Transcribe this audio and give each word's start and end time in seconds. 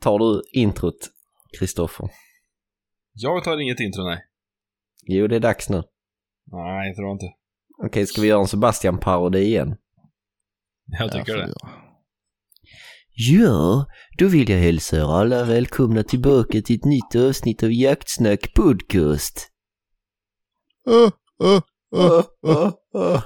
tar 0.00 0.18
du 0.18 0.42
introt, 0.52 1.10
Kristoffer? 1.58 2.08
Jag 3.12 3.44
tar 3.44 3.58
inget 3.58 3.80
intro, 3.80 4.04
nej. 4.04 4.18
Jo, 5.06 5.26
det 5.26 5.36
är 5.36 5.40
dags 5.40 5.68
nu. 5.68 5.82
Nej, 6.52 6.88
jag 6.88 6.96
tror 6.96 7.12
inte. 7.12 7.26
Okej, 7.86 8.06
ska 8.06 8.20
vi 8.20 8.28
göra 8.28 8.40
en 8.40 8.48
Sebastian-parodi 8.48 9.38
igen? 9.38 9.76
Jag 10.98 11.12
tycker 11.12 11.36
det. 11.36 11.54
Ja, 13.12 13.86
då 14.18 14.28
vill 14.28 14.50
jag 14.50 14.58
hälsa 14.58 14.96
er 14.96 15.20
alla 15.20 15.44
välkomna 15.44 16.02
tillbaka 16.02 16.62
till 16.62 16.76
ett 16.76 16.84
nytt 16.84 17.16
avsnitt 17.16 17.62
av 17.62 17.72
Jaktsnack 17.72 18.54
podcast. 18.54 19.48
Uh, 20.88 21.10
uh, 21.42 21.60
uh, 21.96 22.24
uh. 22.46 22.72
uh. 22.96 23.22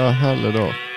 Ja, 0.00 0.10
härlig 0.10 0.52
då. 0.52 0.89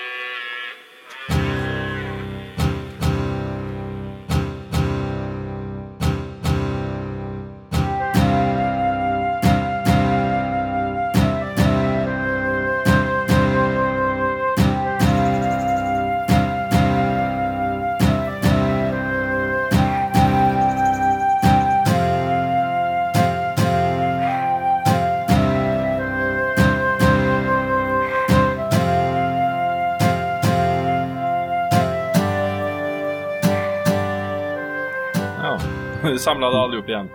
Samlade 36.23 36.57
allihop 36.57 36.89
igen. 36.89 37.09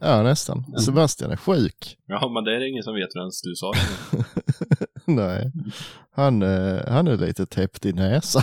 Ja, 0.00 0.22
nästan. 0.22 0.64
Sebastian 0.80 1.30
är 1.30 1.36
sjuk. 1.36 1.96
Ja, 2.06 2.28
men 2.28 2.44
det 2.44 2.56
är 2.56 2.60
det 2.60 2.68
ingen 2.68 2.82
som 2.82 2.94
vet 2.94 3.12
förrän 3.12 3.30
du 3.42 3.54
sa 3.56 3.72
det. 3.72 3.78
Nej, 5.12 5.52
han, 6.10 6.42
eh, 6.42 6.80
han 6.88 7.06
är 7.06 7.16
lite 7.16 7.46
täppt 7.46 7.86
i 7.86 7.92
näsan. 7.92 8.42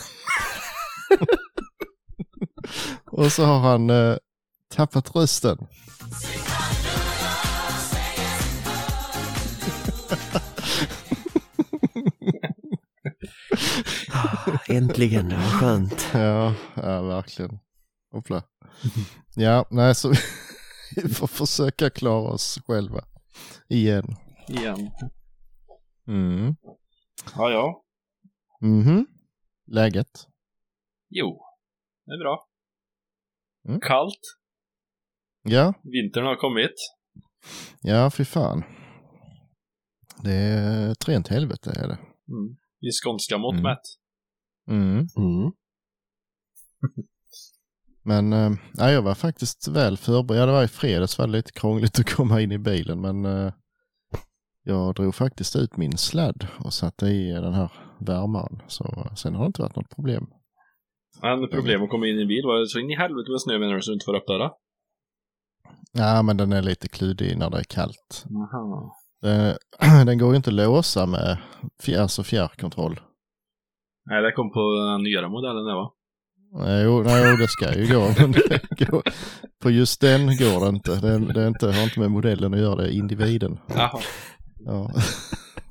Och 3.06 3.32
så 3.32 3.46
har 3.46 3.60
han 3.60 3.90
eh, 3.90 4.16
tappat 4.76 5.16
rösten. 5.16 5.58
Äntligen, 14.70 15.30
det 15.30 15.36
var 15.36 15.44
skönt. 15.44 16.08
Ja, 16.14 16.54
ja 16.76 17.02
verkligen. 17.02 17.60
Hoppla. 18.12 18.44
Ja, 19.36 19.66
nej 19.70 19.96
så 19.96 20.10
vi 20.96 21.10
får 21.14 21.28
försöka 21.28 21.90
klara 21.90 22.32
oss 22.34 22.60
själva. 22.68 23.06
Igen. 23.70 24.06
Igen. 24.50 24.92
Mm. 26.08 26.56
Ja, 27.36 27.50
ja. 27.52 27.84
Mhm. 28.62 29.06
Läget? 29.68 30.28
Jo, 31.10 31.42
det 32.06 32.12
är 32.14 32.20
bra. 32.20 32.48
Mm. 33.68 33.80
Kallt. 33.82 34.20
Ja, 35.44 35.74
Vintern 35.84 36.26
har 36.26 36.36
kommit. 36.36 36.74
ja 37.82 38.10
fy 38.12 38.26
fan. 38.26 38.64
Det 40.24 40.34
är 40.34 40.92
ett 40.92 41.08
rent 41.08 41.28
helvete 41.28 41.70
är 41.70 41.88
det. 41.88 41.98
Mm. 42.28 42.58
I 42.82 42.90
skånska 43.04 43.38
mått 43.38 43.54
Mm. 43.54 43.64
mätt. 43.64 43.82
Mm. 44.70 44.98
Mm. 45.18 45.52
Men 48.06 48.32
ja, 48.78 48.92
jag 48.92 49.02
var 49.02 49.16
faktiskt 49.16 49.68
väl 49.68 49.98
förberedd. 49.98 50.42
Ja, 50.42 50.46
det 50.46 50.52
var 50.52 50.64
i 50.64 50.68
fredags 50.68 51.18
var 51.18 51.28
det 51.28 51.34
lite 51.34 51.52
krångligt 51.52 52.00
att 52.00 52.16
komma 52.16 52.42
in 52.42 52.52
i 52.52 52.58
bilen 52.58 53.02
men 53.02 53.26
äh, 53.26 53.54
jag 54.64 54.96
drog 54.96 55.16
faktiskt 55.16 55.56
ut 55.56 55.78
min 55.78 55.98
sladd 55.98 56.48
och 56.60 56.74
satte 56.74 57.06
i 57.06 57.32
den 57.32 57.54
här 57.54 57.72
värmaren. 58.00 58.62
Så 58.68 59.12
sen 59.16 59.36
har 59.36 59.44
det 59.44 59.48
inte 59.48 59.62
varit 59.62 59.76
något 59.76 59.96
problem. 59.96 60.28
Men 61.22 61.50
problem 61.50 61.84
att 61.84 61.90
komma 61.90 62.08
in 62.08 62.18
i 62.18 62.22
en 62.22 62.28
bil 62.28 62.46
var 62.46 62.60
det 62.60 62.68
så 62.68 62.80
in 62.80 62.92
i 62.92 62.96
helvete 62.96 63.32
med 63.32 63.42
snö 63.42 63.60
menar 63.60 63.76
du 63.76 63.82
så 63.82 63.92
du 63.92 63.94
inte 63.94 64.06
får 64.06 64.16
upp 64.16 64.28
dörrar? 64.28 64.52
Ja, 65.92 66.22
men 66.22 66.38
den 66.38 66.54
är 66.54 66.62
lite 66.62 66.88
kluddig 66.88 67.38
när 67.38 67.50
det 67.50 67.58
är 67.58 67.64
kallt. 67.64 68.26
Aha. 68.36 68.96
Den, 69.22 69.56
den 70.06 70.18
går 70.18 70.30
ju 70.30 70.36
inte 70.36 70.50
att 70.50 70.54
låsa 70.54 71.06
med 71.06 71.38
fjär, 71.84 72.02
alltså 72.02 72.24
fjärrkontroll. 72.24 73.00
Nej, 74.06 74.22
det 74.22 74.32
kom 74.32 74.52
på 74.52 74.76
den 74.92 75.04
nyare 75.04 75.30
modellen 75.30 75.66
där 75.66 75.76
va? 75.76 75.94
Nej, 76.56 76.84
Jo, 76.84 77.04
nej, 77.04 77.38
det 77.38 77.48
ska 77.48 77.80
ju 77.80 77.94
gå. 77.94 78.14
Men 78.20 78.32
det 78.32 78.86
går, 78.86 79.04
på 79.62 79.72
just 79.72 80.02
den 80.02 80.28
går 80.28 80.64
det 80.64 80.70
inte. 80.70 80.96
Den, 80.96 81.28
det 81.28 81.42
är 81.42 81.48
inte, 81.48 81.66
har 81.72 81.84
inte 81.84 82.00
med 82.00 82.12
modellen 82.12 82.54
att 82.54 82.60
göra, 82.60 82.76
det 82.76 82.88
är 82.88 82.92
individen. 82.92 83.60
Jaha. 83.68 84.02
Ja. 84.66 84.92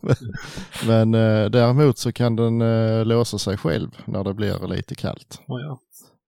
Men 0.87 1.15
eh, 1.15 1.51
däremot 1.51 1.99
så 1.99 2.13
kan 2.13 2.37
den 2.37 2.63
eh, 2.63 3.05
låsa 3.05 3.39
sig 3.39 3.57
själv 3.57 3.91
när 4.05 4.25
det 4.25 4.35
blir 4.35 4.69
lite 4.69 4.95
kallt. 4.95 5.41
Oh, 5.47 5.61
ja. 5.61 5.79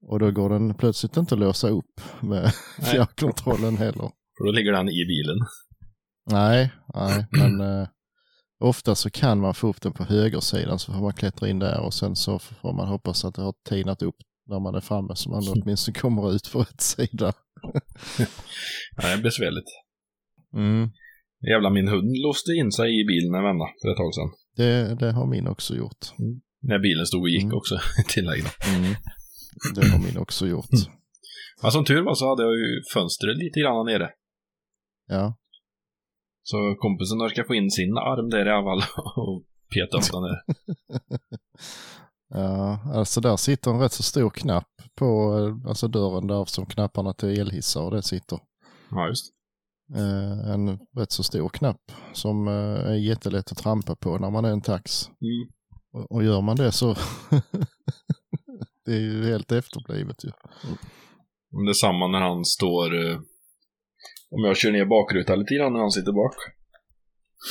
Och 0.09 0.19
då 0.19 0.31
går 0.31 0.49
den 0.49 0.75
plötsligt 0.75 1.17
inte 1.17 1.35
att 1.35 1.41
låsa 1.41 1.69
upp 1.69 2.01
med 2.21 2.53
fjärrkontrollen 2.83 3.77
heller. 3.77 4.11
För 4.39 4.45
då 4.45 4.53
ligger 4.53 4.73
den 4.73 4.89
i 4.89 5.05
bilen. 5.07 5.47
Nej, 6.31 6.73
nej, 6.95 7.27
men 7.31 7.61
eh, 7.61 7.89
ofta 8.61 8.95
så 8.95 9.11
kan 9.11 9.41
man 9.41 9.55
få 9.55 9.69
upp 9.69 9.83
den 9.83 9.93
på 9.93 10.05
högersidan 10.05 10.79
så 10.79 10.93
får 10.93 11.01
man 11.01 11.13
klättra 11.13 11.49
in 11.49 11.59
där 11.59 11.81
och 11.81 11.95
sen 11.95 12.17
så 12.17 12.39
får 12.39 12.73
man 12.73 12.89
hoppas 12.89 13.25
att 13.25 13.35
det 13.35 13.43
har 13.43 13.55
tinat 13.69 14.03
upp 14.03 14.17
när 14.47 14.61
man 14.61 14.75
är 14.75 14.81
framme 14.81 15.17
så 15.17 15.31
man 15.31 15.43
åtminstone 15.49 15.99
kommer 15.99 16.33
ut 16.35 16.53
på 16.53 16.59
rätt 16.61 16.81
sida. 16.81 17.33
Ja, 18.97 19.03
det 19.03 19.13
är 19.13 19.23
besvärligt. 19.23 19.71
Mm. 20.55 20.89
Jävla 21.51 21.71
min 21.71 21.89
hund 21.89 22.17
låste 22.27 22.53
in 22.53 22.73
sig 22.73 23.01
i 23.01 23.05
bilen 23.05 23.35
en 23.35 23.43
vända 23.43 23.67
för 23.83 23.89
ett 23.91 23.97
tag 23.97 24.15
sedan. 24.15 24.31
Det, 24.57 24.95
det 25.01 25.13
har 25.13 25.27
min 25.27 25.49
också 25.49 25.75
gjort. 25.77 26.05
När 26.63 26.79
bilen 26.79 27.07
stod 27.07 27.23
och 27.23 27.29
gick 27.29 27.43
Mm. 27.43 27.57
också, 27.57 27.79
tillägg. 28.09 28.43
Mm. 28.77 28.95
Det 29.75 29.89
har 29.89 29.99
min 29.99 30.19
också 30.19 30.47
gjort. 30.47 30.71
Men 31.63 31.71
som 31.73 31.85
tur 31.85 32.03
var 32.03 32.15
så 32.15 32.29
hade 32.29 32.43
jag 32.43 32.53
ju 32.57 32.83
fönstret 32.95 33.37
lite 33.37 33.61
grann 33.61 33.87
nere. 33.87 34.11
Ja, 35.07 35.37
Så 36.43 36.75
kompisen 36.79 37.23
orkade 37.23 37.47
få 37.47 37.55
in 37.55 37.71
sin 37.71 37.99
arm 37.99 38.31
där 38.31 38.47
i 38.47 38.51
alla 38.51 38.63
fall 38.63 38.83
och 39.17 39.45
peta 39.75 39.97
upp 39.97 40.13
den 40.13 40.23
där. 40.23 40.39
Ja, 42.29 42.79
alltså 42.95 43.21
där 43.21 43.37
sitter 43.37 43.71
en 43.71 43.81
rätt 43.81 43.93
så 43.93 44.03
stor 44.03 44.31
knapp 44.31 44.69
på 44.95 45.33
alltså 45.69 45.89
dörren 45.89 46.27
där 46.27 46.45
som 46.45 46.67
knapparna 46.67 47.13
till 47.15 47.41
elhissar 47.41 47.83
och 47.83 47.91
det 47.91 48.03
sitter. 48.03 48.39
Ja, 48.91 49.09
just. 49.09 49.33
Eh, 49.97 50.51
en 50.51 50.79
rätt 50.97 51.13
så 51.13 51.23
stor 51.23 51.49
knapp 51.49 51.93
som 52.13 52.49
eh, 52.49 52.55
är 52.91 52.95
jättelätt 52.95 53.53
att 53.53 53.59
trampa 53.59 53.97
på 53.97 54.19
när 54.19 54.31
man 54.31 54.45
är 54.45 54.51
en 54.51 54.63
tax. 54.63 55.07
Mm. 55.07 55.49
Och, 55.93 56.13
och 56.13 56.25
gör 56.25 56.41
man 56.41 56.57
det 56.57 56.73
så 56.73 56.95
det 58.85 58.93
är 58.93 59.01
ju 59.01 59.25
helt 59.25 59.53
efterblivet 59.53 60.25
ju. 60.25 60.31
Men 61.53 61.65
Det 61.65 61.71
är 61.71 61.75
samma 61.75 62.09
när 62.09 62.21
han 62.21 62.45
står... 62.45 62.95
eh, 63.11 63.17
Om 64.31 64.45
jag 64.45 64.57
kör 64.57 64.73
ner 64.73 64.87
bakrutan 64.87 65.39
lite 65.39 65.55
grann 65.55 65.73
när 65.73 65.81
han 65.81 65.91
sitter 65.91 66.13
bak. 66.13 66.35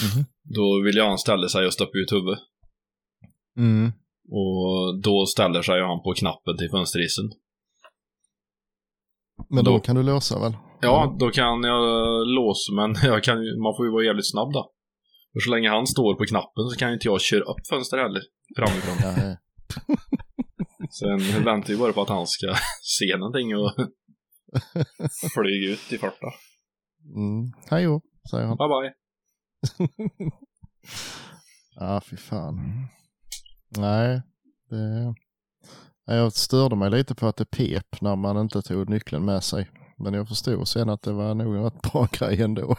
Mhm. 0.03 0.25
Då 0.43 0.81
vill 0.85 0.95
jag 0.95 1.09
han 1.09 1.17
ställa 1.17 1.47
sig 1.47 1.65
och 1.67 1.73
stoppa 1.73 1.97
ut 1.97 2.11
huvudet. 2.11 2.39
Mm. 3.57 3.91
Och 4.31 5.01
då 5.03 5.25
ställer 5.25 5.61
sig 5.61 5.81
han 5.81 6.03
på 6.03 6.13
knappen 6.13 6.57
till 6.57 6.69
fönsterhissen. 6.69 7.25
Men 9.49 9.63
Då- 9.65 9.71
då 9.71 9.79
kan 9.79 9.95
du 9.95 10.03
låsa 10.03 10.39
väl? 10.39 10.53
Ja, 10.81 11.15
då 11.19 11.29
kan 11.31 11.63
jag 11.63 12.27
låsa, 12.27 12.73
men 12.73 12.95
jag 13.11 13.23
kan, 13.23 13.37
man 13.37 13.73
får 13.77 13.85
ju 13.85 13.91
vara 13.91 14.03
jävligt 14.03 14.31
snabb 14.31 14.53
då. 14.53 14.71
För 15.33 15.39
så 15.39 15.49
länge 15.51 15.69
han 15.69 15.87
står 15.87 16.15
på 16.15 16.25
knappen 16.25 16.63
så 16.71 16.79
kan 16.79 16.87
ju 16.89 16.93
inte 16.93 17.07
jag 17.07 17.21
köra 17.21 17.43
upp 17.43 17.67
fönstret 17.69 18.01
heller. 18.01 18.21
Framifrån. 18.57 18.97
Sen 20.99 21.43
väntar 21.43 21.67
vi 21.73 21.77
bara 21.77 21.93
på 21.93 22.01
att 22.01 22.09
han 22.09 22.27
ska 22.27 22.47
se 22.99 23.17
någonting 23.17 23.55
och 23.57 23.71
flyga 25.33 25.71
ut 25.73 25.93
i 25.93 25.97
farta. 25.97 26.27
Mm. 27.15 27.51
Hej 27.69 27.85
då, 27.85 28.01
säger 28.31 28.45
han. 28.47 28.57
Bye 28.57 28.67
bye. 28.67 28.93
Ja, 31.75 32.01
fy 32.09 32.17
fan. 32.17 32.55
Nej, 33.77 34.21
det... 34.69 35.15
Jag 36.05 36.33
störde 36.33 36.75
mig 36.75 36.89
lite 36.89 37.15
på 37.15 37.27
att 37.27 37.37
det 37.37 37.45
pep 37.45 38.01
när 38.01 38.15
man 38.15 38.37
inte 38.37 38.61
tog 38.61 38.89
nyckeln 38.89 39.25
med 39.25 39.43
sig. 39.43 39.69
Men 39.97 40.13
jag 40.13 40.27
förstod 40.27 40.67
sen 40.67 40.89
att 40.89 41.01
det 41.01 41.11
var 41.11 41.35
nog 41.35 41.55
en 41.55 41.63
rätt 41.63 41.81
bra 41.91 42.07
grej 42.11 42.41
ändå. 42.41 42.75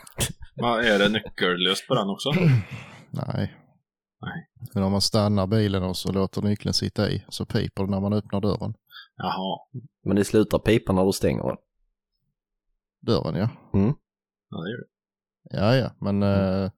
Men 0.57 0.65
är 0.65 0.99
det 0.99 1.09
nyckellöst 1.09 1.89
på 1.89 1.95
den 1.95 2.09
också? 2.09 2.31
Nej. 3.11 3.55
Nej. 4.21 4.49
Men 4.75 4.83
om 4.83 4.93
man 4.93 5.01
stannar 5.01 5.47
bilen 5.47 5.83
och 5.83 5.97
så 5.97 6.13
låter 6.13 6.43
nyckeln 6.43 6.75
sitta 6.75 7.11
i 7.11 7.25
så 7.29 7.47
piper 7.47 7.85
det 7.85 7.91
när 7.91 8.01
man 8.01 8.13
öppnar 8.13 8.41
dörren. 8.41 8.75
Jaha. 9.17 9.59
Men 10.05 10.17
det 10.17 10.25
slutar 10.25 10.59
pipa 10.59 10.93
när 10.93 11.05
du 11.05 11.13
stänger 11.13 11.43
den. 11.43 11.57
Dörren 13.01 13.35
ja. 13.35 13.49
Ja, 14.51 14.63
det 14.63 14.71
gör 14.71 14.79
det. 14.79 14.89
Ja, 15.51 15.75
ja, 15.77 15.91
men 16.01 16.23
eh, 16.23 16.71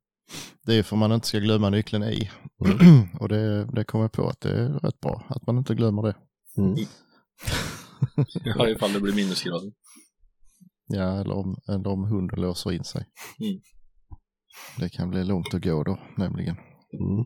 Det 0.67 0.75
är 0.75 0.82
för 0.82 0.96
man 0.96 1.12
inte 1.12 1.26
ska 1.26 1.38
glömma 1.38 1.70
nyckeln 1.70 2.02
i. 2.05 2.31
och 3.20 3.28
det, 3.28 3.64
det 3.73 3.84
kommer 3.84 4.05
jag 4.05 4.12
på 4.12 4.28
att 4.28 4.40
det 4.40 4.50
är 4.50 4.69
rätt 4.69 5.00
bra 5.00 5.26
att 5.28 5.46
man 5.46 5.58
inte 5.58 5.75
glömmer 5.75 6.02
det. 6.02 6.17
Mm. 6.58 6.75
Ja, 8.44 8.69
ifall 8.75 8.93
det 8.93 9.00
blir 9.00 9.14
minusgrader. 9.14 9.73
Ja, 10.87 11.20
eller 11.20 11.34
om, 11.34 11.56
eller 11.69 11.88
om 11.88 12.05
hunden 12.05 12.40
låser 12.40 12.73
in 12.73 12.84
sig. 12.84 13.05
Mm. 13.40 13.61
Det 14.78 14.88
kan 14.88 15.11
bli 15.11 15.25
långt 15.25 15.55
att 15.55 15.62
gå 15.64 15.84
då, 15.84 15.99
nämligen. 16.17 16.56
Mm. 17.00 17.25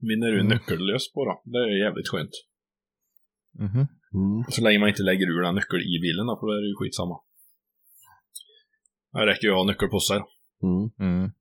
Min 0.00 0.22
är 0.22 0.26
du 0.32 0.40
Mm. 0.40 0.52
nyckellös 0.52 1.12
på 1.12 1.24
då. 1.24 1.42
Det 1.44 1.58
är 1.58 1.84
jävligt 1.84 2.08
skönt. 2.08 2.30
Mhm. 3.58 3.86
Mm. 4.14 4.44
Så 4.50 4.62
länge 4.62 4.78
man 4.78 4.88
inte 4.88 5.02
lägger 5.02 5.26
ur 5.26 5.42
den 5.42 5.54
nyckeln 5.54 5.82
i 5.82 5.98
bilen 6.04 6.26
då, 6.26 6.36
för 6.40 6.46
då 6.46 6.52
är 6.52 6.62
det 6.62 6.68
ju 6.68 6.76
skitsamma. 6.80 7.16
Det 9.12 9.26
räcker 9.26 9.46
ju 9.46 9.52
att 9.52 9.58
ha 9.58 9.64
nyckel 9.70 9.88
på 9.88 10.00
sig. 10.00 10.18
då. 10.18 10.26
Mm. 11.04 11.32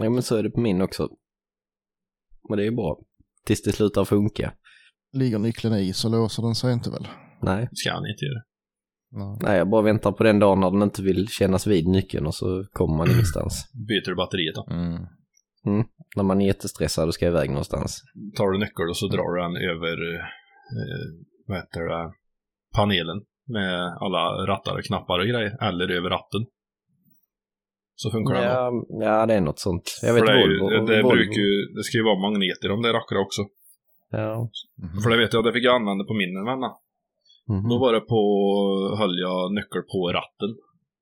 Mm. 0.00 0.04
Ja 0.04 0.10
men 0.10 0.22
så 0.22 0.36
är 0.36 0.42
det 0.42 0.50
på 0.50 0.60
min 0.60 0.82
också. 0.82 1.08
Men 2.48 2.56
det 2.56 2.62
är 2.62 2.70
ju 2.70 2.76
bra. 2.76 2.98
Tills 3.46 3.62
det 3.62 3.72
slutar 3.72 4.04
funka. 4.04 4.52
Ligger 5.12 5.38
nyckeln 5.38 5.74
i 5.74 5.92
så 5.92 6.08
låser 6.08 6.42
den 6.42 6.54
sig 6.54 6.72
inte 6.72 6.90
väl? 6.90 7.08
Nej. 7.42 7.68
Det 7.70 7.76
ska 7.76 7.92
han 7.92 8.06
inte 8.06 8.24
göra. 8.24 8.42
Nej. 9.12 9.38
Nej, 9.42 9.58
jag 9.58 9.70
bara 9.70 9.82
väntar 9.82 10.12
på 10.12 10.24
den 10.24 10.38
dagen 10.38 10.60
när 10.60 10.70
den 10.70 10.82
inte 10.82 11.02
vill 11.02 11.28
kännas 11.28 11.66
vid 11.66 11.88
nyckeln 11.88 12.26
och 12.26 12.34
så 12.34 12.64
kommer 12.72 12.96
man 12.96 13.10
ingenstans. 13.10 13.70
Byter 13.88 14.10
du 14.10 14.14
batteriet 14.14 14.54
då. 14.54 14.66
Mm. 14.70 15.84
När 16.16 16.22
man 16.22 16.40
är 16.40 16.46
jättestressad 16.46 17.08
och 17.08 17.14
ska 17.14 17.26
iväg 17.26 17.50
någonstans. 17.50 18.02
Tar 18.36 18.50
du 18.50 18.58
nyckel 18.58 18.88
och 18.88 18.96
så 18.96 19.06
drar 19.06 19.34
du 19.34 19.42
den 19.42 19.56
över, 19.70 19.96
eh, 20.14 21.06
vad 21.46 21.56
heter 21.58 21.80
det, 21.80 22.12
panelen 22.76 23.22
med 23.46 23.96
alla 24.00 24.46
rattar 24.46 24.78
och 24.78 24.84
knappar 24.84 25.18
och 25.18 25.26
grejer. 25.26 25.68
Eller 25.68 25.88
över 25.88 26.10
ratten. 26.10 26.46
Så 28.02 28.06
funkar 28.10 28.34
då. 28.34 28.40
Ja, 28.40 28.72
ja, 29.08 29.26
det 29.26 29.34
är 29.34 29.40
något 29.40 29.58
sånt. 29.66 29.86
Jag 30.02 30.14
vet 30.14 30.24
För 30.24 30.32
det, 30.32 30.40
Volvo. 30.40 30.86
det, 30.86 31.02
Volvo. 31.02 31.16
brukar 31.16 31.40
ju, 31.48 31.52
det 31.76 31.82
ska 31.86 31.94
ju 32.00 32.04
vara 32.10 32.20
magneter 32.26 32.68
om 32.74 32.82
det 32.82 32.92
rackare 32.98 33.18
också. 33.26 33.42
Ja. 34.10 34.50
Mhm. 34.82 35.00
För 35.02 35.10
det 35.10 35.16
vet 35.22 35.32
jag, 35.32 35.44
det 35.44 35.52
fick 35.52 35.64
jag 35.64 35.74
använda 35.80 36.04
på 36.04 36.14
min 36.22 36.34
vänna. 36.50 36.70
Mhm. 37.54 37.68
Då 37.70 37.78
var 37.84 37.92
det 37.92 38.00
på, 38.00 38.20
höll 39.00 39.16
jag 39.26 39.52
nyckel 39.58 39.82
på 39.92 39.98
ratten. 40.18 40.50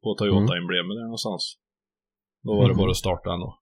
På 0.02 0.08
Toyota-emblemet 0.18 0.94
där 0.98 1.04
någonstans. 1.12 1.42
Då 2.46 2.50
var 2.56 2.62
det 2.68 2.74
Mhm. 2.74 2.78
bara 2.82 2.90
att 2.90 2.96
starta 3.06 3.30
den 3.30 3.40
då. 3.40 3.58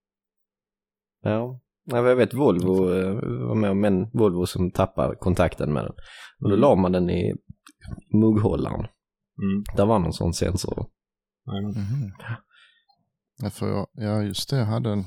Ja. 1.22 1.60
Ja, 1.92 1.96
jag 2.08 2.16
vet 2.16 2.34
Volvo 2.34 2.74
eh, 2.94 3.14
var 3.48 3.54
med 3.54 3.70
om 3.70 3.84
en 3.84 4.10
Volvo 4.12 4.46
som 4.46 4.70
tappar 4.70 5.14
kontakten 5.14 5.72
med 5.72 5.84
den. 5.84 5.92
Och 6.42 6.50
då 6.50 6.56
la 6.56 6.74
man 6.74 6.92
den 6.92 7.10
i 7.10 7.34
mugghållaren. 8.22 8.80
Mm. 9.44 9.58
Där 9.76 9.86
var 9.86 9.98
någon 9.98 10.12
sån 10.12 10.32
sensor. 10.32 10.86
Jajamän. 11.46 11.74
Ja, 13.42 13.50
för 13.50 13.68
jag, 13.68 13.86
ja, 13.92 14.22
just 14.22 14.50
det. 14.50 14.56
Jag 14.56 14.66
hade 14.66 14.90
en... 14.90 15.04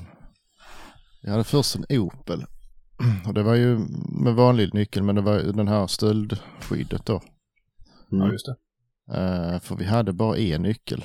Jag 1.22 1.30
hade 1.30 1.44
först 1.44 1.76
en 1.76 1.98
Opel. 1.98 2.46
Och 3.26 3.34
det 3.34 3.42
var 3.42 3.54
ju 3.54 3.78
med 4.08 4.34
vanlig 4.34 4.74
nyckel, 4.74 5.02
men 5.02 5.14
det 5.14 5.20
var 5.20 5.38
ju 5.38 5.52
den 5.52 5.68
här 5.68 5.86
stöldskyddet 5.86 7.06
då. 7.06 7.22
Mm. 8.12 8.26
Ja, 8.26 8.32
just 8.32 8.46
det. 8.46 8.56
Eh, 9.14 9.60
för 9.60 9.76
vi 9.76 9.84
hade 9.84 10.12
bara 10.12 10.38
en 10.38 10.62
nyckel. 10.62 11.04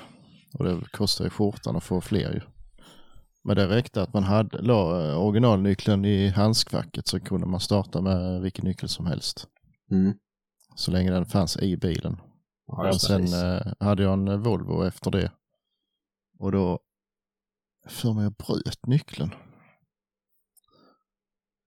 Och 0.53 0.65
det 0.65 0.81
kostade 0.91 1.27
ju 1.27 1.29
skjortan 1.29 1.75
att 1.75 1.83
få 1.83 2.01
fler 2.01 2.33
ju. 2.33 2.41
Men 3.43 3.55
det 3.55 3.67
räckte 3.67 4.01
att 4.01 4.13
man 4.13 4.23
hade, 4.23 4.61
la 4.61 5.09
eh, 5.09 5.17
originalnyckeln 5.17 6.05
i 6.05 6.27
handskfacket 6.29 7.07
så 7.07 7.19
kunde 7.19 7.47
man 7.47 7.59
starta 7.59 8.01
med 8.01 8.41
vilken 8.41 8.65
nyckel 8.65 8.89
som 8.89 9.05
helst. 9.05 9.47
Mm. 9.91 10.13
Så 10.75 10.91
länge 10.91 11.11
den 11.11 11.25
fanns 11.25 11.57
i 11.57 11.77
bilen. 11.77 12.17
Ja, 12.67 12.99
sen 12.99 13.23
eh, 13.33 13.61
hade 13.79 14.03
jag 14.03 14.13
en 14.13 14.41
Volvo 14.41 14.83
efter 14.83 15.11
det. 15.11 15.31
Och 16.39 16.51
då 16.51 16.79
för 17.87 18.13
mig 18.13 18.23
jag 18.23 18.33
bröt 18.33 18.87
nyckeln. 18.87 19.31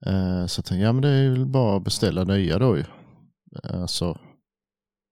Eh, 0.06 0.46
så 0.46 0.58
jag 0.58 0.64
tänkte, 0.64 0.76
ja 0.76 0.92
men 0.92 1.02
det 1.02 1.08
är 1.08 1.30
väl 1.30 1.46
bara 1.46 1.76
att 1.76 1.84
beställa 1.84 2.24
nya 2.24 2.58
då 2.58 2.76
ju. 2.76 2.84
Alltså 3.62 4.18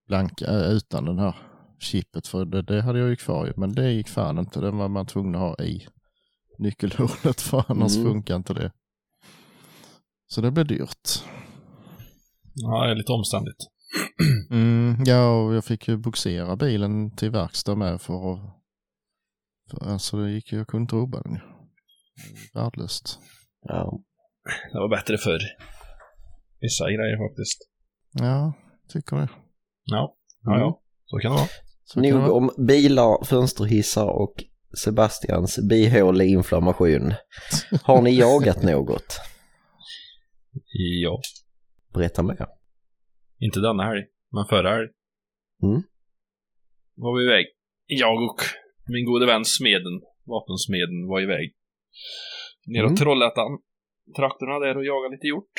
blanka, 0.09 0.45
eh, 0.47 0.71
utan 0.71 1.05
den 1.05 1.19
här 1.19 1.37
chippet 1.81 2.27
för 2.27 2.45
det, 2.45 2.63
det 2.63 2.83
hade 2.83 2.99
jag 2.99 3.09
ju 3.09 3.17
kvar 3.17 3.47
ju. 3.47 3.53
Men 3.57 3.73
det 3.73 3.93
gick 3.93 4.09
fan 4.09 4.39
inte, 4.39 4.61
den 4.61 4.77
var 4.77 4.89
man 4.89 5.07
tvungen 5.07 5.35
att 5.35 5.41
ha 5.41 5.65
i 5.65 5.87
nyckelhålet 6.59 7.41
för 7.41 7.65
annars 7.69 7.97
Mm. 7.97 8.07
funkar 8.09 8.37
inte 8.37 8.55
det. 8.55 8.73
Så 10.29 10.41
det 10.41 10.51
blev 10.51 10.67
dyrt. 10.67 11.25
Ja, 12.55 12.85
det 12.85 12.91
är 12.91 12.95
lite 12.95 13.13
omständigt. 13.13 13.57
Mm, 14.51 15.05
ja, 15.07 15.41
och 15.43 15.55
jag 15.55 15.65
fick 15.65 15.89
ju 15.89 15.97
boxera 15.97 16.57
bilen 16.57 17.17
till 17.17 17.31
verkstad 17.31 17.75
med 17.75 18.01
för 18.01 18.33
att... 18.33 18.41
För, 19.71 19.87
alltså 19.93 20.17
det 20.17 20.31
gick 20.31 20.53
jag 20.53 20.67
kunde 20.67 20.83
inte 20.83 20.97
rubba 20.97 21.23
den 21.23 21.33
ju. 21.33 21.41
Värdelöst. 22.55 23.19
Ja. 23.63 24.01
Det 24.73 24.79
var 24.79 24.89
bättre 24.89 25.19
förr. 25.19 25.41
Vissa 26.61 26.85
grejer 26.85 27.29
faktiskt. 27.29 27.59
Ja, 28.13 28.53
tycker 28.89 29.17
det. 29.17 29.29
Ja, 29.85 30.17
ja, 30.43 30.59
ja. 30.59 30.83
Så 31.05 31.19
kan 31.19 31.31
det 31.33 31.37
vara. 31.37 31.49
Så 31.85 32.01
Nog 32.01 32.13
vara. 32.13 32.33
om 32.33 32.51
bilar, 32.67 33.25
fönsterhissar 33.25 34.07
och 34.07 34.35
Sebastians 34.85 35.59
bihåleinflammation. 35.69 37.15
Har 37.83 38.03
ni 38.03 38.19
jagat 38.19 38.63
något? 38.63 39.21
Ja. 41.03 41.21
Berätta 41.95 42.23
mer. 42.23 42.47
Inte 43.39 43.61
denna 43.61 43.85
helg, 43.85 44.05
men 44.33 44.45
förra 44.47 44.71
helg. 44.75 44.89
Mm. 45.63 45.83
Var 46.95 47.19
vi 47.19 47.25
iväg. 47.25 47.47
Jag 47.87 48.23
och 48.23 48.41
min 48.95 49.05
gode 49.05 49.27
vän 49.27 49.45
Smeden, 49.45 49.97
vapensmeden, 50.35 50.99
var 51.13 51.21
iväg. 51.27 51.47
Neråt 52.67 52.91
Mm. 52.91 52.97
Trollhättan. 53.03 53.53
Trakterna 54.17 54.59
där 54.65 54.77
och 54.77 54.87
jagade 54.93 55.15
lite 55.15 55.27
hjort. 55.27 55.57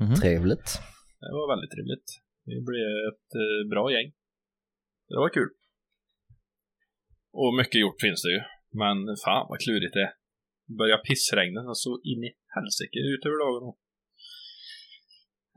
Mhm. 0.00 0.14
Trevligt. 0.14 0.68
Det 1.22 1.32
var 1.38 1.46
väldigt 1.52 1.72
trevligt. 1.76 2.08
Vi 2.50 2.56
blev 2.70 2.90
ett 3.10 3.30
eh, 3.44 3.68
bra 3.72 3.84
gäng. 3.94 4.08
Det 5.08 5.18
var 5.24 5.30
kul. 5.38 5.50
Och 7.40 7.50
mycket 7.60 7.80
hjort 7.82 8.00
finns 8.04 8.22
det 8.22 8.32
ju. 8.36 8.42
Men 8.82 8.96
fan 9.24 9.46
vad 9.50 9.58
klurigt 9.64 9.94
det 9.96 10.04
är. 10.08 10.12
Börjar 10.78 10.98
pissregna 11.08 11.60
så 11.84 11.92
in 12.10 12.20
i 12.28 12.30
helsike 12.54 12.98
ut 13.12 13.22
över 13.26 13.38
dagen. 13.44 13.64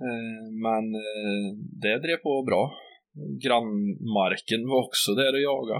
Eh, 0.06 0.46
men 0.66 0.86
eh, 1.06 1.48
det 1.84 1.98
drev 2.06 2.18
på 2.18 2.44
bra. 2.50 2.64
Grannmarken 3.46 4.62
var 4.72 4.80
också 4.86 5.10
där 5.22 5.34
och 5.34 5.46
jaga. 5.52 5.78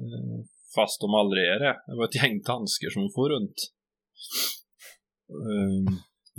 Eh, 0.00 0.38
fast 0.76 0.96
de 1.04 1.08
aldrig 1.20 1.42
är 1.54 1.58
det. 1.66 1.74
Det 1.86 1.96
var 1.98 2.04
ett 2.08 2.20
gäng 2.22 2.36
danskar 2.50 2.90
som 2.96 3.04
får 3.16 3.28
runt. 3.34 3.58
Eh, 5.42 5.80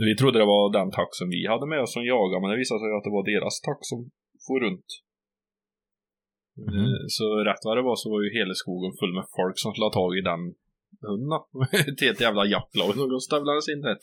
vi 0.06 0.14
trodde 0.20 0.38
det 0.44 0.50
var 0.56 0.64
den 0.80 0.90
tax 1.00 1.10
som 1.20 1.28
vi 1.36 1.42
hade 1.54 1.66
med 1.72 1.80
oss 1.84 1.94
som 1.94 2.06
jagade, 2.14 2.42
men 2.42 2.50
det 2.52 2.62
visade 2.64 2.80
sig 2.84 2.92
att 2.98 3.06
det 3.08 3.16
var 3.18 3.26
deras 3.34 3.56
tax 3.68 3.80
som 3.92 4.00
for 4.48 4.58
runt. 4.66 4.90
Eh, 6.68 7.00
Så 7.18 7.26
rätt 7.50 7.64
vad 7.68 7.78
det 7.78 7.86
var 7.90 7.96
så 8.02 8.08
var 8.14 8.20
ju 8.26 8.30
hela 8.40 8.54
skogen 8.64 8.92
full 9.00 9.14
med 9.20 9.26
folk 9.40 9.56
som 9.62 9.70
skulle 9.72 9.90
ha 9.92 9.98
tag 10.02 10.12
i 10.22 10.24
den 10.32 10.42
hunden. 11.08 11.30
då. 11.34 11.40
Ett 12.12 12.22
jävla 12.28 12.44
jaktlag 12.56 12.90
som 12.96 13.20
stövlades 13.28 13.68
in 13.74 13.82
där. 13.88 13.98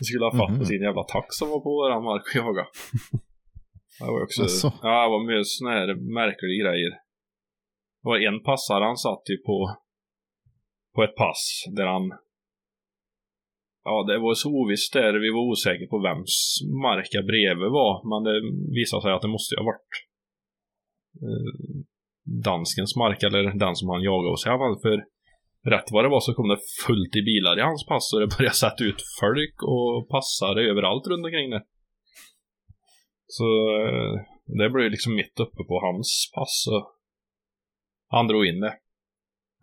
Vi 0.00 0.04
skulle 0.08 0.24
ha 0.28 0.34
fatt 0.40 0.54
på 0.56 0.62
Mhm. 0.64 0.70
sin 0.72 0.82
jävla 0.88 1.04
tax 1.16 1.26
som 1.40 1.48
var 1.52 1.60
på 1.66 1.70
våran 1.78 2.02
mark 2.10 2.24
och 2.30 2.36
jaga. 2.44 2.64
Det 4.00 4.06
var 4.14 4.22
också, 4.28 4.42
Jaså? 4.42 4.68
ja 4.86 4.94
det 5.04 5.10
var 5.14 5.22
mycket 5.28 5.46
såna 5.58 5.70
här 5.78 5.88
märkliga 6.20 6.54
grejer. 6.62 6.92
Det 8.02 8.08
var 8.08 8.18
en 8.28 8.42
passare, 8.42 8.84
han 8.84 8.96
satt 8.96 9.22
ju 9.30 9.36
på, 9.36 9.76
på 10.94 11.02
ett 11.02 11.16
pass 11.16 11.64
där 11.76 11.86
han 11.86 12.12
Ja, 13.84 14.04
det 14.08 14.18
var 14.18 14.34
så 14.34 14.48
ovisst 14.60 14.92
där. 14.92 15.12
Vi 15.24 15.30
var 15.30 15.50
osäkra 15.50 15.86
på 15.86 15.98
vems 15.98 16.34
marka 16.86 17.20
bredvid 17.30 17.70
var, 17.80 17.92
men 18.10 18.20
det 18.26 18.36
visade 18.78 19.02
sig 19.02 19.12
att 19.12 19.24
det 19.26 19.34
måste 19.36 19.54
ju 19.54 19.58
ha 19.60 19.70
varit 19.72 19.92
eh, 21.24 21.52
danskens 22.50 22.96
mark, 22.96 23.22
eller 23.22 23.42
den 23.64 23.76
som 23.76 23.88
han 23.88 24.02
jagade 24.02 24.32
oss 24.34 24.46
i 24.46 24.48
alla 24.48 24.64
fall. 24.64 24.80
För 24.84 24.96
rätt 25.72 25.88
vad 25.94 26.04
det 26.04 26.14
var 26.14 26.20
så 26.20 26.34
kom 26.34 26.48
det 26.48 26.60
fullt 26.86 27.16
i 27.20 27.22
bilar 27.30 27.58
i 27.58 27.62
hans 27.68 27.86
pass 27.86 28.12
och 28.12 28.20
det 28.20 28.34
började 28.36 28.62
sätta 28.64 28.84
ut 28.84 29.02
folk 29.20 29.56
och 29.72 30.08
passare 30.14 30.70
överallt 30.70 31.06
runt 31.06 31.26
omkring 31.26 31.50
det. 31.50 31.62
Så 33.26 33.48
eh, 33.80 34.12
det 34.58 34.70
blev 34.70 34.90
liksom 34.90 35.14
mitt 35.14 35.36
uppe 35.44 35.62
på 35.70 35.76
hans 35.86 36.08
pass 36.34 36.56
och 36.74 36.84
han 38.16 38.26
drog 38.28 38.44
in 38.46 38.60
det. 38.60 38.74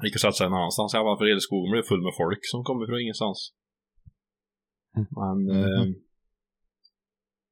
Gick 0.03 0.15
och 0.15 0.21
satte 0.21 0.37
sig 0.37 0.49
någon 0.49 0.59
annanstans 0.59 0.93
i 0.93 0.97
alla 0.97 1.09
fall 1.09 1.17
för 1.21 1.25
hela 1.31 1.39
skogen 1.47 1.71
blev 1.71 1.83
full 1.91 2.03
med 2.07 2.15
folk 2.23 2.39
som 2.51 2.63
kom 2.67 2.83
ifrån 2.83 3.01
ingenstans. 3.05 3.39
Men 5.19 5.37
eh, 5.57 5.79
Mhm. 5.81 5.93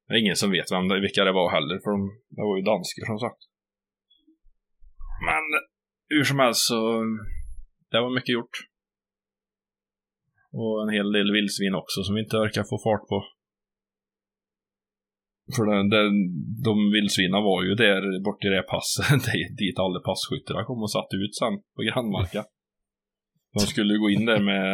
det 0.08 0.14
är 0.14 0.20
ingen 0.24 0.36
som 0.42 0.52
vet 0.52 0.72
vem 0.72 0.88
det, 0.88 1.02
vilka 1.06 1.24
det 1.24 1.32
var 1.40 1.48
heller, 1.56 1.78
för 1.84 1.92
de, 1.96 2.00
det 2.36 2.42
var 2.48 2.56
ju 2.58 2.64
danskar 2.72 3.06
som 3.06 3.20
sagt. 3.26 3.42
Men 5.28 5.44
hur 6.14 6.24
som 6.24 6.40
helst 6.40 6.62
så, 6.70 6.80
det 7.92 8.00
var 8.02 8.16
mycket 8.16 8.34
gjort. 8.38 8.56
Och 10.60 10.74
en 10.84 10.94
hel 10.98 11.12
del 11.12 11.32
vildsvin 11.32 11.76
också 11.82 12.04
som 12.04 12.16
vi 12.16 12.22
inte 12.22 12.38
orkar 12.38 12.64
få 12.64 12.78
fart 12.86 13.06
på. 13.12 13.18
För 15.56 15.64
det, 15.70 15.78
det, 15.94 16.04
de 16.68 16.76
vildsvinen 16.96 17.44
var 17.50 17.60
ju 17.64 17.72
där 17.86 18.02
bort 18.26 18.44
i 18.48 18.50
det 18.56 18.64
passet, 18.74 19.24
dit- 19.60 19.80
alla 19.84 20.00
passkyttarna 20.10 20.62
kom 20.68 20.80
och 20.86 20.92
satte 20.98 21.16
ut 21.24 21.36
sen 21.42 21.56
på 21.76 21.82
grannmarka. 21.90 22.42
De 23.54 23.60
skulle 23.60 23.98
gå 24.04 24.10
in 24.10 24.26
där 24.26 24.42
med 24.52 24.68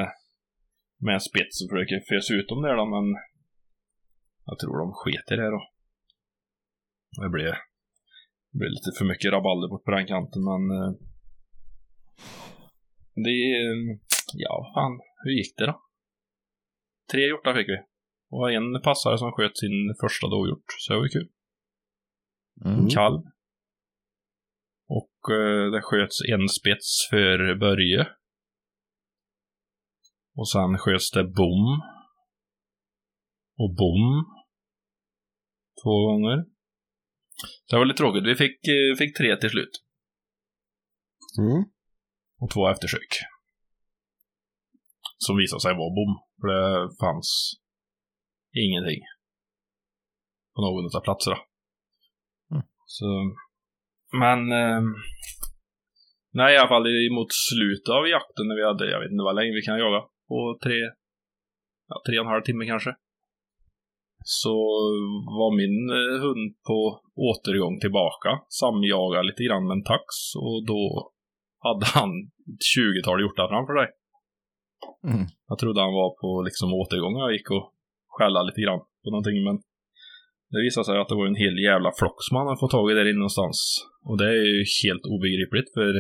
med 1.08 1.22
spets 1.30 1.56
och 1.62 1.70
försöka 1.72 1.96
fösa 2.12 2.34
ut 2.34 2.48
dem 2.52 2.62
där 2.62 2.76
då, 2.82 2.86
men 2.96 3.06
jag 4.46 4.60
tror 4.60 4.78
de 4.84 4.88
sket 5.02 5.28
i 5.34 5.36
det 5.42 5.50
då. 5.56 5.62
Det 7.22 7.30
blev, 7.36 7.52
det 8.52 8.58
blev 8.60 8.70
lite 8.78 8.92
för 8.98 9.06
mycket 9.12 9.32
rabalder 9.32 9.68
bort 9.72 9.86
på 9.86 9.92
den 9.92 10.08
kanten, 10.14 10.42
men 10.50 10.62
eh, 10.78 10.92
det, 13.26 13.36
ja 14.46 14.56
fan, 14.76 14.94
hur 15.24 15.32
gick 15.40 15.54
det 15.58 15.66
då? 15.66 15.76
Tre 17.12 17.22
hjortar 17.28 17.54
fick 17.56 17.70
vi. 17.74 17.78
Och 18.32 18.52
en 18.52 18.82
passare 18.82 19.18
som 19.18 19.32
sköt 19.32 19.58
sin 19.58 19.96
första 20.02 20.28
dovhjort, 20.28 20.70
så 20.80 20.94
det 20.94 21.00
var 21.00 21.06
ju 21.06 21.10
kul. 21.10 21.30
Mm. 22.66 22.90
Kalv. 22.90 23.22
Och 24.88 25.18
eh, 25.36 25.72
det 25.72 25.82
sköts 25.82 26.18
en 26.34 26.50
spets 26.50 27.08
för 27.10 27.56
Börje. 27.56 28.08
Och 30.36 30.50
sen 30.50 30.78
sköts 30.78 31.12
det 31.12 31.24
bom. 31.24 31.82
Och 33.58 33.76
bom. 33.76 34.26
Två 35.84 36.06
gånger. 36.08 36.38
Det 37.70 37.76
var 37.76 37.86
lite 37.86 37.98
tråkigt. 37.98 38.26
Vi 38.26 38.36
fick, 38.36 38.68
eh, 38.68 38.98
fick 38.98 39.18
tre 39.18 39.38
till 39.38 39.50
slut. 39.50 39.74
Mm. 41.40 41.64
Och 42.40 42.50
två 42.54 42.70
eftersök. 42.70 43.12
Som 45.18 45.38
visade 45.38 45.62
sig 45.62 45.74
vara 45.74 45.96
bom. 46.00 46.12
För 46.42 46.48
det 46.48 46.90
fanns 47.00 47.61
ingenting. 48.54 49.02
På 50.56 50.62
någon 50.62 50.86
av 50.98 51.04
platserna. 51.08 51.38
Mm. 52.52 52.64
Så, 52.86 53.08
men... 54.22 54.40
Eh, 54.52 54.82
nej, 56.34 56.54
i 56.54 56.58
alla 56.58 56.74
fall 56.74 56.88
mot 57.18 57.32
slutet 57.50 57.90
av 57.98 58.08
jakten 58.08 58.48
när 58.48 58.56
vi 58.56 58.66
hade, 58.66 58.92
jag 58.92 59.00
vet 59.02 59.12
inte 59.12 59.30
vad 59.30 59.36
länge 59.36 59.54
vi 59.58 59.62
kan 59.62 59.84
jaga. 59.86 60.02
På 60.30 60.60
tre, 60.64 60.78
ja, 61.90 61.96
tre 62.06 62.20
och 62.20 62.26
en 62.26 62.34
halv 62.34 62.44
timme 62.44 62.66
kanske. 62.66 62.92
Så 64.24 64.56
var 65.40 65.52
min 65.62 65.78
eh, 66.00 66.22
hund 66.24 66.48
på 66.68 66.80
återgång 67.30 67.80
tillbaka. 67.80 68.30
Samjagade 68.62 69.28
lite 69.28 69.44
grann 69.44 69.68
med 69.68 69.76
en 69.76 69.84
tax 69.84 70.08
och 70.46 70.60
då 70.72 71.12
hade 71.68 71.86
han 71.86 72.12
ett 72.50 72.66
tjugotal 72.74 73.22
hjortar 73.22 73.48
framför 73.54 73.76
sig. 73.80 73.90
Mm. 75.12 75.26
Jag 75.50 75.58
trodde 75.60 75.82
han 75.82 76.00
var 76.02 76.12
på 76.22 76.42
liksom 76.48 76.74
återgång. 76.74 77.16
Jag 77.24 77.32
gick 77.34 77.52
och 77.52 77.66
skällde 78.22 78.44
lite 78.44 78.62
grann 78.62 78.82
på 79.04 79.10
någonting, 79.12 79.38
men 79.48 79.56
det 80.52 80.62
visade 80.68 80.86
sig 80.86 80.98
att 80.98 81.10
det 81.10 81.20
var 81.22 81.28
en 81.28 81.44
hel 81.46 81.58
jävla 81.70 81.92
flock 82.00 82.18
som 82.26 82.38
han 82.38 82.48
hade 82.48 82.60
fått 82.64 82.72
tag 82.72 82.92
i 82.92 82.94
där 82.94 83.10
inne 83.12 83.24
någonstans. 83.26 83.58
Och 84.08 84.18
det 84.18 84.28
är 84.36 84.44
ju 84.54 84.66
helt 84.84 85.06
obegripligt, 85.14 85.70
för 85.74 85.94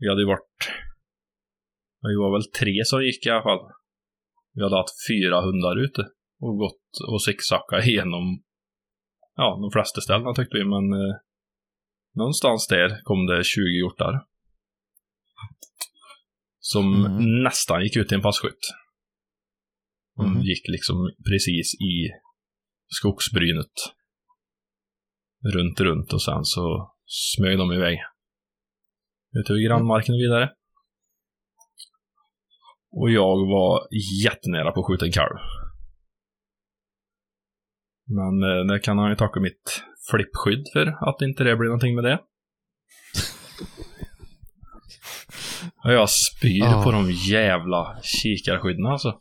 vi 0.00 0.08
hade 0.08 0.22
ju 0.24 0.26
varit... 0.34 0.56
Vi 2.08 2.14
var 2.22 2.30
väl 2.36 2.50
tre 2.60 2.84
som 2.84 3.04
gick 3.04 3.26
i 3.26 3.30
alla 3.30 3.42
fall. 3.42 3.64
Vi 4.54 4.62
hade 4.62 4.76
haft 4.76 5.06
fyra 5.08 5.36
hundar 5.46 5.76
ute 5.84 6.02
och 6.44 6.56
gått 6.58 6.88
och 7.10 7.22
zigzackat 7.22 7.86
igenom 7.86 8.24
ja, 9.36 9.58
de 9.62 9.70
flesta 9.76 10.00
ställena 10.00 10.34
tyckte 10.34 10.58
vi, 10.58 10.64
men 10.64 10.86
eh, 11.00 11.14
någonstans 12.14 12.66
där 12.66 13.02
kom 13.02 13.26
det 13.26 13.44
20 13.44 13.60
hjortar. 13.80 14.12
Som 16.58 17.06
Mm. 17.06 17.42
nästan 17.42 17.82
gick 17.82 17.96
ut 17.96 18.08
till 18.08 18.16
en 18.16 18.22
passkytt. 18.22 18.64
De 20.16 20.30
Mhm. 20.32 20.42
gick 20.42 20.68
liksom 20.68 20.96
precis 21.30 21.74
i 21.74 22.10
skogsbrynet. 22.88 23.72
Runt, 25.54 25.80
runt 25.80 26.12
och 26.12 26.22
sen 26.22 26.44
så 26.44 26.94
smög 27.06 27.58
de 27.58 27.72
iväg. 27.72 27.98
Ut 29.38 29.50
över 29.50 29.60
grannmarken 29.68 30.14
och 30.14 30.18
vidare. 30.18 30.52
Och 32.92 33.10
jag 33.10 33.46
var 33.46 33.88
jättenära 34.24 34.72
på 34.72 34.80
att 34.80 34.86
skjuta 34.86 35.06
en 35.06 35.12
kalv. 35.12 35.36
Men 38.06 38.42
eh, 38.50 38.64
det 38.74 38.80
kan 38.80 38.98
han 38.98 39.10
ju 39.10 39.16
tacka 39.16 39.40
mitt 39.40 39.82
flippskydd 40.10 40.64
för, 40.72 40.86
att 41.08 41.22
inte 41.22 41.44
det 41.44 41.56
blir 41.56 41.68
någonting 41.68 41.94
med 41.94 42.04
det. 42.04 42.18
Och 45.84 45.92
jag 45.92 46.10
spyr 46.10 46.64
Ah. 46.64 46.84
på 46.84 46.90
de 46.92 47.10
jävla 47.12 47.98
kikarskydden 48.02 48.86
alltså. 48.86 49.20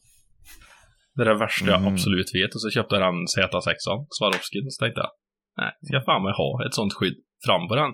Det 1.16 1.22
är 1.24 1.26
det 1.26 1.40
värsta 1.46 1.66
jag 1.66 1.82
Mm. 1.82 1.94
absolut 1.94 2.30
vet. 2.38 2.56
Och 2.56 2.62
så 2.62 2.70
köpte 2.70 2.96
den 2.96 3.18
Z6an, 3.34 4.00
Swarovskin, 4.18 4.72
så 4.72 4.80
tänkte 4.84 5.02
jag, 5.06 5.12
nej, 5.58 5.72
ska 5.88 6.02
fan 6.10 6.24
med 6.24 6.34
ha 6.34 6.66
ett 6.66 6.74
sånt 6.74 6.94
skydd 6.94 7.18
fram 7.46 7.68
på 7.70 7.76
den. 7.76 7.92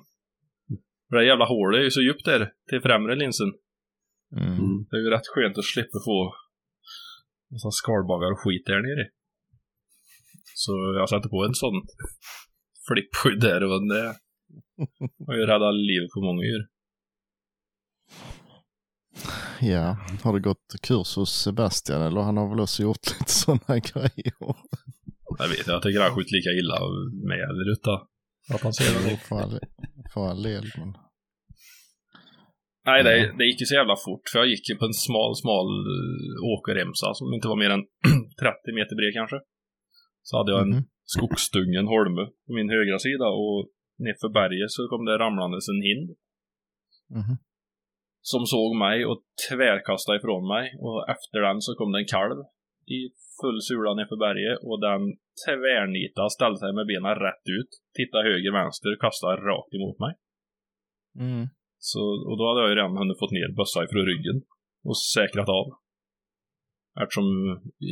För 1.09 1.15
det 1.17 1.25
jävla 1.25 1.45
hålet 1.45 1.79
är 1.79 1.83
ju 1.83 1.91
så 1.91 2.01
djupt 2.01 2.25
där, 2.25 2.41
till 2.69 2.81
främre 2.81 3.15
linsen. 3.15 3.49
Mm. 4.35 4.53
Mm. 4.53 4.77
Det 4.89 4.95
är 4.97 5.01
ju 5.05 5.09
rätt 5.09 5.27
skönt 5.33 5.57
att 5.57 5.65
slippa 5.73 5.99
få 6.09 6.17
massa 7.51 7.71
skalbaggar 7.71 8.31
och 8.31 8.39
skit 8.43 8.65
där 8.65 8.81
nere. 8.87 9.05
Så 10.55 10.71
jag 10.99 11.09
satte 11.09 11.29
på 11.29 11.45
en 11.45 11.53
sån 11.63 11.77
flippskydd 12.87 13.39
där 13.39 13.63
och 13.63 13.87
det 13.93 14.15
har 15.27 15.35
ju 15.39 15.45
räddat 15.45 15.75
livet 15.75 16.09
på 16.15 16.21
många 16.21 16.43
djur. 16.43 16.63
Ja, 19.61 19.97
har 20.23 20.33
du 20.33 20.39
gått 20.41 20.67
kurs 20.87 21.15
hos 21.15 21.31
Sebastian 21.43 22.01
eller 22.01 22.21
han 22.21 22.37
har 22.37 22.49
väl 22.49 22.59
också 22.59 22.83
gjort 22.83 23.05
lite 23.19 23.31
sådana 23.31 23.79
grejer? 23.79 24.33
Jag 25.39 25.47
vet, 25.49 25.67
jag 25.67 25.81
tycker 25.83 26.01
han 26.01 26.15
skjuter 26.15 26.33
lika 26.37 26.51
illa 26.61 26.77
med 27.31 27.43
eller 27.49 27.71
utan 27.75 27.93
att 28.53 28.61
han 28.61 28.73
ser 28.73 29.09
det. 29.09 29.17
För 29.17 29.35
all, 29.41 29.59
för 30.13 30.21
all 30.29 30.43
del. 30.43 30.65
Men... 30.77 30.93
Nej, 32.85 33.03
det, 33.03 33.37
det 33.37 33.45
gick 33.45 33.59
ju 33.61 33.65
så 33.65 33.75
jävla 33.81 33.95
fort, 34.05 34.25
för 34.31 34.39
jag 34.39 34.47
gick 34.53 34.69
ju 34.69 34.75
på 34.75 34.85
en 34.85 34.93
smal, 35.07 35.31
smal 35.43 35.69
eh, 35.95 36.51
åkerremsa 36.53 37.07
som 37.19 37.27
inte 37.35 37.47
var 37.51 37.59
mer 37.63 37.69
än 37.75 37.83
30 38.43 38.77
meter 38.79 38.95
bred 38.99 39.13
kanske. 39.19 39.37
Så 40.27 40.37
hade 40.37 40.51
jag 40.51 40.61
en 40.65 40.69
Mhm. 40.75 40.83
skogsstungen 41.15 41.85
holme 41.95 42.23
på 42.45 42.51
min 42.57 42.69
högra 42.75 42.99
sida 43.07 43.27
och 43.41 43.57
nerför 44.05 44.29
berget 44.39 44.71
så 44.75 44.81
kom 44.91 45.01
det 45.05 45.17
ramlandes 45.23 45.65
en 45.73 45.81
hind 45.89 46.07
Mhm. 47.19 47.35
Som 48.21 48.45
såg 48.45 48.75
mig 48.75 49.05
och 49.05 49.19
tvärkastade 49.49 50.17
ifrån 50.17 50.47
mig 50.47 50.65
och 50.85 51.09
efter 51.09 51.39
den 51.47 51.61
så 51.61 51.75
kom 51.75 51.91
det 51.91 51.99
en 51.99 52.13
kalv 52.15 52.37
i 52.97 52.99
full 53.39 53.59
sula 53.67 53.91
nerför 53.93 54.19
berget 54.25 54.59
och 54.69 54.79
den 54.89 55.01
tvärnita 55.43 56.23
ställde 56.35 56.59
sig 56.59 56.71
med 56.77 56.85
benen 56.91 57.15
rätt 57.25 57.45
ut, 57.57 57.71
tittade 57.97 58.23
höger, 58.29 58.51
vänster, 58.59 58.91
kastade 59.05 59.35
rakt 59.49 59.73
emot 59.77 59.97
mig. 60.05 60.13
Mm. 61.25 61.43
Så, 61.89 62.01
och 62.29 62.37
då 62.39 62.43
hade 62.47 62.61
jag 62.61 62.69
ju 62.71 62.75
redan 62.75 62.97
hunnit 63.01 63.21
fått 63.21 63.37
ner 63.37 63.49
bössa 63.59 63.79
ifrån 63.85 64.05
ryggen 64.11 64.37
och 64.89 64.97
säkrat 65.15 65.49
av. 65.59 65.67
Eftersom 67.01 67.29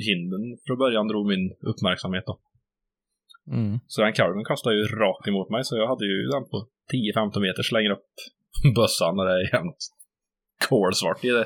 hinden 0.08 0.44
från 0.66 0.78
början 0.84 1.08
drog 1.08 1.26
min 1.34 1.46
uppmärksamhet 1.72 2.26
då. 2.30 2.36
Mm. 3.58 3.80
Så 3.88 4.02
den 4.02 4.14
kalven 4.14 4.46
kastade 4.52 4.76
ju 4.76 4.84
rakt 5.04 5.28
emot 5.28 5.50
mig 5.50 5.64
så 5.64 5.78
jag 5.78 5.88
hade 5.88 6.06
ju 6.06 6.18
den 6.36 6.44
på 6.52 6.58
10-15 6.94 7.40
meter 7.46 7.64
slänger 7.64 7.92
upp 7.98 8.12
bössan 8.80 9.16
när 9.16 9.26
det 9.26 9.36
är 9.42 9.54
jämnt 9.56 9.82
kolsvart 10.70 11.24
i 11.24 11.30
det. 11.30 11.46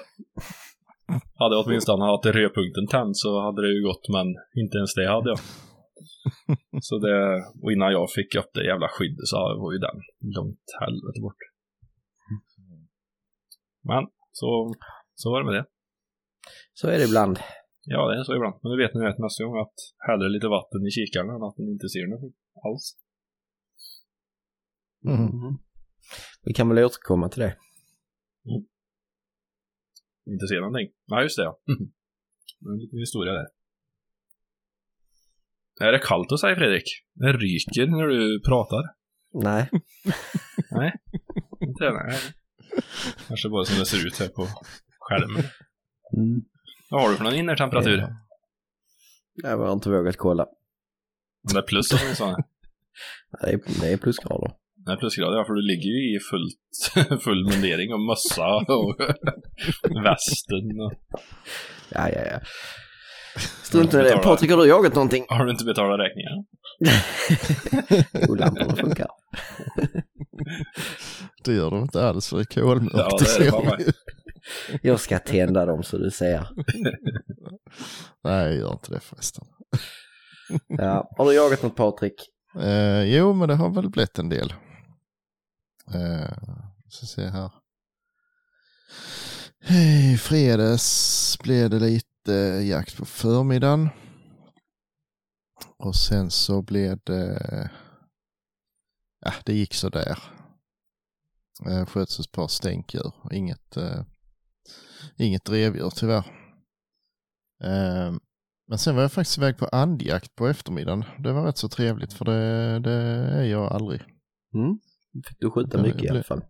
Hade 1.35 1.55
jag 1.55 1.65
åtminstone 1.65 2.05
haft 2.05 2.25
rödpunkten 2.25 2.87
tänd 2.87 3.17
så 3.17 3.41
hade 3.41 3.61
det 3.61 3.73
ju 3.75 3.81
gått 3.89 4.05
men 4.09 4.27
inte 4.61 4.77
ens 4.77 4.93
det 4.93 5.07
hade 5.07 5.29
jag. 5.29 5.39
Så 6.87 6.97
det, 6.97 7.17
och 7.63 7.71
innan 7.71 7.91
jag 7.91 8.11
fick 8.11 8.35
upp 8.35 8.51
det 8.53 8.65
jävla 8.65 8.87
skyddet 8.87 9.27
så 9.27 9.37
var 9.61 9.71
ju 9.73 9.79
den 9.79 9.97
långt 10.37 10.67
helvete 10.81 11.19
bort. 11.21 11.41
Men 13.83 14.03
så, 14.31 14.73
så 15.15 15.31
var 15.31 15.39
det 15.39 15.45
med 15.45 15.55
det. 15.59 15.65
Så 16.73 16.87
är 16.87 16.97
det 16.97 17.03
ibland. 17.03 17.39
Ja, 17.83 18.07
det 18.07 18.19
är 18.19 18.23
så 18.23 18.35
ibland. 18.35 18.55
Men 18.61 18.71
det 18.71 18.77
vet 18.83 18.93
ni 18.93 19.01
rätt 19.01 19.19
nästa 19.19 19.43
gång 19.43 19.57
att 19.61 19.77
hellre 20.07 20.29
lite 20.29 20.47
vatten 20.47 20.87
i 20.87 20.91
kikaren 20.91 21.29
än 21.29 21.43
att 21.43 21.55
den 21.55 21.67
inte 21.69 21.89
ser 21.89 22.07
något 22.07 22.33
alls. 22.65 22.85
Mm. 25.05 25.27
Mm. 25.39 25.57
Vi 26.43 26.53
kan 26.53 26.69
väl 26.69 26.85
återkomma 26.85 27.29
till 27.29 27.41
det. 27.41 27.55
Inte 30.27 30.47
ser 30.47 30.59
någonting. 30.59 30.89
Nej, 31.07 31.23
just 31.23 31.37
det 31.37 31.43
ja. 31.43 31.59
Det 32.59 32.69
är 32.69 32.73
en 32.73 32.79
liten 32.79 32.99
historia 32.99 33.33
där. 33.33 33.47
Är 35.81 35.91
det 35.91 35.99
kallt 35.99 36.31
hos 36.31 36.41
dig 36.41 36.55
Fredrik? 36.55 36.83
Det 37.13 37.33
ryker 37.33 37.87
när 37.87 38.07
du 38.07 38.41
pratar. 38.41 38.83
Nej. 39.33 39.69
Nej, 40.71 40.93
inte 41.59 41.83
det. 41.83 41.93
Nej. 41.93 42.19
Kanske 43.27 43.49
bara 43.49 43.65
som 43.65 43.79
det 43.79 43.85
ser 43.85 44.07
ut 44.07 44.19
här 44.19 44.27
på 44.27 44.47
skärmen. 44.99 45.43
Mm. 46.17 46.41
Vad 46.89 47.01
har 47.01 47.09
du 47.09 47.15
för 47.15 47.23
någon 47.23 47.35
innertemperatur? 47.35 47.97
Ja. 47.97 48.15
Jag 49.35 49.57
har 49.57 49.73
inte 49.73 49.89
vågat 49.89 50.17
kolla. 50.17 50.45
Det 51.53 51.57
är 51.57 51.61
plus 51.61 51.93
åtminstone. 51.93 52.43
Det 53.41 53.49
är, 53.53 53.81
det 53.81 53.93
är 53.93 53.97
plusgrader. 53.97 54.60
Nej, 54.85 54.97
plusgrader, 54.97 55.37
ja, 55.37 55.45
för 55.45 55.53
du 55.53 55.61
ligger 55.61 55.89
ju 55.89 56.15
i 56.15 56.19
fullt, 56.19 57.21
full 57.23 57.43
mundering 57.43 57.93
och 57.93 57.99
mössa 57.99 58.47
och 58.55 58.95
västen. 60.05 60.81
Och... 60.81 60.93
Ja, 61.89 62.09
ja, 62.09 62.21
ja. 62.31 62.39
Strunt 63.63 63.93
i 63.93 63.97
det. 63.97 64.17
Patrik, 64.23 64.51
har 64.51 64.57
du 64.57 64.67
jagat 64.67 64.95
någonting? 64.95 65.25
Har 65.29 65.45
du 65.45 65.51
inte 65.51 65.65
betalat 65.65 65.99
räkningar? 65.99 66.45
Jo, 68.27 68.35
lamporna 68.35 68.75
funkar. 68.75 69.07
Det 71.43 71.53
gör 71.53 71.71
de 71.71 71.81
inte 71.81 72.07
alls, 72.07 72.29
för 72.29 72.37
det 72.37 72.41
är 72.41 72.61
kolmörkt. 72.61 72.95
Ja, 72.97 73.17
det 73.19 73.47
är 73.47 73.77
det. 73.77 73.93
Jag 74.81 74.99
ska 74.99 75.19
tända 75.19 75.65
dem 75.65 75.83
så 75.83 75.97
du 75.97 76.11
ser. 76.11 76.47
Nej, 78.23 78.57
gör 78.57 78.71
inte 78.71 78.91
det 78.91 78.99
förresten. 78.99 79.45
Ja. 80.67 81.09
Har 81.17 81.25
du 81.25 81.33
jagat 81.33 81.63
något 81.63 81.75
Patrik? 81.75 82.13
Eh, 82.59 83.03
jo, 83.03 83.33
men 83.33 83.49
det 83.49 83.55
har 83.55 83.69
väl 83.69 83.89
blivit 83.89 84.19
en 84.19 84.29
del. 84.29 84.53
Eh, 85.93 86.37
så 86.87 87.05
se 87.05 87.27
här. 87.27 87.51
I 89.69 90.17
fredags 90.17 91.37
blev 91.43 91.69
det 91.69 91.79
lite 91.79 92.31
jakt 92.63 92.97
på 92.97 93.05
förmiddagen. 93.05 93.89
Och 95.77 95.95
sen 95.95 96.31
så 96.31 96.61
blev 96.61 96.99
det, 97.03 97.69
ja 99.19 99.33
det 99.45 99.53
gick 99.53 99.73
så 99.73 99.89
där. 99.89 100.19
Eh, 101.65 101.85
sköts 101.85 102.19
ett 102.19 102.31
par 102.31 102.47
stänkdjur, 102.47 103.13
inget, 103.31 103.77
eh, 103.77 104.03
inget 105.17 105.45
drevdjur 105.45 105.89
tyvärr. 105.89 106.25
Eh, 107.63 108.13
men 108.67 108.77
sen 108.77 108.95
var 108.95 109.01
jag 109.01 109.11
faktiskt 109.11 109.37
iväg 109.37 109.57
på 109.57 109.65
andjakt 109.65 110.35
på 110.35 110.47
eftermiddagen. 110.47 111.05
Det 111.19 111.31
var 111.31 111.45
rätt 111.45 111.57
så 111.57 111.69
trevligt 111.69 112.13
för 112.13 112.25
det, 112.25 112.79
det 112.79 112.91
är 112.91 113.43
jag 113.43 113.71
aldrig. 113.71 114.01
Mm. 114.53 114.79
Fick 115.27 115.39
du 115.39 115.51
skjuta 115.51 115.77
Ja, 115.77 115.83
mycket 115.83 116.03
i 116.03 116.05
det 116.05 116.11
alla 116.11 116.23
fall? 116.23 116.41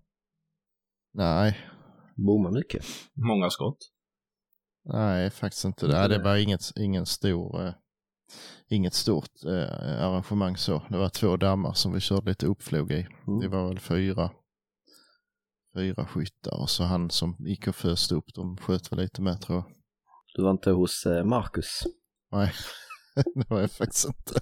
Nej, 1.13 1.57
Bomma 2.15 2.51
mycket? 2.51 2.85
Många 3.13 3.49
skott. 3.49 3.77
nej 4.83 5.29
faktiskt 5.29 5.65
inte. 5.65 5.87
Det 5.87 6.07
det. 6.07 6.23
var 6.23 6.35
inget, 6.37 6.71
ingen 6.75 7.05
stor, 7.05 7.65
eh, 7.65 7.73
inget 8.69 8.93
stort 8.93 9.43
eh, 9.45 10.03
arrangemang 10.03 10.57
så. 10.57 10.81
Det 10.89 10.97
var 10.97 11.09
två 11.09 11.37
dammar 11.37 11.73
som 11.73 11.93
vi 11.93 11.99
körde 11.99 12.29
lite 12.29 12.45
uppflog 12.45 12.91
i. 12.91 13.07
Mm. 13.27 13.39
Det 13.39 13.47
var 13.47 13.67
väl 13.67 13.79
fyra, 13.79 14.31
fyra 15.75 16.05
skyttar 16.05 16.61
och 16.61 16.69
så 16.69 16.83
han 16.83 17.09
som 17.09 17.35
gick 17.39 17.67
och 17.67 17.75
föste 17.75 18.15
upp 18.15 18.33
de 18.35 18.57
sköt 18.57 18.91
väl 18.91 18.99
lite 18.99 19.21
med 19.21 19.41
tror 19.41 19.57
jag. 19.57 19.75
Du 20.35 20.43
var 20.43 20.51
inte 20.51 20.71
hos 20.71 21.05
eh, 21.05 21.23
Marcus? 21.23 21.83
Nej, 22.31 22.51
det 23.35 23.49
var 23.49 23.61
jag 23.61 23.71
faktiskt 23.71 24.05
inte. 24.05 24.39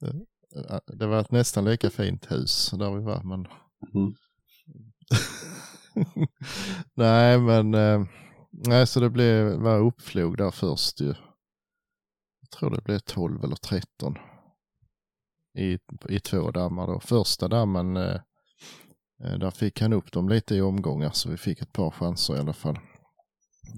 Det- 0.54 0.96
Det 0.96 1.06
var 1.06 1.20
ett 1.20 1.30
nästan 1.30 1.64
lika 1.64 1.90
fint 1.90 2.32
hus 2.32 2.70
där 2.70 2.90
vi 2.90 3.00
var 3.04 3.22
men 3.22 3.46
Mm. 3.94 4.14
nej 6.94 7.38
men 7.38 7.74
eh, 7.74 8.04
nej 8.50 8.86
så 8.86 9.00
det 9.00 9.10
blev, 9.10 9.46
var 9.52 9.78
uppflog 9.78 10.36
där 10.36 10.50
först 10.50 11.00
ju. 11.00 11.14
Jag 12.40 12.50
tror 12.58 12.70
det 12.70 12.82
blev 12.84 12.98
12 12.98 13.44
eller 13.44 13.56
13 13.56 14.16
i, 15.58 15.78
i 16.08 16.20
två 16.20 16.50
dammar 16.50 16.86
då. 16.86 17.00
Första 17.00 17.48
dammen 17.48 17.96
eh, 17.96 18.20
eh, 19.24 19.38
där 19.38 19.50
fick 19.50 19.80
han 19.80 19.92
upp 19.92 20.12
dem 20.12 20.28
lite 20.28 20.54
i 20.54 20.60
omgångar 20.60 21.10
så 21.10 21.30
vi 21.30 21.36
fick 21.36 21.60
ett 21.62 21.72
par 21.72 21.90
chanser 21.90 22.36
i 22.36 22.38
alla 22.38 22.52
fall. 22.52 22.78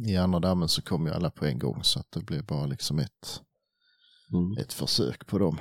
I 0.06 0.16
andra 0.16 0.40
dammen 0.40 0.68
så 0.68 0.82
kom 0.82 1.06
ju 1.06 1.12
alla 1.12 1.30
på 1.30 1.44
en 1.46 1.58
gång 1.58 1.84
så 1.84 2.00
att 2.00 2.10
det 2.10 2.20
blev 2.24 2.44
bara 2.46 2.66
liksom 2.66 2.98
ett, 2.98 3.42
Mm. 4.32 4.56
ett 4.64 4.72
försök 4.72 5.26
på 5.26 5.38
dem. 5.38 5.58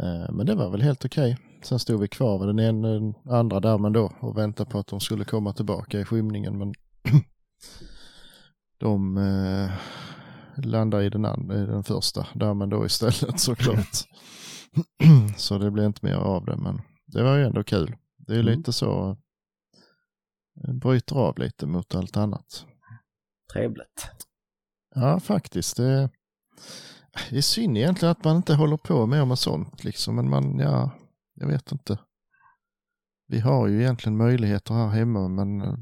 Eh, 0.00 0.32
Men 0.32 0.46
det 0.46 0.54
var 0.54 0.70
väl 0.70 0.82
helt 0.82 1.04
okej. 1.04 1.38
Sen 1.62 1.78
stod 1.78 2.00
vi 2.00 2.08
kvar 2.08 2.38
vid 2.38 2.48
den, 2.48 2.58
en, 2.58 2.82
den 2.82 3.14
andra 3.34 3.60
dammen 3.60 3.92
då 3.92 4.12
och 4.20 4.38
väntade 4.38 4.70
på 4.70 4.78
att 4.78 4.86
de 4.86 5.00
skulle 5.00 5.24
komma 5.24 5.52
tillbaka 5.52 6.00
i 6.00 6.04
skymningen 6.04 6.58
men 6.58 6.74
de 8.78 9.16
eh, 9.16 9.70
landade 10.64 11.04
i 11.04 11.10
den, 11.10 11.24
andra, 11.24 11.56
i 11.62 11.66
den 11.66 11.84
första 11.84 12.26
dammen 12.34 12.68
då 12.70 12.86
istället 12.86 13.40
såklart. 13.40 13.96
så 15.36 15.58
det 15.58 15.70
blev 15.70 15.86
inte 15.86 16.06
mer 16.06 16.14
av 16.16 16.44
det 16.44 16.56
men 16.56 16.80
det 17.06 17.22
var 17.22 17.36
ju 17.36 17.44
ändå 17.44 17.64
kul. 17.64 17.96
Det 18.16 18.32
är 18.34 18.40
Mm. 18.40 18.56
lite 18.58 18.72
så, 18.72 19.16
eh, 20.64 20.74
bryter 20.74 21.16
av 21.16 21.38
lite 21.38 21.66
mot 21.66 21.94
allt 21.94 22.16
annat. 22.16 22.64
Trevligt. 23.52 24.10
Ja, 24.94 25.20
faktiskt. 25.20 25.76
Det, 25.76 26.10
det 27.30 27.36
är 27.36 27.40
synd 27.42 27.78
egentligen 27.78 28.12
att 28.12 28.24
man 28.24 28.36
inte 28.36 28.54
håller 28.54 28.76
på 28.76 29.06
med 29.06 29.38
sånt 29.38 29.84
liksom. 29.84 30.16
Men 30.16 30.30
man, 30.30 30.58
ja, 30.58 30.90
jag 31.34 31.46
vet 31.48 31.72
inte. 31.72 31.98
Vi 33.28 33.40
har 33.40 33.68
ju 33.68 33.80
egentligen 33.80 34.16
möjligheter 34.16 34.74
här 34.74 34.88
hemma 34.88 35.28
men 35.28 35.60
eh, 35.62 35.74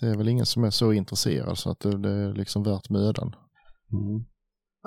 det 0.00 0.06
är 0.06 0.16
väl 0.16 0.28
ingen 0.28 0.46
som 0.46 0.64
är 0.64 0.70
så 0.70 0.92
intresserad 0.92 1.58
så 1.58 1.70
att 1.70 1.80
det, 1.80 1.98
det 1.98 2.10
är 2.10 2.32
liksom 2.34 2.62
värt 2.62 2.90
mödan. 2.90 3.34
Mm. 3.92 4.24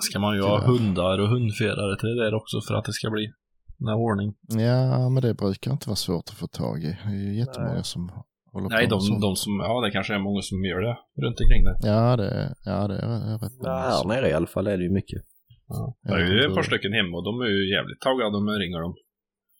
Ska 0.01 0.19
man 0.19 0.35
ju 0.35 0.41
ha 0.41 0.59
Tyvärr. 0.61 0.67
hundar 0.79 1.19
och 1.19 1.29
hundförare 1.29 1.99
till 1.99 2.09
det 2.09 2.23
där 2.25 2.33
också 2.33 2.61
för 2.67 2.73
att 2.75 2.85
det 2.85 2.93
ska 2.93 3.09
bli 3.09 3.31
en 3.79 3.89
ordning. 3.89 4.33
Ja, 4.47 5.09
men 5.09 5.21
det 5.23 5.33
brukar 5.33 5.71
inte 5.71 5.89
vara 5.89 5.95
svårt 5.95 6.29
att 6.29 6.35
få 6.35 6.47
tag 6.47 6.83
i. 6.83 6.87
Det 6.87 7.09
är 7.09 7.13
ju 7.13 7.35
jättemånga 7.39 7.73
Nej. 7.73 7.83
som 7.83 8.11
håller 8.51 8.69
Nej, 8.69 8.77
på 8.77 8.81
med 8.83 8.89
de, 8.89 9.01
sånt. 9.01 9.21
de 9.21 9.35
som, 9.35 9.59
ja 9.59 9.81
det 9.81 9.91
kanske 9.91 10.13
är 10.13 10.19
många 10.19 10.41
som 10.41 10.65
gör 10.65 10.81
det 10.81 10.97
runt 11.25 11.39
omkring 11.41 11.63
det. 11.63 11.75
Ja, 11.87 12.15
det, 12.17 12.29
är- 12.29 12.53
ja, 12.65 12.87
det 12.87 12.97
är, 12.99 13.33
är 13.33 13.37
rätt 13.37 13.51
Ja, 13.59 13.77
här 14.03 14.07
nere 14.07 14.29
i 14.29 14.33
alla 14.33 14.47
fall 14.47 14.67
är 14.67 14.77
det 14.77 14.83
ju 14.83 14.91
mycket. 14.93 15.21
Ja. 15.67 15.95
Ja, 16.01 16.15
det 16.15 16.21
är 16.23 16.27
ju 16.27 16.37
jag 16.41 16.49
ett 16.49 16.55
par 16.55 16.63
stycken 16.63 16.93
hemma 16.93 17.17
och 17.17 17.23
de 17.29 17.41
är 17.41 17.51
ju 17.55 17.61
jävligt 17.75 17.99
taggade 18.01 18.37
om 18.37 18.45
man 18.45 18.59
ringer 18.63 18.79
dem. 18.85 18.95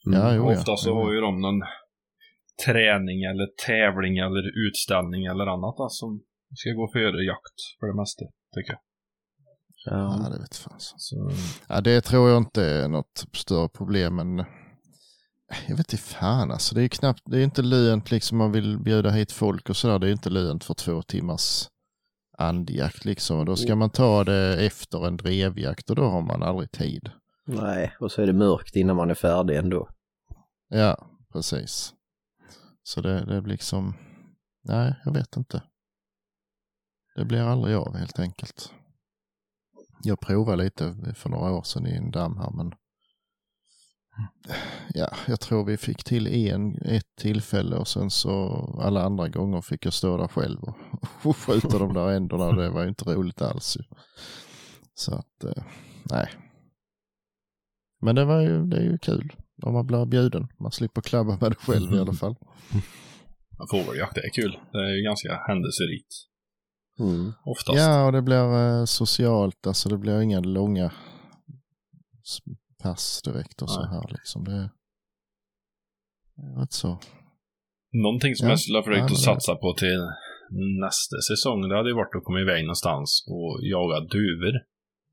Mm. 0.08 0.20
Ja, 0.20 0.36
jo, 0.36 0.44
ja. 0.52 0.58
Ofta 0.60 0.76
så 0.78 0.94
har 0.96 1.12
ju 1.14 1.20
de 1.22 1.42
någon 1.42 1.62
träning 2.66 3.20
eller 3.24 3.48
tävling 3.68 4.18
eller 4.18 4.44
utställning 4.68 5.26
eller 5.26 5.46
annat 5.56 5.76
då, 5.78 5.88
som 5.90 6.10
ska 6.60 6.70
gå 6.72 6.88
före 6.94 7.20
jakt 7.32 7.58
för 7.80 7.86
det 7.88 7.96
mesta, 8.02 8.24
tycker 8.56 8.72
jag. 8.74 8.82
Ja, 9.86 10.20
Ja. 10.24 10.30
det 10.34 10.40
vet 10.40 10.56
fan. 10.56 10.80
Så, 10.80 11.32
Ja, 11.70 11.82
det 11.82 12.02
tror 12.02 12.30
jag 12.30 12.38
inte 12.38 12.64
är 12.66 12.88
något 12.88 13.26
större 13.34 13.70
problem, 13.70 14.16
men 14.16 14.38
jag 15.68 15.78
vet 15.78 15.94
inte 15.94 15.98
fan 16.04 16.52
alltså. 16.52 16.76
Det 16.76 16.82
är 16.82 16.84
ju 16.84 16.90
knappt, 16.90 17.22
det 17.26 17.38
är 17.40 17.44
inte 17.44 17.62
lönt 17.62 18.12
liksom 18.12 18.38
man 18.38 18.52
vill 18.52 18.80
bjuda 18.80 19.10
hit 19.10 19.32
folk 19.32 19.70
och 19.70 19.76
sådär. 19.78 20.00
Det 20.00 20.08
är 20.08 20.12
inte 20.12 20.30
lönt 20.30 20.64
för 20.64 20.74
två 20.74 21.02
timmars 21.02 21.68
andjakt 22.38 23.06
liksom. 23.06 23.40
Och 23.40 23.46
då 23.46 23.56
ska 23.56 23.76
man 23.76 23.90
ta 23.90 24.24
det 24.24 24.66
efter 24.66 25.08
en 25.08 25.18
drevjakt 25.18 25.90
och 25.90 25.96
då 25.96 26.04
har 26.04 26.22
man 26.22 26.44
aldrig 26.44 26.72
tid. 26.72 27.12
Nej, 27.48 27.96
och 28.00 28.12
så 28.12 28.22
är 28.22 28.28
det 28.28 28.34
mörkt 28.34 28.76
innan 28.76 28.96
man 28.96 29.10
är 29.10 29.16
färdig 29.16 29.58
ändå. 29.58 29.90
Ja, 30.70 31.08
precis. 31.34 31.94
Så 32.84 33.02
det, 33.02 33.26
det 33.26 33.42
blir 33.42 33.52
liksom, 33.52 33.94
nej, 34.64 34.96
jag 35.06 35.14
vet 35.14 35.38
inte. 35.38 35.64
Det 37.16 37.26
blir 37.26 37.42
aldrig 37.42 37.76
av 37.76 37.96
helt 37.96 38.20
enkelt. 38.20 38.74
Jag 40.04 40.20
provade 40.20 40.64
lite 40.64 41.14
för 41.16 41.30
några 41.30 41.52
år 41.52 41.64
sedan 41.64 41.88
i 41.88 41.96
en 41.96 42.12
damm 42.12 42.38
här, 42.38 42.52
men 42.52 42.74
ja, 44.94 45.10
jag 45.28 45.40
tror 45.40 45.66
vi 45.66 45.78
fick 45.78 46.04
till 46.04 46.28
en, 46.28 46.76
ett 46.82 47.16
tillfälle 47.16 47.76
och 47.76 47.88
sen 47.88 48.10
så 48.10 48.50
alla 48.84 49.04
andra 49.04 49.28
gånger 49.30 49.62
fick 49.62 49.86
jag 49.86 49.94
stå 49.94 50.18
där 50.18 50.28
själv 50.28 50.60
och, 50.60 50.78
och 51.24 51.38
skjuta 51.38 51.80
de 51.80 51.94
där 51.94 52.12
änderna. 52.12 52.52
Det 52.52 52.70
var 52.70 52.82
ju 52.82 52.90
inte 52.90 53.06
roligt 53.06 53.42
alls. 53.42 53.78
Så 54.94 55.16
att, 55.16 55.44
eh, 55.44 55.64
nej. 56.12 56.30
Men 58.02 58.16
det 58.16 58.26
var 58.26 58.42
ju, 58.42 58.66
det 58.66 58.78
är 58.78 58.84
ju 58.84 58.98
kul 58.98 59.34
om 59.64 59.74
man 59.74 59.88
blir 59.88 60.06
bjuden. 60.06 60.48
Man 60.60 60.72
slipper 60.72 61.02
klabba 61.02 61.38
med 61.42 61.52
det 61.52 61.56
själv 61.56 61.94
i 61.96 62.00
alla 62.00 62.14
fall. 62.14 62.36
ja, 63.58 63.66
fågeljakt 63.72 64.18
är 64.18 64.30
kul. 64.34 64.60
Det 64.72 64.78
är 64.78 64.96
ju 64.98 65.04
ganska 65.04 65.42
händelserikt. 65.48 66.14
Mm. 67.00 67.34
Oftast. 67.46 67.78
Ja, 67.78 68.06
och 68.06 68.12
det 68.12 68.22
blir 68.22 68.80
eh, 68.80 68.86
socialt, 68.86 69.68
alltså 69.68 69.90
det 69.90 69.98
blir 69.98 70.22
inga 70.22 70.40
långa 70.40 70.92
pass 72.86 73.22
direkt 73.28 73.62
och 73.62 73.70
så 73.70 73.82
Nej. 73.82 73.90
här 73.94 74.06
liksom. 74.18 74.44
Det 74.44 74.52
är 74.62 74.70
rätt 76.62 76.74
så. 76.84 76.92
Någonting 78.06 78.36
som 78.36 78.46
Ja. 78.46 78.52
jag 78.52 78.60
skulle 78.60 78.78
ha 78.78 78.84
försökt 78.84 79.12
att 79.12 79.20
satsa 79.30 79.56
på 79.56 79.74
till 79.84 80.02
nästa 80.86 81.16
säsong, 81.30 81.70
det 81.70 81.76
hade 81.78 81.90
ju 81.90 81.96
varit 81.96 82.16
att 82.16 82.24
komma 82.24 82.40
iväg 82.42 82.62
någonstans 82.64 83.10
och 83.36 83.52
jaga 83.76 84.00
duvor. 84.00 84.54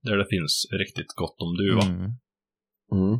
Där 0.06 0.16
det 0.16 0.26
finns 0.34 0.66
riktigt 0.82 1.12
gott 1.20 1.36
om 1.44 1.50
duva. 1.62 1.82
Mm. 1.82 2.10
Mm. 2.92 3.14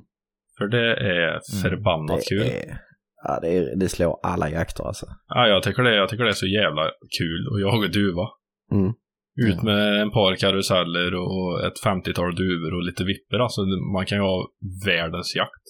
För 0.59 0.67
det 0.77 0.89
är 0.97 1.41
förbannat 1.63 2.21
Det 2.21 2.29
kul. 2.29 2.43
är, 2.43 2.79
ja, 3.25 3.39
det, 3.43 3.49
är, 3.57 3.77
det 3.77 3.89
slår 3.89 4.21
alla 4.23 4.51
jakter 4.51 4.85
alltså. 4.85 5.07
Ja, 5.29 5.49
jag 5.49 5.63
tycker, 5.63 5.83
det, 5.83 5.95
jag 5.95 6.09
tycker 6.09 6.25
det 6.25 6.31
är 6.31 6.45
så 6.47 6.47
jävla 6.47 6.83
kul 7.19 7.41
att 7.53 7.61
jaga 7.61 7.89
duva. 7.89 8.27
Mm. 8.73 8.93
Ut 9.37 9.57
Ja. 9.57 9.63
med 9.65 10.01
en 10.03 10.11
par 10.11 10.35
karuseller 10.37 11.15
och 11.15 11.65
ett 11.67 11.79
50-tal 11.85 12.35
duvor 12.35 12.75
och 12.75 12.83
lite 12.83 13.05
vipper. 13.05 13.39
Alltså, 13.39 13.61
man 13.97 14.07
kan 14.07 14.19
ju 14.19 14.23
ha 14.25 14.49
världens 14.87 15.37
jakt. 15.37 15.67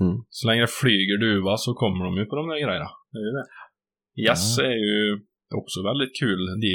Mm. 0.00 0.16
Så 0.28 0.48
länge 0.48 0.60
det 0.60 0.70
flyger 0.82 1.18
duva 1.26 1.56
så 1.56 1.74
kommer 1.74 2.04
de 2.04 2.12
ju 2.20 2.24
på 2.26 2.36
de 2.36 2.48
där 2.48 2.60
grejerna. 2.64 2.90
Det 3.12 3.18
är 3.18 3.26
ju 3.28 3.32
det. 3.38 3.46
Gäss 4.26 4.58
Ja. 4.58 4.64
är 4.64 4.78
ju 4.90 5.20
också 5.60 5.82
väldigt 5.82 6.14
kul. 6.20 6.40
De 6.60 6.72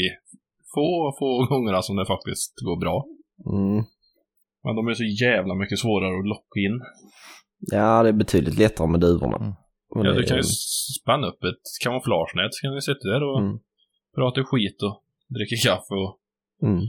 få, 0.74 1.16
få 1.20 1.46
gångerna 1.54 1.82
som 1.82 1.96
det 1.96 2.06
faktiskt 2.06 2.54
går 2.68 2.78
bra. 2.80 3.06
Mm. 3.54 3.84
Men 4.64 4.76
de 4.76 4.88
är 4.88 4.94
så 4.94 5.04
jävla 5.26 5.54
mycket 5.56 5.80
svårare 5.80 6.20
att 6.20 6.28
locka 6.28 6.60
in. 6.68 6.78
Ja, 7.60 8.04
det 8.04 8.10
är 8.10 8.14
betydligt 8.14 8.58
lättare 8.60 8.88
med 8.88 9.00
duvorna. 9.00 9.38
Mm. 9.38 9.54
Ja, 10.06 10.12
du 10.14 10.24
kan 10.24 10.38
ju 10.38 10.44
spänna 11.02 11.28
upp 11.28 11.44
ett 11.44 11.64
kamouflagenät 11.84 12.54
så 12.54 12.62
kan 12.62 12.74
vi 12.76 12.82
sitta 12.82 13.08
där 13.14 13.24
och 13.24 13.40
Mm. 13.42 13.60
prata 14.16 14.44
skit 14.44 14.82
och 14.84 15.04
dricka 15.38 15.56
kaffe 15.70 15.94
och 16.04 16.16
Mm. 16.64 16.82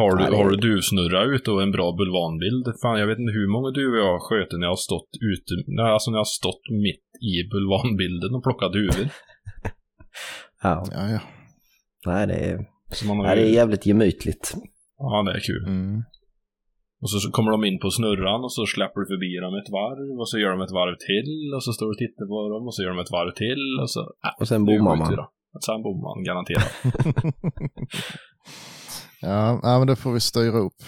Har 0.00 0.16
du, 0.16 0.24
det- 0.24 0.36
har 0.36 0.50
du 0.50 0.56
duvsnurra 0.56 1.24
ute 1.34 1.50
och 1.50 1.62
en 1.62 1.72
bra 1.76 1.92
bulvanbild? 2.00 2.64
Fan, 2.82 3.00
jag 3.00 3.06
vet 3.06 3.18
inte 3.18 3.32
hur 3.32 3.48
många 3.54 3.70
duvor 3.70 3.96
jag 3.98 4.12
har 4.16 4.22
skjutit 4.28 4.58
när 4.58 4.66
jag 4.66 4.70
har 4.76 4.84
stått 4.90 5.10
ute, 5.32 5.52
nej, 5.66 5.90
alltså 5.92 6.10
när 6.10 6.16
jag 6.18 6.26
har 6.28 6.34
stått 6.42 6.64
mitt 6.86 7.08
i 7.32 7.34
bulvanbilden 7.52 8.34
och 8.36 8.42
plockat 8.42 8.72
duvor. 8.72 9.04
Ja, 10.62 10.84
Ja, 10.92 11.02
ja. 11.16 11.20
nej 12.06 12.26
det 12.26 12.34
är, 12.34 12.56
Så 12.92 13.06
man 13.06 13.16
har 13.16 13.24
nej, 13.24 13.36
det 13.36 13.42
ju... 13.42 13.48
är 13.48 13.54
jävligt 13.54 13.86
gemytligt. 13.86 14.54
Ja, 14.98 15.22
det 15.26 15.32
är 15.38 15.40
kul. 15.40 15.64
Mm. 15.66 16.02
Och 17.02 17.10
så 17.10 17.30
kommer 17.30 17.50
de 17.50 17.64
in 17.64 17.78
på 17.78 17.90
snurran 17.90 18.40
och 18.44 18.52
så 18.52 18.66
släpper 18.66 19.00
du 19.00 19.06
förbi 19.06 19.30
dem 19.44 19.54
ett 19.60 19.70
varv 19.80 20.20
och 20.20 20.28
så 20.30 20.38
gör 20.38 20.50
de 20.50 20.60
ett 20.60 20.76
varv 20.80 20.96
till 21.10 21.54
och 21.56 21.62
så 21.64 21.72
står 21.72 21.86
du 21.86 21.90
och 21.96 21.98
tittar 22.04 22.26
på 22.32 22.48
dem 22.54 22.62
och 22.66 22.74
så 22.74 22.82
gör 22.82 22.90
de 22.94 22.98
ett 22.98 23.10
varv 23.18 23.32
till 23.44 23.64
och 23.82 23.90
så... 23.90 24.00
Äh, 24.00 24.34
Och 24.40 24.48
sen 24.48 24.64
bommar 24.64 24.96
man. 24.96 25.16
då. 25.16 25.24
Sen 25.60 25.82
bommar 25.82 26.16
man, 26.16 26.24
garanterat. 26.24 26.72
ja, 29.20 29.60
ja, 29.62 29.78
men 29.78 29.86
det 29.86 29.96
får 29.96 30.12
vi 30.12 30.20
styra 30.20 30.58
upp. 30.58 30.82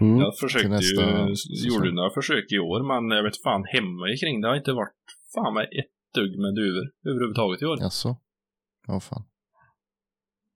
Mm. 0.00 0.18
Jag 0.18 0.38
försökte 0.38 0.68
nästa 0.68 1.02
ju, 1.02 1.36
säsong. 1.36 1.68
gjorde 1.68 1.92
några 1.92 2.10
försök 2.10 2.52
i 2.52 2.58
år 2.58 2.80
men 2.90 3.16
jag 3.16 3.24
vet 3.24 3.42
fan 3.42 3.64
hemma 3.64 4.08
i 4.08 4.16
kring 4.16 4.40
det 4.40 4.48
har 4.48 4.56
inte 4.56 4.72
varit 4.72 5.04
fan 5.34 5.54
med 5.54 5.64
ett 5.64 5.92
dugg 6.14 6.38
med 6.38 6.54
duvor 6.54 6.86
överhuvudtaget 7.10 7.62
i 7.62 7.66
år. 7.66 7.78
Jaså? 7.80 8.16
Åh 8.88 9.00
fan. 9.00 9.24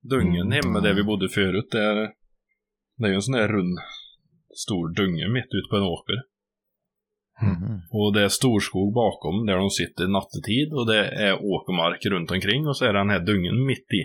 Dungen 0.01 0.47
Mm, 0.47 0.51
hemma 0.51 0.77
ja. 0.79 0.81
där 0.81 0.93
vi 0.93 1.03
bodde 1.03 1.29
förut, 1.29 1.67
det 1.71 1.83
är, 1.83 1.95
det 2.97 3.05
är 3.05 3.09
ju 3.09 3.15
en 3.15 3.21
sån 3.21 3.37
där 3.39 3.47
rund 3.47 3.77
stor 4.65 4.89
dunge 4.95 5.27
mitt 5.29 5.51
ute 5.57 5.67
på 5.69 5.75
en 5.75 5.83
åker. 5.83 6.17
Mhm. 7.41 7.81
Och 7.91 8.13
det 8.13 8.23
är 8.23 8.27
storskog 8.27 8.93
bakom 8.93 9.45
där 9.45 9.57
de 9.57 9.69
sitter 9.69 10.07
nattetid 10.07 10.73
och 10.73 10.87
det 10.87 11.05
är 11.27 11.33
åkermark 11.33 12.05
runt 12.05 12.31
omkring 12.31 12.67
och 12.67 12.77
så 12.77 12.85
är 12.85 12.93
den 12.93 13.09
här 13.09 13.25
dungen 13.25 13.65
mitt 13.65 13.89
i. 13.99 14.03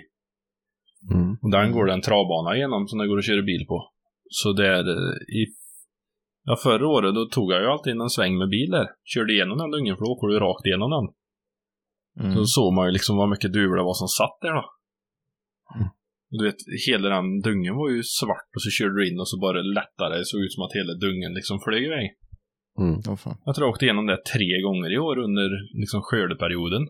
Mm. 1.15 1.37
Och 1.43 1.51
den 1.51 1.73
går 1.73 1.87
det 1.87 1.93
en 1.93 2.03
travbana 2.09 2.57
igenom 2.57 2.87
som 2.89 2.99
det 2.99 3.09
går 3.09 3.19
att 3.19 3.25
köra 3.25 3.43
bil 3.43 3.65
på. 3.69 3.91
Så 4.31 4.53
det 4.53 4.69
är 4.69 4.85
eh, 4.89 5.39
i... 5.41 5.47
Ja, 6.45 6.57
förra 6.57 6.87
året 6.89 7.15
då 7.15 7.27
tog 7.27 7.53
jag 7.53 7.61
ju 7.63 7.69
alltid 7.69 7.93
en 7.93 8.11
sväng 8.11 8.39
med 8.39 8.49
bil 8.49 8.71
där. 8.71 8.87
Körde 9.05 9.33
igenom 9.33 9.59
den 9.59 9.71
dungen 9.71 9.97
för 9.97 10.05
då 10.05 10.11
åker 10.11 10.27
du 10.29 10.39
rakt 10.39 10.67
igenom 10.67 10.91
den. 10.97 11.07
Mm. 12.25 12.37
Så 12.37 12.45
såg 12.45 12.73
man 12.73 12.87
ju 12.87 12.93
liksom 12.93 13.17
vad 13.17 13.29
mycket 13.29 13.53
duvor 13.53 13.77
det 13.77 13.89
var 13.91 13.99
som 14.03 14.09
satt 14.09 14.39
där 14.41 14.55
då. 14.61 14.65
Mm. 15.77 15.89
Du 16.31 16.45
vet, 16.49 16.61
hela 16.89 17.09
den 17.09 17.41
dungen 17.41 17.75
var 17.81 17.89
ju 17.91 18.03
svart 18.03 18.51
och 18.57 18.63
så 18.63 18.71
körde 18.71 18.95
du 18.99 19.03
in 19.11 19.21
och 19.21 19.29
så 19.29 19.37
bara 19.47 19.63
lättare. 19.79 20.19
Det 20.19 20.25
såg 20.25 20.41
ut 20.41 20.53
som 20.53 20.65
att 20.65 20.79
hela 20.79 20.95
dungen 21.05 21.33
liksom 21.39 21.57
flög 21.65 21.83
iväg. 21.89 22.07
Mm. 22.79 23.17
Fan. 23.17 23.37
Jag 23.45 23.55
tror 23.55 23.67
jag 23.67 23.73
åkte 23.73 23.85
igenom 23.85 24.07
det 24.07 24.25
tre 24.33 24.63
gånger 24.63 24.91
i 24.95 24.99
år 24.99 25.19
under 25.19 25.49
liksom 25.81 26.01
skördeperioden. 26.03 26.85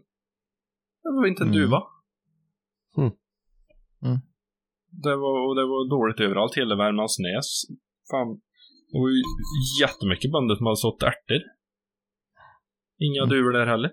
Det 1.02 1.10
var 1.16 1.26
inte 1.26 1.42
en 1.42 1.48
Mm. 1.48 1.60
duva. 1.60 1.82
Mm. 2.96 3.10
Mm. 4.06 4.18
Det, 4.90 5.16
var, 5.16 5.48
och 5.48 5.54
det 5.56 5.62
var 5.72 5.90
dåligt 5.90 6.20
överallt, 6.20 6.54
hela 6.56 6.76
Värmlandsnäs. 6.76 7.48
Fan, 8.10 8.28
det 8.92 8.98
var 8.98 9.08
ju 9.08 9.22
jättemycket 9.82 10.32
bönder 10.32 10.54
som 10.56 10.66
hade 10.66 10.76
sått 10.76 11.02
ärtor. 11.02 11.40
Inga 12.98 13.22
Mm. 13.22 13.28
duvor 13.34 13.52
där 13.52 13.66
heller. 13.66 13.92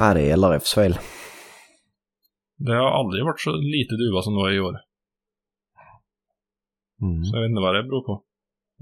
Nej, 0.00 0.14
det 0.14 0.30
är 0.30 0.36
LRFs 0.36 0.74
fel. 0.74 0.94
Det 2.56 2.72
har 2.74 2.90
aldrig 3.00 3.24
varit 3.24 3.40
så 3.40 3.52
lite 3.56 3.94
duva 3.94 4.22
som 4.22 4.34
det 4.34 4.40
var 4.40 4.50
i 4.52 4.60
år. 4.60 4.76
Mm. 7.02 7.24
Så 7.24 7.36
jag 7.36 7.42
vet 7.42 7.48
inte 7.50 7.60
vad 7.60 7.74
det 7.74 7.82
beror 7.82 8.04
på. 8.06 8.24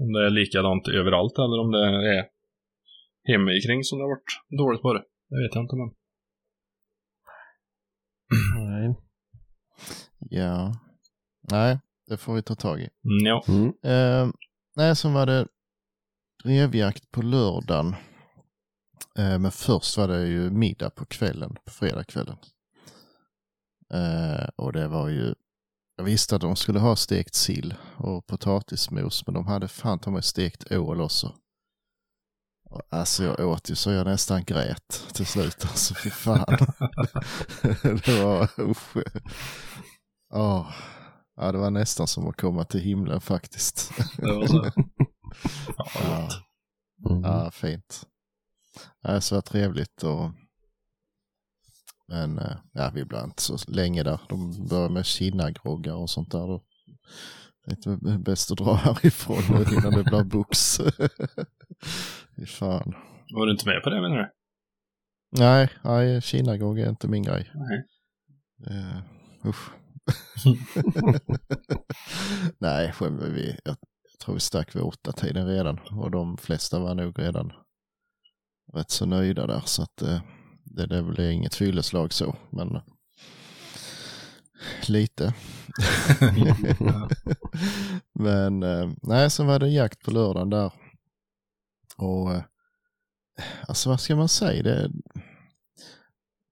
Om 0.01 0.13
det 0.13 0.25
är 0.25 0.29
likadant 0.29 0.87
överallt 0.87 1.37
eller 1.37 1.59
om 1.63 1.71
det 1.71 1.79
är 2.15 2.25
hemma 3.31 3.51
kring 3.65 3.83
som 3.83 3.97
det 3.97 4.03
har 4.03 4.09
varit 4.09 4.59
dåligt 4.59 4.81
på 4.81 4.93
det. 4.93 5.03
Det 5.29 5.37
vet 5.41 5.55
jag 5.55 5.63
inte 5.63 5.75
men. 5.75 5.89
Nej. 8.55 8.95
Ja. 10.29 10.75
Nej, 11.51 11.79
det 12.07 12.17
får 12.17 12.33
vi 12.33 12.41
ta 12.41 12.55
tag 12.55 12.79
i. 12.79 12.89
Mm, 13.05 13.25
ja. 13.25 13.43
Mm. 13.47 13.67
Eh, 13.67 14.33
nej, 14.75 14.95
sen 14.95 15.13
var 15.13 15.25
det 15.25 15.47
drevjakt 16.43 17.11
på 17.11 17.21
lördagen. 17.21 17.95
Eh, 19.17 19.39
men 19.39 19.51
först 19.51 19.97
var 19.97 20.07
det 20.07 20.27
ju 20.27 20.49
middag 20.49 20.89
på 20.89 21.05
kvällen, 21.05 21.55
på 21.65 21.71
fredagskvällen. 21.71 22.37
Eh, 23.93 24.49
och 24.55 24.73
det 24.73 24.87
var 24.87 25.09
ju, 25.09 25.33
jag 25.95 26.03
visste 26.03 26.35
att 26.35 26.41
de 26.41 26.55
skulle 26.55 26.79
ha 26.79 26.95
stekt 26.95 27.35
sill 27.35 27.73
och 27.97 28.27
potatismos, 28.27 29.25
men 29.25 29.33
de 29.33 29.47
hade 29.47 29.67
fan 29.67 29.99
ta 29.99 30.11
mig 30.11 30.23
stekt 30.23 30.71
ål 30.71 31.01
också. 31.01 31.35
Och 32.69 32.81
Alltså 32.89 33.23
jag 33.23 33.39
åt 33.39 33.69
ju 33.71 33.75
så 33.75 33.91
jag 33.91 34.05
nästan 34.07 34.43
grät 34.43 35.07
till 35.13 35.25
slut. 35.25 35.65
Alltså 35.65 35.93
fy 35.95 36.09
fan. 36.09 36.45
det 38.05 38.23
var, 38.23 38.49
usch. 38.59 38.97
Åh. 40.33 40.71
Ja, 41.35 41.51
det 41.51 41.57
var 41.57 41.71
nästan 41.71 42.07
som 42.07 42.27
att 42.27 42.41
komma 42.41 42.63
till 42.65 42.79
himlen 42.79 43.21
faktiskt. 43.21 43.91
Det 44.17 44.33
var 44.33 44.47
så. 44.47 44.71
Ja, 45.77 45.87
Ja, 45.95 46.29
Mm. 47.09 47.21
ja 47.23 47.51
fint. 47.51 48.07
Ja, 49.01 49.21
så 49.21 49.35
var 49.35 49.41
trevligt 49.41 50.03
och 50.03 50.31
men 52.11 52.39
eh, 52.39 52.57
ja, 52.73 52.91
vi 52.93 53.05
blev 53.05 53.23
inte 53.23 53.41
så 53.41 53.57
länge 53.67 54.03
där. 54.03 54.19
De 54.29 54.67
började 54.67 54.93
med 54.93 55.05
kinnagroggar 55.05 55.95
och 55.95 56.09
sånt 56.09 56.31
där. 56.31 56.47
Då 56.47 56.61
tänkte 57.65 57.89
jag 58.01 58.23
bäst 58.23 58.51
att 58.51 58.57
dra 58.57 58.73
härifrån 58.83 59.43
nu 59.49 59.75
innan 59.75 59.91
det 59.91 60.03
blir 60.03 60.23
box. 60.23 60.77
Fy 62.35 62.45
fan. 62.45 62.93
Var 63.33 63.45
du 63.45 63.51
inte 63.51 63.67
med 63.67 63.83
på 63.83 63.89
det 63.89 64.01
menar 64.01 64.17
du? 64.17 64.31
Nej, 65.39 65.69
nej 65.83 66.21
kinagrogg 66.21 66.79
är 66.79 66.89
inte 66.89 67.07
min 67.07 67.23
grej. 67.23 67.51
Nej. 67.53 67.85
Uh, 68.69 69.01
usch. 69.49 69.71
Nej, 72.57 72.93
vi. 73.21 73.57
Jag, 73.63 73.75
tror 74.25 74.33
vi 74.33 74.39
stack 74.39 74.75
vid 74.75 74.83
åtta 74.83 75.11
tiden 75.11 75.47
redan 75.47 75.79
och 75.79 76.11
de 76.11 76.37
flesta 76.37 76.79
var 76.79 76.95
nog 76.95 77.19
redan 77.19 77.53
rätt 78.73 78.91
så 78.91 79.05
nöjda 79.05 79.47
där 79.47 79.61
så 79.65 79.83
att 79.83 80.01
eh, 80.01 80.21
det, 80.75 80.85
det 80.85 81.03
blev 81.03 81.31
inget 81.31 81.55
fylleslag 81.55 82.13
så, 82.13 82.35
men 82.49 82.79
lite. 84.87 85.33
men 88.13 88.63
eh, 88.63 88.89
nej, 89.01 89.29
sen 89.29 89.47
var 89.47 89.59
det 89.59 89.69
jakt 89.69 89.99
på 89.99 90.11
lördagen 90.11 90.49
där 90.49 90.71
och 91.97 92.33
eh, 92.33 92.43
alltså 93.67 93.89
vad 93.89 94.01
ska 94.01 94.15
man 94.15 94.29
säga? 94.29 94.63
Det, 94.63 94.91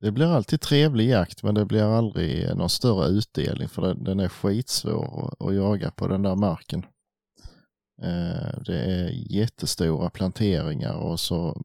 det 0.01 0.12
blir 0.12 0.36
alltid 0.36 0.62
trevlig 0.62 1.10
jakt 1.10 1.43
men 1.43 1.55
det 1.55 1.65
blir 1.65 1.97
aldrig 1.97 2.55
någon 2.55 2.69
större 2.69 3.08
utdelning 3.08 3.69
för 3.69 3.82
den, 3.82 4.03
den 4.03 4.19
är 4.19 4.29
skitsvår 4.29 5.27
att, 5.27 5.47
att 5.47 5.55
jaga 5.55 5.91
på 5.91 6.08
den 6.08 6.21
där 6.21 6.36
marken. 6.36 6.86
Eh, 8.01 8.62
det 8.65 8.79
är 8.79 9.10
jättestora 9.10 10.10
planteringar 10.10 10.93
och 10.93 11.19
så 11.19 11.63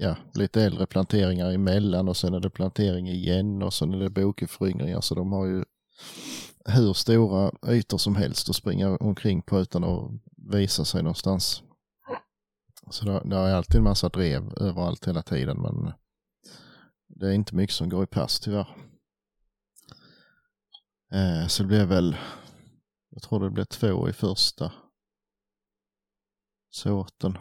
ja, 0.00 0.16
lite 0.34 0.62
äldre 0.62 0.86
planteringar 0.86 1.52
emellan 1.52 2.08
och 2.08 2.16
sen 2.16 2.34
är 2.34 2.40
det 2.40 2.50
plantering 2.50 3.08
igen 3.08 3.62
och 3.62 3.74
sen 3.74 3.94
är 3.94 3.98
det 3.98 4.10
bokeföryngringar 4.10 5.00
så 5.00 5.14
de 5.14 5.32
har 5.32 5.46
ju 5.46 5.64
hur 6.64 6.92
stora 6.92 7.52
ytor 7.66 7.98
som 7.98 8.16
helst 8.16 8.48
att 8.48 8.56
springa 8.56 8.96
omkring 8.96 9.42
på 9.42 9.60
utan 9.60 9.84
att 9.84 10.10
visa 10.36 10.84
sig 10.84 11.02
någonstans. 11.02 11.62
Så 12.90 13.04
det, 13.04 13.22
det 13.24 13.36
är 13.36 13.54
alltid 13.54 13.76
en 13.76 13.84
massa 13.84 14.08
drev 14.08 14.52
överallt 14.56 15.08
hela 15.08 15.22
tiden 15.22 15.62
men 15.62 15.92
det 17.08 17.26
är 17.26 17.32
inte 17.32 17.54
mycket 17.54 17.76
som 17.76 17.88
går 17.88 18.04
i 18.04 18.06
pass 18.06 18.40
tyvärr. 18.40 18.76
Eh, 21.12 21.46
så 21.46 21.62
det 21.62 21.66
blev 21.66 21.88
väl, 21.88 22.16
jag 23.10 23.22
tror 23.22 23.44
det 23.44 23.50
blev 23.50 23.64
två 23.64 24.08
i 24.08 24.12
första 24.12 24.72
såten. 26.70 27.38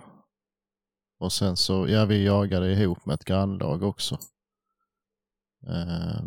Och 1.19 1.33
sen 1.33 1.57
så, 1.57 1.87
ja 1.87 2.05
vi 2.05 2.25
jagade 2.25 2.71
ihop 2.71 3.05
med 3.05 3.13
ett 3.13 3.25
grannlag 3.25 3.83
också. 3.83 4.15
Eh, 5.67 6.21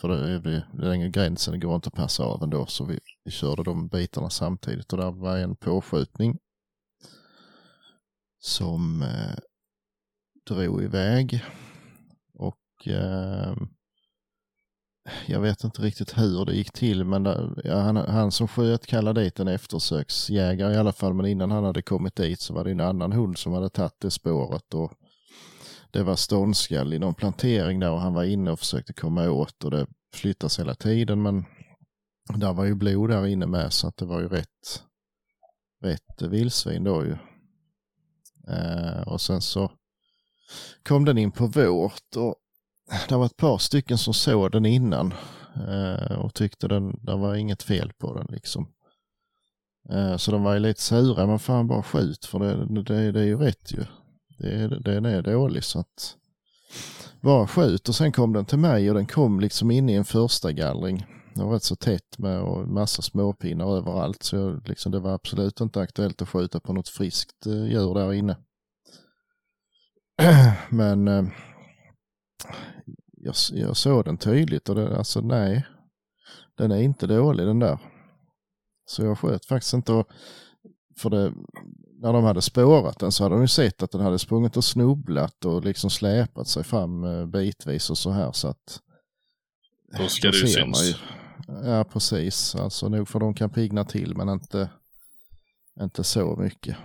för 0.00 0.08
det 0.08 0.30
är 0.30 0.38
det- 0.38 0.66
den 0.72 1.12
gränsen 1.12 1.52
det 1.52 1.58
går 1.66 1.74
inte 1.74 1.86
att 1.88 1.94
passa 1.94 2.24
av 2.24 2.42
ändå 2.42 2.66
så 2.66 2.84
vi, 2.84 2.98
vi 3.24 3.30
körde 3.30 3.62
de 3.62 3.88
bitarna 3.88 4.30
samtidigt 4.30 4.92
och 4.92 4.98
där 4.98 5.10
var 5.10 5.36
en 5.38 5.56
påskjutning 5.56 6.38
som 8.38 9.02
eh, 9.02 9.36
drog 10.46 10.82
iväg 10.82 11.44
och 12.34 12.88
eh, 12.88 13.56
jag 15.26 15.40
vet 15.40 15.64
inte 15.64 15.82
riktigt 15.82 16.18
hur 16.18 16.44
det 16.44 16.54
gick 16.54 16.72
till 16.72 17.04
men 17.04 17.22
där, 17.22 17.62
ja, 17.64 17.78
han, 17.78 17.96
han 17.96 18.32
som 18.32 18.48
sköt 18.48 18.86
kallade 18.86 19.22
dit 19.22 19.40
en 19.40 19.48
eftersöksjägare 19.48 20.74
i 20.74 20.76
alla 20.76 20.92
fall 20.92 21.14
men 21.14 21.26
innan 21.26 21.50
han 21.50 21.64
hade 21.64 21.82
kommit 21.82 22.16
dit 22.16 22.40
så 22.40 22.54
var 22.54 22.64
det 22.64 22.70
en 22.70 22.80
annan 22.80 23.12
hund 23.12 23.38
som 23.38 23.52
hade 23.52 23.68
tagit 23.68 24.00
det 24.00 24.10
spåret 24.10 24.74
och 24.74 24.92
det 25.90 26.02
var 26.02 26.16
ståndskall 26.16 26.92
i 26.92 26.98
någon 26.98 27.14
plantering 27.14 27.80
där 27.80 27.90
och 27.90 28.00
han 28.00 28.14
var 28.14 28.24
inne 28.24 28.50
och 28.50 28.58
försökte 28.58 28.92
komma 28.92 29.30
åt 29.30 29.64
och 29.64 29.70
det 29.70 29.86
flyttas 30.14 30.58
hela 30.58 30.74
tiden 30.74 31.22
men 31.22 31.44
där 32.34 32.52
var 32.52 32.64
ju 32.64 32.74
blod 32.74 33.10
där 33.10 33.26
inne 33.26 33.46
med 33.46 33.72
så 33.72 33.88
att 33.88 33.96
det 33.96 34.04
var 34.04 34.20
ju 34.20 34.28
rätt, 34.28 34.82
rätt 35.82 36.22
vildsvin 36.22 36.84
då 36.84 37.04
ju. 37.04 37.16
Eh, 38.48 39.00
och 39.00 39.20
sen 39.20 39.40
så 39.40 39.70
kom 40.82 41.04
den 41.04 41.18
in 41.18 41.30
på 41.30 41.46
vårt 41.46 42.16
och 42.16 42.34
det 43.08 43.16
var 43.16 43.26
ett 43.26 43.36
par 43.36 43.58
stycken 43.58 43.98
som 43.98 44.14
såg 44.14 44.52
den 44.52 44.66
innan 44.66 45.14
eh, 45.68 46.18
och 46.18 46.34
tyckte 46.34 46.68
den, 46.68 46.98
det 47.02 47.16
var 47.16 47.34
inget 47.34 47.62
fel 47.62 47.92
på 47.98 48.14
den 48.14 48.26
liksom. 48.28 48.68
Eh, 49.90 50.16
så 50.16 50.30
de 50.30 50.42
var 50.42 50.54
ju 50.54 50.60
lite 50.60 50.80
sura, 50.80 51.26
men 51.26 51.38
fan 51.38 51.66
bara 51.66 51.82
skjut 51.82 52.24
för 52.24 52.38
det, 52.38 52.82
det, 52.82 53.12
det 53.12 53.20
är 53.20 53.24
ju 53.24 53.38
rätt 53.38 53.72
ju. 53.72 53.84
Det, 54.38 54.80
den 54.80 55.04
är 55.04 55.22
dålig 55.22 55.64
så 55.64 55.80
att 55.80 56.16
bara 57.20 57.46
skjut 57.46 57.88
och 57.88 57.94
sen 57.94 58.12
kom 58.12 58.32
den 58.32 58.44
till 58.44 58.58
mig 58.58 58.88
och 58.88 58.94
den 58.94 59.06
kom 59.06 59.40
liksom 59.40 59.70
in 59.70 59.88
i 59.88 59.94
en 59.94 60.04
första 60.04 60.52
gallring. 60.52 61.06
Det 61.34 61.44
var 61.44 61.52
rätt 61.52 61.62
så 61.62 61.76
tätt 61.76 62.18
med 62.18 62.40
och 62.40 62.68
massa 62.68 63.02
småpinnar 63.02 63.76
överallt 63.76 64.22
så 64.22 64.36
jag, 64.36 64.68
liksom, 64.68 64.92
det 64.92 64.98
var 64.98 65.14
absolut 65.14 65.60
inte 65.60 65.80
aktuellt 65.80 66.22
att 66.22 66.28
skjuta 66.28 66.60
på 66.60 66.72
något 66.72 66.88
friskt 66.88 67.46
eh, 67.46 67.64
djur 67.64 67.94
där 67.94 68.12
inne. 68.12 68.36
Men 70.70 71.08
eh, 71.08 71.24
jag, 73.28 73.58
jag 73.58 73.76
såg 73.76 74.04
den 74.04 74.18
tydligt 74.18 74.68
och 74.68 74.74
det, 74.74 74.96
alltså 74.96 75.20
nej, 75.20 75.66
den 76.56 76.70
är 76.70 76.80
inte 76.80 77.06
dålig 77.06 77.46
den 77.46 77.58
där. 77.58 77.78
Så 78.86 79.04
jag 79.04 79.18
sköt 79.18 79.46
faktiskt 79.46 79.74
inte 79.74 79.92
och 79.92 80.08
för 80.98 81.10
det, 81.10 81.32
när 82.00 82.12
de 82.12 82.24
hade 82.24 82.42
spårat 82.42 82.98
den 82.98 83.12
så 83.12 83.24
hade 83.24 83.34
de 83.34 83.40
ju 83.42 83.48
sett 83.48 83.82
att 83.82 83.90
den 83.90 84.00
hade 84.00 84.18
sprungit 84.18 84.56
och 84.56 84.64
snubblat 84.64 85.44
och 85.44 85.64
liksom 85.64 85.90
släpat 85.90 86.48
sig 86.48 86.64
fram 86.64 87.04
eh, 87.04 87.26
bitvis 87.26 87.90
och 87.90 87.98
så 87.98 88.10
här 88.10 88.32
så 88.32 88.48
att 88.48 88.80
Då 89.98 90.08
ska 90.08 90.30
det 90.30 90.38
ju 90.38 90.46
syns. 90.46 90.96
Ja, 91.64 91.84
precis. 91.84 92.54
Alltså 92.54 92.88
nog 92.88 93.08
för 93.08 93.20
de 93.20 93.34
kan 93.34 93.50
pigna 93.50 93.84
till 93.84 94.16
men 94.16 94.28
inte, 94.28 94.70
inte 95.80 96.04
så 96.04 96.36
mycket. 96.36 96.76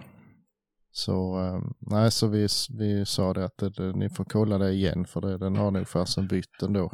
Så 0.96 1.40
eh, 1.40 1.62
nej, 1.80 2.12
så 2.12 2.28
vi, 2.28 2.48
vi 2.78 3.06
sa 3.06 3.34
det 3.34 3.46
att 3.46 3.58
det, 3.58 3.94
ni 3.94 4.10
får 4.10 4.26
kolla 4.26 4.58
det 4.58 4.72
igen 4.72 5.06
för 5.06 5.22
det, 5.22 5.38
den 5.38 5.56
har 5.56 5.72
nog 5.72 5.88
fasen 5.88 6.28
bytt 6.28 6.62
ändå. 6.62 6.92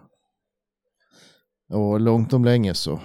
Och 1.69 1.99
långt 1.99 2.33
om 2.33 2.45
länge 2.45 2.73
så 2.73 2.99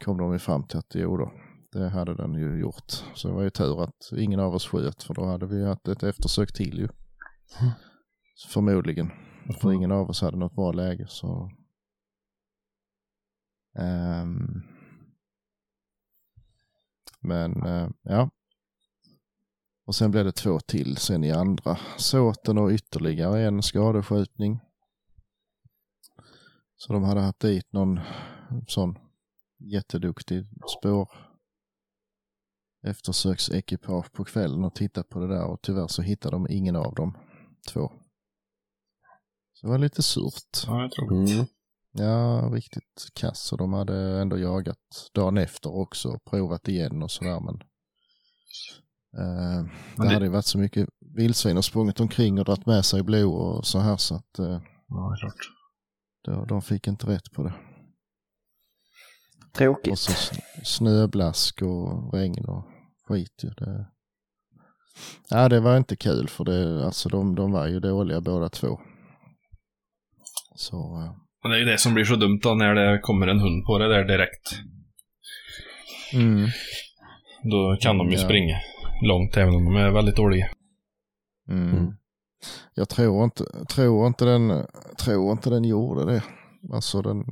kom 0.00 0.18
de 0.18 0.32
ju 0.32 0.38
fram 0.38 0.66
till 0.66 0.78
att 0.78 0.94
jo 0.94 1.16
då, 1.16 1.32
det 1.72 1.88
hade 1.88 2.14
den 2.14 2.34
ju 2.34 2.60
gjort. 2.60 2.92
Så 3.14 3.28
det 3.28 3.34
var 3.34 3.42
ju 3.42 3.50
tur 3.50 3.82
att 3.82 4.12
ingen 4.16 4.40
av 4.40 4.54
oss 4.54 4.66
sköt 4.66 5.02
för 5.02 5.14
då 5.14 5.24
hade 5.24 5.46
vi 5.46 5.64
haft 5.64 5.88
ett 5.88 6.02
eftersök 6.02 6.52
till 6.52 6.78
ju. 6.78 6.88
Förmodligen. 8.48 9.10
För 9.60 9.72
ingen 9.72 9.92
av 9.92 10.10
oss 10.10 10.20
hade 10.20 10.36
något 10.36 10.54
bra 10.54 10.72
läge 10.72 11.06
så. 11.08 11.50
Ehm. 13.78 14.62
men 17.20 17.66
eh, 17.66 17.88
ja. 18.02 18.30
Och 19.86 19.94
sen 19.94 20.10
blev 20.10 20.24
det 20.24 20.32
två 20.32 20.60
till 20.60 20.96
sen 20.96 21.24
i 21.24 21.32
andra 21.32 21.78
såten 21.96 22.58
och 22.58 22.70
ytterligare 22.70 23.42
en 23.46 23.62
skadeskjutning. 23.62 24.60
Så 26.76 26.92
de 26.92 27.02
hade 27.02 27.20
haft 27.20 27.40
dit 27.40 27.72
någon 27.72 28.00
sån 28.68 28.98
jätteduktig 29.58 30.46
spår 30.78 31.08
eftersöksekipage 32.86 34.12
på 34.12 34.24
kvällen 34.24 34.64
och 34.64 34.74
tittat 34.74 35.08
på 35.08 35.18
det 35.18 35.28
där 35.28 35.44
och 35.44 35.62
tyvärr 35.62 35.86
så 35.86 36.02
hittade 36.02 36.36
de 36.36 36.46
ingen 36.50 36.76
av 36.76 36.94
dem 36.94 37.18
två. 37.68 37.92
Så 39.52 39.66
det 39.66 39.70
var 39.70 39.78
lite 39.78 40.02
surt. 40.02 40.64
Ja, 40.66 40.82
jag 40.82 40.90
tror 40.90 41.12
Mm. 41.12 41.46
Ja, 41.98 42.50
riktigt 42.52 43.10
kass 43.14 43.52
och 43.52 43.58
de 43.58 43.72
hade 43.72 44.20
ändå 44.20 44.38
jagat 44.38 45.10
dagen 45.12 45.38
efter 45.38 45.74
också 45.74 46.08
och 46.08 46.24
provat 46.24 46.68
igen 46.68 47.02
och 47.02 47.10
sådär 47.10 47.40
men 47.40 47.62
eh, 49.18 49.64
det, 49.96 50.02
det- 50.02 50.12
hade 50.12 50.24
ju 50.26 50.30
varit 50.32 50.44
så 50.46 50.58
mycket 50.58 50.88
vildsvin 51.16 51.56
och 51.56 51.64
sprungit 51.64 52.00
omkring 52.00 52.38
och 52.38 52.44
dragit 52.44 52.66
med 52.66 52.84
sig 52.84 53.02
blod 53.02 53.34
och 53.56 53.66
så 53.66 53.78
här 53.78 53.96
så 53.96 54.14
att 54.14 54.38
eh, 54.38 54.60
Ja, 54.88 55.16
klart. 55.20 55.34
då, 56.24 56.44
de 56.44 56.62
fick 56.62 56.86
inte 56.86 57.06
rätt 57.06 57.32
på 57.32 57.42
det. 57.42 57.52
Och 59.46 59.52
Tråkigt. 59.58 59.98
så 59.98 60.12
s- 60.12 60.32
snöblask 60.64 61.62
och 61.62 62.14
regn 62.14 62.44
och 62.44 62.64
skit. 63.08 63.42
Det... 63.56 63.86
Ja, 65.30 65.48
det 65.48 65.60
var 65.60 65.76
inte 65.76 65.96
kul 65.96 66.28
för 66.28 66.44
det, 66.44 66.84
alltså 66.86 67.08
de, 67.08 67.34
de 67.34 67.52
var 67.52 67.66
ju 67.66 67.80
dåliga 67.80 68.20
båda 68.20 68.48
två. 68.48 68.80
Så, 70.56 70.76
eh, 70.76 71.12
Men 71.42 71.50
det 71.50 71.56
är 71.56 71.60
ju 71.60 71.64
det 71.64 71.78
som 71.78 71.94
blir 71.94 72.04
så 72.04 72.16
dumt 72.16 72.40
då 72.42 72.54
när 72.54 72.74
det 72.74 72.98
kommer 73.02 73.26
en 73.26 73.40
hund 73.40 73.64
på 73.66 73.78
det 73.78 73.88
där 73.88 74.04
direkt. 74.04 74.58
mm, 76.14 76.48
Då 77.50 77.76
kan 77.80 77.98
de 77.98 78.10
ju 78.10 78.16
Ja. 78.16 78.24
springa 78.24 78.56
långt 79.02 79.36
även 79.36 79.54
om 79.54 79.64
de 79.64 79.76
är 79.76 79.90
väldigt 79.90 80.16
dåliga. 80.16 80.48
mm. 81.48 81.68
Mm. 81.68 81.92
Jag 82.74 82.88
tror 82.88 83.24
inte, 83.24 83.44
tror 83.64 84.06
inte 84.06 84.24
den, 84.24 84.66
tror 84.98 85.32
inte 85.32 85.50
den 85.50 85.64
gjorde 85.64 86.04
det. 86.04 86.22
Alltså 86.72 87.02
den, 87.02 87.24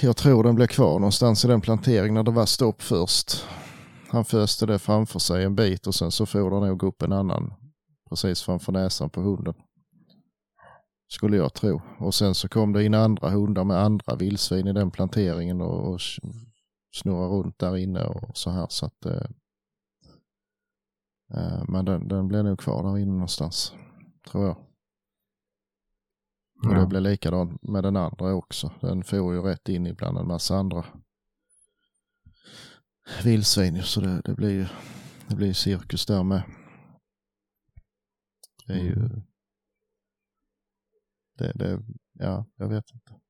jag 0.00 0.16
tror 0.16 0.44
den 0.44 0.54
blev 0.54 0.66
kvar 0.66 0.92
någonstans 0.92 1.44
i 1.44 1.48
den 1.48 1.60
planteringen 1.60 2.14
när 2.14 2.22
det 2.22 2.30
var 2.30 2.46
stopp 2.46 2.82
först. 2.82 3.46
Han 4.08 4.24
föste 4.24 4.66
det 4.66 4.78
framför 4.78 5.18
sig 5.18 5.44
en 5.44 5.54
bit 5.54 5.86
och 5.86 5.94
sen 5.94 6.10
så 6.10 6.26
får 6.26 6.50
det 6.50 6.66
nog 6.66 6.82
upp 6.82 7.02
en 7.02 7.12
annan 7.12 7.54
precis 8.08 8.42
framför 8.42 8.72
näsan 8.72 9.10
på 9.10 9.20
hunden. 9.20 9.54
Skulle 11.08 11.36
jag 11.36 11.54
tro. 11.54 11.82
Och 11.98 12.14
sen 12.14 12.34
så 12.34 12.48
kom 12.48 12.72
det 12.72 12.84
in 12.84 12.94
andra 12.94 13.30
hundar 13.30 13.64
med 13.64 13.76
andra 13.76 14.16
vildsvin 14.16 14.66
i 14.66 14.72
den 14.72 14.90
planteringen 14.90 15.60
och, 15.60 15.92
och 15.92 16.00
snurra 16.94 17.26
runt 17.26 17.58
där 17.58 17.76
inne 17.76 18.04
och 18.04 18.36
så 18.36 18.50
här. 18.50 18.66
Så 18.70 18.86
att, 18.86 19.06
eh, 19.06 19.28
eh, 21.34 21.64
men 21.68 21.84
den, 21.84 22.08
den 22.08 22.28
blev 22.28 22.44
nog 22.44 22.58
kvar 22.58 22.82
där 22.82 22.98
inne 22.98 23.12
någonstans, 23.12 23.74
tror 24.30 24.46
jag. 24.46 24.56
Och 26.64 26.74
det 26.74 26.86
blev 26.86 27.02
likadant 27.02 27.62
med 27.62 27.82
den 27.82 27.96
andra 27.96 28.34
också. 28.34 28.72
Den 28.80 29.04
får 29.04 29.34
ju 29.34 29.42
rätt 29.42 29.68
in 29.68 29.86
ibland 29.86 30.18
en 30.18 30.26
massa 30.26 30.56
andra 30.56 30.84
vildsvin 33.24 33.82
så 33.82 34.00
det, 34.00 34.22
det 34.24 34.34
blir 34.34 34.50
ju 34.50 34.66
det 35.28 35.36
blir 35.36 35.52
cirkus 35.52 36.06
där 36.06 36.22
med. 36.22 36.42
Det 38.66 38.72
är 38.72 38.82
ju 38.82 39.08
det, 41.38 41.52
det, 41.54 41.82
ja, 42.12 42.46
jag 42.56 42.68
vet 42.68 42.90
inte. 42.94 43.20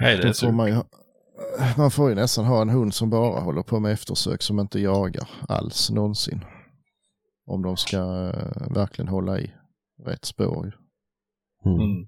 Nej, 0.00 0.16
det 0.16 0.26
Då 0.26 0.32
får 0.32 0.52
man, 0.52 0.68
ju, 0.68 0.82
man 1.76 1.90
får 1.90 2.08
ju 2.08 2.14
nästan 2.14 2.44
ha 2.44 2.62
en 2.62 2.68
hund 2.68 2.94
som 2.94 3.10
bara 3.10 3.40
håller 3.40 3.62
på 3.62 3.80
med 3.80 3.92
eftersök 3.92 4.42
som 4.42 4.60
inte 4.60 4.80
jagar 4.80 5.28
alls 5.48 5.90
någonsin. 5.90 6.44
Om 7.46 7.62
de 7.62 7.76
ska 7.76 7.98
eh, 8.34 8.74
verkligen 8.74 9.08
hålla 9.08 9.38
i 9.38 9.54
rätt 10.06 10.24
spår. 10.24 10.78
Mm. 11.64 11.80
Mm. 11.80 12.06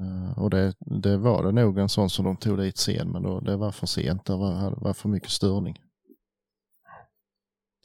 Eh, 0.00 0.38
och 0.38 0.50
det, 0.50 0.74
det 0.80 1.16
var 1.16 1.42
det 1.42 1.52
nog 1.52 1.78
en 1.78 1.88
sån 1.88 2.10
som 2.10 2.24
de 2.24 2.36
tog 2.36 2.58
dit 2.58 2.76
sen 2.76 3.10
men 3.10 3.22
då, 3.22 3.40
det 3.40 3.56
var 3.56 3.72
för 3.72 3.86
sent. 3.86 4.24
Det 4.24 4.36
var, 4.36 4.74
var 4.80 4.92
för 4.92 5.08
mycket 5.08 5.30
störning. 5.30 5.78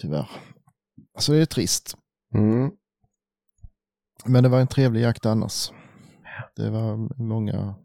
Tyvärr. 0.01 0.29
Så 1.19 1.31
det 1.31 1.37
är 1.37 1.45
trist. 1.45 1.97
Mm. 2.35 2.71
Men 4.25 4.43
det 4.43 4.49
var 4.49 4.59
en 4.59 4.67
trevlig 4.67 5.01
jakt 5.01 5.25
annars. 5.25 5.71
Det 6.55 6.69
var 6.69 7.21
många, 7.23 7.75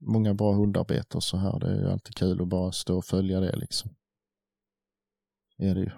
många 0.00 0.34
bra 0.34 0.52
hundarbete 0.52 1.16
och 1.16 1.24
så 1.24 1.36
här. 1.36 1.58
Det 1.60 1.66
är 1.66 1.80
ju 1.80 1.90
alltid 1.90 2.14
kul 2.14 2.42
att 2.42 2.48
bara 2.48 2.72
stå 2.72 2.96
och 2.98 3.04
följa 3.04 3.40
det 3.40 3.56
liksom. 3.56 3.90
Är 5.58 5.74
det 5.74 5.80
ju. 5.80 5.90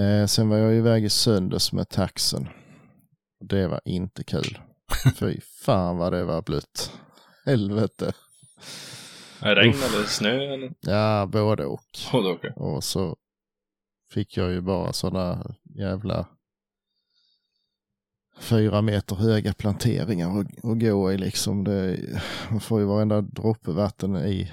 Eh, 0.00 0.26
sen 0.26 0.48
var 0.48 0.56
jag 0.56 0.74
iväg 0.74 1.04
i 1.04 1.10
söndags 1.10 1.72
med 1.72 1.88
taxen. 1.88 2.48
Det 3.40 3.66
var 3.66 3.80
inte 3.84 4.24
kul. 4.24 4.58
Fy 5.18 5.40
fan 5.40 5.96
vad 5.96 6.12
det 6.12 6.24
var 6.24 6.42
blött. 6.42 6.92
Helvete. 7.44 8.12
Regn 9.38 9.74
eller 9.74 10.06
snö 10.06 10.54
eller? 10.54 10.74
Ja, 10.80 11.26
både 11.26 11.66
och. 11.66 11.98
Både 12.12 12.28
och. 12.28 12.74
Och 12.74 12.84
så 12.84 13.16
fick 14.12 14.36
jag 14.36 14.50
ju 14.52 14.60
bara 14.60 14.92
sådana 14.92 15.54
jävla 15.64 16.26
fyra 18.38 18.82
meter 18.82 19.16
höga 19.16 19.52
planteringar 19.52 20.40
att 20.40 20.78
gå 20.80 21.12
i 21.12 21.18
liksom. 21.18 21.64
Det, 21.64 21.98
man 22.50 22.60
får 22.60 22.80
ju 22.80 22.86
varenda 22.86 23.20
droppe 23.20 23.70
vatten 23.70 24.16
i 24.16 24.52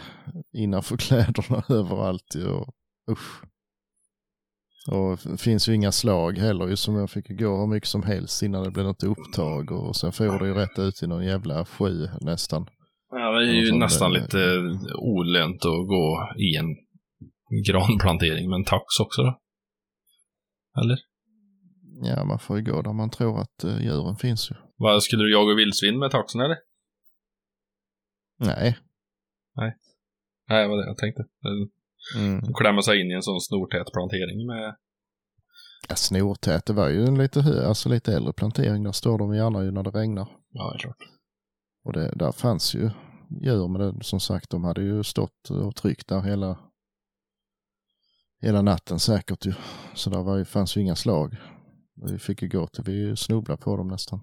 innanför 0.53 0.97
kläderna 1.07 1.63
överallt. 1.69 2.35
Och, 2.35 2.73
usch. 3.11 3.41
Och 4.91 5.17
det 5.23 5.37
finns 5.37 5.69
ju 5.69 5.75
inga 5.75 5.91
slag 5.91 6.37
heller 6.37 6.67
ju 6.67 6.75
som 6.75 6.95
jag 6.95 7.09
fick 7.09 7.39
gå 7.39 7.59
hur 7.59 7.67
mycket 7.67 7.89
som 7.89 8.03
helst 8.03 8.43
innan 8.43 8.63
det 8.63 8.71
blev 8.71 8.85
något 8.85 9.03
upptag 9.03 9.71
och 9.71 9.95
sen 9.95 10.11
får 10.11 10.39
det 10.39 10.47
ju 10.47 10.53
rätt 10.53 10.79
ut 10.79 11.03
i 11.03 11.07
någon 11.07 11.25
jävla 11.25 11.65
sjö 11.65 12.07
nästan. 12.21 12.65
Ja, 13.11 13.31
det 13.39 13.47
är 13.49 13.53
ju 13.53 13.71
Och 13.71 13.77
nästan 13.79 14.11
det- 14.13 14.19
lite 14.21 14.37
olönt 14.95 15.65
att 15.65 15.87
gå 15.87 16.33
i 16.37 16.55
en 16.57 16.75
granplantering 17.65 18.49
med 18.49 18.55
en 18.57 18.63
tax 18.65 18.99
också 18.99 19.21
då. 19.23 19.39
Eller? 20.81 20.97
Ja, 22.03 22.23
man 22.23 22.39
får 22.39 22.57
ju 22.57 22.63
gå 22.63 22.81
där 22.81 22.93
man 22.93 23.09
tror 23.09 23.41
att 23.41 23.63
uh, 23.65 23.81
djuren 23.83 24.15
finns 24.15 24.51
ju. 24.51 24.55
Vad, 24.77 25.03
skulle 25.03 25.23
du 25.23 25.31
jaga 25.31 25.55
vildsvin 25.55 25.99
med 25.99 26.11
taxen 26.11 26.41
eller? 26.41 26.57
Nej. 28.39 28.77
Nej, 30.49 30.61
det 30.63 30.67
var 30.67 30.77
det 30.77 30.87
jag 30.87 30.97
tänkte. 30.97 31.23
Mm. 32.17 32.53
Klämma 32.53 32.81
sig 32.81 33.01
in 33.01 33.11
i 33.11 33.13
en 33.13 33.21
sån 33.21 33.41
snortät 33.41 33.93
plantering 33.93 34.47
med... 34.47 34.75
Ja, 35.89 35.95
snortät, 35.95 36.65
det 36.65 36.73
var 36.73 36.89
ju 36.89 37.05
en 37.05 37.17
lite, 37.17 37.41
hö- 37.41 37.67
alltså 37.67 37.89
lite 37.89 38.13
äldre 38.13 38.33
plantering. 38.33 38.83
Där 38.83 38.91
står 38.91 39.17
de 39.17 39.35
gärna 39.35 39.63
ju 39.63 39.71
när 39.71 39.83
det 39.83 39.89
regnar. 39.89 40.27
Ja, 40.49 40.71
det 40.71 40.77
är 40.77 40.79
klart. 40.79 40.97
Och 41.83 41.93
det, 41.93 42.11
där 42.15 42.31
fanns 42.31 42.75
ju 42.75 42.89
djur, 43.41 43.67
men 43.67 43.81
det, 43.81 44.03
som 44.03 44.19
sagt, 44.19 44.49
de 44.49 44.63
hade 44.63 44.81
ju 44.81 45.03
stått 45.03 45.49
och 45.49 45.75
tryckt 45.75 46.07
där 46.07 46.21
hela, 46.21 46.59
hela 48.41 48.61
natten 48.61 48.99
säkert 48.99 49.45
ju. 49.45 49.53
Så 49.93 50.09
där 50.09 50.23
var 50.23 50.37
ju, 50.37 50.45
fanns 50.45 50.77
ju 50.77 50.81
inga 50.81 50.95
slag. 50.95 51.37
Vi 52.01 52.19
fick 52.19 52.41
ju 52.41 52.47
gå 52.47 52.67
till 52.67 52.83
vi 52.83 53.15
snubblade 53.15 53.61
på 53.61 53.77
dem 53.77 53.87
nästan. 53.87 54.21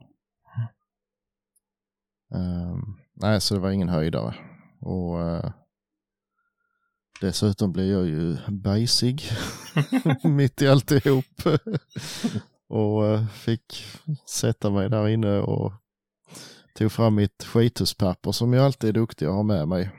Um, 2.34 2.98
nej, 3.14 3.40
så 3.40 3.54
det 3.54 3.60
var 3.60 3.70
ingen 3.70 3.88
höjdare. 3.88 4.34
Och 4.80 5.18
uh, 5.18 5.50
dessutom 7.20 7.72
blev 7.72 7.86
jag 7.86 8.06
ju 8.06 8.36
bajsig 8.48 9.22
mitt 10.24 10.62
i 10.62 10.68
alltihop. 10.68 11.24
och 12.68 13.02
uh, 13.02 13.26
fick 13.26 13.84
sätta 14.28 14.70
mig 14.70 14.90
där 14.90 15.08
inne 15.08 15.38
och 15.38 15.72
tog 16.74 16.92
fram 16.92 17.14
mitt 17.14 17.44
skithuspapper 17.44 18.32
som 18.32 18.52
jag 18.52 18.64
alltid 18.64 18.88
är 18.88 18.94
duktig 18.94 19.26
att 19.26 19.32
ha 19.32 19.42
med 19.42 19.68
mig. 19.68 19.90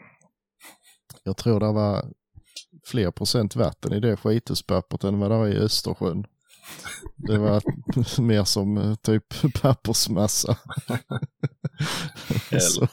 Jag 1.24 1.38
tror 1.38 1.60
det 1.60 1.72
var 1.72 2.06
fler 2.86 3.12
procent 3.12 3.56
vatten 3.56 3.94
i 3.94 4.00
det 4.00 4.18
skithuspappret 4.18 5.04
än 5.04 5.20
vad 5.20 5.32
det 5.32 5.38
var 5.38 5.48
i 5.48 5.58
Östersjön. 5.58 6.26
Det 7.16 7.38
var 7.38 7.62
mer 8.22 8.44
som 8.44 8.78
eh, 8.78 8.96
typ 8.96 9.24
pappersmassa. 9.62 10.58
så, 12.60 12.88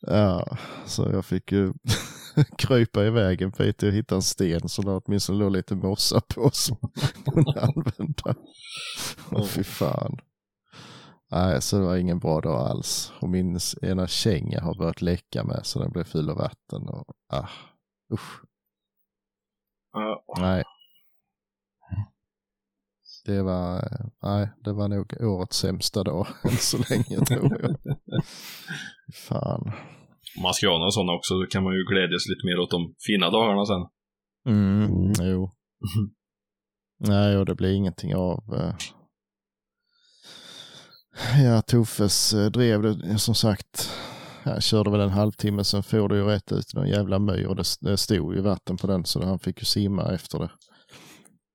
ja, 0.00 0.56
så 0.86 1.08
jag 1.12 1.24
fick 1.24 1.52
ju 1.52 1.72
krypa 2.58 3.04
iväg 3.04 3.42
en 3.42 3.50
bit 3.50 3.82
och 3.82 3.92
hitta 3.92 4.14
en 4.14 4.22
sten 4.22 4.68
så 4.68 4.82
det 4.82 4.90
åtminstone 4.90 5.38
låg 5.38 5.52
lite 5.52 5.74
mossa 5.74 6.20
på 6.20 6.50
som 6.52 6.76
kunde 7.24 7.60
använda. 7.60 8.34
Oh, 9.30 9.46
fy 9.46 9.64
fan. 9.64 10.18
Nej, 11.30 11.62
så 11.62 11.78
det 11.78 11.84
var 11.84 11.96
ingen 11.96 12.18
bra 12.18 12.40
dag 12.40 12.70
alls. 12.70 13.12
Och 13.20 13.28
min 13.28 13.58
ena 13.82 14.06
känga 14.06 14.60
har 14.60 14.74
börjat 14.74 15.02
läcka 15.02 15.44
med 15.44 15.60
så 15.62 15.78
den 15.78 15.92
blev 15.92 16.04
full 16.04 16.30
av 16.30 16.36
vatten. 16.36 16.88
Och, 16.88 17.04
ah, 17.32 17.48
usch. 18.12 18.42
Uh. 19.96 20.40
Nej. 20.40 20.64
Det 23.24 23.42
var, 23.42 23.88
nej, 24.22 24.48
det 24.64 24.72
var 24.72 24.88
nog 24.88 25.14
årets 25.20 25.56
sämsta 25.56 26.02
dag 26.02 26.26
än 26.44 26.50
så 26.50 26.78
länge 26.90 27.24
tror 27.26 27.62
jag. 27.62 27.76
Fan. 29.14 29.72
Om 30.36 30.42
man 30.42 30.54
ska 30.54 30.68
ha 30.68 30.78
några 30.78 30.90
sådana 30.90 31.12
också 31.12 31.34
så 31.34 31.46
kan 31.50 31.64
man 31.64 31.74
ju 31.74 31.84
glädjas 31.84 32.28
lite 32.28 32.46
mer 32.46 32.58
åt 32.58 32.70
de 32.70 32.94
fina 33.06 33.30
dagarna 33.30 33.64
sen. 33.66 33.86
Mm, 34.46 35.12
jo. 35.20 35.50
nej, 37.08 37.36
och 37.36 37.46
det 37.46 37.54
blir 37.54 37.72
ingenting 37.72 38.14
av. 38.14 38.54
Eh... 38.54 38.74
Ja, 41.44 41.62
Toffes 41.62 42.34
eh, 42.34 42.50
drev 42.50 42.82
det 42.82 43.18
som 43.18 43.34
sagt. 43.34 43.90
Jag 44.44 44.62
körde 44.62 44.90
väl 44.90 45.00
en 45.00 45.10
halvtimme, 45.10 45.64
sen 45.64 45.82
får 45.82 46.08
det 46.08 46.16
ju 46.16 46.24
rätt 46.24 46.52
ut 46.52 46.74
någon 46.74 46.88
jävla 46.88 47.18
myr 47.18 47.46
och 47.46 47.56
det, 47.56 47.64
det 47.80 47.96
stod 47.96 48.34
ju 48.34 48.40
vatten 48.40 48.76
på 48.76 48.86
den 48.86 49.04
så 49.04 49.24
han 49.24 49.38
fick 49.38 49.58
ju 49.58 49.64
simma 49.64 50.14
efter 50.14 50.38
det. 50.38 50.50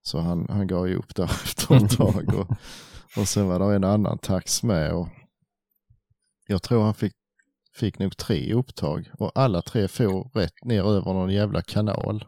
Så 0.10 0.20
han, 0.20 0.46
han 0.50 0.68
gav 0.68 0.88
ju 0.88 0.96
upp 0.96 1.16
där 1.16 1.24
efter 1.44 1.76
ett 1.76 1.98
tag. 1.98 2.34
Och, 2.34 2.52
och 3.18 3.28
sen 3.28 3.48
var 3.48 3.60
det 3.60 3.76
en 3.76 3.84
annan 3.84 4.18
tax 4.18 4.64
med. 4.64 4.94
Och 4.94 5.08
jag 6.48 6.64
tror 6.64 6.84
han 6.84 6.94
fick, 6.94 7.14
fick 7.76 8.00
nog 8.00 8.18
tre 8.18 8.54
upptag. 8.54 9.12
Och 9.20 9.32
alla 9.36 9.62
tre 9.62 9.88
får 9.88 10.40
rätt 10.40 10.64
ner 10.66 10.84
över 10.84 11.14
någon 11.14 11.34
jävla 11.34 11.62
kanal. 11.62 12.26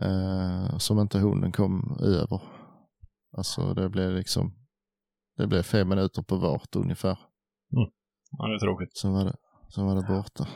Eh, 0.00 0.78
som 0.78 0.98
inte 0.98 1.18
hunden 1.18 1.52
kom 1.52 1.98
över. 2.02 2.42
Alltså 3.36 3.74
det 3.74 3.88
blev 3.88 4.12
liksom, 4.12 4.54
det 5.36 5.46
blev 5.46 5.62
fem 5.62 5.88
minuter 5.88 6.22
på 6.22 6.36
vart 6.36 6.76
ungefär. 6.76 7.18
Mm. 7.76 7.90
Ja, 8.30 8.48
det 8.48 8.54
är 8.54 8.58
tråkigt. 8.58 8.96
Så 8.96 9.12
var 9.12 9.24
det, 9.24 9.36
så 9.68 9.84
var 9.84 9.94
det 9.94 10.02
borta. 10.02 10.48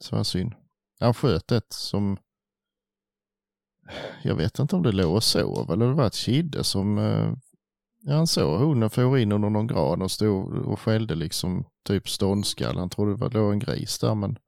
Så 0.00 0.16
var 0.16 0.22
synd. 0.22 0.52
Han 1.00 1.14
sköt 1.14 1.52
ett 1.52 1.72
som 1.72 2.16
jag 4.22 4.34
vet 4.34 4.58
inte 4.58 4.76
om 4.76 4.82
det 4.82 4.92
låg 4.92 5.14
och 5.14 5.22
sov 5.22 5.70
eller 5.70 5.86
det 5.86 5.94
var 5.94 6.06
ett 6.06 6.14
kidde 6.14 6.64
som, 6.64 6.98
eh, 6.98 7.32
ja 8.00 8.16
han 8.16 8.26
såg 8.26 8.60
hunden 8.60 8.90
for 8.90 9.18
in 9.18 9.32
under 9.32 9.50
någon 9.50 9.66
gran 9.66 10.02
och 10.02 10.10
stod 10.10 10.54
och 10.54 10.80
skällde 10.80 11.14
liksom 11.14 11.64
typ 11.84 12.08
ståndskall. 12.08 12.78
Han 12.78 12.90
trodde 12.90 13.28
det 13.28 13.38
låg 13.38 13.52
en 13.52 13.58
gris 13.58 13.98
där 13.98 14.14
men 14.14 14.38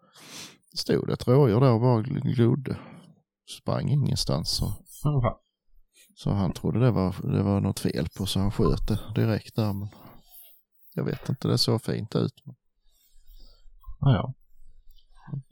stod 0.74 1.10
ett 1.10 1.28
rådjur 1.28 1.60
där 1.60 1.72
och 1.72 1.80
bara 1.80 2.02
glodde. 2.02 2.76
Sprang 3.60 3.88
ingenstans. 3.88 4.50
Så. 4.50 4.72
Så 6.16 6.30
han 6.30 6.52
trodde 6.52 6.80
det 6.80 6.90
var, 6.90 7.32
det 7.32 7.42
var 7.42 7.60
något 7.60 7.80
fel 7.80 8.08
på 8.16 8.26
så 8.26 8.40
han 8.40 8.50
sköt 8.50 8.88
det 8.88 8.98
direkt 9.14 9.56
där. 9.56 9.72
Men 9.72 9.88
jag 10.94 11.04
vet 11.04 11.28
inte, 11.28 11.48
det 11.48 11.58
såg 11.58 11.82
fint 11.82 12.16
ut. 12.16 12.32
Ja, 14.00 14.12
ja. 14.12 14.34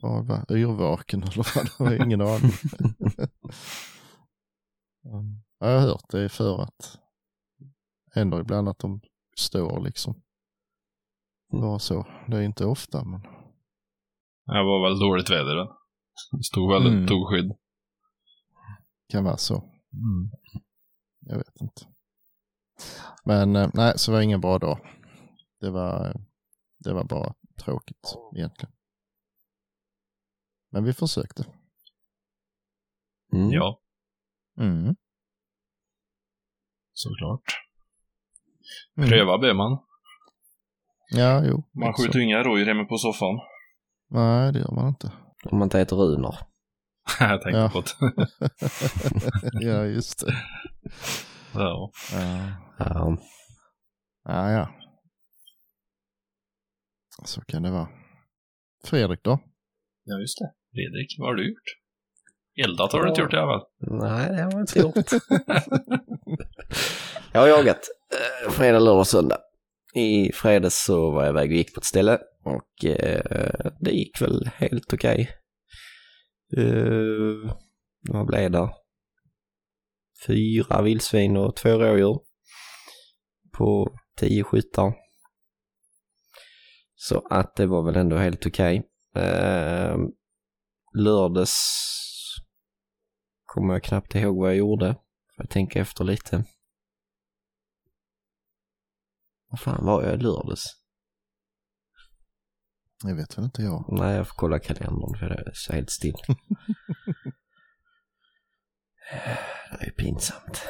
Bara 0.01 0.21
var 0.21 0.57
yrvaken 0.57 1.23
eller 1.23 1.55
vad, 1.55 1.65
det 1.65 1.79
var 1.79 2.05
ingen 2.05 2.21
aning. 2.21 2.51
jag 5.59 5.67
har 5.67 5.79
hört 5.79 6.09
det 6.09 6.29
för 6.29 6.61
att 6.63 6.99
händer 8.11 8.39
ibland 8.39 8.69
att 8.69 8.79
de 8.79 9.01
står 9.37 9.79
liksom. 9.83 10.21
Bara 11.51 11.79
så. 11.79 12.07
Det 12.27 12.37
är 12.37 12.41
inte 12.41 12.65
ofta 12.65 13.03
men. 13.03 13.21
Det 14.45 14.63
var 14.63 14.89
väl 14.89 14.99
dåligt 14.99 15.29
väder 15.29 15.55
den. 15.55 15.67
Stod 16.43 16.71
väldigt, 16.73 16.93
mm. 16.93 17.07
tog 17.07 17.27
skydd. 17.29 17.51
Kan 19.09 19.23
vara 19.23 19.37
så. 19.37 19.55
Mm. 19.93 20.31
Jag 21.19 21.37
vet 21.37 21.61
inte. 21.61 21.87
Men 23.25 23.55
eh, 23.55 23.69
nej, 23.73 23.93
så 23.95 24.11
var 24.11 24.19
det 24.19 24.23
ingen 24.23 24.41
bra 24.41 24.59
dag. 24.59 24.79
Det 25.59 25.69
var, 25.69 26.21
det 26.79 26.93
var 26.93 27.03
bara 27.03 27.33
tråkigt 27.59 28.15
egentligen. 28.35 28.74
Men 30.75 30.83
vi 30.83 30.93
försökte. 30.93 31.45
Mm. 33.33 33.51
Ja. 33.51 33.81
Mm. 34.59 34.95
Såklart. 36.93 37.41
Mm. 38.97 39.09
Pröva 39.09 39.37
bör 39.37 39.53
man. 39.53 39.79
Ja, 41.09 41.45
jo. 41.45 41.63
Man 41.73 41.93
skjuter 41.93 42.19
inga 42.19 42.43
rådjur 42.43 42.65
hemma 42.65 42.85
på 42.85 42.97
soffan. 42.97 43.39
Nej, 44.09 44.53
det 44.53 44.59
gör 44.59 44.71
man 44.71 44.87
inte. 44.87 45.11
Om 45.43 45.57
man 45.57 45.65
inte 45.65 45.77
heter 45.77 45.95
Runar. 45.95 46.35
Jag 47.19 47.41
tänkte 47.41 47.59
ja. 47.59 47.69
på 47.69 47.81
det. 47.81 48.27
ja, 49.65 49.85
just 49.85 50.25
det. 50.25 50.33
Ja. 51.53 51.91
Ja. 52.79 53.17
ja, 54.23 54.51
ja. 54.51 54.69
Så 57.23 57.41
kan 57.41 57.63
det 57.63 57.71
vara. 57.71 57.89
Fredrik 58.83 59.23
då? 59.23 59.39
Ja, 60.03 60.19
just 60.19 60.39
det. 60.39 60.64
Fredrik, 60.75 61.15
vad 61.17 61.27
har 61.27 61.35
du 61.35 61.49
gjort? 61.49 61.69
Eldat 62.65 62.93
har 62.93 63.03
du 63.03 63.09
inte 63.09 63.21
gjort 63.21 63.33
i 63.33 63.35
alla 63.35 63.59
fall? 63.59 63.67
Nej, 63.79 64.29
det 64.29 64.43
har 64.43 64.51
jag 64.51 64.61
inte 64.61 64.79
gjort. 64.79 64.95
jag 67.33 67.41
har 67.41 67.47
jagat 67.47 67.79
eh, 68.11 68.51
fredag, 68.51 68.79
lördag, 68.79 69.07
söndag. 69.07 69.37
I 69.93 70.31
fredags 70.31 70.85
så 70.85 71.11
var 71.11 71.23
jag 71.23 71.29
iväg 71.29 71.49
och 71.49 71.55
gick 71.55 71.73
på 71.73 71.79
ett 71.79 71.85
ställe 71.85 72.19
och 72.43 72.85
eh, 72.85 73.71
det 73.79 73.91
gick 73.91 74.21
väl 74.21 74.49
helt 74.55 74.93
okej. 74.93 75.29
Okay. 76.51 76.65
Uh, 76.65 77.51
vad 78.09 78.25
blev 78.25 78.51
det? 78.51 78.69
Fyra 80.27 80.81
vildsvin 80.81 81.37
och 81.37 81.55
två 81.55 81.69
rådjur 81.69 82.19
på 83.57 83.97
tio 84.17 84.43
skyttar. 84.43 84.93
Så 86.95 87.27
att 87.29 87.55
det 87.55 87.65
var 87.65 87.83
väl 87.83 87.95
ändå 87.95 88.17
helt 88.17 88.45
okej. 88.45 88.83
Okay. 89.13 89.25
Uh, 89.25 89.97
lördags 90.95 91.55
kommer 93.45 93.73
jag 93.73 93.83
knappt 93.83 94.15
ihåg 94.15 94.37
vad 94.37 94.49
jag 94.49 94.57
gjorde. 94.57 94.93
Får 95.35 95.43
jag 95.43 95.49
tänka 95.49 95.79
efter 95.79 96.03
lite. 96.03 96.43
Vad 99.47 99.59
fan 99.59 99.85
var 99.85 100.03
jag 100.03 100.13
i 100.13 100.17
lördags? 100.17 100.63
Jag 103.03 103.15
vet 103.15 103.37
väl 103.37 103.45
inte 103.45 103.61
jag. 103.61 103.85
Nej, 103.87 104.15
jag 104.15 104.27
får 104.27 104.35
kolla 104.35 104.59
kalendern 104.59 105.19
för 105.19 105.29
det 105.29 105.35
är 105.35 105.51
så 105.53 105.73
helt 105.73 105.89
still. 105.89 106.15
det 109.71 109.79
är 109.79 109.85
ju 109.85 109.91
pinsamt. 109.91 110.61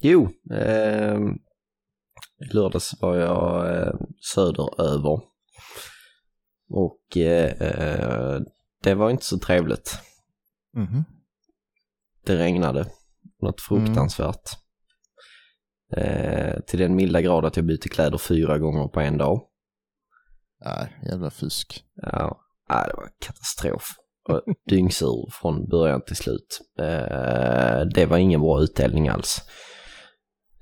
jo, 0.00 0.28
eh, 0.50 1.18
lördags 2.52 2.94
var 3.00 3.16
jag 3.16 3.76
eh, 3.76 3.94
söderöver 4.34 5.33
och 6.70 7.16
eh, 7.16 8.40
det 8.82 8.94
var 8.94 9.10
inte 9.10 9.24
så 9.24 9.38
trevligt. 9.38 9.98
Mm. 10.76 11.04
Det 12.26 12.36
regnade 12.36 12.86
något 13.42 13.60
fruktansvärt. 13.60 14.50
Mm. 15.96 16.06
Eh, 16.06 16.60
till 16.60 16.78
den 16.78 16.94
milda 16.94 17.20
grad 17.20 17.44
att 17.44 17.56
jag 17.56 17.66
bytte 17.66 17.88
kläder 17.88 18.18
fyra 18.18 18.58
gånger 18.58 18.88
på 18.88 19.00
en 19.00 19.18
dag. 19.18 19.42
Nej, 20.64 20.96
jävla 21.10 21.30
fusk. 21.30 21.84
Ja, 21.94 22.40
nej, 22.70 22.86
det 22.88 22.96
var 22.96 23.08
katastrof. 23.18 23.88
Dyngsur 24.68 25.28
från 25.32 25.68
början 25.68 26.02
till 26.06 26.16
slut. 26.16 26.60
Eh, 26.78 27.80
det 27.94 28.06
var 28.08 28.18
ingen 28.18 28.40
bra 28.40 28.62
utdelning 28.62 29.08
alls 29.08 29.40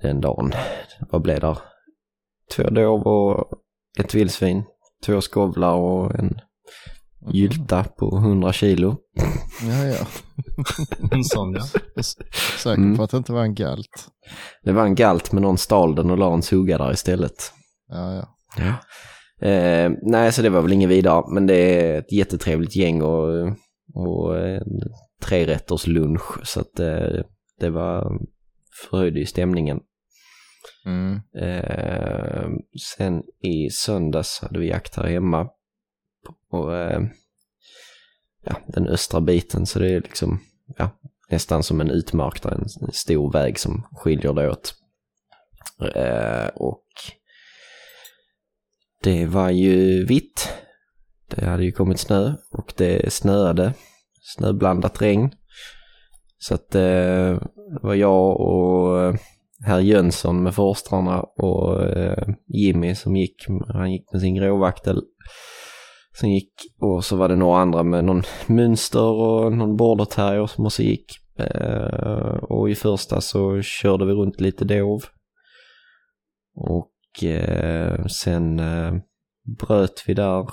den 0.01 0.21
dagen. 0.21 0.53
Vad 0.99 1.21
blev 1.21 1.39
det? 1.39 1.57
Två 2.55 2.63
dov 2.63 3.01
och 3.01 3.59
ett 3.99 4.15
vildsvin 4.15 4.63
två 5.03 5.21
skovlar 5.21 5.73
och 5.73 6.15
en 6.19 6.39
gylta 7.31 7.83
på 7.83 8.17
100 8.17 8.53
kilo. 8.53 8.95
Ja, 9.69 9.85
ja. 9.85 10.05
En 11.11 11.23
sån 11.23 11.53
ja. 11.53 11.63
Säker 12.63 12.81
Mm. 12.81 12.97
på 12.97 13.03
att 13.03 13.09
det 13.11 13.17
inte 13.17 13.33
var 13.33 13.43
en 13.43 13.55
galt. 13.55 14.07
Det 14.63 14.71
var 14.71 14.83
en 14.85 14.95
galt 14.95 15.31
men 15.31 15.43
någon 15.43 15.57
stal 15.57 15.95
den 15.95 16.11
och 16.11 16.17
la 16.17 16.33
en 16.33 16.41
suga 16.41 16.77
där 16.77 16.91
istället. 16.91 17.51
Ja, 17.87 18.13
ja. 18.13 18.27
Ja. 18.57 18.73
Eh, 19.47 19.91
nej, 20.01 20.31
så 20.31 20.41
det 20.41 20.49
var 20.49 20.61
väl 20.61 20.73
inget 20.73 20.89
vidare, 20.89 21.23
men 21.33 21.47
det 21.47 21.55
är 21.55 21.99
ett 21.99 22.11
jättetrevligt 22.11 22.75
gäng 22.75 23.01
och, 23.01 23.47
och 23.95 24.39
en 24.39 24.81
trerätters 25.23 25.87
lunch 25.87 26.39
så 26.47 26.59
att 26.59 26.79
eh, 26.79 27.23
det 27.59 27.69
var 27.69 28.19
förhöjde 28.89 29.19
ju 29.19 29.25
stämningen. 29.25 29.79
Mm. 30.85 31.21
Eh, 31.35 32.49
sen 32.95 33.23
i 33.41 33.69
söndags 33.69 34.39
hade 34.41 34.59
vi 34.59 34.67
jakt 34.67 34.95
här 34.95 35.07
hemma 35.07 35.49
på 36.51 36.73
eh, 36.75 37.01
ja, 38.43 38.55
den 38.67 38.87
östra 38.87 39.21
biten 39.21 39.65
så 39.65 39.79
det 39.79 39.93
är 39.93 40.01
liksom 40.01 40.39
ja, 40.77 40.89
nästan 41.29 41.63
som 41.63 41.81
en 41.81 41.89
utmark, 41.89 42.43
där 42.43 42.51
en 42.51 42.91
stor 42.91 43.31
väg 43.31 43.59
som 43.59 43.87
skiljer 43.91 44.33
det 44.33 44.49
åt. 44.49 44.75
Eh, 45.95 46.47
och 46.47 46.85
det 49.03 49.25
var 49.25 49.49
ju 49.49 50.05
vitt. 50.05 50.49
Det 51.27 51.45
hade 51.45 51.63
ju 51.63 51.71
kommit 51.71 51.99
snö 51.99 52.33
och 52.51 52.73
det 52.77 53.13
snöade. 53.13 53.73
Snöblandat 54.21 55.01
regn. 55.01 55.35
Så 56.37 56.55
att 56.55 56.75
eh, 56.75 56.81
det 56.81 57.79
var 57.81 57.93
jag 57.93 58.39
och 58.39 59.15
herr 59.65 59.79
Jönsson 59.79 60.43
med 60.43 60.55
forstrarna 60.55 61.21
och 61.21 61.83
eh, 61.83 62.27
Jimmy 62.47 62.95
som 62.95 63.15
gick, 63.15 63.35
han 63.67 63.91
gick 63.91 64.11
med 64.11 64.21
sin 64.21 64.35
gråvaktel. 64.35 65.01
Sen 66.19 66.31
gick, 66.31 66.53
och 66.81 67.05
så 67.05 67.15
var 67.15 67.29
det 67.29 67.35
några 67.35 67.59
andra 67.59 67.83
med 67.83 68.05
någon 68.05 68.23
mönster 68.47 69.03
och 69.03 69.53
någon 69.53 69.75
border 69.77 70.05
terrier 70.05 70.47
som 70.47 70.65
också 70.65 70.81
gick. 70.81 71.05
Eh, 71.39 72.35
och 72.43 72.69
i 72.69 72.75
första 72.75 73.21
så 73.21 73.61
körde 73.61 74.05
vi 74.05 74.13
runt 74.13 74.41
lite 74.41 74.65
dov. 74.65 75.03
Och 76.55 77.23
eh, 77.23 78.05
sen 78.05 78.59
eh, 78.59 78.93
bröt 79.59 80.03
vi 80.07 80.13
där. 80.13 80.45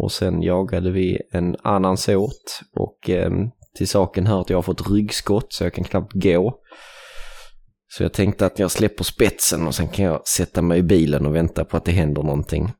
Och 0.00 0.12
sen 0.12 0.42
jagade 0.42 0.90
vi 0.90 1.18
en 1.32 1.56
annan 1.62 1.96
sort. 1.96 2.60
Och 2.76 3.10
eh, 3.10 3.30
till 3.76 3.88
saken 3.88 4.26
hör 4.26 4.40
att 4.40 4.50
jag 4.50 4.56
har 4.56 4.62
fått 4.62 4.90
ryggskott 4.90 5.52
så 5.52 5.64
jag 5.64 5.72
kan 5.74 5.84
knappt 5.84 6.12
gå. 6.12 6.60
Så 7.96 8.02
jag 8.02 8.12
tänkte 8.12 8.46
att 8.46 8.58
jag 8.58 8.70
släpper 8.70 9.04
spetsen 9.04 9.66
och 9.66 9.74
sen 9.74 9.88
kan 9.88 10.04
jag 10.04 10.28
sätta 10.28 10.62
mig 10.62 10.78
i 10.78 10.82
bilen 10.82 11.26
och 11.26 11.34
vänta 11.34 11.64
på 11.64 11.76
att 11.76 11.84
det 11.84 11.92
händer 11.92 12.22
någonting. 12.22 12.72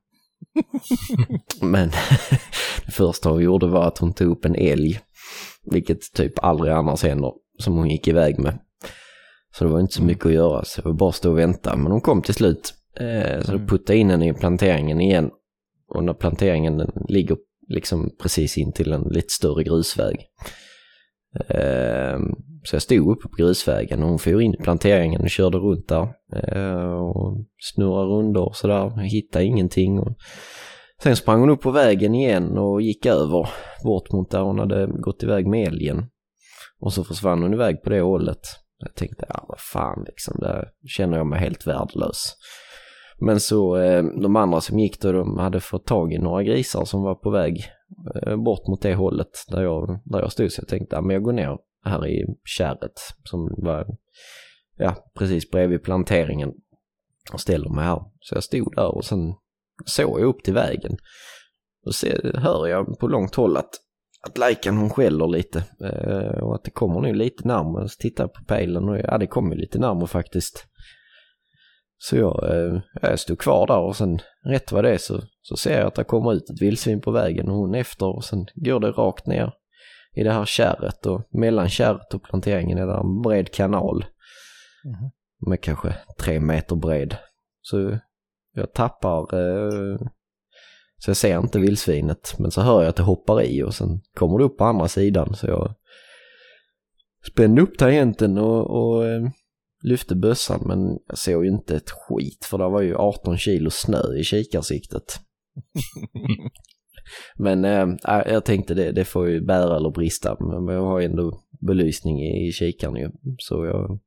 Men 1.61 1.89
det 2.85 2.91
första 2.91 3.29
hon 3.29 3.43
gjorde 3.43 3.67
var 3.67 3.87
att 3.87 3.97
hon 3.97 4.13
tog 4.13 4.31
upp 4.31 4.45
en 4.45 4.55
älg. 4.55 4.99
Vilket 5.71 6.13
typ 6.13 6.43
aldrig 6.43 6.73
annars 6.73 7.03
händer. 7.03 7.31
Som 7.59 7.73
hon 7.77 7.89
gick 7.89 8.07
iväg 8.07 8.39
med. 8.39 8.59
Så 9.57 9.63
det 9.63 9.69
var 9.69 9.79
inte 9.79 9.93
så 9.93 10.03
mycket 10.03 10.25
att 10.25 10.33
göra. 10.33 10.65
Så 10.65 10.81
det 10.81 10.87
var 10.89 10.95
bara 10.95 11.11
stå 11.11 11.31
och 11.31 11.37
vänta. 11.37 11.75
Men 11.75 11.91
hon 11.91 12.01
kom 12.01 12.21
till 12.21 12.33
slut. 12.33 12.73
Eh, 12.99 13.41
så 13.41 13.51
då 13.51 13.57
Mm. 13.57 13.67
puttade 13.67 13.93
jag 13.93 13.99
in 14.01 14.09
henne 14.09 14.29
i 14.29 14.33
planteringen 14.33 15.01
igen. 15.01 15.29
Och 15.87 16.03
när 16.03 16.13
planteringen 16.13 16.81
ligger 17.09 17.37
liksom 17.67 18.11
precis 18.21 18.57
in 18.57 18.73
till 18.73 18.91
en 18.91 19.01
lite 19.01 19.33
större 19.33 19.63
grusväg. 19.63 20.17
Ehm, 21.47 22.35
så 22.63 22.75
jag 22.75 22.81
stod 22.81 23.11
uppe 23.11 23.27
på 23.27 23.35
grusvägen 23.35 24.03
och 24.03 24.09
hon 24.09 24.19
for 24.19 24.41
in 24.41 24.53
i 24.53 24.57
planteringen 24.57 25.21
och 25.21 25.29
körde 25.29 25.57
runt 25.57 25.87
där. 25.87 26.07
Ehm, 26.33 26.93
och 26.93 27.45
snurrade 27.73 28.07
rundor 28.07 28.45
och 28.45 28.55
sådär. 28.55 28.89
Hittade 28.89 29.45
ingenting. 29.45 29.99
Sen 31.03 31.15
sprang 31.15 31.39
hon 31.39 31.49
upp 31.49 31.61
på 31.61 31.71
vägen 31.71 32.15
igen 32.15 32.57
och 32.57 32.81
gick 32.81 33.05
över 33.05 33.49
bort 33.83 34.11
mot 34.11 34.31
där 34.31 34.41
hon 34.41 34.59
hade 34.59 34.87
gått 34.87 35.23
iväg 35.23 35.47
med 35.47 35.67
älgen. 35.67 36.05
Och 36.79 36.93
så 36.93 37.03
försvann 37.03 37.41
hon 37.41 37.53
iväg 37.53 37.83
på 37.83 37.89
det 37.89 38.01
hållet. 38.01 38.41
Jag 38.77 38.95
tänkte, 38.95 39.25
ja 39.29 39.45
vad 39.47 39.59
fan 39.59 40.03
liksom, 40.05 40.39
där 40.39 40.67
känner 40.87 41.17
jag 41.17 41.27
mig 41.27 41.39
helt 41.39 41.67
värdelös. 41.67 42.35
Men 43.19 43.39
så 43.39 43.75
ehm, 43.75 44.21
de 44.21 44.35
andra 44.35 44.61
som 44.61 44.79
gick 44.79 45.01
då, 45.01 45.11
de 45.11 45.37
hade 45.37 45.59
fått 45.59 45.85
tag 45.85 46.13
i 46.13 46.17
några 46.17 46.43
grisar 46.43 46.85
som 46.85 47.01
var 47.01 47.15
på 47.15 47.29
väg 47.29 47.65
Eh, 48.15 48.37
bort 48.37 48.67
mot 48.67 48.81
det 48.81 48.95
hållet 48.95 49.29
där 49.47 49.61
jag, 49.61 49.99
där 50.05 50.19
jag 50.19 50.31
stod. 50.31 50.51
Så 50.51 50.61
jag 50.61 50.67
tänkte, 50.67 50.95
ja 50.95 51.01
men 51.01 51.13
jag 51.13 51.23
går 51.23 51.33
ner 51.33 51.57
här 51.85 52.07
i 52.07 52.25
kärret 52.43 52.99
som 53.23 53.49
var, 53.57 53.87
ja 54.77 54.95
precis 55.13 55.49
bredvid 55.49 55.83
planteringen 55.83 56.53
och 57.33 57.41
ställer 57.41 57.69
mig 57.69 57.85
här. 57.85 58.01
Så 58.19 58.35
jag 58.35 58.43
stod 58.43 58.75
där 58.75 58.95
och 58.95 59.05
sen 59.05 59.33
såg 59.85 60.19
jag 60.19 60.27
upp 60.27 60.43
till 60.43 60.53
vägen. 60.53 60.97
Och 61.85 61.95
så 61.95 62.07
hör 62.33 62.67
jag 62.67 62.99
på 62.99 63.07
långt 63.07 63.35
håll 63.35 63.57
att, 63.57 63.69
att 64.27 64.37
Lajkan 64.37 64.77
hon 64.77 64.89
skäller 64.89 65.27
lite 65.27 65.63
eh, 65.83 66.43
och 66.43 66.55
att 66.55 66.63
det 66.63 66.71
kommer 66.71 67.01
nu 67.01 67.13
lite 67.13 67.47
närmare. 67.47 67.89
Så 67.89 67.95
tittar 67.99 68.23
jag 68.23 68.33
på 68.33 68.43
pejlen 68.43 68.89
och 68.89 68.97
ja 68.97 69.17
det 69.17 69.27
kommer 69.27 69.55
lite 69.55 69.79
närmare 69.79 70.07
faktiskt. 70.07 70.67
Så 71.97 72.15
jag, 72.15 72.43
eh, 72.51 72.81
jag 73.01 73.19
stod 73.19 73.39
kvar 73.39 73.67
där 73.67 73.79
och 73.79 73.95
sen 73.95 74.19
rätt 74.45 74.71
vad 74.71 74.83
det 74.83 74.93
är 74.93 74.97
så, 74.97 75.21
så 75.41 75.57
ser 75.57 75.77
jag 75.77 75.87
att 75.87 75.95
det 75.95 76.03
kommer 76.03 76.33
ut 76.33 76.49
ett 76.49 76.61
vildsvin 76.61 77.01
på 77.01 77.11
vägen 77.11 77.49
och 77.49 77.55
hon 77.55 77.75
efter 77.75 78.15
och 78.15 78.23
sen 78.23 78.45
går 78.55 78.79
det 78.79 78.91
rakt 78.91 79.27
ner 79.27 79.53
i 80.15 80.23
det 80.23 80.31
här 80.31 80.45
kärret 80.45 81.05
och 81.05 81.21
mellan 81.29 81.69
kärret 81.69 82.13
och 82.13 82.23
planteringen 82.23 82.77
är 82.77 82.87
det 82.87 82.93
en 82.93 83.21
bred 83.21 83.51
kanal. 83.51 84.05
Mhm. 84.83 85.11
Med 85.49 85.61
kanske 85.61 85.95
tre 86.19 86.39
meter 86.39 86.75
bred. 86.75 87.17
Så 87.61 87.97
jag 88.53 88.73
tappar, 88.73 89.19
eh, 89.19 89.97
så 90.97 91.09
jag 91.09 91.17
ser 91.17 91.39
inte 91.39 91.59
vildsvinet 91.59 92.35
men 92.39 92.51
så 92.51 92.61
hör 92.61 92.81
jag 92.81 92.89
att 92.89 92.95
det 92.95 93.03
hoppar 93.03 93.41
i 93.41 93.63
och 93.63 93.73
sen 93.73 94.01
kommer 94.13 94.37
det 94.37 94.43
upp 94.43 94.57
på 94.57 94.63
andra 94.63 94.87
sidan 94.87 95.35
så 95.35 95.47
jag 95.47 95.73
spände 97.31 97.61
upp 97.61 97.77
tangenten 97.77 98.37
och, 98.37 98.69
och 98.69 99.05
eh, 99.05 99.21
lyfte 99.85 100.15
bössan 100.15 100.61
men 100.65 100.99
jag 101.07 101.17
såg 101.17 101.45
ju 101.45 101.51
inte 101.51 101.75
ett 101.75 101.89
skit 101.89 102.45
för 102.45 102.57
det 102.57 102.69
var 102.69 102.81
ju 102.81 102.95
18 102.95 103.37
kilo 103.37 103.69
snö 103.69 104.17
i 104.19 104.23
kikarsiktet. 104.23 105.19
Men 107.37 107.65
eh, 107.65 107.81
äh, 108.07 108.33
jag 108.33 108.45
tänkte 108.45 108.73
det, 108.73 108.91
det 108.91 109.05
får 109.05 109.29
ju 109.29 109.41
bära 109.41 109.75
eller 109.75 109.89
brista 109.89 110.37
men 110.39 110.75
jag 110.75 110.85
har 110.85 110.99
ju 110.99 111.05
ändå 111.05 111.43
belysning 111.67 112.21
i, 112.21 112.47
i 112.47 112.51
kikaren 112.51 112.95
ju. 112.95 113.11
Så 113.37 113.65
jag 113.65 113.99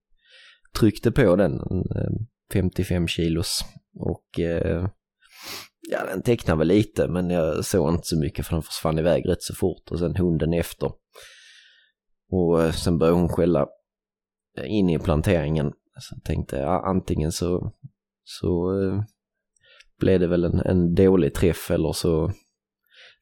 tryckte 0.78 1.10
på 1.10 1.36
den, 1.36 1.54
eh, 1.96 2.10
55 2.52 3.08
kilos 3.08 3.60
och 3.94 4.40
äh, 4.40 4.86
ja 5.90 5.98
den 6.12 6.22
tecknade 6.22 6.58
väl 6.58 6.68
lite 6.68 7.08
men 7.08 7.30
jag 7.30 7.64
såg 7.64 7.94
inte 7.94 8.06
så 8.06 8.18
mycket 8.18 8.46
för 8.46 8.54
den 8.54 8.62
försvann 8.62 8.98
iväg 8.98 9.28
rätt 9.28 9.42
så 9.42 9.54
fort 9.54 9.90
och 9.90 9.98
sen 9.98 10.16
hunden 10.16 10.52
efter. 10.52 10.90
Och 12.30 12.74
sen 12.74 12.98
började 12.98 13.18
hon 13.18 13.28
skälla 13.28 13.66
in 14.66 14.90
i 14.90 14.98
planteringen. 14.98 15.72
Så 16.00 16.14
jag 16.14 16.24
tänkte 16.24 16.56
ja, 16.56 16.82
antingen 16.86 17.32
så, 17.32 17.72
så 18.24 18.80
eh, 18.80 19.02
blev 20.00 20.20
det 20.20 20.26
väl 20.26 20.44
en, 20.44 20.60
en 20.60 20.94
dålig 20.94 21.34
träff 21.34 21.70
eller 21.70 21.92
så 21.92 22.32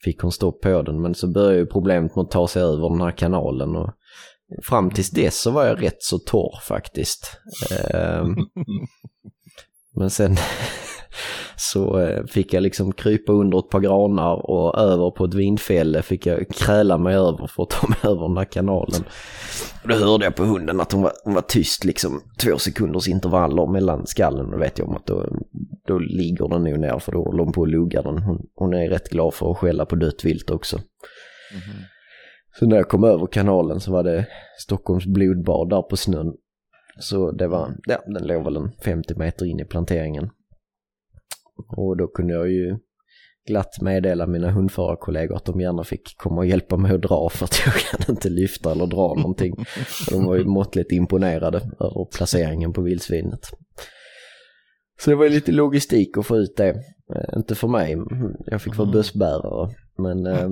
fick 0.05 0.21
hon 0.21 0.33
stopp 0.33 0.61
på 0.61 0.83
den. 0.83 1.03
Men 1.03 1.15
så 1.15 1.29
började 1.29 1.59
ju 1.59 1.67
problemet 1.67 2.17
med 2.17 2.23
att 2.23 2.31
ta 2.31 2.49
sig 2.49 2.63
över 2.63 2.91
den 2.91 3.01
här 3.01 3.17
kanalen 3.17 3.77
och 3.77 3.91
fram 4.63 4.91
tills 4.91 5.11
dess 5.11 5.41
så 5.41 5.51
var 5.51 5.67
jag 5.67 5.83
rätt 5.83 6.03
så 6.03 6.19
torr 6.19 6.61
faktiskt. 6.63 7.41
Ehm, 7.91 8.37
men 9.95 10.11
sen 10.11 10.37
så 11.57 11.99
eh, 11.99 12.25
fick 12.25 12.55
jag 12.55 12.63
liksom 12.63 12.93
krypa 12.93 13.33
under 13.33 13.59
ett 13.59 13.71
par 13.71 13.81
granar 13.81 14.51
och 14.51 14.79
över 14.79 15.11
på 15.11 15.25
ett 15.25 15.35
vindfälle 15.35 16.03
fick 16.03 16.27
jag 16.27 16.49
kräla 16.49 16.99
mig 16.99 17.15
över 17.15 17.47
för 17.47 17.63
att 17.63 17.71
ta 17.71 17.89
mig 17.89 17.99
över 18.03 18.29
den 18.29 18.37
här 18.37 18.45
kanalen. 18.45 19.05
Och 19.83 19.89
då 19.89 19.95
hörde 19.95 20.25
jag 20.25 20.35
på 20.35 20.45
hunden 20.45 20.81
att 20.81 20.93
hon 20.93 21.03
var, 21.03 21.13
hon 21.25 21.35
var 21.35 21.43
tyst 21.43 21.85
liksom 21.85 22.23
två 22.39 22.59
sekunders 22.59 23.09
intervaller 23.09 23.67
mellan 23.67 24.07
skallen. 24.07 24.51
Då 24.51 24.59
vet 24.59 24.79
jag 24.79 24.89
om 24.89 24.97
att 24.97 25.07
då, 25.07 25.27
då 25.87 25.99
ligger 25.99 26.49
den 26.49 26.65
nog 26.65 26.79
ner 26.79 26.99
för 26.99 27.13
då 27.13 27.25
håller 27.25 27.45
hon 27.45 27.53
på 27.53 27.63
att 27.63 27.71
lugga 27.71 28.03
den. 28.03 28.19
Hon, 28.19 28.47
hon 28.55 28.75
är 28.75 28.89
rätt 28.89 29.09
glad 29.09 29.35
för 29.35 29.51
att 29.51 29.59
skälla 29.59 29.87
på 29.87 29.97
dött 29.97 30.25
vilt 30.25 30.51
också. 30.51 30.77
Mhm. 30.77 31.83
Så 32.59 32.67
när 32.67 32.77
jag 32.77 32.89
kom 32.89 33.05
över 33.05 33.27
kanalen 33.27 33.81
så 33.81 33.93
var 33.93 34.03
det 34.03 34.27
Stockholms 34.59 35.07
blodbad 35.07 35.71
där 35.71 35.83
på 35.83 35.97
snön. 35.97 36.35
Så 36.99 37.31
det 37.31 37.49
var, 37.49 37.75
ja 37.87 38.03
den 38.07 38.27
låg 38.27 38.45
väl 38.45 38.57
en 38.57 38.73
50 38.85 39.15
meter 39.19 39.47
in 39.47 39.61
i 39.61 39.65
planteringen. 39.65 40.31
Och 41.57 41.97
då 41.97 42.07
kunde 42.09 42.35
jag 42.35 42.51
ju 42.51 42.79
glatt 43.47 43.81
meddela 43.81 44.27
mina 44.27 44.51
hundförarkollegor 44.51 45.37
att 45.37 45.45
de 45.45 45.61
gärna 45.61 45.85
fick 45.85 46.17
komma 46.17 46.37
och 46.37 46.47
hjälpa 46.47 46.77
mig 46.77 46.95
att 46.95 47.03
dra 47.03 47.29
för 47.29 47.45
att 47.45 47.61
jag 47.67 47.75
kan 47.75 48.15
inte 48.15 48.29
lyfta 48.29 48.73
eller 48.73 48.87
dra 48.87 49.15
någonting. 49.15 49.55
De 50.11 50.25
var 50.25 50.37
ju 50.37 50.45
måttligt 50.45 50.93
imponerade 50.93 51.59
över 51.59 52.17
placeringen 52.17 52.73
på 52.73 52.83
vildsvinet. 52.83 53.41
Så 55.01 55.11
det 55.11 55.17
var 55.17 55.25
ju 55.25 55.31
lite 55.31 55.53
logistik 55.53 56.19
att 56.19 56.27
få 56.27 56.37
ut 56.37 56.57
det. 56.57 56.69
Eh, 57.15 57.37
inte 57.37 57.55
för 57.55 57.69
mig, 57.69 57.97
jag 58.47 58.63
fick 58.63 58.77
vara 58.77 58.89
Mm. 58.89 58.93
bussbärare. 58.93 59.71
Men 59.99 60.27
eh, 60.27 60.51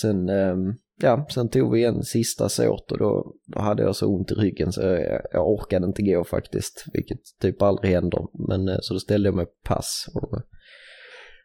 sen, 0.00 0.28
eh, 0.28 0.56
ja, 1.00 1.26
sen 1.30 1.48
tog 1.48 1.72
vi 1.72 1.84
en 1.84 2.02
sista 2.02 2.48
såt 2.48 2.92
och 2.92 2.98
då, 2.98 3.34
då 3.46 3.60
hade 3.60 3.82
jag 3.82 3.96
så 3.96 4.06
ont 4.06 4.30
i 4.30 4.34
ryggen 4.34 4.72
så 4.72 4.80
jag, 4.80 5.22
jag 5.32 5.48
orkade 5.48 5.86
inte 5.86 6.02
gå 6.02 6.24
faktiskt. 6.24 6.84
Vilket 6.92 7.20
typ 7.40 7.62
aldrig 7.62 7.92
händer. 7.92 8.48
Men 8.48 8.68
eh, 8.68 8.78
så 8.80 8.94
då 8.94 9.00
ställde 9.00 9.28
jag 9.28 9.36
mig 9.36 9.46
på 9.46 9.52
pass. 9.64 10.06
Och 10.14 10.42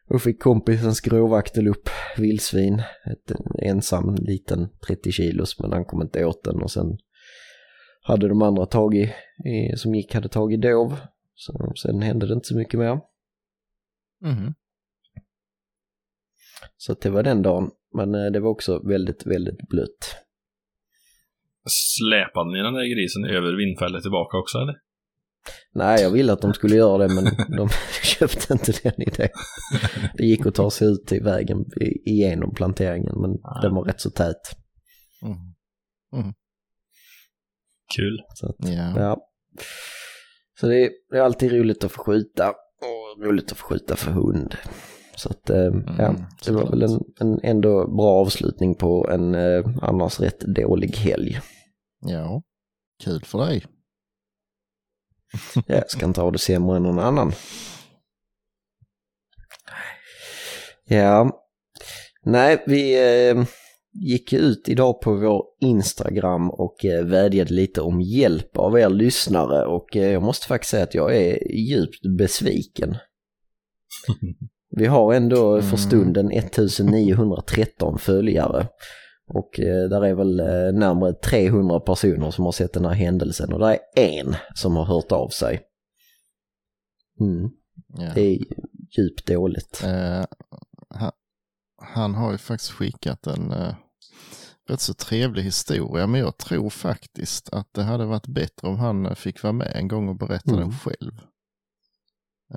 Då 0.08 0.18
fick 0.18 0.42
kompisen 0.42 0.94
skråvaktel 0.94 1.68
upp 1.68 1.88
vildsvin, 2.16 2.82
ett 3.12 3.32
ensam 3.62 4.14
liten 4.14 4.68
30 4.86 5.12
kilos 5.12 5.58
men 5.58 5.72
han 5.72 5.84
kom 5.84 6.02
inte 6.02 6.24
åt 6.24 6.44
den 6.44 6.62
och 6.62 6.70
sen 6.70 6.98
hade 8.02 8.28
de 8.28 8.42
andra 8.42 8.66
tagit, 8.66 9.10
som 9.76 9.94
gick 9.94 10.14
hade 10.14 10.28
tagit 10.28 10.62
dov. 10.62 10.96
Så 11.34 11.72
sen 11.82 12.02
hände 12.02 12.26
det 12.26 12.34
inte 12.34 12.48
så 12.48 12.56
mycket 12.56 12.80
mer. 12.80 13.00
Mhm. 14.20 14.54
Så 16.76 16.94
det 16.94 17.10
var 17.10 17.22
den 17.22 17.42
dagen. 17.42 17.70
Men 17.94 18.14
eh, 18.14 18.30
det 18.32 18.40
var 18.40 18.50
också 18.50 18.88
väldigt, 18.88 19.26
väldigt 19.26 19.68
blött. 19.68 20.16
Släpade 21.68 22.52
ni 22.52 22.62
den 22.62 22.74
där 22.74 22.94
grisen 22.94 23.24
över 23.24 23.56
vindfället 23.56 24.02
tillbaka 24.02 24.36
också 24.36 24.58
eller? 24.58 24.74
Nej, 25.74 26.02
jag 26.02 26.10
ville 26.10 26.32
att 26.32 26.40
de 26.42 26.54
skulle 26.54 26.76
göra 26.76 26.98
det 27.08 27.14
men 27.14 27.24
de 27.56 27.68
köpte 28.02 28.52
inte 28.52 28.72
den 28.82 29.02
idén. 29.02 29.28
Det 30.14 30.24
gick 30.26 30.46
att 30.46 30.54
ta 30.54 30.70
sig 30.70 30.88
ut 30.88 31.06
till 31.06 31.22
vägen 31.22 31.58
igenom 32.06 32.54
planteringen 32.54 33.20
men 33.20 33.30
Ja. 33.42 33.60
den 33.62 33.74
var 33.74 33.84
rätt 33.84 34.00
så 34.00 34.10
tät. 34.10 34.56
Mm. 35.22 36.32
Kul. 37.96 38.18
Så 38.34 38.46
att, 38.48 38.56
Ja. 38.58 39.00
ja. 39.00 39.26
Så 40.60 40.66
det 40.66 40.84
är, 40.84 40.90
det 41.10 41.16
är 41.16 41.22
alltid 41.22 41.52
roligt 41.52 41.84
att 41.84 41.92
få 41.92 42.02
skjuta 42.04 42.48
och 42.50 43.24
roligt 43.24 43.52
att 43.52 43.58
få 43.58 43.66
skjuta 43.66 43.96
för 43.96 44.10
hund. 44.10 44.54
Så 45.20 45.28
att, 45.30 45.50
eh, 45.50 45.72
ja, 45.98 46.14
det 46.44 46.52
var 46.52 46.70
väl 46.70 46.82
en, 46.82 47.00
en 47.20 47.40
ändå 47.42 47.86
bra 47.86 48.20
avslutning 48.20 48.74
på 48.74 49.08
en 49.10 49.34
eh, 49.34 49.66
annars 49.82 50.20
rätt 50.20 50.40
dålig 50.40 50.96
helg. 50.96 51.40
ja, 52.00 52.42
kul 53.04 53.24
för 53.24 53.46
dig. 53.46 53.64
Jag 55.66 55.90
ska 55.90 56.06
inte 56.06 56.20
ha 56.20 56.30
det 56.30 56.38
sämre 56.38 56.76
än 56.76 56.82
någon 56.82 56.98
annan. 56.98 57.32
Ja, 60.84 61.30
nej, 62.22 62.64
vi 62.66 62.98
eh, 63.28 63.44
gick 63.92 64.32
ut 64.32 64.68
idag 64.68 65.00
på 65.00 65.14
vår 65.14 65.44
Instagram 65.60 66.50
och 66.50 66.84
eh, 66.84 67.04
vädjade 67.04 67.54
lite 67.54 67.80
om 67.80 68.00
hjälp 68.00 68.56
av 68.56 68.78
er 68.78 68.88
lyssnare 68.88 69.66
och 69.66 69.96
eh, 69.96 70.12
jag 70.12 70.22
måste 70.22 70.46
faktiskt 70.46 70.70
säga 70.70 70.84
att 70.84 70.94
jag 70.94 71.16
är 71.16 71.52
djupt 71.52 72.06
besviken. 72.18 72.96
Vi 74.70 74.86
har 74.86 75.14
ändå 75.14 75.60
för 75.60 75.66
Mm. 75.68 75.78
stunden 75.78 76.30
1913 76.32 77.98
följare. 77.98 78.68
Och 79.34 79.60
eh, 79.60 79.88
där 79.88 80.04
är 80.04 80.14
väl 80.14 80.40
eh, 80.40 80.72
närmare 80.72 81.12
300 81.12 81.80
personer 81.80 82.30
som 82.30 82.44
har 82.44 82.52
sett 82.52 82.72
den 82.72 82.84
här 82.84 82.92
händelsen 82.92 83.52
och 83.52 83.58
det 83.58 83.78
är 83.96 84.20
en 84.20 84.34
som 84.54 84.76
har 84.76 84.84
hört 84.84 85.12
av 85.12 85.28
sig. 85.28 85.60
Mm, 87.20 87.50
Ja. 87.98 88.12
det 88.14 88.20
är 88.20 88.38
djupt 88.98 89.26
dåligt. 89.26 89.82
Eh, 89.84 90.24
han, 90.88 91.12
han 91.82 92.14
har 92.14 92.32
ju 92.32 92.38
faktiskt 92.38 92.70
skickat 92.72 93.26
en 93.26 93.52
eh, 93.52 93.74
rätt 94.68 94.80
så 94.80 94.94
trevlig 94.94 95.42
historia, 95.42 96.06
men 96.06 96.20
jag 96.20 96.36
tror 96.38 96.70
faktiskt 96.70 97.52
att 97.52 97.68
det 97.74 97.82
hade 97.82 98.04
varit 98.04 98.26
bättre 98.26 98.68
om 98.68 98.76
han 98.78 99.06
eh, 99.06 99.14
fick 99.14 99.42
vara 99.42 99.52
med 99.52 99.72
en 99.74 99.88
gång 99.88 100.08
och 100.08 100.16
berätta 100.16 100.50
Mm. 100.50 100.60
den 100.60 100.72
själv. 100.72 101.12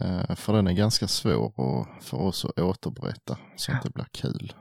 Eh, 0.01 0.35
för 0.35 0.53
den 0.53 0.67
är 0.67 0.73
ganska 0.73 1.07
svår 1.07 1.45
att, 1.45 2.03
för 2.03 2.17
oss 2.17 2.45
att 2.45 2.59
återberätta 2.59 3.37
så 3.55 3.71
att 3.71 3.83
det 3.83 3.89
blir 3.89 4.07
kul. 4.11 4.53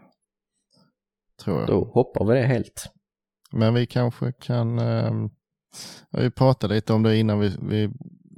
Tror 1.42 1.60
jag. 1.60 1.68
Då 1.68 1.84
hoppar 1.84 2.24
vi 2.24 2.34
det 2.34 2.46
helt. 2.46 2.92
Men 3.52 3.74
vi 3.74 3.86
kanske 3.86 4.32
kan, 4.32 4.78
eh, 4.78 5.12
vi 6.10 6.30
pratade 6.30 6.74
lite 6.74 6.92
om 6.92 7.02
det 7.02 7.16
innan, 7.16 7.40
vi, 7.40 7.56
vi 7.62 7.90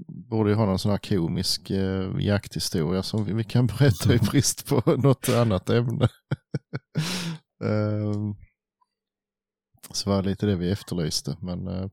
borde 0.08 0.50
ju 0.50 0.56
ha 0.56 0.66
någon 0.66 0.78
sån 0.78 0.90
här 0.90 0.98
komisk 0.98 1.70
eh, 1.70 2.10
jakthistoria 2.18 3.02
som 3.02 3.24
vi, 3.24 3.32
vi 3.32 3.44
kan 3.44 3.66
berätta 3.66 4.14
i 4.14 4.18
brist 4.18 4.66
på 4.66 4.82
något 4.96 5.28
annat 5.28 5.70
ämne. 5.70 6.04
eh, 7.64 8.14
så 9.90 10.10
var 10.10 10.22
det 10.22 10.28
lite 10.28 10.46
det 10.46 10.56
vi 10.56 10.70
efterlyste, 10.70 11.36
men 11.40 11.68
eh, 11.68 11.88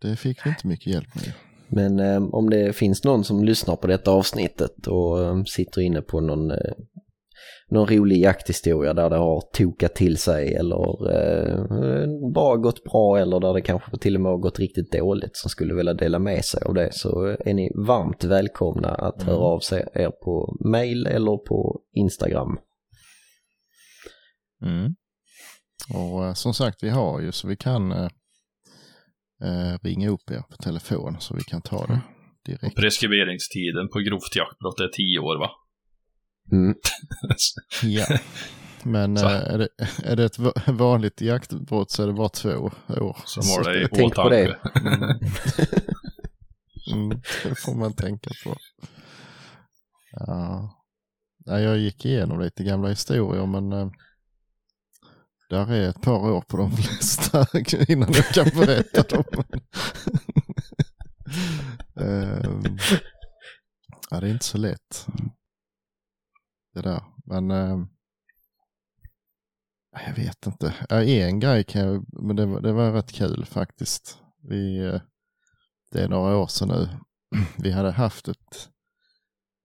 det 0.00 0.16
fick 0.16 0.46
vi 0.46 0.50
inte 0.50 0.66
mycket 0.66 0.86
hjälp 0.86 1.14
med. 1.14 1.49
Men 1.72 2.00
eh, 2.00 2.22
om 2.22 2.50
det 2.50 2.72
finns 2.76 3.04
någon 3.04 3.24
som 3.24 3.44
lyssnar 3.44 3.76
på 3.76 3.86
detta 3.86 4.10
avsnittet 4.10 4.86
och 4.86 5.24
eh, 5.24 5.42
sitter 5.44 5.80
inne 5.80 6.02
på 6.02 6.20
någon, 6.20 6.50
eh, 6.50 6.72
någon 7.70 7.86
rolig 7.86 8.20
jakthistoria 8.20 8.94
där 8.94 9.10
det 9.10 9.16
har 9.16 9.40
tokat 9.52 9.94
till 9.94 10.16
sig 10.16 10.54
eller 10.54 11.12
eh, 11.14 12.06
bara 12.34 12.56
gått 12.56 12.84
bra 12.84 13.18
eller 13.18 13.40
där 13.40 13.54
det 13.54 13.60
kanske 13.60 13.98
till 13.98 14.14
och 14.14 14.20
med 14.22 14.32
har 14.32 14.38
gått 14.38 14.58
riktigt 14.58 14.92
dåligt 14.92 15.36
som 15.36 15.50
skulle 15.50 15.74
vilja 15.74 15.94
dela 15.94 16.18
med 16.18 16.44
sig 16.44 16.62
av 16.62 16.74
det 16.74 16.88
så 16.92 17.36
är 17.40 17.54
ni 17.54 17.70
varmt 17.86 18.24
välkomna 18.24 18.88
att 18.88 19.22
Mm. 19.22 19.34
höra 19.34 19.44
av 19.44 19.60
sig 19.60 19.88
er 19.94 20.10
på 20.10 20.56
mail 20.64 21.06
eller 21.06 21.36
på 21.46 21.80
Instagram. 21.94 22.58
Mm. 24.62 24.94
Och 25.94 26.24
eh, 26.24 26.32
som 26.34 26.54
sagt, 26.54 26.82
vi 26.82 26.88
har 26.88 27.20
ju 27.20 27.32
så 27.32 27.48
vi 27.48 27.56
kan 27.56 27.92
eh, 29.42 29.78
ringa 29.82 30.08
upp 30.08 30.30
er 30.30 30.42
på 30.50 30.56
telefon 30.56 31.16
så 31.20 31.34
vi 31.34 31.42
kan 31.44 31.62
ta 31.62 31.86
det 31.86 32.00
direkt. 32.46 32.76
Preskriberingstiden 32.76 33.88
på 33.92 33.98
grovt 33.98 34.36
jaktbrott 34.36 34.80
är 34.80 34.88
tio 34.88 35.18
år 35.18 35.38
va? 35.38 35.50
Mm. 36.52 36.74
Ja, 37.82 38.06
men 38.84 39.16
eh, 39.16 39.24
är 39.24 39.58
det, 39.58 39.68
är 40.04 40.16
det 40.16 40.24
ett 40.24 40.38
va- 40.38 40.52
vanligt 40.66 41.20
jaktbrott 41.20 41.90
så 41.90 42.02
är 42.02 42.06
det 42.06 42.12
bara 42.12 42.28
två 42.28 42.50
år. 42.88 43.16
Som 43.24 43.42
har 43.48 43.72
det 43.72 43.82
i 43.82 43.88
tänk 43.92 44.14
på 44.14 44.28
det. 44.28 44.56
Mm. 44.76 45.18
Mm, 46.92 47.08
det 47.44 47.54
får 47.58 47.74
man 47.74 47.92
tänka 47.92 48.30
på. 48.44 48.56
Ja. 50.12 50.76
Ja, 51.44 51.60
jag 51.60 51.78
gick 51.78 52.04
igenom 52.04 52.40
lite 52.40 52.64
gamla 52.64 52.88
historier 52.88 53.46
men 53.46 53.72
eh, 53.72 53.90
där 55.50 55.72
är 55.72 55.88
ett 55.88 56.02
par 56.02 56.30
år 56.30 56.40
på 56.40 56.56
de 56.56 56.72
flesta 56.76 57.46
innan 57.88 58.12
jag 58.12 58.26
kan 58.26 58.44
berätta 58.60 59.02
dem. 59.02 59.24
Ehm, 62.00 62.78
ja, 64.10 64.20
det 64.20 64.26
är 64.26 64.30
inte 64.32 64.44
så 64.44 64.58
lätt. 64.58 65.06
Det 66.74 66.80
där. 66.80 67.02
Men 67.24 67.50
eh, 67.50 67.78
jag 70.06 70.14
vet 70.14 70.46
inte. 70.46 70.74
En 70.90 71.40
grej 71.40 71.64
kan 71.64 71.82
jag, 71.82 72.04
men 72.24 72.36
det, 72.36 72.46
var- 72.46 72.60
det 72.60 72.72
var 72.72 72.92
rätt 72.92 73.12
kul 73.12 73.44
faktiskt. 73.44 74.18
Vi, 74.48 74.78
eh, 74.86 75.00
det 75.90 76.02
är 76.02 76.08
några 76.08 76.36
år 76.36 76.46
sedan 76.46 76.68
nu. 76.68 76.88
Vi 77.58 77.70
hade 77.72 77.90
haft 77.90 78.28
ett, 78.28 78.68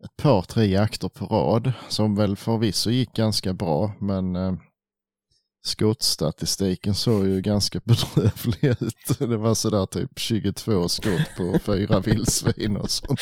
ett 0.04 0.18
par, 0.18 0.42
tre 0.42 0.66
jakter 0.66 1.10
på 1.10 1.26
rad 1.26 1.74
som 1.90 2.16
väl 2.16 2.36
förvisso 2.36 2.90
gick 2.90 3.14
ganska 3.16 3.54
bra, 3.54 3.94
men 4.00 4.36
eh, 4.36 4.54
skottstatistiken 5.66 6.95
såg 6.95 7.28
ju 7.28 7.41
ganska 7.41 7.80
bedrövlig 7.84 8.63
ut. 8.63 9.20
Det 9.20 9.38
var 9.38 9.55
sådär 9.55 9.86
typ 9.86 10.20
22 10.20 10.89
skott 10.89 11.36
på 11.38 11.59
fyra 11.63 11.99
vildsvin 11.99 12.78
och 12.78 12.91
sånt. 12.91 13.20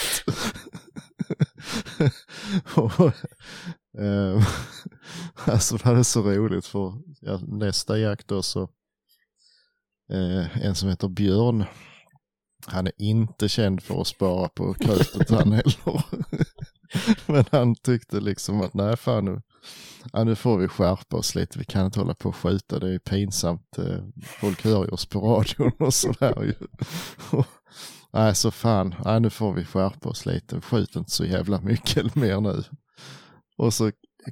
och, 2.75 2.99
eh, 4.01 4.47
alltså 5.45 5.77
det 5.77 5.93
var 5.93 6.03
så 6.03 6.21
roligt 6.21 6.65
för 6.65 6.93
ja, 7.21 7.39
nästa 7.47 7.97
jakt 7.97 8.27
då 8.27 8.41
så 8.41 8.63
eh, 10.11 10.65
en 10.65 10.75
som 10.75 10.89
heter 10.89 11.07
Björn 11.07 11.65
han 12.65 12.87
är 12.87 12.93
inte 12.97 13.49
känd 13.49 13.83
för 13.83 14.01
att 14.01 14.07
spara 14.07 14.49
på 14.49 14.73
krutet 14.73 15.29
han 15.29 15.51
heller. 15.51 16.03
Men 17.25 17.45
han 17.51 17.75
tyckte 17.75 18.19
liksom 18.19 18.61
att 18.61 18.73
nej 18.73 18.97
fan 18.97 19.25
nu, 19.25 19.41
ja, 20.13 20.23
nu 20.23 20.35
får 20.35 20.57
vi 20.57 20.67
skärpa 20.67 21.17
oss 21.17 21.35
lite. 21.35 21.59
Vi 21.59 21.65
kan 21.65 21.85
inte 21.85 21.99
hålla 21.99 22.13
på 22.13 22.29
och 22.29 22.35
skjuta. 22.35 22.79
Det 22.79 22.93
är 22.93 22.99
pinsamt. 22.99 23.77
Eh, 23.77 24.03
folk 24.25 24.63
hör 24.63 24.85
ju 24.85 24.91
oss 24.91 25.05
på 25.05 25.19
radion 25.19 25.71
och 25.79 25.93
sådär 25.93 26.43
ju. 26.43 26.53
Nej 28.13 28.35
så 28.35 28.51
fan, 28.51 28.95
nej, 29.05 29.19
nu 29.19 29.29
får 29.29 29.53
vi 29.53 29.65
skärpa 29.65 30.09
oss 30.09 30.25
lite. 30.25 30.61
Skjut 30.61 30.95
inte 30.95 31.11
så 31.11 31.25
jävla 31.25 31.61
mycket 31.61 32.15
mer 32.15 32.41
nu. 32.41 32.63
Och 33.57 33.73
så 33.73 33.91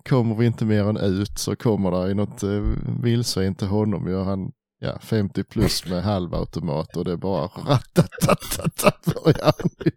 kommer 0.10 0.36
vi 0.36 0.46
inte 0.46 0.66
mer 0.66 0.84
än 0.84 0.98
ut 0.98 1.40
så 1.40 1.56
kommer 1.56 1.92
det 1.92 2.14
något 2.14 2.44
eh, 2.44 2.64
vildsvin 3.04 3.56
till 3.56 3.68
honom. 3.68 4.08
Gör 4.08 4.24
han 4.24 4.52
ja, 4.82 5.00
50 5.02 5.44
plus 5.44 5.86
med 5.86 6.04
halvautomat 6.04 6.98
och 6.98 7.06
det 7.06 7.12
är 7.12 7.18
bara 7.18 7.48
ratatatatata 7.48 8.94
börjar 9.06 9.54
han 9.60 9.70
ju. 9.86 9.92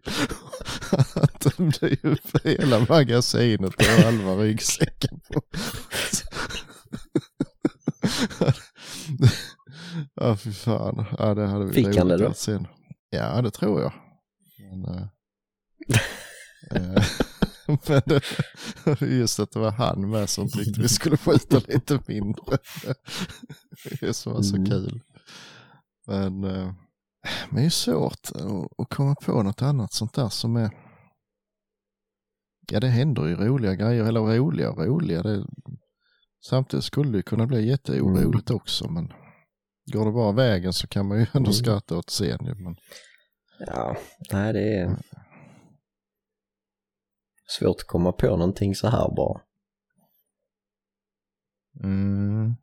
Tömde 1.39 1.87
ju 1.87 2.17
hela 2.43 2.85
magasinet 2.89 3.75
och 3.75 3.83
halva 3.83 4.35
ryggsäcken 4.35 5.19
på. 5.33 5.41
Ja 10.15 10.37
fy 10.37 10.51
fan, 10.51 11.05
ja 11.17 11.33
det 11.33 11.47
hade 11.47 11.65
vi 11.65 11.73
Fick 11.73 11.97
han 11.97 12.07
det 12.07 12.17
då? 12.17 12.33
Sen. 12.33 12.67
Ja 13.09 13.41
det 13.41 13.51
tror 13.51 13.81
jag. 13.81 13.93
Men, 14.59 14.85
äh, 16.71 17.03
men 17.87 18.01
det, 18.05 18.21
just 19.05 19.39
att 19.39 19.51
det 19.51 19.59
var 19.59 19.71
han 19.71 20.09
med 20.09 20.29
som 20.29 20.47
tyckte 20.49 20.81
vi 20.81 20.87
skulle 20.87 21.17
skjuta 21.17 21.61
lite 21.67 21.99
mindre. 22.07 22.57
Det 23.99 24.13
som 24.13 24.33
var 24.33 24.41
så 24.41 24.55
Mm. 24.55 24.69
kul. 24.69 25.01
Men, 26.07 26.43
eh, 26.43 26.73
men 27.49 27.55
det 27.61 27.65
är 27.65 27.69
svårt 27.69 28.29
att, 28.77 28.89
komma 28.89 29.15
på 29.15 29.43
något 29.43 29.61
annat 29.61 29.93
sånt 29.93 30.13
där 30.13 30.29
som 30.29 30.55
är 30.55 30.69
ja 32.71 32.79
det 32.79 32.87
händer 32.87 33.25
ju 33.27 33.35
roliga 33.35 33.75
grejer, 33.75 34.03
eller 34.05 34.19
roliga 34.19 34.71
och 34.71 34.85
roliga. 34.85 35.23
Det, 35.23 35.45
samtidigt 36.49 36.83
skulle 36.85 37.11
det 37.17 37.21
kunna 37.23 37.47
bli 37.47 37.67
jätteoroligt 37.69 38.49
också, 38.51 38.89
men 38.91 39.13
går 39.93 40.05
det 40.05 40.11
bara 40.11 40.31
vägen 40.31 40.73
så 40.73 40.87
kan 40.87 41.07
man 41.07 41.17
ju 41.19 41.25
ändå 41.33 41.49
Mm. 41.49 41.53
skratta 41.53 41.97
åt 41.97 42.09
scen. 42.09 42.45
ju, 42.45 42.55
Men, 42.63 42.75
Ja, 43.59 43.97
nej 44.31 44.53
det 44.53 44.77
är 44.79 44.97
svårt 47.47 47.81
att 47.81 47.87
komma 47.87 48.11
på 48.11 48.27
någonting 48.27 48.75
så 48.75 48.87
här 48.87 49.09
bara. 49.15 49.41
mm, 51.83 52.55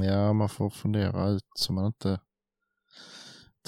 ja, 0.00 0.32
man 0.32 0.48
får 0.48 0.70
fundera 0.70 1.28
ut 1.28 1.46
så 1.54 1.72
man 1.72 1.86
inte 1.86 2.20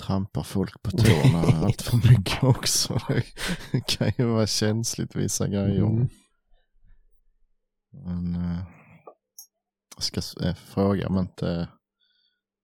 trampar 0.01 0.43
folk 0.43 0.83
på 0.83 0.91
tårna 0.91 1.43
allt 1.65 1.83
för 1.83 1.97
mycket 2.11 2.45
också. 2.45 2.99
Det 3.73 3.81
kan 3.87 4.13
ju 4.19 4.25
vara 4.25 4.47
känsligt 4.47 5.17
vissa 5.17 5.49
grejer. 5.49 5.87
Mm. 5.87 6.09
Men, 7.91 8.35
eh, 8.35 8.63
jag 9.97 10.03
ska 10.05 10.47
eh, 10.47 10.55
fråga 10.55 11.07
om 11.09 11.19
inte 11.19 11.69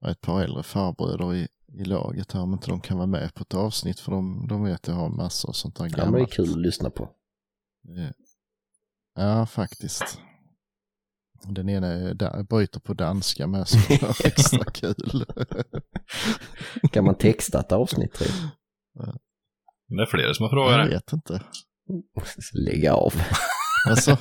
eh, 0.04 0.10
ett 0.10 0.20
par 0.20 0.42
äldre 0.42 0.62
farbröder 0.62 1.34
i, 1.34 1.48
i 1.72 1.84
laget 1.84 2.32
här, 2.32 2.40
om 2.42 2.52
inte 2.52 2.66
de 2.70 2.80
kan 2.80 2.96
vara 2.96 3.06
med 3.06 3.34
på 3.34 3.42
ett 3.42 3.54
avsnitt 3.54 4.00
för 4.00 4.12
de, 4.12 4.46
de 4.48 4.64
vet 4.64 4.74
att 4.74 4.88
jag 4.88 4.94
har 4.94 5.08
massor 5.08 5.52
sånt 5.52 5.76
där 5.76 5.84
Ja, 5.84 5.90
men 5.90 5.96
det 5.96 6.02
är 6.02 6.12
gammalt. 6.12 6.32
kul 6.32 6.50
att 6.50 6.60
lyssna 6.60 6.90
på. 6.90 7.08
Eh, 7.88 8.10
Ja, 9.14 9.46
faktiskt. 9.46 10.18
Den 11.48 11.68
ena 11.68 11.86
är 11.86 12.42
bryter 12.42 12.80
på 12.80 12.94
danska 12.94 13.46
med 13.46 13.68
så 13.68 13.78
det 13.88 14.02
är 14.02 14.26
extra 14.26 14.64
kul. 14.64 15.24
Kan 16.92 17.04
man 17.04 17.14
texta 17.14 17.60
ett 17.60 17.72
avsnitt 17.72 18.12
tror 18.12 18.28
Det 19.88 20.02
är 20.02 20.06
flera 20.06 20.34
som 20.34 20.42
har 20.42 20.50
frågat 20.50 20.78
Jag 20.78 20.88
vet 20.88 21.12
inte. 21.12 21.42
Lägg 22.52 22.86
av. 22.88 23.12
Alltså. 23.88 24.10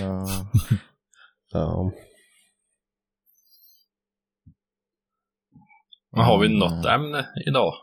ja, 0.00 0.50
Ja. 1.52 1.92
Har 6.12 6.38
vi 6.38 6.46
Mm, 6.46 6.58
något 6.58 6.86
ämne 6.86 7.26
idag? 7.46 7.74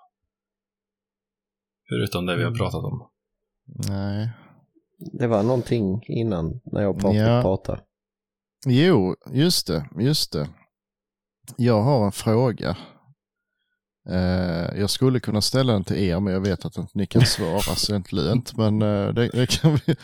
Förutom 1.89 2.25
det 2.25 2.35
vi 2.35 2.41
Mm. 2.41 2.53
har 2.53 2.57
pratat 2.59 2.83
om. 2.83 3.09
nej. 3.89 4.29
Det 5.19 5.27
var 5.27 5.43
någonting 5.43 6.01
innan 6.07 6.59
när 6.65 6.81
jag 6.81 6.99
pratade. 6.99 7.19
Ja. 7.19 7.41
pratade. 7.41 7.81
Jo, 8.65 9.15
just 9.31 9.67
det, 9.67 9.89
just 9.99 10.31
det. 10.31 10.49
Jag 11.57 11.81
har 11.81 12.05
en 12.05 12.11
fråga. 12.11 12.77
Eh, 14.09 14.79
jag 14.79 14.89
skulle 14.89 15.19
kunna 15.19 15.41
ställa 15.41 15.73
den 15.73 15.83
till 15.83 15.97
er, 15.97 16.19
men 16.19 16.33
jag 16.33 16.41
vet 16.41 16.65
att 16.65 16.77
inte 16.77 16.91
ni 16.97 17.05
kan 17.07 17.25
svara, 17.25 17.59
så 17.75 17.95
inte 17.95 18.15
lönt. 18.15 18.57
Men 18.57 18.81
eh, 18.81 19.07
det, 19.13 19.29
det, 19.29 19.47
kan 19.61 19.75
vi, 19.85 19.95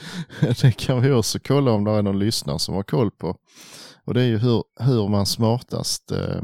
det 0.61 0.77
kan 0.77 1.01
vi 1.01 1.11
också 1.11 1.39
kolla 1.39 1.71
om 1.71 1.83
det 1.83 1.91
är 1.91 2.01
någon 2.01 2.19
lyssnare 2.19 2.59
som 2.59 2.75
har 2.75 2.83
koll 2.83 3.11
på. 3.11 3.37
Och 4.05 4.13
det 4.13 4.21
är 4.21 4.27
ju 4.27 4.37
hur, 4.37 4.63
hur 4.79 5.07
man 5.09 5.25
smartast 5.25 6.11
eh, 6.11 6.41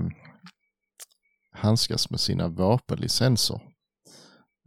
handskas 1.52 2.10
med 2.10 2.20
sina 2.20 2.48
vapenlicenser. 2.48 3.62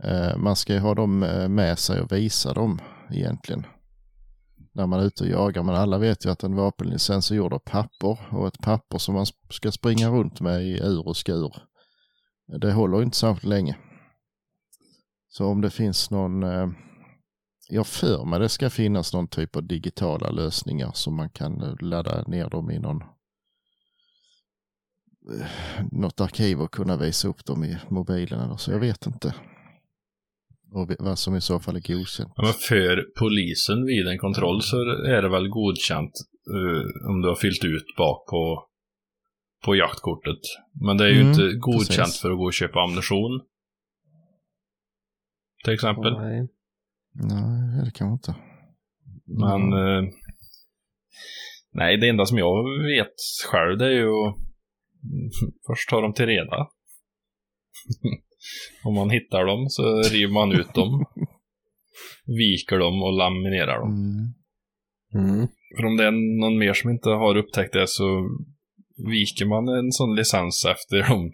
Eh, 0.03 0.37
man 0.37 0.57
ska 0.57 0.73
ju 0.73 0.79
ha 0.79 0.95
dem 0.95 1.23
eh, 1.23 1.49
med 1.49 1.79
sig 1.79 2.01
och 2.01 2.13
visa 2.13 2.53
dem 2.53 2.81
egentligen 3.11 3.67
när 4.73 4.87
man 4.87 5.01
är 5.01 5.05
ute 5.05 5.25
och 5.25 5.31
jagar. 5.31 5.63
Men 5.63 5.75
alla 5.75 5.99
vet 5.99 6.27
ju 6.27 6.31
att 6.31 6.43
en 6.43 6.55
vapenlicens 6.55 7.31
är 7.31 7.35
gjord 7.35 7.53
av 7.53 7.59
papper 7.59 8.19
och 8.31 8.47
ett 8.47 8.59
papper 8.59 8.99
som 8.99 9.15
man 9.15 9.27
ska 9.51 9.73
springa 9.73 10.11
runt 10.11 10.41
med 10.41 10.63
i 10.63 10.79
ur 10.83 11.09
och 11.09 11.17
skur. 11.17 11.57
Det 12.61 12.73
håller 12.73 13.03
inte 13.03 13.17
särskilt 13.17 13.45
länge. 13.45 13.77
Så 15.29 15.47
om 15.47 15.61
det 15.61 15.71
finns 15.71 16.11
någon, 16.11 16.43
eh, 16.43 16.69
jag 17.69 17.87
för 17.87 18.25
mig 18.25 18.41
det 18.41 18.49
ska 18.49 18.71
finnas 18.71 19.13
någon 19.13 19.29
typ 19.29 19.57
av 19.57 19.67
digitala 19.67 20.31
lösningar 20.31 20.91
som 20.95 21.17
man 21.17 21.31
kan 21.31 21.77
ladda 21.81 22.23
ner 22.23 22.51
dem 22.51 22.71
i 22.71 22.79
någon 22.79 23.03
något 25.91 26.21
arkiv 26.21 26.61
och 26.61 26.75
kunna 26.75 26.97
visa 26.97 27.29
upp 27.29 27.45
dem 27.45 27.65
i 27.65 27.79
mobilen 27.89 28.41
eller 28.41 28.57
så. 28.57 28.71
Jag 28.71 28.79
vet 28.79 29.07
inte. 29.07 29.35
Och 30.75 30.91
vad 30.99 31.19
som 31.19 31.37
i 31.37 31.41
så 31.41 31.61
fall 31.61 31.77
är 31.77 31.81
godkänt. 31.81 32.33
Ja, 32.37 32.43
men 32.43 32.53
för 32.53 33.05
polisen 33.19 33.85
vid 33.87 34.07
en 34.09 34.19
kontroll 34.19 34.63
så 34.63 34.77
är 35.17 35.23
det 35.23 35.29
väl 35.29 35.49
godkänt 35.49 36.13
eh, 36.51 37.09
om 37.11 37.21
du 37.23 37.29
har 37.29 37.35
fyllt 37.35 37.65
ut 37.65 37.97
bak 37.97 38.27
på, 38.31 38.69
på 39.65 39.77
jaktkortet. 39.77 40.41
Men 40.87 40.97
det 40.97 41.05
är 41.05 41.09
ju 41.09 41.21
Mm, 41.21 41.29
inte 41.33 41.53
godkänt 41.59 41.99
precis. 41.99 42.21
för 42.21 42.31
att 42.31 42.37
gå 42.37 42.45
och 42.45 42.53
köpa 42.53 42.81
ammunition. 42.81 43.41
Till 45.65 45.75
exempel. 45.75 46.13
Nej. 46.13 46.49
Nej, 47.15 47.85
det 47.85 47.91
kan 47.95 48.07
man 48.07 48.15
inte. 48.15 48.35
Men 49.27 49.73
eh, 49.73 50.09
nej, 51.73 51.97
det 51.97 52.09
enda 52.09 52.27
som 52.27 52.39
jag 52.39 52.65
vet 52.83 53.15
själv 53.51 53.79
det 53.79 53.87
är 53.87 53.91
ju 53.91 54.09
att 54.09 54.37
först 55.67 55.89
ta 55.91 56.01
dem 56.01 56.13
till 56.15 56.27
reda. 56.27 56.69
Om 58.85 58.95
man 58.95 59.11
hittar 59.11 59.45
dem 59.45 59.69
så 59.69 60.03
river 60.03 60.33
man 60.33 60.53
ut 60.53 60.75
dem, 60.75 61.05
viker 62.27 62.79
dem 62.79 63.03
och 63.03 63.13
laminerar 63.13 63.79
dem. 63.81 63.93
Mm. 63.93 64.35
Mm. 65.15 65.49
För 65.77 65.87
om 65.87 65.97
det 65.97 66.05
är 66.05 66.41
någon 66.41 66.59
mer 66.59 66.73
som 66.73 66.91
inte 66.91 67.09
har 67.11 67.37
upptäckt 67.37 67.73
det 67.73 67.87
så 67.87 68.29
viker 68.97 69.47
man 69.47 69.69
en 69.69 69.93
sån 69.93 70.15
licens 70.17 70.65
efter 70.65 71.09
de 71.09 71.33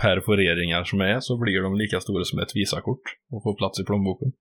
perforeringar 0.00 0.84
som 0.84 1.00
är 1.00 1.20
så 1.20 1.38
blir 1.38 1.62
de 1.62 1.74
lika 1.74 2.00
stora 2.00 2.24
som 2.24 2.38
ett 2.38 2.56
Visakort 2.56 3.02
och 3.30 3.42
får 3.42 3.56
plats 3.56 3.80
i 3.80 3.84
plånboken. 3.84 4.32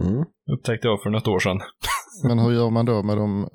Mm. 0.00 0.24
Upptäckte 0.52 0.88
jag 0.88 1.02
för 1.02 1.10
något 1.10 1.28
år 1.28 1.38
sedan. 1.38 1.60
Men 2.28 2.38
hur 2.38 2.52
gör 2.52 2.70
man 2.70 2.86
då 2.86 3.02
med 3.02 3.16
de, 3.16 3.48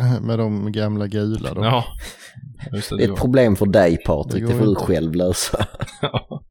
med 0.22 0.38
de 0.38 0.72
gamla 0.72 1.06
gula 1.06 1.54
då? 1.54 1.64
Ja, 1.64 1.84
det. 2.70 2.96
Det 2.96 3.04
är 3.04 3.12
ett 3.12 3.18
problem 3.20 3.56
för 3.56 3.66
dig 3.66 3.96
Patrik, 3.96 4.42
Det 4.46 4.52
det 4.52 4.58
får 4.58 4.66
du 4.66 4.74
själv 4.74 5.14
lösa. 5.14 5.66
Ja. 6.02 6.42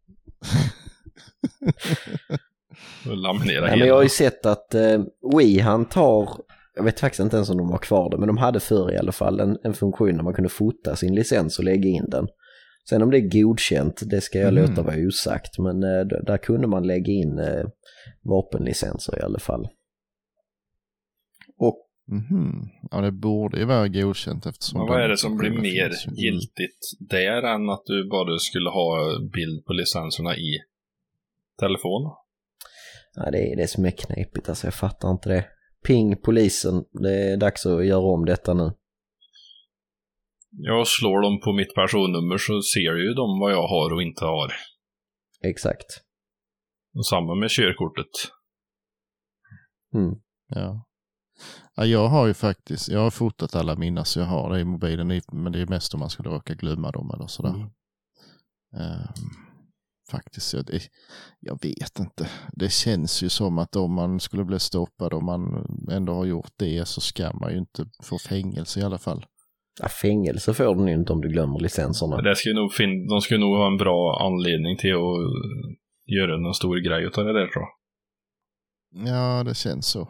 Laminera 3.05 3.65
Nej, 3.65 3.79
men 3.79 3.87
jag 3.87 3.95
har 3.95 4.03
ju 4.03 4.09
sett 4.09 4.45
att 4.45 4.75
eh, 4.75 5.01
Wii 5.37 5.59
han 5.59 5.85
tar, 5.85 6.29
jag 6.75 6.83
vet 6.83 6.99
faktiskt 6.99 7.19
inte 7.19 7.35
ens 7.35 7.49
om 7.49 7.57
de 7.57 7.71
har 7.71 7.77
kvar 7.77 8.09
det, 8.09 8.17
men 8.17 8.27
de 8.27 8.37
hade 8.37 8.59
förr 8.59 8.91
i 8.93 8.97
alla 8.97 9.11
fall 9.11 9.39
en, 9.39 9.57
en 9.63 9.73
funktion 9.73 10.17
där 10.17 10.23
man 10.23 10.33
kunde 10.33 10.49
fota 10.49 10.95
sin 10.95 11.15
licens 11.15 11.59
och 11.59 11.65
lägga 11.65 11.89
in 11.89 12.05
den. 12.09 12.27
Sen 12.89 13.01
om 13.01 13.11
det 13.11 13.17
är 13.17 13.41
godkänt, 13.41 14.01
det 14.05 14.21
ska 14.21 14.39
jag 14.39 14.49
Mm. 14.49 14.61
låta 14.69 14.81
vara 14.81 14.95
osagt, 15.07 15.59
men 15.59 15.83
eh, 15.83 16.05
där 16.25 16.37
kunde 16.37 16.67
man 16.67 16.87
lägga 16.87 17.13
in 17.13 17.39
eh, 17.39 17.65
vapenlicenser 18.23 19.19
i 19.19 19.21
alla 19.21 19.39
fall. 19.39 19.67
Och 22.09 22.15
Mhm. 22.15 22.69
Ja, 22.91 23.01
det 23.01 23.11
borde 23.11 23.59
ju 23.59 23.65
vara 23.65 23.87
godkänt 23.87 24.45
eftersom... 24.45 24.79
Men 24.79 24.87
vad 24.87 25.01
är 25.03 25.09
det 25.09 25.17
som 25.17 25.37
blir 25.37 25.49
mer 25.49 25.89
finns 25.89 26.19
giltigt 26.19 26.79
där 26.99 27.43
än 27.43 27.69
att 27.69 27.83
du 27.85 28.09
bara 28.09 28.39
skulle 28.39 28.69
ha 28.69 29.19
bild 29.33 29.65
på 29.65 29.73
licenserna 29.73 30.37
i 30.37 30.59
telefon? 31.59 32.11
ja, 33.15 33.31
det, 33.31 33.51
är, 33.51 33.55
det 33.55 33.67
som 33.67 33.85
är 33.85 33.91
knepigt, 33.91 34.49
alltså 34.49 34.67
jag 34.67 34.73
fattar 34.73 35.11
inte 35.11 35.29
det. 35.29 35.45
Ping 35.87 36.17
polisen, 36.17 36.83
det 36.91 37.31
är 37.31 37.37
dags 37.37 37.65
att 37.65 37.85
göra 37.85 38.13
om 38.13 38.25
detta 38.25 38.53
nu. 38.53 38.71
Jag 40.51 40.87
slår 40.87 41.21
dem 41.21 41.39
på 41.39 41.53
mitt 41.53 41.73
personnummer 41.75 42.37
så 42.37 42.61
ser 42.61 42.95
ju 42.95 43.13
de 43.13 43.39
vad 43.39 43.51
jag 43.51 43.67
har 43.67 43.93
och 43.93 44.01
inte 44.01 44.25
har. 44.25 44.53
Exakt. 45.41 45.85
Och 46.95 47.05
samma 47.05 47.35
med 47.35 47.49
körkortet. 47.49 48.11
Mm. 49.93 50.15
Ja. 50.47 50.88
Ja. 51.75 51.85
Jag 51.85 52.07
har 52.07 52.27
ju 52.27 52.33
faktiskt, 52.33 52.89
jag 52.89 52.99
har 52.99 53.11
fotat 53.11 53.55
alla 53.55 53.75
mina 53.75 54.05
så 54.05 54.19
jag 54.19 54.25
har 54.25 54.53
det 54.53 54.59
i 54.59 54.63
mobilen, 54.65 55.21
men 55.31 55.51
det 55.51 55.61
är 55.61 55.67
mest 55.67 55.93
om 55.93 55.99
man 55.99 56.09
skulle 56.09 56.29
råka 56.29 56.53
glömma 56.53 56.91
dem 56.91 57.11
eller 57.15 57.27
sådär. 57.27 57.49
Mm. 57.53 57.69
Ehm, 58.75 59.29
faktiskt, 60.11 60.53
jag, 60.53 60.65
det, 60.65 60.81
jag 61.39 61.63
vet 61.63 61.99
inte. 61.99 62.29
Det 62.51 62.71
känns 62.71 63.23
ju 63.23 63.29
som 63.29 63.57
att 63.57 63.75
om 63.75 63.93
man 63.93 64.19
skulle 64.19 64.45
bli 64.45 64.59
stoppad 64.59 65.13
och 65.13 65.23
man 65.23 65.65
ändå 65.91 66.13
har 66.13 66.25
gjort 66.25 66.51
det 66.57 66.87
så 66.87 67.01
ska 67.01 67.33
man 67.33 67.51
ju 67.51 67.57
inte 67.57 67.85
få 68.03 68.17
fängelse 68.17 68.79
i 68.79 68.83
alla 68.83 68.97
fall. 68.97 69.25
Ja, 69.81 69.87
fängelse 69.87 70.53
får 70.53 70.75
du 70.75 70.91
inte 70.93 71.13
om 71.13 71.21
du 71.21 71.29
glömmer 71.29 71.59
licenserna. 71.59 72.21
Det 72.21 72.35
skulle 72.35 72.55
nog 72.55 72.73
fin- 72.73 73.07
de 73.07 73.21
skulle 73.21 73.39
nog 73.39 73.57
ha 73.57 73.67
en 73.67 73.77
bra 73.77 74.21
anledning 74.25 74.77
till 74.77 74.93
att 74.93 75.19
göra 76.05 76.37
någon 76.37 76.53
stor 76.53 76.77
grej 76.77 77.03
utav 77.05 77.25
det 77.25 77.33
där 77.33 77.47
tror 77.47 77.63
jag. 77.63 77.69
Ja, 79.07 79.43
det 79.43 79.55
känns 79.55 79.87
så. 79.87 80.07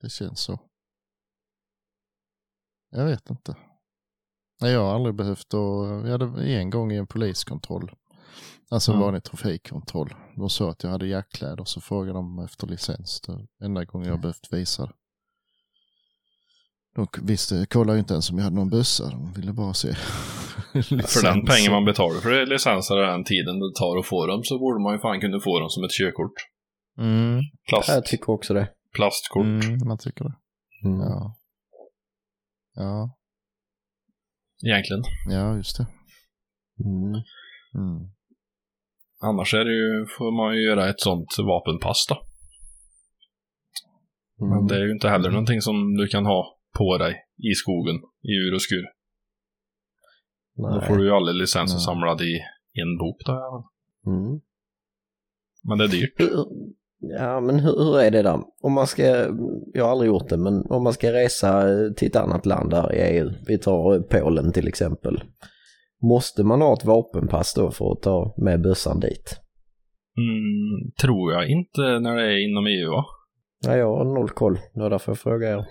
Det 0.00 0.08
känns 0.10 0.40
så. 0.40 0.60
Jag 2.90 3.04
vet 3.04 3.30
inte. 3.30 3.56
Nej, 4.60 4.72
jag 4.72 4.80
har 4.84 4.94
aldrig 4.94 5.14
behövt 5.14 5.54
att, 5.54 6.06
jag 6.08 6.18
hade 6.18 6.52
en 6.54 6.70
gång 6.70 6.92
i 6.92 6.96
en 6.96 7.06
poliskontroll. 7.06 7.90
Alltså 8.70 8.90
en 8.92 8.96
Mm. 8.96 9.04
vanlig 9.06 9.24
trafikkontroll. 9.24 10.14
De 10.36 10.50
sa 10.50 10.70
att 10.70 10.82
jag 10.82 10.90
hade 10.90 11.06
jackkläder 11.06 11.64
så 11.64 11.80
frågade 11.80 12.12
de 12.18 12.38
efter 12.38 12.66
licens. 12.66 13.20
Det 13.20 13.64
enda 13.64 13.84
gången 13.84 14.08
jag 14.08 14.20
behövt 14.20 14.52
visa 14.52 14.86
det. 14.86 14.92
De 16.94 17.06
visste, 17.22 17.66
kollade 17.70 17.92
ju 17.92 17.98
inte 17.98 18.12
ens 18.14 18.30
om 18.30 18.36
jag 18.38 18.44
hade 18.44 18.56
någon 18.56 18.70
bössa. 18.70 19.10
De 19.10 19.32
ville 19.32 19.52
bara 19.52 19.74
se 19.74 19.94
För 20.72 21.22
den 21.22 21.44
pengen 21.46 21.72
man 21.72 21.84
betalar 21.84 22.20
för 22.20 22.46
licenser 22.46 22.96
och 22.96 23.06
den 23.06 23.24
tiden 23.24 23.58
det 23.60 23.72
tar 23.78 23.98
att 23.98 24.06
få 24.06 24.26
dem 24.26 24.44
så 24.44 24.58
borde 24.58 24.82
man 24.82 24.92
ju 24.92 24.98
fan 24.98 25.20
kunna 25.20 25.40
få 25.40 25.60
dem 25.60 25.70
som 25.70 25.84
ett 25.84 25.90
körkort. 25.90 26.32
Mm, 26.98 27.40
Plast, 27.68 27.88
Jag 27.88 28.04
tycker 28.06 28.30
också 28.30 28.54
det. 28.54 28.68
Plastkort. 28.96 29.44
mm, 29.46 29.78
man 29.88 29.98
tycker 29.98 30.24
det. 30.24 30.34
Mm. 30.88 31.00
Ja. 31.00 31.34
Ja, 32.74 33.16
Egentligen. 34.66 35.02
ja 35.28 35.56
just 35.56 35.76
det. 35.78 35.86
Mm. 36.84 37.14
Mm. 37.74 38.10
Annars 39.20 39.54
är 39.54 39.64
det 39.64 39.74
ju, 39.74 40.06
får 40.18 40.32
man 40.36 40.54
ju 40.56 40.62
göra 40.62 40.88
ett 40.90 41.00
sånt 41.00 41.26
vapenpass 41.38 42.06
då. 42.08 42.16
Men 44.38 44.52
Mm. 44.52 44.66
det 44.66 44.76
är 44.76 44.84
ju 44.86 44.92
inte 44.92 45.08
heller 45.08 45.30
någonting 45.30 45.60
som 45.60 45.94
du 45.96 46.08
kan 46.08 46.26
ha 46.26 46.58
på 46.78 46.98
dig 46.98 47.14
i 47.50 47.54
skogen, 47.54 47.96
i 48.22 48.32
ur 48.46 48.54
och 48.54 48.62
skur. 48.62 48.84
Då 50.56 50.68
Nej. 50.78 50.88
får 50.88 50.96
du 50.96 51.04
ju 51.04 51.10
alla 51.12 51.32
licenser 51.32 51.78
samlade 51.78 52.24
i 52.24 52.34
en 52.82 52.98
bok 52.98 53.18
då. 53.26 53.70
Mm. 54.06 54.40
Men 55.62 55.78
det 55.78 55.84
är 55.84 55.88
dyrt. 55.88 56.14
Ja, 57.00 57.40
men 57.40 57.58
hur, 57.58 57.84
hur 57.84 58.00
är 58.00 58.10
det 58.10 58.22
då? 58.22 58.54
Om 58.62 58.72
man 58.72 58.86
ska, 58.86 59.02
jag 59.74 59.84
har 59.84 59.90
aldrig 59.90 60.08
gjort 60.08 60.28
det, 60.28 60.36
men 60.36 60.66
om 60.70 60.82
man 60.84 60.92
ska 60.92 61.12
resa 61.12 61.64
till 61.96 62.08
ett 62.08 62.16
annat 62.16 62.46
land 62.46 62.70
där 62.70 62.94
i 62.94 62.98
EU, 62.98 63.30
vi 63.46 63.58
tar 63.58 64.00
Polen 64.00 64.52
till 64.52 64.68
exempel. 64.68 65.22
Måste 66.02 66.44
man 66.44 66.60
ha 66.60 66.72
ett 66.72 66.84
vapenpass 66.84 67.54
då 67.54 67.70
för 67.70 67.92
att 67.92 68.02
ta 68.02 68.34
med 68.36 68.62
bössan 68.62 69.00
dit? 69.00 69.40
Mm, 70.16 70.92
tror 71.02 71.32
jag 71.32 71.48
inte 71.48 71.80
när 71.80 72.16
det 72.16 72.22
är 72.22 72.50
inom 72.50 72.66
EU 72.66 72.90
va? 72.90 73.04
Nej, 73.66 73.78
jag 73.78 73.96
har 73.96 74.04
noll 74.04 74.28
koll. 74.28 74.58
Det 74.74 74.80
var 74.80 74.90
därför 74.90 75.12
jag 75.12 75.18
frågar 75.18 75.58
er. 75.58 75.66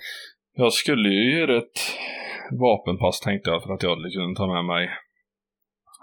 Jag 0.53 0.73
skulle 0.73 1.09
ju 1.09 1.39
göra 1.39 1.57
ett 1.57 1.79
vapenpass 2.51 3.19
tänkte 3.19 3.49
jag 3.49 3.63
för 3.63 3.73
att 3.73 3.83
jag 3.83 3.89
hade 3.89 4.09
kunnat 4.09 4.37
ta 4.37 4.47
med 4.47 4.65
mig 4.65 4.89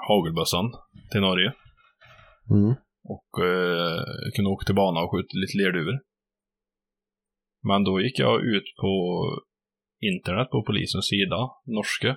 hagelbössan 0.08 0.72
till 1.12 1.20
Norge. 1.20 1.52
Mm 2.50 2.74
och 3.04 3.30
eh, 3.44 4.02
kunde 4.34 4.50
åka 4.50 4.64
till 4.64 4.74
banan 4.74 5.04
och 5.04 5.10
skjuta 5.10 5.34
lite 5.42 5.58
lerduvor. 5.58 5.96
Men 7.68 7.84
då 7.84 8.00
gick 8.00 8.18
jag 8.18 8.44
ut 8.54 8.68
på 8.80 8.94
internet 10.10 10.50
på 10.50 10.62
polisens 10.62 11.08
sida, 11.08 11.40
norska. 11.76 12.16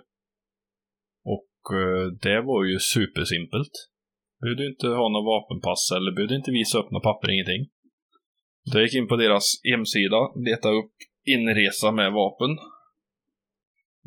Och 1.35 1.75
eh, 1.79 2.05
det 2.21 2.41
var 2.41 2.63
ju 2.63 2.79
supersimpelt. 2.79 3.75
Behövde 4.41 4.65
inte 4.71 4.87
ha 4.87 5.09
något 5.09 5.29
vapenpass 5.33 5.91
eller 5.95 6.11
behövde 6.11 6.35
inte 6.35 6.51
visa 6.51 6.77
upp 6.79 6.91
några 6.91 7.07
papper, 7.09 7.31
ingenting. 7.31 7.63
Så 8.63 8.77
jag 8.77 8.83
gick 8.85 8.95
in 8.95 9.07
på 9.07 9.15
deras 9.15 9.45
hemsida, 9.71 10.19
letade 10.47 10.75
upp 10.75 10.95
inresa 11.25 11.91
med 11.91 12.11
vapen. 12.13 12.51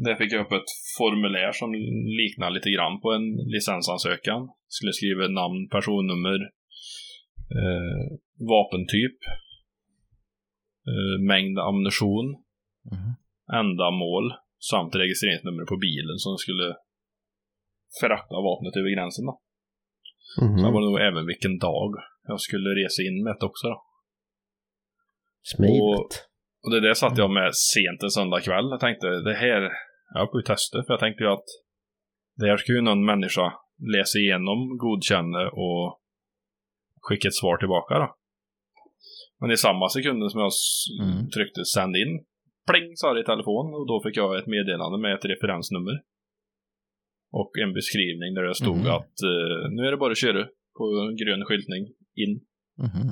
Där 0.04 0.14
fick 0.16 0.32
jag 0.32 0.44
upp 0.44 0.52
ett 0.52 0.72
formulär 0.98 1.52
som 1.52 1.68
liknar 2.20 2.50
lite 2.50 2.70
grann 2.70 3.00
på 3.00 3.08
en 3.12 3.26
licensansökan. 3.54 4.40
Skulle 4.68 4.92
skriva 4.92 5.28
namn, 5.28 5.68
personnummer, 5.68 6.38
eh, 7.58 8.02
vapentyp, 8.52 9.18
eh, 10.92 11.16
mängd 11.32 11.58
ammunition, 11.58 12.26
Mhm. 12.92 13.10
ändamål 13.60 14.24
samt 14.70 14.94
registreringsnummer 14.94 15.64
på 15.64 15.76
bilen 15.76 16.16
som 16.24 16.36
skulle 16.36 16.76
frakta 18.00 18.36
vapnet 18.48 18.76
över 18.76 18.90
gränsen. 18.96 19.24
Då. 19.26 19.34
Mhm. 20.42 20.58
Sen 20.58 20.72
var 20.72 20.80
det 20.80 20.86
nog 20.90 21.00
även 21.00 21.26
vilken 21.26 21.58
dag 21.58 21.90
jag 22.30 22.40
skulle 22.40 22.70
resa 22.80 23.02
in 23.02 23.22
med 23.24 23.36
det 23.40 23.46
också. 23.46 23.66
Då. 23.68 23.82
Smidigt. 25.42 26.14
Och 26.62 26.70
det 26.72 26.80
där 26.80 26.94
satt 26.94 27.18
jag 27.18 27.30
med 27.30 27.50
sent 27.54 28.02
en 28.02 28.10
söndag 28.10 28.40
kväll. 28.40 28.64
Jag 28.70 28.80
tänkte, 28.80 29.06
det 29.06 29.34
här, 29.34 29.62
jag 30.14 30.30
får 30.30 30.40
ju 30.40 30.44
testa. 30.44 30.82
För 30.84 30.92
jag 30.92 31.00
tänkte 31.00 31.24
ju 31.24 31.30
att 31.30 31.48
det 32.36 32.46
här 32.46 32.56
ska 32.56 32.72
ju 32.72 32.80
någon 32.80 33.04
människa 33.04 33.52
läsa 33.96 34.18
igenom, 34.18 34.76
godkänna 34.78 35.50
och 35.50 35.99
skicka 37.06 37.28
ett 37.28 37.40
svar 37.42 37.56
tillbaka 37.56 37.94
då. 37.98 38.08
Men 39.40 39.50
i 39.50 39.56
samma 39.56 39.88
sekund 39.88 40.30
som 40.32 40.40
jag 40.40 40.52
Mm. 41.02 41.28
tryckte 41.34 41.60
sänd 41.64 41.94
in, 42.02 42.12
pling 42.70 42.88
sa 43.00 43.06
det 43.14 43.20
i 43.20 43.24
telefon 43.32 43.66
och 43.76 43.86
då 43.90 43.96
fick 44.04 44.16
jag 44.16 44.38
ett 44.38 44.46
meddelande 44.56 44.98
med 44.98 45.12
ett 45.14 45.24
referensnummer. 45.32 45.96
Och 47.40 47.50
en 47.64 47.72
beskrivning 47.78 48.30
där 48.34 48.42
det 48.48 48.54
stod 48.62 48.76
Mhm. 48.82 48.94
att 48.96 49.16
eh, 49.32 49.60
nu 49.74 49.80
är 49.86 49.90
det 49.90 50.02
bara 50.04 50.12
att 50.16 50.24
köra 50.26 50.42
på 50.78 50.84
grön 51.20 51.44
skyltning 51.48 51.82
in. 52.24 52.32
Mhm. 52.86 53.06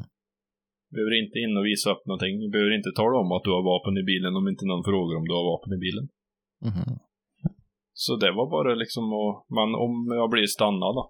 Behöver 0.94 1.14
inte 1.22 1.38
in 1.44 1.56
och 1.58 1.66
visa 1.70 1.86
upp 1.94 2.04
någonting. 2.06 2.34
Behöver 2.54 2.72
inte 2.78 2.92
tala 3.00 3.16
om 3.22 3.30
att 3.32 3.44
du 3.46 3.50
har 3.56 3.64
vapen 3.72 3.94
i 4.02 4.04
bilen 4.12 4.36
om 4.38 4.48
inte 4.52 4.64
någon 4.70 4.84
frågar 4.90 5.14
om 5.20 5.26
du 5.28 5.34
har 5.38 5.46
vapen 5.52 5.72
i 5.76 5.80
bilen. 5.86 6.06
Mhm. 6.68 6.90
Så 8.04 8.12
det 8.22 8.32
var 8.38 8.46
bara 8.56 8.74
liksom 8.82 9.04
att, 9.22 9.34
men 9.56 9.68
om 9.84 9.92
jag 10.20 10.30
blir 10.30 10.46
stannad 10.46 10.94
då, 10.98 11.04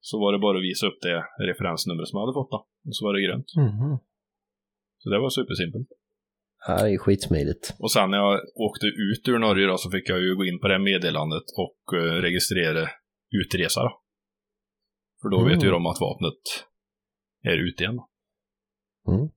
så 0.00 0.14
var 0.20 0.32
det 0.32 0.38
bara 0.38 0.56
att 0.58 0.64
visa 0.70 0.86
upp 0.86 1.00
det 1.00 1.18
referensnumret 1.50 2.08
som 2.08 2.16
jag 2.16 2.24
hade 2.26 2.38
fått 2.40 2.50
då. 2.50 2.60
Och 2.88 2.96
så 2.96 3.04
var 3.06 3.12
det 3.14 3.26
grönt. 3.26 3.50
Mhm. 3.56 3.98
Så 5.00 5.10
det 5.10 5.18
var 5.18 5.30
supersimpelt. 5.30 5.88
Ja, 6.66 6.82
det 6.82 6.90
är 6.94 6.98
skitsmidigt. 6.98 7.64
Och 7.78 7.92
sen 7.92 8.10
när 8.10 8.18
jag 8.18 8.40
åkte 8.66 8.86
ut 8.86 9.28
ur 9.28 9.38
Norge 9.38 9.66
då 9.66 9.76
så 9.78 9.90
fick 9.90 10.08
jag 10.08 10.20
ju 10.20 10.36
gå 10.36 10.44
in 10.44 10.60
på 10.60 10.68
det 10.68 10.78
meddelandet 10.78 11.42
och 11.62 11.96
eh, 11.98 12.12
registrera 12.26 12.88
utresa 13.40 13.80
då. 13.82 13.90
För 15.22 15.28
då 15.28 15.44
vet 15.44 15.62
ju 15.64 15.68
Mm. 15.68 15.72
de 15.82 15.86
att 15.86 16.00
vapnet 16.00 16.42
är 17.42 17.58
ute 17.68 17.82
igen. 17.82 17.98
Mm. 19.08 19.28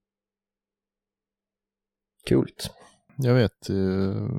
Coolt. 2.30 2.72
Jag 3.18 3.36
vet 3.36 3.70
uh, 3.70 4.30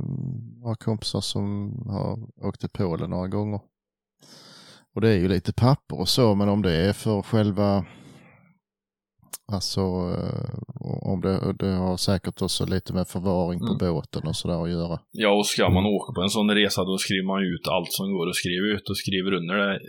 några 0.63 0.75
kompisar 0.75 1.21
som 1.21 1.73
har 1.89 2.47
åkt 2.49 2.61
till 2.61 2.69
Polen 2.71 3.11
några 3.11 3.29
gånger. 3.29 3.61
Och 4.95 5.01
det 5.01 5.09
är 5.09 5.19
ju 5.19 5.29
lite 5.29 5.53
papper 5.53 6.01
och 6.01 6.09
så, 6.09 6.35
men 6.35 6.49
om 6.49 6.63
det 6.63 6.73
är 6.73 6.93
för 6.93 7.23
själva, 7.23 7.85
alltså 9.53 9.81
eh, 9.81 10.55
om 11.13 11.21
det, 11.21 11.55
det 11.59 11.73
har 11.85 11.97
säkert 11.97 12.43
också 12.43 12.67
lite 12.67 12.93
med 12.95 13.09
förvaring 13.09 13.59
på 13.61 13.67
Mm. 13.67 13.79
båten 13.95 14.23
och 14.29 14.37
sådär 14.37 14.63
att 14.65 14.71
göra. 14.71 15.01
Ja, 15.11 15.31
och 15.39 15.47
ska 15.47 15.69
man 15.71 15.87
åka 15.87 16.13
på 16.13 16.21
en 16.23 16.29
sån 16.37 16.51
resa 16.51 16.85
då 16.85 16.99
skriver 16.99 17.27
man 17.27 17.43
ut 17.43 17.65
allt 17.75 17.93
som 17.93 18.07
går 18.13 18.29
att 18.29 18.35
skriva 18.43 18.67
ut 18.75 18.89
och 18.91 18.97
skriver 19.03 19.33
under 19.33 19.55
det 19.55 19.81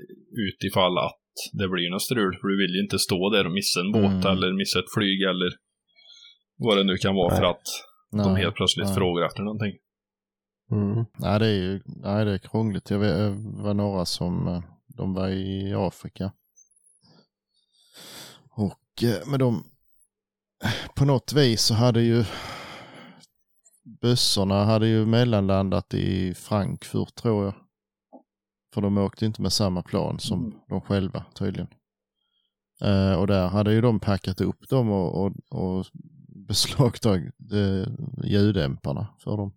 utifall 0.47 0.97
att 0.97 1.23
det 1.59 1.67
blir 1.67 1.89
något 1.91 2.01
strul. 2.01 2.33
För 2.41 2.47
du 2.47 2.57
vill 2.61 2.75
ju 2.75 2.81
inte 2.85 2.99
stå 2.99 3.29
där 3.29 3.45
och 3.47 3.51
missa 3.59 3.79
en 3.81 3.91
båt 3.91 4.23
Mm. 4.25 4.33
eller 4.33 4.53
missa 4.61 4.79
ett 4.79 4.93
flyg 4.97 5.21
eller 5.21 5.49
vad 6.57 6.77
det 6.77 6.83
nu 6.83 6.95
kan 6.97 7.15
vara 7.15 7.35
för 7.35 7.41
Nej. 7.41 7.51
att 7.51 7.65
de 8.25 8.35
helt 8.35 8.55
plötsligt 8.55 8.85
nej. 8.87 8.95
frågar 8.95 9.25
efter 9.25 9.43
någonting. 9.43 9.73
Mm. 10.71 11.05
Nej, 11.19 11.39
det 11.39 11.45
är 11.47 11.59
ju 11.67 11.81
nej, 11.85 12.25
det 12.25 12.31
är 12.33 12.37
krångligt. 12.37 12.89
Jag 12.89 12.99
vet, 12.99 13.15
det 13.57 13.63
var 13.63 13.73
några 13.73 14.05
som, 14.05 14.47
eh, 14.47 14.61
de 14.93 15.13
var 15.13 15.29
i 15.29 15.73
Afrika. 15.73 16.31
Och, 18.49 19.03
eh, 19.03 19.27
men 19.27 19.39
de, 19.39 19.63
på 20.95 21.05
något 21.05 21.33
vis 21.33 21.61
så 21.61 21.73
hade 21.73 22.01
ju 22.01 22.25
bössorna 24.01 24.65
hade 24.65 24.87
ju 24.87 25.05
mellanlandat 25.05 25.93
i 25.93 26.33
Frankfurt 26.33 27.15
tror 27.15 27.45
jag. 27.45 27.53
För 28.73 28.81
de 28.81 28.97
åkte 28.97 29.25
inte 29.25 29.41
med 29.41 29.53
samma 29.53 29.81
plan 29.81 30.19
som 30.19 30.39
Mm. 30.45 30.57
de 30.69 30.81
själva 30.81 31.25
tydligen. 31.35 31.67
Eh, 32.81 33.13
och 33.13 33.27
där 33.27 33.47
hade 33.47 33.73
ju 33.73 33.81
de 33.81 33.99
packat 33.99 34.41
upp 34.41 34.69
dem 34.69 34.89
och, 34.91 35.23
och, 35.25 35.31
och 35.49 35.85
beslagtagit 36.47 37.33
eh, 37.51 37.93
ljuddämparna 38.23 39.07
för 39.19 39.37
dem. 39.37 39.53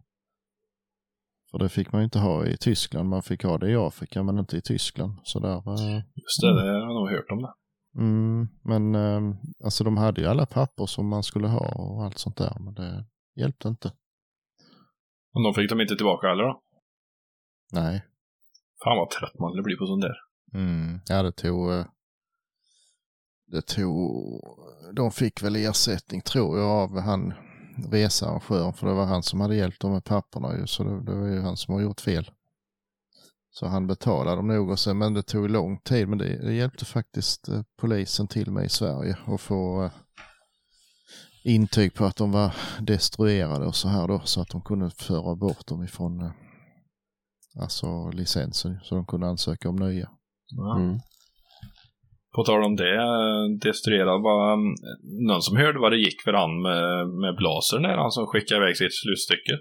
För 1.56 1.62
det 1.62 1.68
fick 1.68 1.92
man 1.92 2.00
ju 2.00 2.04
inte 2.04 2.18
ha 2.18 2.46
i 2.46 2.56
Tyskland. 2.56 3.08
Man 3.08 3.22
fick 3.22 3.42
ha 3.44 3.58
det 3.58 3.70
i 3.70 3.76
Afrika 3.76 4.22
men 4.22 4.38
inte 4.38 4.56
i 4.56 4.60
Tyskland. 4.60 5.12
Så 5.24 5.38
där, 5.38 5.56
eh, 5.56 5.94
Just 5.96 6.40
det, 6.42 6.54
det 6.54 6.60
har 6.60 6.66
jag 6.78 6.94
nog 6.94 7.10
hört 7.10 7.30
om 7.30 7.42
det. 7.42 7.52
mm, 7.98 8.48
men 8.62 8.94
eh, 8.94 9.36
alltså 9.64 9.84
de 9.84 9.96
hade 9.96 10.20
ju 10.20 10.26
alla 10.26 10.46
papper 10.46 10.86
som 10.86 11.08
man 11.08 11.22
skulle 11.22 11.48
ha 11.48 11.68
och 11.74 12.04
allt 12.04 12.18
sånt 12.18 12.36
där. 12.36 12.56
Men 12.60 12.74
det 12.74 13.04
hjälpte 13.36 13.68
inte. 13.68 13.88
Och 15.34 15.42
de 15.42 15.54
fick 15.54 15.70
de 15.70 15.80
inte 15.80 15.96
tillbaka 15.96 16.26
heller 16.26 16.42
då? 16.44 16.62
Nej. 17.72 18.04
Fan 18.84 18.96
vad 18.96 19.10
trött 19.10 19.38
man 19.38 19.50
skulle 19.52 19.62
bli 19.62 19.76
på 19.76 19.86
sånt 19.86 20.02
där. 20.02 20.16
Mm. 20.54 21.00
Ja, 21.08 21.22
det 21.22 21.32
tog... 21.32 21.72
eh, 21.72 21.86
Det 23.46 23.62
tog... 23.62 23.94
De 24.96 25.10
fick 25.10 25.42
väl 25.42 25.56
ersättning 25.56 26.20
tror 26.22 26.58
jag 26.58 26.68
av 26.70 27.00
han 27.00 27.34
researrangören 27.92 28.72
för 28.72 28.86
det 28.86 28.94
var 28.94 29.06
han 29.06 29.22
som 29.22 29.40
hade 29.40 29.56
hjälpt 29.56 29.80
dem 29.80 29.92
med 29.92 30.04
papperna 30.04 30.56
ju 30.56 30.66
så 30.66 30.84
det, 30.84 31.04
det 31.04 31.14
var 31.14 31.26
ju 31.26 31.40
han 31.40 31.56
som 31.56 31.74
har 31.74 31.80
gjort 31.80 32.00
fel. 32.00 32.30
Så 33.50 33.66
han 33.66 33.86
betalade 33.86 34.36
dem 34.36 34.46
nog 34.46 34.70
och 34.70 34.78
sen, 34.78 34.98
men 34.98 35.14
det 35.14 35.22
tog 35.22 35.50
lång 35.50 35.78
tid 35.78 36.08
men 36.08 36.18
det, 36.18 36.46
det 36.46 36.54
hjälpte 36.54 36.84
faktiskt 36.84 37.48
eh, 37.48 37.62
polisen 37.76 38.28
till 38.28 38.50
mig 38.50 38.66
i 38.66 38.68
Sverige 38.68 39.16
att 39.26 39.40
få 39.40 39.84
eh, 39.84 39.90
intyg 41.44 41.94
på 41.94 42.04
att 42.04 42.16
de 42.16 42.32
var 42.32 42.54
destruerade 42.80 43.66
och 43.66 43.76
så 43.76 43.88
här 43.88 44.08
då 44.08 44.20
så 44.24 44.40
att 44.40 44.48
de 44.48 44.62
kunde 44.62 44.90
föra 44.90 45.36
bort 45.36 45.66
dem 45.66 45.82
ifrån 45.82 46.20
eh, 46.20 46.30
alltså 47.60 48.10
licensen 48.10 48.80
så 48.82 48.94
de 48.94 49.06
kunde 49.06 49.26
ansöka 49.26 49.68
om 49.68 49.76
nya. 49.76 50.10
Ja. 50.46 50.76
Mm. 50.76 51.00
På 52.36 52.44
tal 52.44 52.62
om 52.64 52.76
det, 52.76 52.96
destruerad, 53.66 54.22
var 54.22 54.52
um, 54.52 54.74
någon 55.28 55.42
som 55.42 55.56
hörde 55.56 55.78
vad 55.78 55.92
det 55.92 55.98
gick 55.98 56.22
för 56.24 56.32
han 56.32 56.62
med, 56.62 57.08
med 57.22 57.36
blasern 57.36 57.82
där, 57.82 57.96
han 57.96 58.10
som 58.10 58.26
skickade 58.26 58.60
iväg 58.60 58.76
sitt 58.76 58.94
slutstycke? 59.02 59.54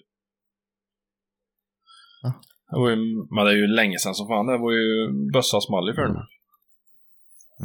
Ja. 2.23 2.33
Det 2.69 2.77
var 2.79 2.89
ju, 2.89 2.95
men 3.35 3.45
det 3.45 3.51
är 3.51 3.55
ju 3.55 3.67
länge 3.67 3.97
sedan 3.99 4.15
som 4.15 4.27
fan. 4.27 4.47
Det 4.47 4.57
var 4.57 4.71
ju 4.71 4.87
bössa 5.33 5.61
small 5.61 5.89
i 5.89 5.93
för 5.93 6.01
den. 6.01 6.17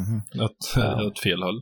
Mhm. 0.02 0.44
Ett, 0.44 0.62
Ja. 0.76 1.08
ett 1.12 1.18
fel 1.18 1.42
håll. 1.42 1.60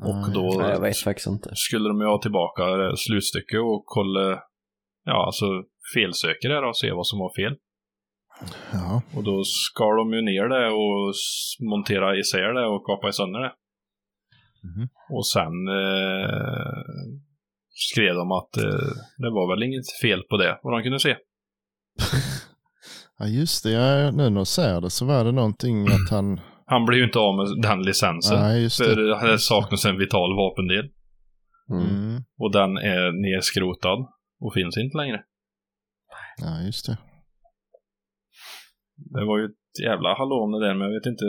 Ja, 0.00 0.06
Och 0.08 0.32
då 0.32 0.60
Nej, 0.60 0.70
jag 0.70 0.80
vet 0.80 0.98
faktiskt 0.98 1.26
inte. 1.26 1.50
skulle 1.54 1.88
de 1.88 2.00
ju 2.00 2.06
ha 2.06 2.22
tillbaka 2.22 2.64
det 2.64 2.96
slutstycke 2.96 3.58
och 3.58 3.82
kolla, 3.86 4.40
ja 5.04 5.26
alltså 5.26 5.46
felsöker 5.94 6.48
det 6.48 6.68
och 6.68 6.76
se 6.76 6.92
vad 6.92 7.06
som 7.06 7.18
var 7.18 7.32
fel. 7.40 7.56
Ja, 8.72 9.02
Och 9.16 9.24
då 9.24 9.44
skar 9.44 9.96
de 9.96 10.12
ju 10.16 10.22
ner 10.22 10.48
det 10.48 10.66
och 10.68 11.14
monterade 11.70 12.18
isär 12.20 12.52
det 12.54 12.66
och 12.66 12.86
kapade 12.86 13.12
sönder 13.12 13.40
det. 13.40 13.52
Mhm. 14.68 14.88
Och 15.10 15.26
sen 15.26 15.54
eh, 15.68 16.30
skrev 17.70 18.14
de 18.14 18.32
att 18.32 18.56
eh, 18.56 18.88
det 19.18 19.30
var 19.30 19.54
väl 19.54 19.62
inget 19.62 20.00
fel 20.02 20.22
på 20.30 20.36
det, 20.36 20.58
vad 20.62 20.72
de 20.72 20.82
kunde 20.82 21.00
se. 21.00 21.16
ja 23.18 23.26
just 23.26 23.64
det. 23.64 23.70
Ja, 23.70 24.10
nu 24.10 24.30
när 24.30 24.40
jag 24.40 24.46
ser 24.46 24.80
det 24.80 24.90
så 24.90 25.04
var 25.06 25.24
det 25.24 25.32
någonting 25.32 25.86
att 25.86 26.10
han... 26.10 26.40
Han 26.66 26.84
blev 26.86 26.98
ju 26.98 27.04
inte 27.04 27.18
av 27.18 27.36
med 27.36 27.62
den 27.62 27.82
licensen. 27.82 28.40
Nej, 28.40 28.62
just 28.62 28.76
för 28.76 28.96
det. 28.96 29.30
det 29.30 29.38
saknas 29.38 29.84
en 29.84 29.98
vital 29.98 30.36
vapendel. 30.36 30.90
Mm. 31.70 31.86
Mm. 31.88 32.22
Och 32.38 32.52
den 32.52 32.76
är 32.76 33.12
nerskrotad 33.12 33.98
och 34.40 34.54
finns 34.54 34.76
inte 34.76 34.96
längre. 34.96 35.20
Ja, 36.36 36.62
just 36.66 36.86
det. 36.86 36.98
Det 38.96 39.24
var 39.24 39.38
ju 39.38 39.44
ett 39.44 39.80
jävla 39.82 40.14
hallå 40.18 40.46
med 40.46 40.60
där, 40.60 40.74
men 40.74 40.88
jag 40.88 40.94
vet 41.00 41.06
inte... 41.06 41.24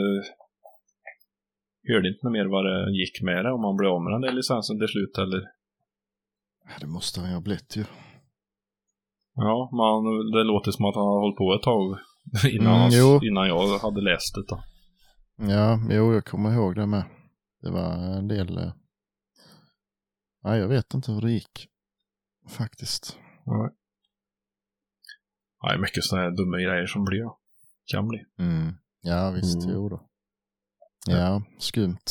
Hörde 1.89 2.09
inte 2.09 2.29
mer 2.29 2.45
vad 2.45 2.65
det 2.65 2.91
gick 3.01 3.21
med 3.21 3.45
det, 3.45 3.51
om 3.51 3.61
man 3.61 3.75
blev 3.77 3.91
av 3.91 4.01
med 4.03 4.13
den 4.13 4.21
där 4.21 4.31
licensen 4.31 4.79
till 4.79 4.87
slut 4.87 5.17
eller... 5.17 5.41
Det 6.79 6.87
måste 6.87 7.19
han 7.19 7.29
ju 7.29 7.35
ha 7.35 7.41
blivit 7.41 7.75
ju. 7.77 7.85
Ja, 9.35 9.69
man, 9.73 10.03
det 10.31 10.43
låter 10.43 10.71
som 10.71 10.85
att 10.85 10.95
han 10.95 11.03
har 11.05 11.19
hållit 11.19 11.37
på 11.37 11.53
ett 11.53 11.61
tag 11.63 11.83
innan, 12.55 12.75
Mm, 12.75 12.91
han- 13.09 13.25
innan 13.27 13.47
jag 13.47 13.77
hade 13.79 14.01
läst 14.01 14.35
det. 14.35 14.43
Då. 14.47 14.63
Ja, 15.53 15.79
jo, 15.89 16.13
jag 16.13 16.25
kommer 16.25 16.53
ihåg 16.53 16.75
det 16.75 16.85
med. 16.85 17.03
Det 17.61 17.69
var 17.71 18.17
en 18.17 18.27
del... 18.27 18.57
eh, 18.57 18.71
Ja, 20.43 20.57
jag 20.57 20.67
vet 20.67 20.93
inte 20.93 21.11
hur 21.11 21.21
det 21.21 21.31
gick. 21.31 21.67
Faktiskt. 22.49 23.19
Nej, 25.63 25.77
mycket 25.79 26.03
sådana 26.03 26.23
här 26.29 26.35
dumma 26.37 26.57
grejer 26.57 26.85
som 26.85 27.03
blir. 27.05 27.23
Kan 27.91 28.07
bli. 28.07 28.19
Mm. 28.39 28.73
Ja, 29.01 29.31
visst. 29.31 29.63
Mm. 29.63 29.75
Jo 29.75 29.89
då. 29.89 30.09
Ja, 31.07 31.43
skumt. 31.59 32.05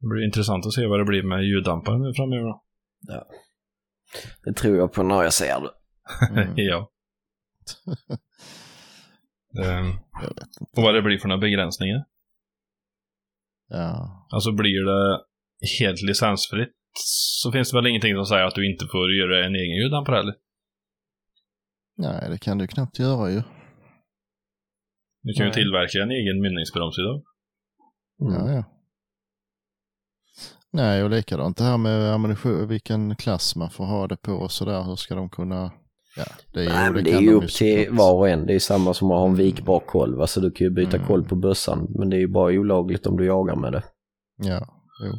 Det 0.00 0.06
blir 0.08 0.24
intressant 0.24 0.66
att 0.66 0.72
se 0.72 0.86
vad 0.86 1.00
det 1.00 1.04
blir 1.04 1.22
med 1.22 1.44
ljuddämparen 1.44 2.02
nu 2.02 2.14
framöver 2.14 2.44
då. 2.44 2.62
Det 4.44 4.52
tror 4.52 4.76
jag 4.76 4.92
på 4.92 5.02
när 5.02 5.22
jag 5.22 5.32
ser 5.32 5.60
det. 5.60 5.70
Mm. 6.30 6.54
ja. 6.56 6.90
Inte. 9.58 10.46
och 10.76 10.82
vad 10.82 10.94
det 10.94 11.02
blir 11.02 11.18
för 11.18 11.28
några 11.28 11.40
begränsningar. 11.40 12.04
Ja. 13.68 14.26
Alltså 14.30 14.52
blir 14.52 14.84
det 14.84 15.20
helt 15.80 16.02
licensfritt 16.02 16.72
så 17.42 17.52
finns 17.52 17.70
det 17.70 17.76
väl 17.76 17.86
ingenting 17.86 18.14
som 18.14 18.26
säger 18.26 18.44
att 18.44 18.54
du 18.54 18.72
inte 18.72 18.86
får 18.86 19.12
göra 19.12 19.46
en 19.46 19.54
egen 19.54 19.76
ljuddämpare 19.76 20.16
heller. 20.16 20.34
Nej, 21.96 22.30
det 22.30 22.38
kan 22.38 22.58
du 22.58 22.66
knappt 22.66 22.98
göra 22.98 23.30
ju. 23.30 23.42
Du 25.22 25.32
kan 25.32 25.46
ju 25.46 25.50
Nej. 25.50 25.54
tillverka 25.54 25.98
en 26.02 26.10
egen 26.10 26.40
mynningsbroms 26.40 26.98
idag. 26.98 27.22
Mm. 28.20 28.34
Ja, 28.46 28.52
ja. 28.54 28.64
Nej, 30.72 31.02
och 31.04 31.10
likadant 31.10 31.56
det 31.56 31.64
här 31.64 31.78
med 31.78 32.12
ammunition, 32.14 32.68
vilken 32.68 33.16
klass 33.16 33.56
man 33.56 33.70
får 33.70 33.84
ha 33.84 34.08
det 34.08 34.16
på 34.16 34.32
och 34.32 34.52
sådär. 34.52 34.82
Hur 34.82 34.96
ska 34.96 35.14
de 35.14 35.30
kunna... 35.30 35.70
Ja, 36.16 36.24
det 36.52 36.60
är, 36.64 36.68
Nej, 36.68 36.90
men 36.92 37.04
det 37.04 37.12
är 37.12 37.20
ju 37.20 37.32
upp 37.34 37.48
till 37.48 37.78
såklart. 37.84 37.98
var 37.98 38.14
och 38.14 38.28
en. 38.28 38.46
Det 38.46 38.54
är 38.54 38.58
samma 38.58 38.94
som 38.94 39.10
att 39.10 39.18
ha 39.18 39.26
en 39.28 39.34
vikbar 39.34 39.80
kolv. 39.80 40.20
Alltså 40.20 40.40
du 40.40 40.50
kan 40.50 40.64
ju 40.64 40.70
byta 40.70 40.96
Mm. 40.96 41.06
koll 41.08 41.24
på 41.24 41.34
bössan. 41.36 41.86
Men 41.98 42.10
det 42.10 42.16
är 42.16 42.20
ju 42.20 42.28
bara 42.28 42.52
olagligt 42.52 43.06
om 43.06 43.16
du 43.16 43.26
jagar 43.26 43.56
med 43.56 43.72
det. 43.72 43.82
Ja, 44.36 44.66
jo. 45.04 45.12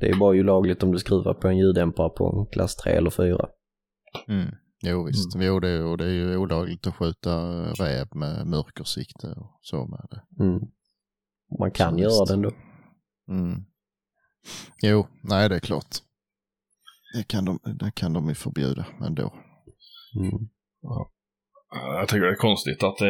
Det 0.00 0.06
är 0.06 0.12
ju 0.12 0.18
bara 0.18 0.30
olagligt 0.40 0.82
om 0.82 0.92
du 0.92 0.98
skruvar 0.98 1.34
på 1.34 1.48
en 1.48 1.58
ljuddämpare 1.58 2.08
på 2.08 2.38
en 2.40 2.52
klass 2.52 2.76
3 2.76 2.92
eller 2.92 3.10
4. 3.10 3.48
Mm. 4.28 4.46
Jo, 4.82 5.04
visst. 5.06 5.34
Jo, 5.36 5.60
det, 5.60 5.68
är- 5.68 5.84
och 5.84 5.98
det 5.98 6.04
är 6.04 6.10
ju 6.12 6.36
olagligt 6.36 6.86
att 6.86 6.94
skjuta 6.96 7.30
räv 7.72 8.06
med 8.14 8.46
mörkersikte 8.46 9.26
och 9.26 9.58
så 9.60 9.86
med 9.86 10.06
det. 10.10 10.44
Mm. 10.44 10.60
Man 11.58 11.70
kan 11.70 11.92
Så 11.94 11.98
göra 12.00 12.10
visst. 12.10 12.26
det 12.28 12.34
ändå. 12.34 12.50
Mm. 13.28 13.64
Jo, 14.82 15.06
nej 15.22 15.48
det 15.48 15.54
är 15.54 15.60
klart. 15.60 15.96
Det 17.16 17.24
kan 17.28 17.44
de, 17.44 17.58
det 17.64 17.90
kan 17.94 18.12
de 18.12 18.28
ju 18.28 18.34
förbjuda 18.34 18.86
ändå. 19.00 19.34
Mm. 20.20 20.48
Jag 21.70 22.08
tycker 22.08 22.26
det 22.26 22.32
är 22.32 22.36
konstigt 22.36 22.82
att 22.82 22.96
det 22.98 23.08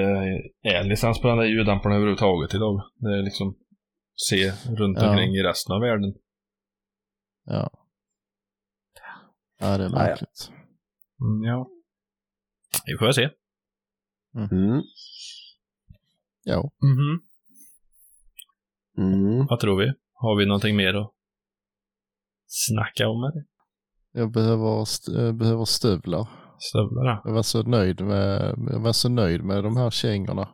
är 0.62 0.84
licens 0.84 1.20
på 1.20 1.28
den 1.28 1.38
där 1.38 1.44
ljuddämparen 1.44 1.96
överhuvudtaget 1.96 2.54
idag. 2.54 2.82
Det 2.96 3.18
är 3.18 3.22
liksom 3.22 3.54
se 4.16 4.50
runt 4.76 4.98
Ja. 5.00 5.10
omkring 5.10 5.34
i 5.34 5.42
resten 5.42 5.74
av 5.74 5.80
världen. 5.80 6.14
Ja. 7.44 7.70
Ja, 9.60 9.78
det 9.78 9.84
är 9.84 9.88
Ja, 9.90 9.94
ja. 9.98 9.98
märkligt. 9.98 10.50
Mm, 11.20 11.42
ja. 11.42 11.68
Vi 12.86 12.98
får 12.98 13.12
se. 13.12 13.30
Mm. 14.34 14.82
Ja. 16.44 16.70
Mhm. 16.82 17.20
Mm. 18.98 19.46
Vad 19.46 19.60
tror 19.60 19.80
vi? 19.80 19.92
Har 20.12 20.36
vi 20.38 20.46
någonting 20.46 20.76
mer 20.76 20.94
att 20.94 21.12
snacka 22.46 23.08
om 23.08 23.24
eller? 23.24 23.44
Jag 24.12 24.32
behöver, 24.32 24.82
st- 24.82 25.12
jag 25.12 25.36
behöver 25.36 25.64
stövlar. 25.64 26.26
Stövlar 26.58 27.20
Jag 27.24 27.32
var 27.32 27.42
så 27.42 27.62
nöjd 27.62 28.00
med, 28.00 28.54
jag 28.72 28.80
var 28.80 28.92
så 28.92 29.08
nöjd 29.08 29.44
med 29.44 29.64
de 29.64 29.76
här 29.76 29.90
kängorna. 29.90 30.48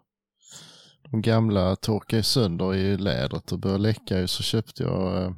De 1.11 1.23
gamla 1.23 1.77
torkade 1.77 2.17
ju 2.17 2.23
sönder 2.23 2.75
i 2.75 2.97
lädret 2.97 3.53
och 3.53 3.59
började 3.59 3.83
läcka 3.83 4.21
ju 4.21 4.27
så 4.27 4.43
köpte 4.43 4.83
jag 4.83 5.23
eh, 5.23 5.33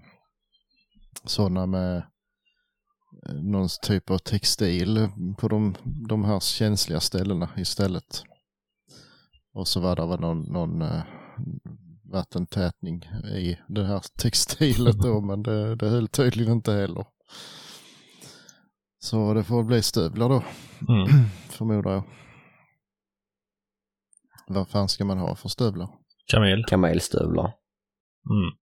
sådana 1.24 1.66
med 1.66 2.02
någon 3.32 3.68
typ 3.82 4.10
av 4.10 4.18
textil 4.18 5.08
på 5.38 5.48
de, 5.48 5.74
de 6.08 6.24
här 6.24 6.40
känsliga 6.40 7.00
ställena 7.00 7.48
istället. 7.56 8.22
Och 9.54 9.68
så 9.68 9.80
var 9.80 9.96
det 9.96 10.06
väl 10.06 10.20
någon, 10.20 10.42
någon 10.42 10.82
eh, 10.82 11.02
vattentätning 12.12 13.02
i 13.34 13.58
det 13.68 13.84
här 13.84 14.02
textilet 14.18 14.98
då 14.98 15.20
men 15.20 15.42
det, 15.42 15.74
det 15.74 15.88
höll 15.88 16.08
tydligen 16.08 16.52
inte 16.52 16.72
heller. 16.72 17.06
Så 18.98 19.34
det 19.34 19.44
får 19.44 19.62
bli 19.64 19.82
stövlar 19.82 20.28
då 20.28 20.42
Mm. 20.88 21.06
förmodar 21.50 21.92
jag. 21.92 22.02
Vad 24.48 24.68
fan 24.68 24.88
ska 24.88 25.04
man 25.04 25.18
ha 25.18 25.36
för 25.36 25.48
stövlar? 25.48 25.88
Kamel. 26.26 26.64
Kamelstövlar. 26.64 27.54
Mm. 28.30 28.56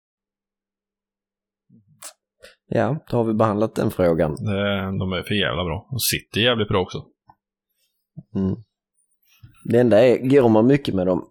Ja, 2.77 3.05
då 3.11 3.17
har 3.17 3.25
vi 3.25 3.35
behandlat 3.35 3.75
den 3.75 3.91
frågan. 3.91 4.31
Det, 4.35 4.99
de 4.99 5.13
är 5.13 5.23
för 5.23 5.35
jävla 5.35 5.65
bra. 5.65 5.87
De 5.91 5.99
sitter 5.99 6.41
jävligt 6.41 6.69
bra 6.69 6.81
också. 6.83 6.99
Mm. 8.35 8.57
Det 9.65 9.79
enda 9.81 10.01
är, 10.07 10.29
går 10.29 10.49
man 10.49 10.67
mycket 10.67 10.95
med 10.95 11.07
dem 11.07 11.29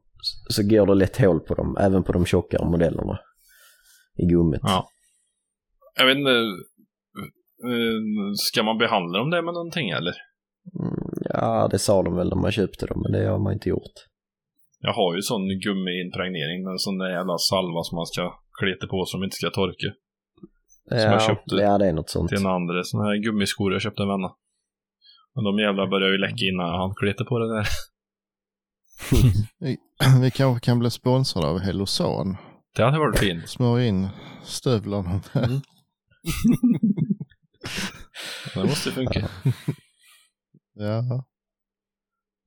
så 0.50 0.64
går 0.64 0.86
det 0.86 0.94
lätt 0.94 1.18
hål 1.18 1.40
på 1.40 1.54
dem, 1.54 1.78
även 1.80 2.04
på 2.04 2.12
de 2.12 2.26
tjockare 2.26 2.66
modellerna. 2.66 3.20
I 4.18 4.26
gummit. 4.26 4.62
Ja. 4.64 4.88
Jag 6.00 6.06
vet 6.06 6.18
inte. 6.18 6.32
eh, 7.70 8.00
Ska 8.36 8.64
man 8.64 8.78
behandla 8.78 9.20
dem 9.20 9.30
där 9.30 9.42
med 9.42 9.54
någonting 9.54 9.90
eller? 9.90 10.14
Mm, 10.80 11.14
ja, 11.34 11.68
det 11.72 11.80
sa 11.80 12.04
de 12.04 12.16
väl 12.16 12.30
när 12.30 12.42
man 12.42 12.52
köpte 12.52 12.86
dem, 12.86 13.02
men 13.04 13.12
det 13.12 13.28
har 13.30 13.40
man 13.40 13.54
inte 13.54 13.70
gjort. 13.70 13.98
Jag 14.80 14.94
har 14.94 15.16
ju 15.16 15.22
sån 15.22 15.48
gummiimpregnering, 15.66 16.60
en 16.72 16.80
sån 16.80 16.98
där 16.98 17.10
jävla 17.10 17.38
salva 17.38 17.82
som 17.84 17.96
man 17.96 18.06
ska 18.06 18.24
kleta 18.60 18.88
på 18.88 19.06
som 19.06 19.24
inte 19.24 19.36
ska 19.36 19.50
torka. 19.50 19.90
Jag 20.90 21.14
Ja, 21.14 21.20
köpte 21.20 21.56
ja, 21.56 21.78
det 21.78 21.88
är 21.88 21.94
något 21.94 22.10
sånt. 22.10 22.30
Till 22.30 22.38
en 22.40 22.46
andra 22.46 22.84
såna 22.84 23.04
här 23.04 23.16
gummiskor 23.24 23.74
jag 23.74 23.82
köpte 23.82 24.04
en 24.04 24.08
vänna. 24.10 24.32
Men 25.36 25.44
de 25.44 25.60
jävla 25.60 25.88
började 25.88 26.12
ju 26.14 26.18
läcka 26.18 26.46
innan 26.54 26.70
han 26.80 26.96
kletade 26.96 27.28
på 27.30 27.40
det 27.40 27.56
där. 27.56 27.68
Vi, 29.60 29.78
vi 30.22 30.32
kanske 30.32 30.66
kan 30.66 30.80
bli 30.80 30.92
sponsrade 30.92 31.48
av 31.48 31.60
Hellosan. 31.60 32.38
Det 32.76 32.84
hade 32.84 33.00
varit 33.00 33.20
fint. 33.20 33.50
Smörja 33.50 33.86
in 33.88 34.08
stövlarna 34.44 35.22
med. 35.34 35.44
Mm. 35.46 35.62
Det 38.56 38.64
måste 38.64 38.92
funka. 38.92 39.30
Ja. 40.74 41.04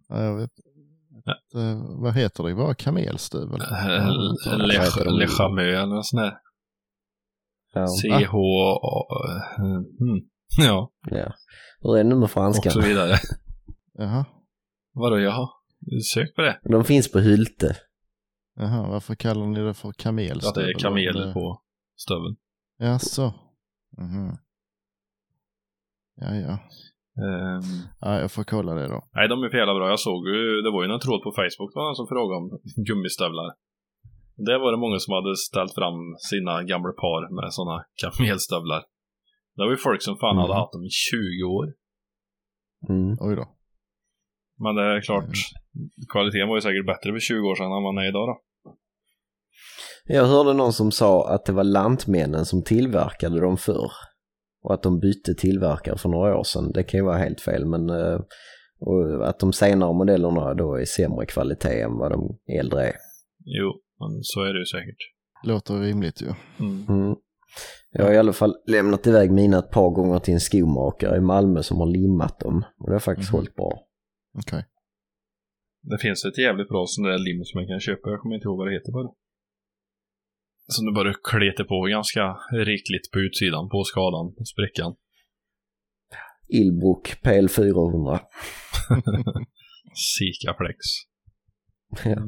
ja. 0.09 0.11
Jag 0.25 0.37
vet 0.37 0.51
Ja. 1.25 1.35
inte. 1.45 1.87
Vad 2.03 2.15
heter 2.15 2.45
det? 2.45 2.55
Bara 2.55 2.75
kamelstövel? 2.75 3.61
Le 5.19 5.27
Chamö 5.27 5.63
eller 5.63 5.87
något 5.87 6.07
sånt 6.07 6.23
där. 6.23 6.35
Ja. 7.81 7.87
CH... 7.87 8.35
Mm. 9.59 10.21
Ja, 10.59 10.91
ja. 11.11 11.33
Hur 11.81 11.93
är 11.95 11.97
det 12.05 12.09
nu 12.09 12.15
med 12.15 12.25
och 12.25 12.31
franskan? 12.31 12.73
så 12.73 12.81
vidare. 12.81 13.13
Jaha. 13.99 14.25
Vadå, 14.93 15.19
jaha? 15.19 15.49
Sök 16.15 16.35
på 16.35 16.43
det. 16.43 16.61
De 16.65 16.85
finns 16.85 17.13
på 17.13 17.19
Hylte. 17.19 17.77
Jaha, 18.57 18.89
varför 18.91 19.15
kallar 19.15 19.47
ni 19.47 19.61
det 19.61 19.75
för 19.75 19.93
kamelstövel? 19.93 20.49
Att 20.49 20.55
det 20.55 20.71
är 20.71 20.79
kamel 20.79 21.33
på 21.33 21.63
stöveln. 21.97 22.37
Jaså? 22.79 23.35
Mhm. 23.99 24.37
Ja, 26.21 26.35
ja. 26.35 26.59
Ehm, 27.25 27.63
Ja, 28.01 28.21
jag 28.21 28.31
får 28.33 28.45
kolla 28.45 28.75
det 28.75 28.89
då. 28.89 29.03
nej, 29.15 29.29
de 29.29 29.43
är 29.45 29.49
för 29.51 29.59
jävla 29.59 29.75
bra. 29.75 29.89
Jag 29.89 30.01
såg 30.01 30.29
ju, 30.29 30.63
det 30.63 30.71
var 30.71 30.85
ju 30.85 30.93
en 30.93 31.01
tråd 31.01 31.23
på 31.23 31.31
Facebook 31.41 31.71
det 31.73 31.79
var 31.81 31.87
någon 31.87 31.97
som 32.03 32.07
frågade 32.15 32.37
om 32.41 32.47
gummistövlar. 32.89 33.49
Det 34.37 34.59
var 34.59 34.71
det 34.73 34.79
många 34.79 34.99
som 34.99 35.13
hade 35.15 35.37
ställt 35.37 35.75
fram 35.75 35.99
sina 36.31 36.63
gamla 36.63 36.93
par 36.93 37.23
med 37.37 37.53
sådana 37.53 37.85
kamelstövlar. 38.03 38.83
Det 39.57 39.63
var 39.65 39.71
ju 39.71 39.77
folk 39.77 40.03
som 40.03 40.17
fan 40.17 40.37
hade 40.37 40.53
Mhm. 40.53 40.61
haft 40.61 40.73
dem 40.73 40.85
i 40.85 40.91
20 40.91 41.45
år. 41.59 41.67
Mm. 42.89 43.17
Oj 43.21 43.37
då. 43.37 43.49
Men 44.59 44.75
det 44.75 44.83
är 44.83 45.01
klart, 45.01 45.31
kvaliteten 46.13 46.49
var 46.49 46.57
ju 46.57 46.61
säkert 46.61 46.87
bättre 46.87 47.13
för 47.13 47.21
20 47.21 47.49
år 47.51 47.55
sedan 47.55 47.67
än 47.77 47.83
vad 47.83 47.95
den 47.95 48.05
är 48.05 48.09
idag 48.09 48.27
då. 48.29 48.37
Jag 50.05 50.25
hörde 50.25 50.53
någon 50.53 50.73
som 50.73 50.91
sa 50.93 51.29
att 51.35 51.45
det 51.45 51.53
var 51.53 51.65
lantmännen 51.65 52.45
som 52.47 52.63
tillverkade 52.65 53.41
dem 53.41 53.57
förr. 53.57 53.91
Och 54.63 54.75
att 54.75 54.83
de 54.83 54.99
bytte 55.01 55.35
tillverkare 55.35 55.99
för 55.99 56.09
några 56.09 56.37
år 56.39 56.45
sedan. 56.45 56.73
Det 56.73 56.83
kan 56.85 56.99
ju 57.01 57.05
vara 57.05 57.17
helt 57.19 57.41
fel 57.41 57.65
men 57.67 57.91
eh, 57.91 58.21
och 58.81 59.29
att 59.29 59.39
de 59.39 59.53
senare 59.53 59.93
modellerna 59.93 60.55
då 60.55 60.75
är 60.75 60.85
sämre 60.85 61.27
kvalitet 61.27 61.81
än 61.81 61.99
vad 61.99 62.11
de 62.13 62.39
äldre 62.61 62.83
är. 62.87 62.97
Jo, 63.45 63.81
men 64.01 64.23
så 64.23 64.43
är 64.43 64.53
det 64.53 64.59
ju 64.59 64.67
säkert. 64.67 64.99
Låter 65.45 65.81
rimligt 65.81 66.23
ju. 66.23 66.27
Mm. 66.61 66.87
Mm. 66.89 67.17
Jag 67.91 68.05
har 68.05 68.13
i 68.13 68.19
alla 68.19 68.33
fall 68.33 68.55
lämnat 68.67 69.07
iväg 69.07 69.31
mina 69.33 69.59
ett 69.59 69.71
par 69.71 69.91
gånger 69.91 70.19
till 70.19 70.35
en 70.35 70.41
skomakare 70.41 71.17
i 71.17 71.21
Malmö 71.21 71.63
som 71.63 71.77
har 71.79 71.87
limmat 71.87 72.41
dem. 72.41 72.65
Och 72.79 72.87
det 72.89 72.95
har 72.95 73.01
faktiskt 73.01 73.31
Mhm. 73.33 73.37
hållit 73.39 73.55
bra. 73.55 73.73
Okej. 74.39 74.65
Det 75.83 75.99
finns 75.99 76.25
ett 76.25 76.39
jävligt 76.39 76.69
bra 76.69 76.85
sån 76.87 77.05
där 77.05 77.19
lim 77.19 77.45
som 77.45 77.59
man 77.61 77.67
kan 77.69 77.81
köpa, 77.81 78.11
jag 78.11 78.21
kommer 78.21 78.35
inte 78.35 78.45
ihåg 78.49 78.59
vad 78.59 78.67
det 78.69 78.75
heter 78.75 78.93
bara. 78.93 79.11
Som 80.69 80.87
du 80.87 80.93
bara 80.93 81.13
kletar 81.31 81.65
på 81.65 81.83
ganska 81.83 82.37
rikligt 82.53 83.11
på 83.13 83.19
utsidan 83.21 83.69
på 83.69 83.85
skadan, 83.85 84.27
sprickan. 84.53 84.95
Ilbrook 86.49 87.05
PL400. 87.25 88.21
Sikaflex. 90.17 90.79
Ja. 92.05 92.23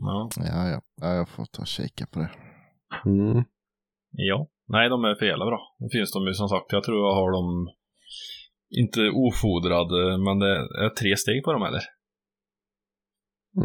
Ja. 0.00 0.28
Ja, 0.36 0.68
ja. 0.68 0.80
ja, 1.00 1.14
jag 1.14 1.28
får 1.28 1.44
ta 1.44 1.62
och 1.62 1.66
kika 1.66 2.06
på 2.06 2.18
det. 2.18 2.30
Mm. 3.06 3.44
ja. 4.10 4.46
Nej, 4.68 4.88
de 4.88 5.04
är 5.04 5.14
för 5.14 5.26
jävla 5.26 5.44
bra. 5.46 5.76
Det 5.78 5.88
finns 5.92 6.12
de 6.12 6.26
ju 6.26 6.34
som 6.34 6.48
sagt, 6.48 6.72
jag 6.72 6.84
tror 6.84 6.98
jag 6.98 7.14
har 7.14 7.32
dem 7.32 7.68
inte 8.80 9.00
ofodrade, 9.14 10.18
men 10.26 10.38
det 10.38 10.52
är 10.84 10.88
tre 11.00 11.16
steg 11.16 11.44
på 11.44 11.52
dem 11.52 11.62
eller? 11.62 11.82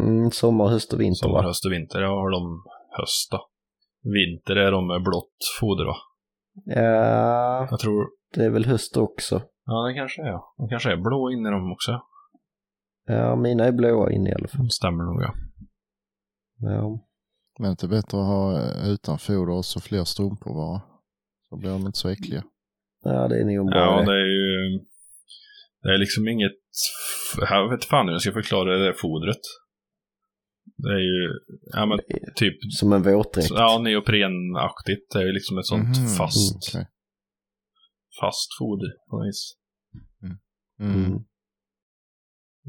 Mm, 0.00 0.30
sommar, 0.30 0.68
höst 0.68 0.92
och 0.92 1.00
vinter 1.00 1.14
Sommar, 1.26 1.42
va? 1.42 1.48
höst 1.48 1.64
och 1.66 1.72
vinter. 1.72 2.00
Jag 2.00 2.08
har 2.08 2.30
dem 2.30 2.64
höst 2.98 3.28
då. 3.30 3.48
Vinter 4.02 4.56
är 4.56 4.72
de 4.72 4.86
med 4.86 5.02
blått 5.02 5.36
foder 5.60 5.84
va? 5.84 5.96
Ja, 6.64 7.66
Jag 7.70 7.78
tror, 7.80 8.06
det 8.34 8.44
är 8.44 8.50
väl 8.50 8.64
höst 8.64 8.96
också. 8.96 9.42
ja 9.66 9.86
det 9.88 9.94
kanske 9.94 10.22
är. 10.22 10.38
De 10.56 10.68
kanske 10.68 10.92
är 10.92 10.96
blå 10.96 11.30
inne 11.30 11.48
i 11.48 11.52
dem 11.52 11.72
också. 11.72 12.00
Ja, 13.06 13.36
mina 13.36 13.64
är 13.64 13.72
blåa 13.72 14.12
inne 14.12 14.30
i 14.30 14.34
alla 14.34 14.48
fall. 14.48 14.58
De 14.60 14.70
stämmer 14.70 15.04
nog 15.04 15.22
ja. 15.22 15.34
Ja. 16.60 17.06
Men 17.58 17.70
inte 17.70 17.88
bättre 17.88 18.18
att 18.20 18.26
ha 18.26 18.58
eh, 18.60 18.90
utan 18.90 19.18
foder 19.18 19.50
och 19.50 19.64
så 19.64 19.80
fler 19.80 20.04
strumpor 20.04 20.54
bara. 20.54 20.80
Så 21.48 21.56
blir 21.56 21.70
de 21.70 21.86
inte 21.86 21.98
så 21.98 22.08
äckliga. 22.08 22.44
ja, 23.04 23.28
det 23.28 23.40
är 23.40 23.44
nog 23.44 23.66
bra 23.70 23.78
Ja, 23.78 24.02
det 24.12 24.12
är 24.20 24.26
ju... 24.26 24.78
Det 25.82 25.94
är 25.94 25.98
liksom 25.98 26.28
inget... 26.28 26.52
Jag 27.50 27.70
vet 27.70 27.84
fan 27.84 28.06
hur 28.06 28.12
jag 28.12 28.22
ska 28.22 28.32
förklara 28.32 28.78
det 28.78 28.84
där 28.84 28.92
fodret. 28.92 29.40
Det 30.76 30.88
är 30.88 30.98
ju, 30.98 31.30
ja 31.72 31.86
men 31.86 31.98
typ, 32.36 32.54
Som 32.78 32.92
en 32.92 33.02
våtdräkt. 33.02 33.50
ja 33.50 33.78
neoprenaktigt. 33.82 35.12
Det 35.12 35.18
är 35.18 35.26
ju 35.26 35.32
liksom 35.32 35.58
ett 35.58 35.66
sånt 35.66 35.98
Mhm, 35.98 36.08
fast, 36.18 36.56
okej. 36.56 36.86
fast 38.20 38.48
foder 38.58 38.90
på 39.10 39.16
något 39.16 39.26
vis. 39.28 39.56
Mm. 40.22 40.38
Mm. 41.04 41.24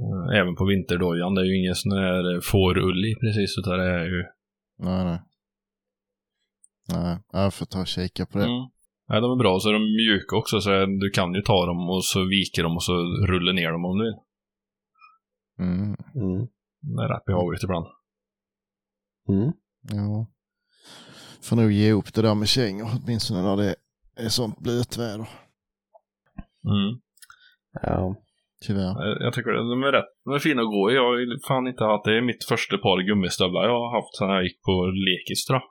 Eh, 0.04 0.40
Även 0.40 0.56
på 0.56 0.66
vinterdojan. 0.66 1.36
Det 1.36 1.42
är 1.42 1.46
ju 1.46 1.60
ingen 1.60 1.76
sån 1.76 1.92
här 1.92 2.34
eh, 2.36 2.42
fårull 2.42 3.06
i 3.06 3.16
precis, 3.16 3.58
utan 3.58 3.80
det 3.80 3.86
är 3.86 4.06
ju... 4.06 4.24
Nej, 4.80 5.06
nej. 5.06 5.22
Nej, 6.94 7.20
jag 7.32 7.54
får 7.54 7.66
ta 7.66 7.80
och 7.80 7.88
kika 7.88 8.26
på 8.26 8.38
det. 8.38 8.44
Mm. 8.46 8.68
Nej, 9.10 9.22
de 9.22 9.32
är 9.32 9.36
bra. 9.36 9.60
Så 9.60 9.70
är 9.70 9.74
de 9.74 9.84
mjuka 9.84 10.36
också, 10.36 10.62
så 10.62 10.86
du 10.86 11.10
kan 11.10 11.34
ju 11.34 11.42
ta 11.42 11.66
dem 11.66 11.90
och 11.90 12.06
så 12.06 12.26
viker 12.26 12.64
dem 12.64 12.76
och 12.76 12.84
så 12.84 12.94
rullar 13.28 13.54
ner 13.54 13.72
dem 13.72 13.86
om 13.86 13.98
du 13.98 14.04
vill. 14.06 14.20
Mm. 15.60 15.96
Mm. 16.16 16.48
Det 16.80 17.04
är 17.04 17.08
rätt 17.08 17.26
behagligt 17.26 17.64
ibland. 17.64 17.86
Mm. 19.30 19.52
Ja. 19.82 20.28
Får 21.42 21.56
nog 21.56 21.72
ge 21.72 21.92
upp 21.92 22.14
det 22.14 22.22
där 22.22 22.36
med 22.36 22.48
kängor 22.48 22.88
åtminstone 23.04 23.42
när 23.42 23.58
det 23.58 23.76
är 24.16 24.30
sånt 24.30 24.60
blötväder. 24.60 25.30
Mm. 26.66 27.00
Ja. 27.82 28.16
Tyvärr. 28.66 29.24
Jag 29.24 29.34
tycker 29.34 29.52
de 29.52 29.84
är 29.84 29.92
rätt 29.92 30.12
de 30.26 30.34
är 30.34 30.40
fina 30.40 30.62
att 30.62 30.74
gå 30.78 30.92
i. 30.92 30.96
Jag 30.96 31.04
har 31.04 31.48
fan 31.48 31.68
inte 31.68 31.84
haft 31.84 32.06
det. 32.06 32.18
är 32.18 32.22
mitt 32.22 32.44
första 32.44 32.78
par 32.78 32.98
gummistövlar 33.10 33.64
jag 33.64 33.80
har 33.84 33.92
haft 33.98 34.16
sen 34.18 34.30
jag 34.30 34.44
gick 34.44 34.62
på 34.68 34.74
lekis 35.08 35.46
tror 35.46 35.60
jag. 35.60 35.68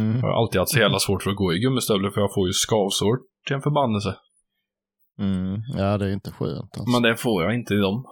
Mm. 0.00 0.16
Jag 0.20 0.26
har 0.28 0.36
alltid 0.40 0.58
haft 0.60 0.72
så 0.72 0.78
jävla 0.78 0.98
svårt 0.98 1.22
för 1.22 1.30
att 1.30 1.36
gå 1.36 1.52
i 1.54 1.58
gummistövlar 1.58 2.10
för 2.10 2.20
jag 2.20 2.34
får 2.34 2.46
ju 2.46 2.52
skavsår 2.52 3.16
till 3.46 3.56
en 3.56 3.62
förbannelse. 3.62 4.16
Mm. 5.18 5.62
Ja, 5.80 5.98
det 5.98 6.04
är 6.06 6.12
inte 6.12 6.30
skönt 6.30 6.72
alltså. 6.78 6.90
Men 6.92 7.02
det 7.02 7.16
får 7.16 7.42
jag 7.42 7.54
inte 7.54 7.74
i 7.74 7.80
dem. 7.86 8.04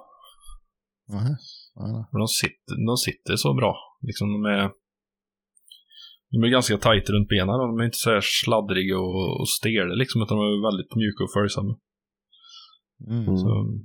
Nej. 1.09 1.34
Nej, 1.76 2.05
de 2.12 2.28
sitter, 2.28 2.74
de 2.90 2.97
sitter 2.97 3.36
så 3.36 3.55
bra. 3.55 3.72
Liksom 4.09 4.26
de 4.32 4.45
är... 4.45 4.70
De 6.30 6.38
är 6.47 6.49
ganska 6.49 6.78
tajt 6.78 7.11
runt 7.11 7.28
benen. 7.28 7.59
De 7.59 7.80
är 7.80 7.84
inte 7.84 8.03
så 8.05 8.11
här 8.11 8.20
sladdriga 8.22 8.99
och, 8.99 9.40
och 9.40 9.49
stela 9.49 9.95
liksom, 9.95 10.22
utan 10.22 10.36
de 10.38 10.45
är 10.45 10.66
väldigt 10.70 10.95
mjuka 10.97 11.24
och 11.24 11.32
följsamma. 11.32 11.74
Mm. 13.09 13.24
Mm. 13.28 13.36
Så 13.36 13.78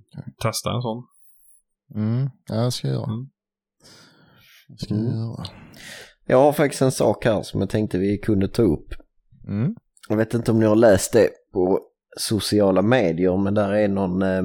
testa 0.43 0.71
en 0.75 0.81
sån. 0.81 1.03
Mm. 1.95 2.29
Ja, 2.47 2.55
det 2.55 2.71
ska 2.71 2.87
jag 2.87 2.95
göra. 2.95 3.05
Mm. 3.13 3.29
Det 4.67 4.77
ska 4.77 4.93
jag 4.93 5.03
Mm. 5.03 5.17
göra. 5.17 5.45
Jag 6.25 6.37
har 6.37 6.53
faktiskt 6.53 6.81
en 6.81 6.91
sak 6.91 7.25
här 7.25 7.41
som 7.41 7.59
jag 7.59 7.69
tänkte 7.69 7.97
vi 7.97 8.17
kunde 8.17 8.47
ta 8.47 8.61
upp. 8.61 8.87
Mm. 9.47 9.75
Jag 10.09 10.17
vet 10.17 10.33
inte 10.33 10.51
om 10.51 10.59
ni 10.59 10.65
har 10.65 10.75
läst 10.75 11.13
det 11.13 11.29
på 11.53 11.79
sociala 12.17 12.81
medier 12.81 13.37
men 13.37 13.53
där 13.53 13.71
är 13.71 13.87
någon, 13.87 14.21
eh, 14.21 14.43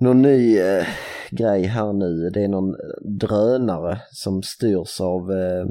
någon 0.00 0.22
ny 0.22 0.58
eh, 0.58 0.86
grej 1.30 1.62
här 1.64 1.92
nu. 1.92 2.30
Det 2.30 2.44
är 2.44 2.48
någon 2.48 2.74
drönare 3.18 4.00
som 4.10 4.42
styrs 4.42 5.00
av 5.00 5.32
eh, 5.32 5.66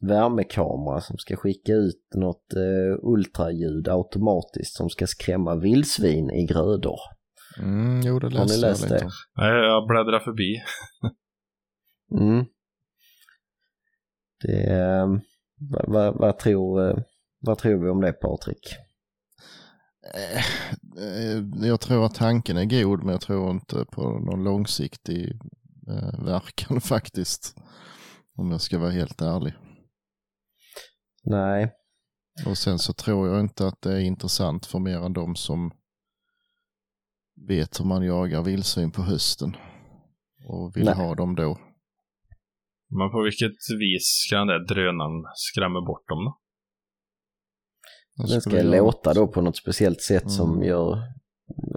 värmekamera 0.00 1.00
som 1.00 1.18
ska 1.18 1.36
skicka 1.36 1.72
ut 1.72 2.08
något 2.14 2.52
eh, 2.52 2.98
ultraljud 3.02 3.88
automatiskt 3.88 4.76
som 4.76 4.90
ska 4.90 5.06
skrämma 5.06 5.54
vildsvin 5.54 6.30
i 6.30 6.46
grödor. 6.46 6.98
Mm, 7.58 8.00
jo, 8.04 8.18
det 8.18 8.26
Har 8.26 8.32
ni 8.32 8.38
läste 8.38 8.54
jag 8.66 8.70
läst 8.70 8.82
lite 8.82 8.94
det? 8.94 9.10
Nej, 9.36 9.66
Jag 9.66 9.86
bläddrar 9.86 10.20
förbi. 10.20 10.62
Mm. 12.10 12.44
Det, 14.42 14.72
eh, 14.72 15.06
vad, 15.70 15.84
vad, 15.88 16.18
vad, 16.18 16.38
tror, 16.38 16.88
eh, 16.88 16.96
vad 17.40 17.58
tror 17.58 17.84
vi 17.84 17.90
om 17.90 18.00
det 18.00 18.12
Patrik? 18.12 18.76
Eh, 20.14 20.38
eh, 21.04 21.68
Jag 21.68 21.80
tror 21.80 22.06
att 22.06 22.14
tanken 22.14 22.56
är 22.56 22.64
god, 22.64 23.02
men 23.02 23.12
jag 23.12 23.20
tror 23.20 23.50
inte 23.50 23.84
på 23.84 24.02
någon 24.02 24.44
långsiktig 24.44 25.40
verkan 26.18 26.80
faktiskt. 26.80 27.56
Om 28.36 28.50
jag 28.50 28.60
ska 28.60 28.78
vara 28.78 28.90
helt 28.90 29.22
ärlig. 29.22 29.54
Nej, 31.24 31.72
Och 32.46 32.58
sen 32.58 32.78
så 32.78 32.92
tror 32.92 33.28
jag 33.28 33.40
inte 33.40 33.66
att 33.66 33.82
det 33.82 33.92
är 33.92 34.00
intressant 34.00 34.66
för 34.66 34.78
mer 34.78 34.98
än 34.98 35.12
de 35.12 35.36
som 35.36 35.70
vet 37.48 37.80
hur 37.80 37.84
man 37.84 38.04
jagar 38.06 38.42
vildsvin 38.42 38.90
på 38.90 39.02
hösten. 39.02 39.56
Och 40.48 40.76
vill 40.76 40.84
Nej. 40.84 40.94
ha 40.94 41.14
dem 41.14 41.34
då. 41.34 41.58
Men 42.90 43.10
på 43.10 43.22
vilket 43.22 43.56
vis 43.80 44.24
ska 44.26 44.36
den 44.36 44.46
där 44.46 44.74
drönaren 44.74 45.24
skrämma 45.34 45.80
bort 45.80 46.08
dem 46.08 46.24
då? 46.24 46.38
Den 48.28 48.40
ska 48.40 48.50
göra- 48.56 48.76
låta 48.84 49.14
då 49.14 49.28
på 49.28 49.40
något 49.42 49.56
speciellt 49.56 50.00
sätt 50.02 50.30
som 50.30 50.52
Mm. 50.52 50.64
gör 50.68 50.96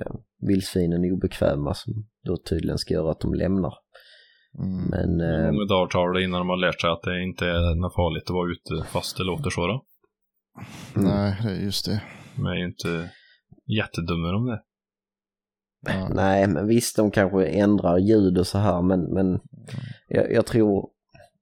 ja, 0.05 0.23
vildsvinen 0.47 1.11
obekväma 1.11 1.73
som 1.73 1.93
då 2.23 2.37
tydligen 2.49 2.77
ska 2.77 2.93
göra 2.93 3.11
att 3.11 3.19
de 3.19 3.33
lämnar. 3.33 3.73
Mm. 4.59 4.85
Men 4.89 5.19
Hur 5.19 5.45
eh, 5.45 5.51
många 5.51 5.65
dagar 5.65 5.87
tar 5.87 6.13
det 6.13 6.23
innan 6.23 6.39
de 6.39 6.49
har 6.49 6.57
lärt 6.57 6.81
sig 6.81 6.89
att 6.89 7.01
det 7.03 7.23
inte 7.23 7.45
är 7.45 7.75
något 7.75 7.95
farligt 7.95 8.23
att 8.23 8.29
vara 8.35 8.51
ute 8.51 8.87
fast 8.91 9.17
det 9.17 9.23
låter 9.23 9.49
så 9.49 9.67
då? 9.67 9.83
Nej, 10.95 11.37
det 11.43 11.49
är 11.49 11.55
just 11.63 11.85
det. 11.85 12.01
De 12.35 12.45
är 12.45 12.55
ju 12.55 12.65
inte 12.65 13.09
jättedumma 13.77 14.35
om 14.35 14.45
det. 14.45 14.61
Ja. 15.87 16.09
nej, 16.13 16.47
men 16.47 16.67
visst 16.67 16.95
de 16.95 17.11
kanske 17.11 17.45
ändrar 17.45 17.97
ljud 17.97 18.37
och 18.37 18.47
så 18.47 18.57
här 18.57 18.81
men, 18.81 19.13
men 19.13 19.39
jag, 20.07 20.31
jag 20.33 20.45
tror 20.45 20.89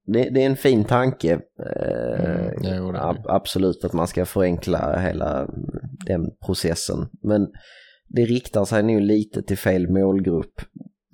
det, 0.06 0.30
det 0.30 0.42
är 0.42 0.46
en 0.46 0.56
fin 0.58 0.86
tanke. 0.86 1.34
Eh, 1.34 2.40
Mm, 2.60 2.96
är 2.96 2.96
ab- 3.10 3.26
absolut 3.28 3.84
att 3.84 3.94
man 3.94 4.08
ska 4.08 4.26
förenkla 4.26 5.00
hela 5.00 5.48
den 6.06 6.30
processen. 6.46 7.10
Men 7.24 7.48
det 8.08 8.26
riktar 8.26 8.66
sig 8.66 8.84
nog 8.84 9.02
lite 9.02 9.44
till 9.44 9.58
fel 9.58 9.90
målgrupp. 9.90 10.62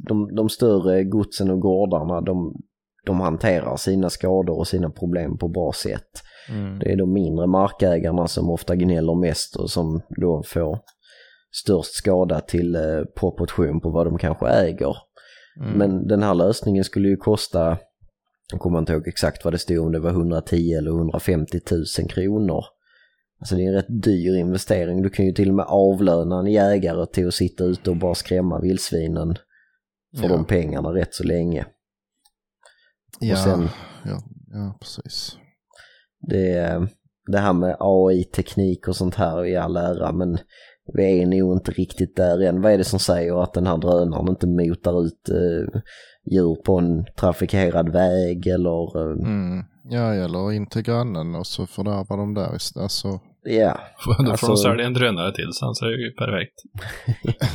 De, 0.08 0.36
de 0.36 0.50
större 0.50 1.04
godsen 1.04 1.50
och 1.50 1.60
gårdarna 1.60 2.22
de, 2.22 2.56
de 3.06 3.20
hanterar 3.20 3.78
sina 3.78 4.10
skador 4.10 4.58
och 4.58 4.68
sina 4.68 4.90
problem 4.90 5.38
på 5.38 5.48
bra 5.48 5.72
sätt. 5.72 6.10
Mm. 6.50 6.80
Det 6.80 6.92
är 6.92 6.98
de 6.98 7.14
mindre 7.14 7.48
markägarna 7.48 8.28
som 8.28 8.50
ofta 8.50 8.76
gnäller 8.76 9.16
mest 9.16 9.56
och 9.56 9.70
som 9.70 10.02
då 10.10 10.44
får 10.46 10.80
störst 11.52 11.94
skada 11.94 12.40
till 12.40 12.76
eh, 12.76 13.02
proportion 13.20 13.82
på 13.82 13.90
vad 13.90 14.08
de 14.08 14.18
kanske 14.18 14.48
äger. 14.48 14.96
Mm. 15.60 15.74
Men 15.78 16.08
den 16.08 16.24
här 16.24 16.34
lösningen 16.34 16.84
skulle 16.84 17.10
ju 17.10 17.18
kosta, 17.18 17.78
jag 18.52 18.60
kommer 18.60 18.80
inte 18.80 18.94
ihåg 18.94 19.08
exakt 19.08 19.46
vad 19.46 19.54
det 19.54 19.58
stod, 19.58 19.80
om 19.80 19.92
det 19.92 20.00
var 20.00 20.10
110 20.10 20.74
eller 20.74 20.92
150 20.92 21.60
000 21.72 22.10
kronor. 22.10 22.66
Alltså 23.40 23.56
det 23.56 23.64
är 23.64 23.68
en 23.68 23.74
rätt 23.74 24.04
dyr 24.04 24.36
investering. 24.36 25.02
Du 25.02 25.10
kan 25.10 25.26
ju 25.26 25.32
till 25.32 25.50
och 25.50 25.56
med 25.56 25.66
avlöna 25.70 26.40
en 26.40 26.52
jägare 26.52 27.06
till 27.06 27.28
att 27.28 27.34
sitta 27.34 27.64
ute 27.64 27.90
och 27.90 27.96
bara 27.96 28.16
skrämma 28.16 28.60
vildsvinen 28.60 29.36
för 30.16 30.24
Ja. 30.24 30.30
de 30.30 30.46
pengarna 30.46 30.90
rätt 30.90 31.14
så 31.14 31.24
länge. 31.24 31.66
ja, 33.20 33.36
sen- 33.36 33.70
ja, 34.06 34.20
ja, 34.54 34.78
precis. 34.80 35.38
Det, 36.20 36.88
det 37.28 37.38
här 37.38 37.54
med 37.54 37.76
AI-teknik 37.80 38.88
och 38.88 38.96
sånt 38.96 39.16
här 39.16 39.46
i 39.46 39.56
all 39.56 39.78
ära, 39.78 40.12
men 40.12 40.38
vi 40.94 41.22
är 41.22 41.26
nog 41.26 41.54
inte 41.58 41.72
riktigt 41.72 42.16
där 42.16 42.42
än. 42.42 42.62
Vad 42.62 42.72
är 42.72 42.78
det 42.78 42.84
som 42.84 43.00
säger 43.00 43.44
att 43.44 43.54
den 43.54 43.68
här 43.68 43.78
drönaren 43.78 44.30
inte 44.30 44.48
motar 44.48 45.06
ut 45.06 45.30
eh, 45.30 45.82
djur 46.32 46.56
på 46.66 46.78
en 46.80 47.06
trafikerad 47.18 47.90
väg 47.90 48.48
eller... 48.48 48.98
Eh, 49.02 49.18
Mm. 49.28 49.64
Ja, 49.90 50.14
eller 50.14 50.52
in 50.52 50.68
till 50.70 50.82
grannen 50.82 51.36
och 51.36 51.48
så 51.48 51.66
fördärvar 51.68 52.18
de 52.18 52.34
där 52.34 52.56
istället. 52.56 52.84
Alltså, 52.84 53.20
Ja, 53.46 53.80
Då 54.06 54.14
får 54.14 54.32
Alltså- 54.32 54.48
de 54.48 54.58
sälja 54.58 54.86
en 54.86 54.94
drönare 54.94 55.36
till 55.36 55.54
sen 55.54 55.76
så 55.76 55.86
är 55.86 55.90
det 55.90 56.04
ju 56.04 56.12
perfekt. 56.12 56.54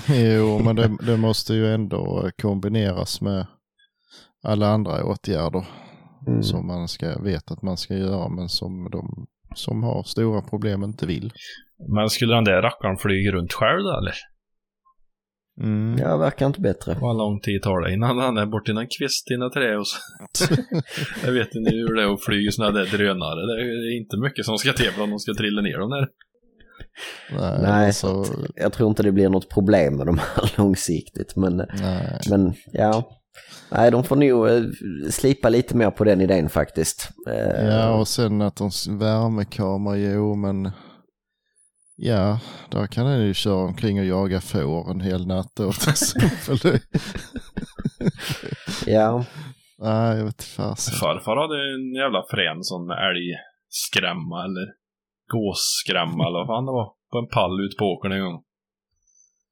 jo, 0.37 0.59
men 0.65 0.77
det, 0.77 0.97
det 1.07 1.17
måste 1.17 1.55
ju 1.55 1.75
ändå 1.75 2.31
kombineras 2.43 3.21
med 3.21 3.47
alla 4.43 4.67
andra 4.67 5.05
åtgärder 5.05 5.67
mm. 6.27 6.43
som 6.43 6.67
man 6.67 6.89
ska, 6.89 7.23
vet 7.23 7.51
att 7.51 7.63
man 7.63 7.77
ska 7.77 7.95
göra 7.95 8.29
men 8.29 8.49
som 8.49 8.91
de 8.91 9.27
som 9.55 9.83
har 9.83 10.03
stora 10.03 10.43
problem 10.43 10.85
inte 10.85 11.07
vill. 11.07 11.33
Men 11.97 12.11
skulle 12.11 12.35
den 12.35 12.45
där 12.45 12.63
rackaren 12.63 12.97
flyga 12.97 13.33
runt 13.33 13.53
själv 13.53 13.83
då 13.83 13.99
eller? 13.99 14.15
Mm. 15.61 15.99
ja 15.99 16.17
verkar 16.17 16.47
inte 16.47 16.61
bättre. 16.61 16.97
Vad 17.01 17.17
lång 17.17 17.41
tid 17.41 17.63
tar 17.63 17.81
det 17.81 17.93
innan 17.95 18.19
han 18.19 18.39
är 18.39 18.47
bort 18.47 18.69
i 18.69 18.73
någon 18.73 18.87
kvist 18.99 19.31
i 19.31 19.37
något 19.37 19.53
trä 19.53 19.77
och 19.77 19.87
så. 19.87 19.97
Jag 21.25 21.33
vet 21.33 21.55
inte 21.55 21.71
hur 21.71 21.95
det 21.95 22.03
är 22.03 22.15
att 22.15 22.25
flyga 22.25 22.51
sådana 22.51 22.79
där 22.79 22.87
drönare. 22.87 23.47
Det 23.47 23.63
är 23.63 23.99
inte 24.01 24.17
mycket 24.17 24.45
som 24.45 24.59
ska 24.59 24.73
till 24.73 25.01
om 25.01 25.11
de 25.11 25.19
ska 25.19 25.35
trilla 25.35 25.63
ner 25.63 25.79
dem 25.79 25.91
där. 25.91 26.09
Nej, 27.39 27.59
Nej, 27.63 27.87
alltså, 27.87 28.25
jag 28.57 28.73
tror 28.73 28.89
inte 28.89 29.03
det 29.03 29.13
blir 29.13 29.29
något 29.29 29.49
problem 29.51 29.97
med 29.97 30.07
de 30.07 30.19
här 30.19 30.55
långsiktigt. 30.59 31.37
Men, 31.37 31.57
nej. 31.57 32.19
men 32.31 32.55
ja, 32.73 33.09
nej 33.71 33.91
de 33.91 34.05
får 34.05 34.17
nog 34.17 34.49
eh, 34.49 34.63
slipa 35.11 35.49
lite 35.49 35.77
mer 35.77 35.91
på 35.91 36.05
den 36.05 36.21
idén 36.21 36.49
faktiskt. 36.49 37.09
Eh, 37.29 37.67
Ja, 37.67 37.91
och 38.01 38.09
sen 38.09 38.43
att 38.43 38.57
de 38.57 38.71
värmekamera, 38.99 39.97
jo 39.97 40.35
men 40.35 40.71
ja, 42.03 42.41
där 42.71 42.87
kan 42.87 43.07
den 43.07 43.27
ju 43.27 43.35
köra 43.35 43.65
omkring 43.65 43.99
och 44.01 44.05
jaga 44.07 44.41
får 44.41 44.91
en 44.91 45.01
hel 45.01 45.27
natt 45.27 45.53
då 45.57 45.73
till 45.73 45.89
exempel. 45.91 46.57
Det- 46.59 46.81
ja, 48.87 49.25
Nej, 49.83 50.17
jag 50.19 50.25
vet 50.25 50.43
fasen. 50.45 50.95
Farfar 51.01 51.37
hade 51.37 51.57
en 51.75 51.95
jävla 52.03 52.23
frän 52.31 52.65
sån 52.65 52.91
älgskrämma 52.91 54.45
eller 54.45 54.67
gåsskrämma 55.33 56.27
eller 56.27 56.39
vad 56.39 56.47
fan 56.47 56.67
det 56.67 56.73
var. 56.73 56.89
På 57.13 57.19
en 57.19 57.29
pall 57.29 57.61
ut 57.65 57.77
på 57.79 57.85
åkern 57.85 58.13
en 58.13 58.21
gång. 58.25 58.43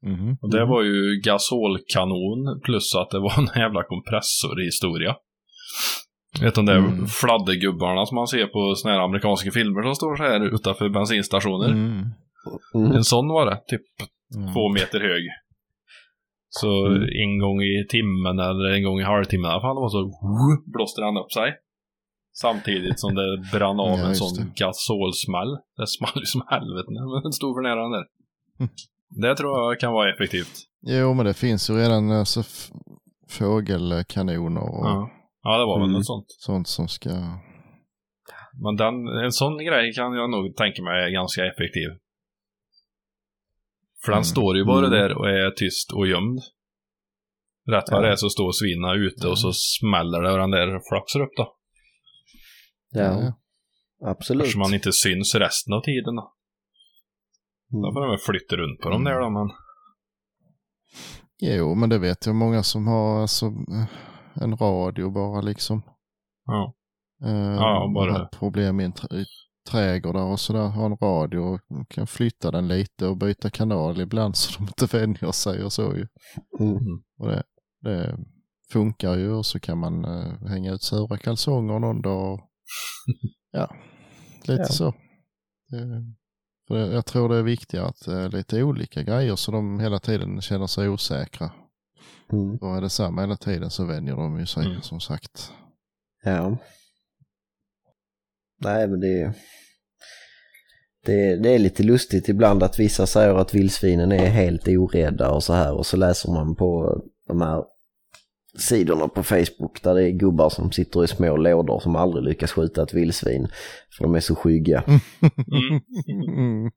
Mhm. 0.03 0.37
Och 0.43 0.51
det 0.51 0.65
var 0.65 0.83
ju 0.83 1.21
gasolkanon 1.25 2.61
plus 2.65 2.95
att 2.95 3.11
det 3.11 3.19
var 3.21 3.39
en 3.39 3.61
jävla 3.63 3.83
kompressorhistoria. 3.85 5.17
Vet 6.41 6.55
du 6.55 6.59
de 6.63 6.67
där 6.67 6.79
Mm. 6.79 7.07
fladdergubbarna 7.07 8.07
som 8.07 8.15
man 8.15 8.27
ser 8.29 8.47
på 8.47 8.75
såna 8.77 8.95
här 8.95 9.01
amerikanska 9.01 9.51
filmer 9.51 9.83
som 9.83 9.95
står 9.95 10.17
så 10.17 10.23
här 10.23 10.55
utanför 10.55 10.89
bensinstationer. 10.89 11.69
Mm. 11.69 12.09
Mm, 12.75 12.93
En 12.93 13.05
sån 13.05 13.29
var 13.29 13.47
det, 13.51 13.57
typ 13.69 13.83
Mm. 14.37 14.53
två 14.55 14.69
meter 14.73 15.01
hög. 15.01 15.23
Så 16.49 16.87
Mm. 16.87 17.03
en 17.23 17.39
gång 17.39 17.63
i 17.63 17.87
timmen 17.89 18.39
eller 18.39 18.69
en 18.77 18.83
gång 18.85 19.01
i 19.01 19.03
halvtimmen, 19.03 19.51
fan 19.61 19.77
det 19.77 19.81
var 19.87 19.89
så 19.89 20.03
blåste 20.75 21.01
den 21.01 21.17
upp 21.17 21.33
sig. 21.33 21.49
Samtidigt 22.33 23.01
som 23.01 23.15
det 23.15 23.29
brann 23.53 23.81
av 23.81 23.99
Ja, 23.99 24.07
en 24.07 24.15
sån 24.15 24.35
det. 24.37 24.53
gasolsmäll. 24.65 25.53
Det 25.77 25.87
small 25.87 26.13
ju 26.23 26.25
som 26.35 26.43
helvete 26.51 26.91
när 26.91 27.23
den 27.23 27.33
stod 27.33 27.55
för 27.57 27.63
nära 27.63 27.83
den 27.83 27.91
där. 27.97 28.07
Det 29.23 29.37
tror 29.37 29.59
jag 29.59 29.81
kan 29.81 29.93
vara 29.93 30.15
effektivt. 30.15 30.55
Jo, 30.87 31.15
men 31.15 31.27
det 31.27 31.35
finns 31.35 31.71
ju 31.71 31.75
redan 31.75 32.11
alltså, 32.13 32.43
fågelkanoner 33.31 34.61
och 34.63 34.87
Ja. 34.87 35.11
ja, 35.43 35.59
det 35.59 35.65
var 35.67 35.79
väl 35.79 35.89
Mm. 35.89 35.93
något 35.97 36.07
sånt. 36.07 36.27
sånt 36.29 36.69
som 36.69 36.89
ska... 36.89 37.11
Men 38.65 38.77
den, 38.77 38.95
en 39.25 39.33
sån 39.33 39.59
grej 39.59 39.93
kan 39.93 40.13
jag 40.13 40.31
nog 40.31 40.57
tänka 40.57 40.83
mig 40.83 41.05
är 41.05 41.11
ganska 41.11 41.41
effektiv. 41.47 41.89
För 44.09 44.13
den 44.13 44.19
Mm. 44.19 44.25
står 44.25 44.57
ju 44.57 44.65
bara 44.65 44.87
Mm. 44.87 44.91
där 44.99 45.19
och 45.19 45.29
är 45.29 45.51
tyst 45.51 45.93
och 45.93 46.07
gömd. 46.07 46.39
Rätt 47.71 47.85
vad 47.91 48.01
Ja. 48.01 48.07
det 48.07 48.13
är 48.13 48.17
så 48.17 48.29
står 48.29 48.53
svina 48.53 48.95
ute 48.95 49.29
och 49.29 49.39
så 49.39 49.53
smäller 49.53 50.23
det 50.23 50.33
och 50.33 50.39
den 50.39 50.51
där 50.51 50.81
flaxar 50.89 51.21
upp 51.21 51.37
då. 51.37 51.55
ja, 52.91 53.33
absolut. 54.07 54.43
Eftersom 54.43 54.59
man 54.61 54.75
inte 54.75 54.93
syns 54.93 55.35
resten 55.35 55.73
av 55.75 55.81
tiden 55.81 56.15
då. 56.17 56.35
Då 57.71 57.79
Mm. 57.79 57.95
får 57.95 58.01
de 58.01 58.11
väl 58.11 58.19
flytta 58.19 58.57
runt 58.57 58.81
på 58.81 58.91
dem 58.91 59.05
där 59.05 59.21
då, 59.21 59.31
men... 59.31 59.49
Jo, 61.41 61.75
men 61.75 61.89
det 61.89 61.99
vet 61.99 62.27
jag 62.27 62.35
många 62.35 62.63
som 62.63 62.87
har 62.87 63.21
alltså 63.21 63.47
en 64.35 64.57
radio 64.57 65.11
bara 65.11 65.41
liksom. 65.41 65.83
Ja. 66.45 66.75
Eh, 67.25 67.55
Ja, 67.55 67.93
bara- 67.95 68.29
problem 68.29 68.81
i 68.81 68.85
trädgårdar 69.71 70.23
och 70.25 70.41
sådär. 70.41 70.69
Har 70.69 70.87
en 70.87 70.97
radio 70.97 71.39
och 71.39 71.89
kan 71.89 72.07
flytta 72.07 72.51
den 72.51 72.69
lite 72.69 73.07
och 73.07 73.17
byta 73.17 73.51
kanal 73.51 74.01
ibland 74.01 74.37
så 74.37 74.59
de 74.59 74.65
inte 74.69 74.97
vänjer 74.99 75.33
sig 75.33 75.65
och 75.65 75.73
så 75.73 75.83
ju. 75.83 76.07
Mm. 76.61 76.79
Och 77.19 77.29
det, 77.29 77.43
det 77.81 78.19
funkar 78.73 79.17
ju 79.17 79.31
och 79.33 79.47
så 79.47 79.61
kan 79.61 79.79
man 79.79 80.05
eh, 80.05 80.47
hänga 80.49 80.73
ut 80.73 80.83
sura 80.83 81.19
kalsonger 81.19 81.79
någon 81.79 82.03
dag. 82.03 82.33
och- 82.35 82.41
Ja, 83.51 83.75
lite 84.41 84.63
Ja. 84.63 84.69
så. 84.69 84.95
Det, 85.69 86.05
för 86.69 86.75
det, 86.75 86.87
jag 86.95 87.07
tror 87.07 87.29
det 87.29 87.37
är 87.37 87.43
viktigare 87.43 87.87
att 87.87 88.05
det 88.07 88.15
är 88.21 88.29
lite 88.29 88.63
olika 88.63 89.03
grejer 89.03 89.37
så 89.37 89.53
de 89.53 89.81
hela 89.81 89.99
tiden 89.99 90.41
känner 90.41 90.67
sig 90.67 90.89
osäkra. 90.89 91.51
Mm. 92.33 92.57
Och 92.57 92.77
är 92.77 92.81
det 92.81 92.91
samma 92.91 93.21
hela 93.21 93.37
tiden 93.37 93.71
så 93.71 93.85
vänjer 93.85 94.17
de 94.17 94.39
ju 94.41 94.47
sig 94.47 94.67
Mm. 94.67 94.83
som 94.83 95.01
sagt. 95.01 95.53
Ja. 96.25 96.57
Nej, 98.61 98.89
men 98.89 99.01
det 99.01 99.23
är, 99.23 99.35
det, 101.07 101.37
det 101.37 101.55
är 101.55 101.59
lite 101.59 101.83
lustigt 101.83 102.29
ibland 102.29 102.63
att 102.63 102.79
vissa 102.79 103.07
säger 103.07 103.35
att 103.35 103.55
vildsvinen 103.55 104.13
är 104.13 104.27
helt 104.27 104.69
orädda 104.69 105.31
och 105.31 105.43
så 105.43 105.53
här 105.53 105.75
och 105.75 105.87
så 105.87 105.97
läser 105.97 106.33
man 106.33 106.57
på 106.57 107.01
de 107.29 107.41
här 107.41 107.65
sidorna 108.59 109.09
på 109.09 109.23
Facebook 109.23 109.83
där 109.83 109.95
det 109.95 110.09
är 110.09 110.11
gubbar 110.11 110.51
som 110.51 110.73
sitter 110.73 111.05
i 111.05 111.09
små 111.09 111.37
lådor 111.37 111.81
som 111.81 111.97
aldrig 111.97 112.25
lyckas 112.25 112.53
skjuta 112.53 112.83
ett 112.83 112.95
vildsvin 112.95 113.49
för 113.97 114.05
de 114.05 114.15
är 114.15 114.21
så 114.21 114.35
skygga. 114.35 114.85
Mm. 116.39 116.71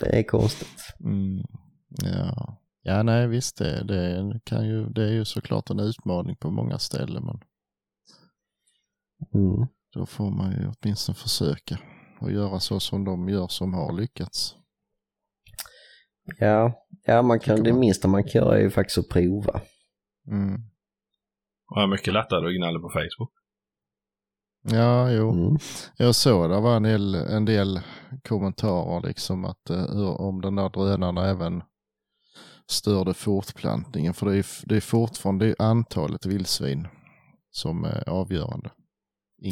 Det 0.00 0.18
är 0.18 0.22
konstigt. 0.22 0.94
Mm. 1.00 1.44
Ja. 2.02 2.60
ja, 2.82 3.02
nej 3.02 3.28
visst 3.28 3.58
det, 3.58 3.84
det, 3.84 4.40
kan 4.44 4.66
ju, 4.66 4.88
det 4.88 5.02
är 5.02 5.12
ju 5.12 5.24
såklart 5.24 5.70
en 5.70 5.80
utmaning 5.80 6.36
på 6.36 6.50
många 6.50 6.78
ställen 6.78 7.24
men 7.24 7.40
Mm. 9.34 9.66
Då 9.96 10.06
får 10.06 10.30
man 10.30 10.52
ju 10.52 10.72
åtminstone 10.82 11.16
försöka 11.16 11.78
och 12.20 12.32
göra 12.32 12.60
så 12.60 12.80
som 12.80 13.04
de 13.04 13.28
gör 13.28 13.48
som 13.48 13.74
har 13.74 13.92
lyckats. 13.92 14.56
Ja, 16.38 16.72
ja 17.06 17.22
man 17.22 17.40
kan, 17.40 17.62
det 17.62 17.70
man. 17.70 17.80
minsta 17.80 18.08
man 18.08 18.24
kan 18.24 18.42
göra 18.42 18.56
är 18.56 18.60
ju 18.62 18.70
faktiskt 18.70 18.98
att 18.98 19.08
prova. 19.08 19.60
Mm. 20.30 20.54
Och 21.68 21.76
det 21.76 21.82
är 21.82 21.86
mycket 21.86 22.12
lättare 22.12 22.46
att 22.46 22.56
gnälla 22.56 22.78
på 22.80 22.88
Facebook. 22.88 23.32
Ja, 24.62 25.10
jo. 25.10 25.30
Mm. 25.32 25.58
Jag 25.96 26.14
såg 26.14 26.50
det 26.50 26.60
var 26.60 26.76
en 26.76 26.82
del, 26.82 27.14
en 27.14 27.44
del 27.44 27.80
kommentarer 28.28 29.08
liksom 29.08 29.44
att 29.44 29.70
hur- 29.70 30.20
om 30.20 30.40
den 30.40 30.56
där 30.56 30.68
drönaren 30.68 31.16
även 31.16 31.62
störde 32.66 33.14
fortplantningen. 33.14 34.14
För 34.14 34.26
det 34.26 34.36
är, 34.38 34.46
det 34.68 34.76
är 34.76 34.80
fortfarande 34.80 35.46
det 35.46 35.50
är 35.58 35.62
antalet 35.62 36.26
vildsvin 36.26 36.88
som 37.50 37.84
är 37.84 38.08
avgörande. 38.08 38.70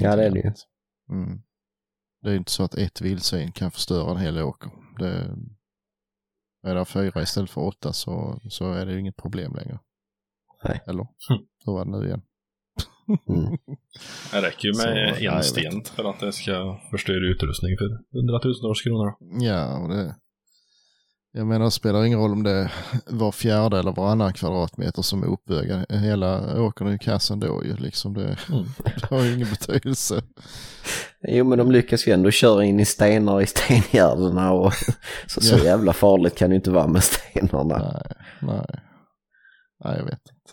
Ja, 0.03 0.17
det 0.17 0.25
är 0.25 0.31
det 0.31 0.39
ju. 0.39 0.53
Mm. 1.11 1.43
Det 2.23 2.31
är 2.31 2.37
inte 2.37 2.51
så 2.51 2.63
att 2.63 2.75
ett 2.75 3.01
vildsvin 3.01 3.53
kan 3.53 3.71
förstöra 3.71 4.11
en 4.11 4.17
hel 4.17 4.39
åker. 4.39 4.71
Det, 4.99 5.37
är 6.71 6.75
det 6.75 6.85
fyra 6.85 7.23
istället 7.23 7.51
för 7.51 7.61
åtta 7.61 7.93
så, 7.93 8.41
så 8.51 8.73
är 8.73 8.87
det 8.87 8.93
ju 8.93 9.01
inget 9.01 9.17
problem 9.17 9.55
längre. 9.55 9.79
Nej. 10.65 10.81
Eller? 10.87 11.03
Hm. 11.03 11.47
Hur 11.65 11.73
var 11.73 11.85
det 11.85 11.91
nu 11.91 12.07
igen? 12.07 12.23
Mm. 13.29 13.59
Det 14.33 14.43
räcker 14.43 14.69
ju 14.69 14.75
Så, 14.75 14.89
med 14.89 15.17
jag 15.21 15.37
en 15.37 15.43
sten 15.43 15.85
för 15.85 16.11
att 16.11 16.21
det 16.21 16.33
ska 16.33 16.81
förstöra 16.91 17.31
utrustning 17.31 17.77
för 17.79 18.19
hundratusentals 18.19 18.83
kronor. 18.83 19.15
Ja, 19.41 19.79
och 19.79 19.89
det, 19.89 20.17
jag 21.37 21.47
menar 21.47 21.65
det 21.65 21.71
spelar 21.71 22.05
ingen 22.05 22.19
roll 22.19 22.33
om 22.33 22.43
det 22.43 22.51
är 22.51 22.73
var 23.07 23.33
fjärde 23.33 23.79
eller 23.79 23.93
varannan 23.93 24.33
kvadratmeter 24.33 25.03
som 25.03 25.23
är 25.23 25.27
uppvägd. 25.27 25.93
Hela 25.93 26.61
åkern 26.63 26.87
är 26.87 26.93
ju 26.93 26.99
kass 26.99 27.31
ändå 27.31 27.65
ju 27.65 27.77
liksom. 27.77 28.15
Det, 28.15 28.37
Mm. 28.53 28.65
det 28.85 29.11
har 29.11 29.23
ju 29.23 29.35
ingen 29.35 29.49
betydelse. 29.51 30.23
Jo 31.29 31.45
men 31.45 31.59
de 31.59 31.71
lyckas 31.73 32.07
ju 32.09 32.13
ändå 32.13 32.31
köra 32.31 32.65
in 32.65 32.81
i 32.81 32.85
stenar 32.85 33.41
i 33.41 33.47
stengärdena 33.47 34.53
och 34.53 34.73
så, 35.27 35.41
så 35.41 35.57
Ja. 35.59 35.65
jävla 35.65 35.93
farligt 35.93 36.35
kan 36.35 36.51
det 36.51 36.57
inte 36.57 36.71
vara 36.71 36.87
med 36.87 37.05
stenarna. 37.05 37.79
Nej, 37.79 38.03
nej. 38.41 38.81
Nej, 39.85 39.97
jag 39.99 40.05
vet 40.05 40.13
inte. 40.13 40.53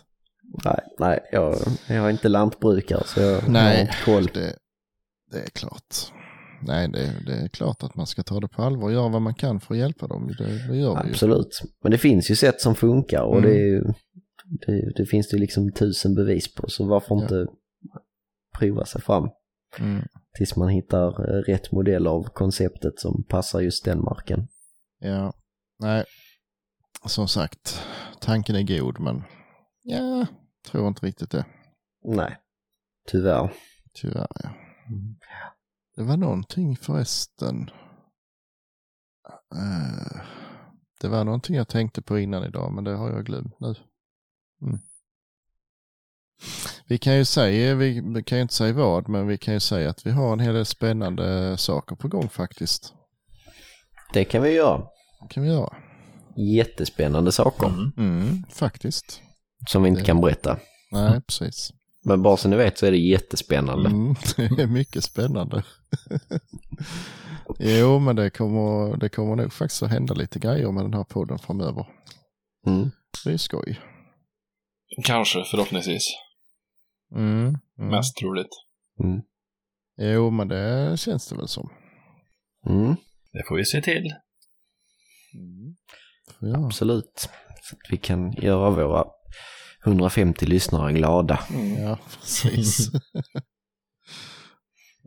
Nej, 0.64 0.80
nej 0.98 1.20
jag, 1.32 1.56
jag 1.86 1.96
är 2.06 2.10
inte 2.10 2.28
lantbrukare 2.28 3.02
så 3.06 3.20
jag 3.20 3.40
har 3.40 3.48
Nej, 3.48 3.80
inte 3.80 3.94
koll. 4.04 4.26
det, 4.26 4.56
det 5.30 5.38
är 5.38 5.50
klart. 5.50 6.12
Nej, 6.66 6.88
det, 6.88 7.12
det 7.26 7.32
är 7.32 7.48
klart 7.48 7.82
att 7.82 7.94
man 7.94 8.06
ska 8.06 8.22
ta 8.22 8.40
det 8.40 8.48
på 8.48 8.62
allvar 8.62 8.84
och 8.84 8.92
göra 8.92 9.08
vad 9.08 9.22
man 9.22 9.34
kan 9.34 9.60
för 9.60 9.74
att 9.74 9.78
hjälpa 9.80 10.06
dem. 10.06 10.26
Det, 10.38 10.44
det 10.68 10.76
gör 10.76 10.94
vi 11.02 11.04
ju. 11.04 11.10
Absolut. 11.10 11.60
Men 11.82 11.92
det 11.92 11.98
finns 11.98 12.30
ju 12.30 12.36
sätt 12.36 12.60
som 12.60 12.74
funkar 12.74 13.22
och 13.22 13.38
Mm. 13.38 13.50
det, 13.50 13.56
är 13.56 13.66
ju, 13.66 13.82
det, 14.66 14.92
det 14.96 15.06
finns 15.06 15.28
det 15.28 15.36
liksom 15.36 15.72
tusen 15.72 16.14
bevis 16.14 16.54
på. 16.54 16.68
Så 16.68 16.86
varför 16.86 17.14
Ja. 17.14 17.22
inte 17.22 17.46
prova 18.58 18.84
sig 18.84 19.00
fram 19.00 19.28
Mm. 19.78 20.02
tills 20.38 20.56
man 20.56 20.68
hittar 20.68 21.08
eh, 21.08 21.42
rätt 21.42 21.72
modell 21.72 22.06
av 22.06 22.22
konceptet 22.22 22.98
som 23.00 23.24
passar 23.28 23.60
just 23.60 23.84
den 23.84 24.00
marken. 24.02 24.48
Ja, 24.98 25.32
nej. 25.78 26.04
Som 27.06 27.28
sagt, 27.28 27.82
tanken 28.20 28.56
är 28.56 28.62
god 28.78 29.00
men 29.00 29.22
ja, 29.82 30.26
tror 30.70 30.88
inte 30.88 31.06
riktigt 31.06 31.30
det. 31.30 31.44
Nej, 32.04 32.36
tyvärr. 33.08 33.52
Tyvärr 33.94 34.28
ja. 34.42 34.50
Det 35.96 36.02
var 36.02 36.16
någonting 36.16 36.76
förresten. 36.76 37.70
Eh, 39.54 40.20
det 41.00 41.08
var 41.08 41.24
någonting 41.24 41.56
jag 41.56 41.68
tänkte 41.68 42.02
på 42.02 42.18
innan 42.18 42.44
idag 42.44 42.72
men 42.72 42.84
det 42.84 42.94
har 42.96 43.10
jag 43.10 43.26
glömt 43.26 43.60
nu. 43.60 43.74
Mm. 44.62 44.78
Vi 46.86 46.98
kan 46.98 47.16
ju 47.16 47.24
säga, 47.24 47.74
vi, 47.74 48.00
vi 48.14 48.22
kan 48.22 48.38
ju 48.38 48.42
inte 48.42 48.54
säga 48.54 48.72
vad, 48.72 49.08
men 49.08 49.26
vi 49.26 49.38
kan 49.38 49.54
ju 49.54 49.60
säga 49.60 49.90
att 49.90 50.06
vi 50.06 50.10
har 50.10 50.32
en 50.32 50.40
hel 50.40 50.54
del 50.54 50.64
spännande 50.66 51.56
saker 51.56 51.96
på 51.96 52.08
gång 52.08 52.28
faktiskt. 52.28 52.94
Det 54.12 54.24
kan 54.24 54.42
vi 54.42 54.50
göra. 54.50 54.78
Det 55.22 55.28
kan 55.30 55.42
vi 55.42 55.48
göra. 55.48 55.76
Jättespännande 56.36 57.32
saker 57.32 57.66
Mm. 57.66 57.92
Mm, 57.96 58.44
faktiskt. 58.50 59.20
som 59.68 59.82
vi 59.82 59.88
inte 59.88 60.00
Det- 60.00 60.06
kan 60.06 60.20
berätta. 60.20 60.58
Nej, 60.92 61.20
precis. 61.22 61.70
Men 62.04 62.22
bara 62.22 62.36
så 62.36 62.48
ni 62.48 62.56
vet 62.56 62.78
så 62.78 62.86
är 62.86 62.90
det 62.90 62.98
jättespännande. 62.98 63.88
Mm, 63.88 64.14
det 64.56 64.62
är 64.62 64.66
mycket 64.66 65.04
spännande. 65.04 65.64
jo, 67.58 67.98
men 67.98 68.16
det 68.16 68.30
kommer, 68.30 68.96
det 68.96 69.08
kommer 69.08 69.36
nog 69.36 69.52
faktiskt 69.52 69.82
att 69.82 69.90
hända 69.90 70.14
lite 70.14 70.38
grejer 70.38 70.72
med 70.72 70.84
den 70.84 70.94
här 70.94 71.04
podden 71.04 71.38
framöver. 71.38 71.86
Mm. 72.66 72.90
Det 73.24 73.32
är 73.32 73.36
skoj. 73.36 73.80
Kanske, 75.04 75.44
förhoppningsvis. 75.44 76.04
Mm, 77.14 77.56
mm. 77.78 77.90
Mest 77.90 78.16
troligt. 78.16 78.50
Mm. 79.04 79.22
Jo, 79.96 80.30
men 80.30 80.48
det 80.48 80.96
känns 81.00 81.28
det 81.28 81.36
väl 81.36 81.48
som. 81.48 81.70
Mm. 82.68 82.96
Det 83.32 83.44
får 83.48 83.56
vi 83.56 83.64
se 83.64 83.82
till. 83.82 84.14
Får 86.38 86.48
jag. 86.48 86.64
Absolut. 86.64 87.28
Så 87.62 87.74
att 87.74 87.90
vi 87.90 87.96
kan 87.96 88.32
göra 88.32 88.70
våra 88.70 89.04
150 89.84 90.46
lyssnare 90.46 90.92
glada. 90.92 91.40
Ja, 91.78 91.98
precis. 92.20 92.90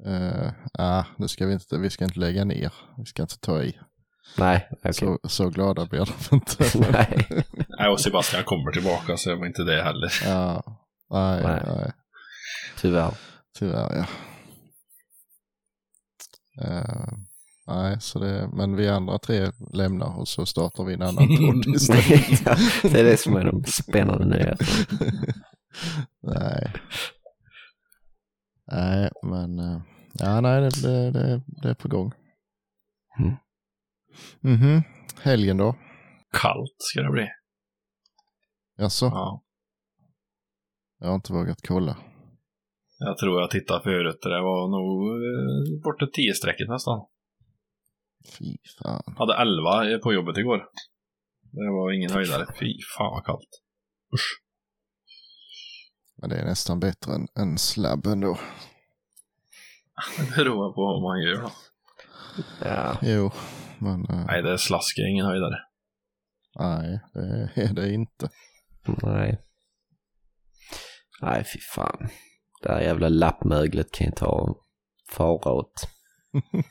uh, 0.07 0.51
ah, 0.73 1.03
det 1.17 1.27
ska 1.27 1.45
vi 1.45 1.53
inte, 1.53 1.77
vi 1.77 1.89
ska 1.89 2.05
inte 2.05 2.19
lägga 2.19 2.45
ner. 2.45 2.73
Vi 2.97 3.05
ska 3.05 3.21
inte 3.21 3.39
ta 3.39 3.63
i. 3.63 3.79
Nej, 4.37 4.67
okej. 4.71 4.93
Så, 4.93 5.19
så 5.23 5.49
glada 5.49 5.85
blir 5.85 5.99
de 5.99 6.35
inte. 6.35 6.91
Nej. 6.91 7.27
Nej, 7.79 7.89
och 7.89 7.99
Sebastian 8.01 8.43
kommer 8.43 8.71
tillbaka 8.71 9.17
så 9.17 9.29
jag 9.29 9.37
var 9.37 9.45
inte 9.45 9.63
det 9.63 9.83
heller. 9.83 10.11
ja, 10.23 10.63
nej, 11.09 11.43
Nej. 11.43 11.63
nej. 11.67 11.91
Tyvärr. 12.77 13.13
Tyvärr 13.59 13.95
ja. 13.95 14.05
Eh, 16.63 17.13
nej, 17.67 18.01
så 18.01 18.19
det, 18.19 18.49
men 18.53 18.75
vi 18.75 18.89
andra 18.89 19.17
tre 19.17 19.51
lämnar 19.73 20.19
och 20.19 20.27
så 20.27 20.45
startar 20.45 20.83
vi 20.83 20.93
en 20.93 21.01
annan 21.09 21.27
podd 21.27 21.75
istället. 21.75 22.41
Ja, 22.45 22.55
det 22.89 22.99
är 22.99 23.03
det 23.03 23.17
som 23.17 23.35
är 23.35 23.43
de 23.43 23.63
spännande 23.63 24.25
nyheterna. 24.25 24.85
nej. 26.23 26.73
Nej, 28.71 29.09
men 29.23 29.59
eh, 29.59 29.81
ja, 30.13 30.41
nej, 30.41 30.61
det, 30.61 30.69
det, 30.81 31.11
det, 31.11 31.41
det 31.47 31.69
är 31.69 31.73
på 31.73 31.87
gång. 31.87 32.11
Mm. 33.19 33.35
Mhm, 34.41 34.83
helgen 35.21 35.57
då? 35.57 35.75
Kallt 36.31 36.75
ska 36.77 37.01
det 37.01 37.11
bli. 37.11 37.27
Jaså? 38.77 39.05
Ja. 39.05 39.43
Jag 40.99 41.07
har 41.07 41.15
inte 41.15 41.33
vågat 41.33 41.67
kolla. 41.67 41.97
Jag 42.99 43.17
tror 43.17 43.41
jag 43.41 43.51
tittade 43.51 43.83
förut 43.83 44.19
det 44.21 44.41
var 44.41 44.67
nog 44.77 44.97
eh, 45.25 45.83
bortåt 45.83 46.09
10-strecket 46.17 46.67
nästan. 46.69 47.05
Fy 48.25 48.57
fan. 48.83 49.15
Hade 49.17 49.33
11 49.35 49.99
på 50.03 50.13
jobbet 50.13 50.37
igår. 50.37 50.57
Det 51.51 51.69
var 51.71 51.91
ingen 51.91 52.11
höjdare. 52.11 52.45
Fy 52.59 52.73
fan 52.97 53.11
vad 53.11 53.25
kallt. 53.25 53.61
Usch. 54.13 54.41
Men 56.17 56.29
det 56.29 56.35
är 56.35 56.45
nästan 56.45 56.79
bättre 56.79 57.13
än, 57.13 57.27
än 57.39 57.57
slabb 57.57 58.05
ändå. 58.05 58.37
Det 60.17 60.35
beror 60.35 60.73
på 60.73 60.81
vad 60.85 61.01
man 61.01 61.21
gör 61.21 61.41
då. 61.41 61.51
Ja, 62.65 62.97
Jo, 63.01 63.31
men 63.79 64.05
eh, 64.09 64.25
Nej, 64.25 64.41
det 64.41 64.51
är 64.53 64.57
slask, 64.57 64.97
ingen 64.99 65.25
höjdare. 65.25 65.55
nej, 66.59 66.99
det 67.13 67.61
är 67.61 67.73
det 67.73 67.93
inte. 67.93 68.29
nej. 69.03 69.41
Nej, 71.21 71.43
fy 71.53 71.59
fan. 71.75 72.09
Det 72.61 72.69
här 72.71 72.81
jävla 72.81 73.09
lappmöglet 73.09 73.91
kan 73.91 74.07
ju 74.07 74.11
ta 74.11 74.25
och 74.27 74.63
fara 75.11 75.51
åt. 75.51 75.73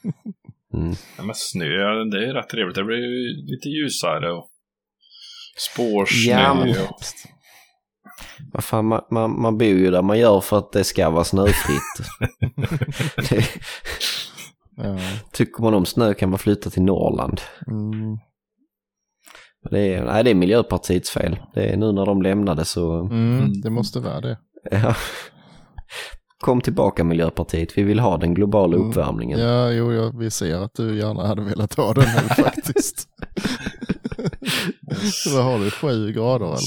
Mm. 0.75 0.95
Ja, 1.17 1.23
men 1.25 1.35
snö, 1.35 2.05
det 2.13 2.27
är 2.29 2.35
rätt 2.35 2.49
trevligt. 2.49 2.75
Det 2.77 2.85
blir 2.85 2.97
ju 2.97 3.29
lite 3.53 3.69
ljusare 3.69 4.33
och 4.33 4.49
spårsnö. 5.73 6.33
Ja, 6.33 6.55
men- 6.55 6.69
och... 6.71 6.99
Vad 8.53 8.65
fan, 8.65 8.85
man, 8.85 9.01
man, 9.11 9.41
man 9.43 9.59
bor 9.59 9.69
ju 9.69 9.91
där 9.91 10.03
man 10.03 10.19
gör 10.19 10.41
för 10.41 10.59
att 10.59 10.73
det 10.73 10.85
ska 10.85 11.11
vara 11.11 11.25
snöfritt. 11.25 12.09
det, 13.31 13.45
Ja. 14.77 14.99
tycker 15.33 15.63
man 15.63 15.75
om 15.75 15.87
snö 15.87 16.15
kan 16.15 16.31
man 16.31 16.39
flytta 16.39 16.71
till 16.71 16.83
Norrland. 16.83 17.41
Mm. 17.67 18.19
Det 19.71 19.95
är, 19.95 20.05
nej, 20.05 20.25
det 20.25 20.31
är 20.31 20.35
Miljöpartiets 20.35 21.11
fel. 21.11 21.37
Det 21.55 21.65
är 21.67 21.77
nu 21.77 21.93
när 21.93 22.07
de 22.07 22.23
lämnade 22.23 22.65
så... 22.65 23.01
Mm, 23.01 23.61
det 23.63 23.71
måste 23.71 24.01
vara 24.01 24.21
det. 24.21 24.39
Ja. 24.71 24.95
Kom 26.45 26.61
tillbaka 26.61 27.05
Miljöpartiet, 27.05 27.79
vi 27.79 27.83
vill 27.83 27.99
ha 28.01 28.17
den 28.17 28.35
globala 28.35 28.77
Mm. 28.77 28.89
uppvärmningen. 28.89 29.39
Ja, 29.39 29.73
jo, 29.73 29.93
jag, 29.93 30.19
vi 30.19 30.31
ser 30.31 30.57
att 30.57 30.75
du 30.75 30.97
gärna 30.99 31.27
hade 31.27 31.43
velat 31.43 31.75
ha 31.75 31.95
den 31.95 32.05
nu 32.05 32.29
faktiskt. 32.45 33.09
Vad 35.35 35.45
har 35.45 35.59
du, 35.59 35.71
sju 35.71 36.13
grader 36.13 36.47
eller? 36.47 36.59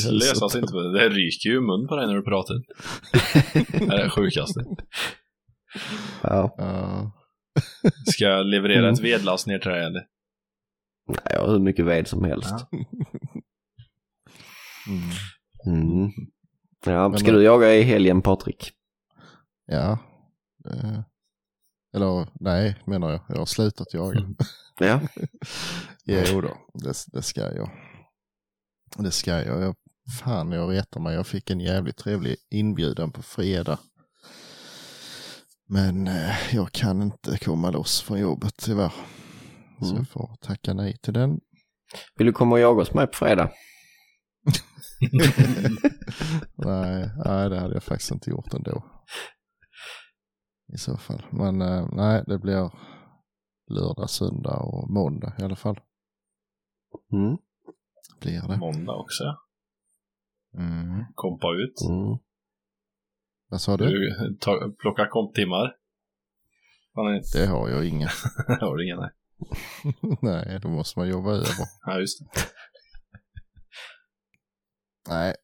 Slösas 0.00 0.54
inte 0.56 0.72
det. 0.72 0.92
Det 0.98 1.08
ryker 1.08 1.50
ju 1.50 1.56
i 1.56 1.60
mun 1.60 1.86
på 1.88 1.96
dig 1.96 2.06
när 2.06 2.14
du 2.14 2.22
pratar. 2.22 2.54
det 3.88 3.94
är 3.94 4.04
det 4.04 4.10
sjukaste. 4.10 4.60
Ja. 6.22 6.54
Ja, 6.58 7.12
Ska 8.06 8.24
jag 8.24 8.46
leverera 8.46 8.90
ett 8.90 8.98
Mm. 8.98 9.10
vedlass 9.10 9.46
ner 9.46 9.58
till 9.58 9.70
dig 9.70 9.84
eller? 9.84 10.02
Nej, 11.08 11.18
jag 11.30 11.40
har 11.40 11.48
hur 11.52 11.58
mycket 11.60 11.84
ved 11.86 12.08
som 12.08 12.24
helst. 12.24 12.50
Ja. 12.70 12.78
mm. 14.88 15.02
Mm. 15.66 16.10
Ja, 16.86 17.08
Men 17.08 17.18
ska 17.18 17.32
du 17.32 17.42
jaga 17.42 17.74
i 17.74 17.82
helgen 17.82 18.22
Patrik? 18.22 18.70
Ja. 19.66 19.98
Eh, 20.70 21.00
eller 21.96 22.28
nej, 22.40 22.82
menar 22.86 23.10
jag. 23.10 23.20
Jag 23.28 23.36
har 23.36 23.46
slutat 23.46 23.94
jaga. 23.94 24.18
Mm. 24.18 24.36
Ja. 24.78 25.00
Jo 26.04 26.40
då, 26.40 26.56
det, 26.74 26.94
det 27.12 27.22
ska 27.22 27.40
jag. 27.40 27.70
Det 28.98 29.10
ska 29.10 29.30
jag. 29.30 29.62
jag. 29.62 29.74
Fan, 30.20 30.52
jag 30.52 30.72
retar 30.72 31.00
mig. 31.00 31.14
Jag 31.14 31.26
fick 31.26 31.50
en 31.50 31.60
jävligt 31.60 31.96
trevlig 31.96 32.36
inbjudan 32.50 33.12
på 33.12 33.22
fredag. 33.22 33.78
Men 35.68 36.06
eh, 36.06 36.54
jag 36.54 36.72
kan 36.72 37.02
inte 37.02 37.38
komma 37.38 37.70
loss 37.70 38.02
från 38.02 38.20
jobbet 38.20 38.54
tyvärr. 38.56 38.92
Så 39.78 39.84
Mm. 39.84 39.96
jag 39.96 40.08
får 40.08 40.36
tacka 40.40 40.74
nej 40.74 40.96
till 41.02 41.12
den. 41.14 41.40
Vill 42.16 42.26
du 42.26 42.32
komma 42.32 42.54
och 42.54 42.60
jaga 42.60 42.80
hos 42.80 42.94
mig 42.94 43.06
på 43.06 43.12
fredag? 43.12 43.50
nej, 46.54 47.10
nej, 47.24 47.48
det 47.50 47.60
hade 47.60 47.74
jag 47.74 47.82
faktiskt 47.82 48.10
inte 48.10 48.30
gjort 48.30 48.54
ändå. 48.54 48.84
I 50.72 50.78
så 50.78 50.96
fall. 50.96 51.26
Men 51.30 51.62
eh, 51.62 51.88
nej, 51.92 52.24
det 52.26 52.38
blir 52.38 52.70
lördag, 53.70 54.10
söndag 54.10 54.56
och 54.56 54.90
måndag 54.90 55.32
i 55.38 55.42
alla 55.42 55.56
fall. 55.56 55.80
Mm. 57.12 57.36
Blir 58.20 58.48
det. 58.48 58.56
Måndag 58.56 58.96
också. 58.96 59.24
Mm. 60.58 61.04
Kompa 61.14 61.46
ut. 61.46 61.88
Mm. 61.90 62.18
Vad 63.48 63.60
sa 63.60 63.76
du? 63.76 63.84
Du 63.84 64.36
ta, 64.40 64.72
plocka 64.78 65.08
komptimmar. 65.08 65.76
Det 67.32 67.46
har 67.46 67.68
jag 67.68 67.86
inga. 67.86 68.06
har 68.60 68.76
du 68.76 68.84
ingen? 68.84 68.98
Nej. 68.98 69.10
nej, 70.22 70.60
då 70.62 70.68
måste 70.68 70.98
man 70.98 71.08
jobba 71.08 71.30
över. 71.30 71.48
Ja, 71.86 72.00
just 72.00 72.18
det. 72.20 72.40
Nej, 75.08 75.34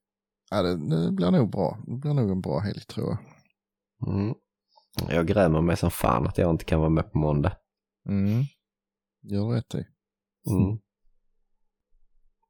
ja, 0.50 0.62
det, 0.62 0.70
det 0.70 1.12
blir 1.12 1.30
nog 1.30 1.50
bra. 1.50 1.78
Det 1.86 1.96
blir 1.96 2.14
nog 2.14 2.30
en 2.30 2.40
bra 2.40 2.58
helg 2.58 2.80
tror 2.80 3.08
jag. 3.08 3.18
Mm. 4.14 4.34
Jag 5.08 5.26
grämer 5.26 5.60
mig 5.60 5.76
som 5.76 5.90
fan 5.90 6.26
att 6.26 6.38
jag 6.38 6.50
inte 6.50 6.64
kan 6.64 6.80
vara 6.80 6.90
med 6.90 7.12
på 7.12 7.18
måndag. 7.18 7.56
Mm. 8.08 8.42
Gör 9.22 9.48
rätt 9.48 9.74
i. 9.74 9.86
Mm. 10.50 10.78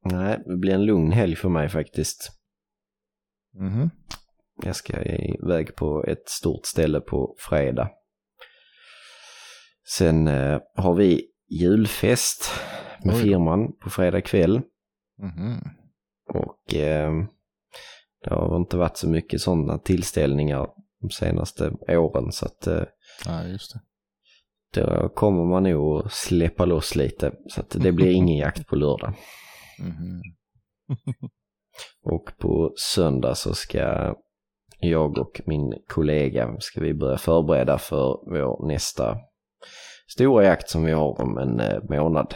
Nej, 0.04 0.42
det 0.46 0.56
blir 0.56 0.74
en 0.74 0.84
lugn 0.84 1.12
helg 1.12 1.36
för 1.36 1.48
mig 1.48 1.68
faktiskt. 1.68 2.30
Mhm. 3.54 3.90
Jag 4.62 4.76
ska 4.76 5.02
iväg 5.02 5.76
på 5.76 6.04
ett 6.04 6.28
stort 6.28 6.66
ställe 6.66 7.00
på 7.00 7.36
fredag. 7.38 7.90
Sen 9.96 10.28
eh, 10.28 10.60
har 10.74 10.94
vi 10.94 11.26
julfest 11.48 12.50
med 13.04 13.14
Oj 13.14 13.22
firman 13.22 13.72
på 13.72 13.90
fredag 13.90 14.20
kväll. 14.20 14.62
Mhm. 15.18 15.58
Och 16.34 16.74
eh, 16.74 17.12
det 18.24 18.30
har 18.30 18.56
inte 18.56 18.76
varit 18.76 18.96
så 18.96 19.08
mycket 19.08 19.40
sådana 19.40 19.78
tillställningar 19.78 20.68
de 21.00 21.10
senaste 21.10 21.70
åren 21.88 22.32
så 22.32 22.46
att 22.46 22.66
eh, 22.66 22.82
Ja, 23.26 23.44
just 23.44 23.72
det. 23.74 23.80
då 24.82 25.08
kommer 25.08 25.44
man 25.44 25.62
nog 25.62 26.12
släppa 26.12 26.64
loss 26.64 26.94
lite. 26.96 27.32
Så 27.48 27.60
att 27.60 27.70
det 27.70 27.92
blir 27.92 28.10
ingen 28.12 28.36
jakt 28.44 28.66
på 28.66 28.76
lördag. 28.76 29.14
Mhm. 29.78 30.20
Och 32.02 32.30
på 32.38 32.72
söndag 32.76 33.34
så 33.34 33.54
ska 33.54 34.14
jag 34.78 35.18
och 35.18 35.40
min 35.46 35.72
kollega 35.88 36.56
ska 36.60 36.80
vi 36.80 36.94
börja 36.94 37.18
förbereda 37.18 37.78
för 37.78 38.30
vår 38.30 38.66
nästa 38.68 39.16
stora 40.08 40.44
jakt 40.44 40.68
som 40.70 40.84
vi 40.84 40.92
har 40.92 41.20
om 41.20 41.38
en 41.38 41.60
eh, 41.60 41.82
månad. 41.90 42.34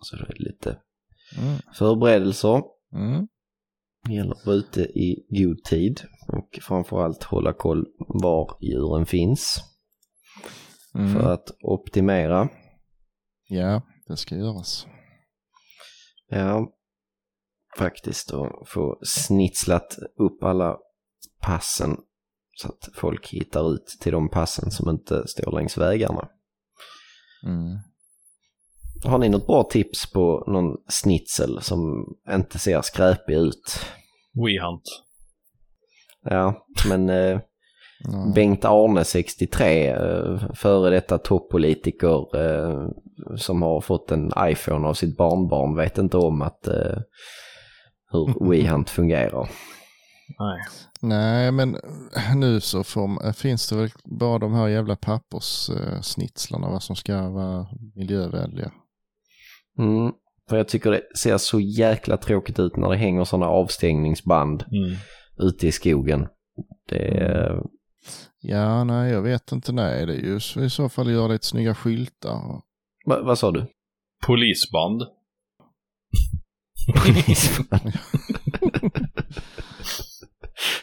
Så 0.00 0.16
det 0.16 0.22
är 0.22 0.34
lite 0.38 0.78
Mm. 1.38 1.58
förberedelser. 1.74 2.62
Mm. 2.94 3.28
Det 4.08 4.14
gäller 4.14 4.32
att 4.34 4.46
vara 4.46 4.56
ute 4.56 4.80
i 4.80 5.26
god 5.28 5.64
tid 5.64 6.00
och 6.28 6.58
framförallt 6.62 7.22
hålla 7.22 7.52
koll 7.52 7.86
var 7.98 8.56
djuren 8.60 9.06
finns 9.06 9.64
Mm. 10.94 11.14
för 11.14 11.32
att 11.32 11.50
optimera. 11.62 12.48
Ja, 13.48 13.82
det 14.06 14.16
ska 14.16 14.36
göras. 14.36 14.86
Ja, 16.28 16.72
faktiskt 17.78 18.30
och 18.30 18.68
få 18.68 18.98
snitslat 19.02 19.98
upp 20.18 20.42
alla 20.42 20.76
passen 21.40 21.96
så 22.56 22.68
att 22.68 22.88
folk 22.94 23.28
hittar 23.28 23.74
ut 23.74 23.86
till 24.00 24.12
de 24.12 24.28
passen 24.28 24.70
som 24.70 24.88
inte 24.88 25.28
står 25.28 25.52
längs 25.52 25.78
vägarna. 25.78 26.28
Mm. 27.46 27.78
Har 29.04 29.18
ni 29.18 29.28
något 29.28 29.46
bra 29.46 29.62
tips 29.62 30.12
på 30.12 30.44
någon 30.46 30.76
snitsel 30.88 31.62
som 31.62 32.06
inte 32.30 32.58
ser 32.58 32.82
skräpig 32.82 33.34
ut? 33.34 33.80
WeHunt. 34.44 34.82
Ja, 36.24 36.66
men 36.88 37.08
eh. 37.08 37.40
Bengt 38.34 38.64
Arne 38.64 39.04
63, 39.04 39.88
eh, 39.88 40.52
före 40.54 40.90
detta 40.90 41.18
toppolitiker 41.18 42.36
eh, 42.36 42.88
som 43.36 43.62
har 43.62 43.80
fått 43.80 44.10
en 44.10 44.32
iPhone 44.38 44.88
av 44.88 44.94
sitt 44.94 45.16
barnbarn, 45.16 45.76
vet 45.76 45.98
inte 45.98 46.16
om 46.16 46.42
att 46.42 46.66
eh, 46.66 46.98
hur 48.10 48.48
WeHunt 48.50 48.90
fungerar. 48.90 49.50
Nej. 50.38 50.60
Nej, 51.00 51.52
men 51.52 51.76
nu 52.34 52.60
så 52.60 52.84
får, 52.84 53.32
finns 53.32 53.68
det 53.68 53.76
väl 53.76 53.90
bara 54.04 54.38
de 54.38 54.54
här 54.54 54.68
jävla 54.68 54.96
papperssnitslarna 54.96 56.80
som 56.80 56.96
ska 56.96 57.28
vara 57.28 57.66
miljövänliga. 57.94 58.72
Mm. 59.78 60.12
För 60.48 60.56
jag 60.56 60.68
tycker 60.68 60.90
det 60.90 61.02
ser 61.18 61.38
så 61.38 61.60
jäkla 61.60 62.16
tråkigt 62.16 62.58
ut 62.58 62.76
när 62.76 62.90
det 62.90 62.96
hänger 62.96 63.24
sådana 63.24 63.46
avstängningsband 63.46 64.62
Mm. 64.62 64.96
ute 65.38 65.66
i 65.66 65.72
skogen. 65.72 66.26
Det 66.88 67.18
är, 67.18 67.62
Ja, 68.40 68.84
nej, 68.84 69.12
jag 69.12 69.22
vet 69.22 69.52
inte. 69.52 69.72
Nej, 69.72 70.06
det 70.06 70.12
är 70.14 70.20
ju 70.20 70.40
så- 70.40 70.62
i 70.64 70.70
så 70.70 70.88
fall 70.88 71.10
göra 71.10 71.28
lite 71.28 71.46
snygga 71.46 71.74
skyltar. 71.74 72.40
va, 73.06 73.20
vad 73.22 73.38
sa 73.38 73.50
du? 73.52 73.66
Polisband. 74.26 75.02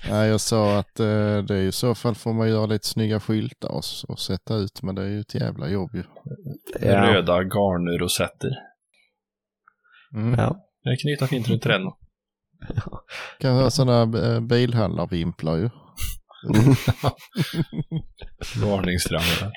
Nej, 0.09 0.29
jag 0.29 0.41
sa 0.41 0.77
att 0.79 0.99
eh, 0.99 1.37
det 1.37 1.55
är 1.55 1.67
i 1.67 1.71
så 1.71 1.95
fall 1.95 2.15
får 2.15 2.33
man 2.33 2.49
göra 2.49 2.65
lite 2.65 2.87
snygga 2.87 3.19
skyltar 3.19 3.69
och, 3.69 3.83
och 4.07 4.19
sätta 4.19 4.55
ut, 4.55 4.81
men 4.83 4.95
det 4.95 5.01
är 5.03 5.07
ju 5.07 5.19
ett 5.19 5.35
jävla 5.35 5.69
jobb 5.69 5.89
ju. 5.93 6.03
ja. 6.81 7.13
Röda 7.13 7.43
garnrosetter. 7.43 8.51
Mm. 10.15 10.39
Ja. 10.39 10.55
Jag 10.81 10.99
knyta 10.99 11.27
fint 11.27 11.49
runt 11.49 11.61
träden. 11.63 11.91
Kan 13.39 13.55
ha 13.55 13.69
sådana 13.69 14.19
eh, 14.19 14.39
bilhandlarvimplar 14.41 15.55
ju. 15.57 15.69
Varningssträngare. 18.65 19.51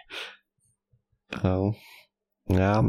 Ja. 1.43 1.75
ja, 2.49 2.85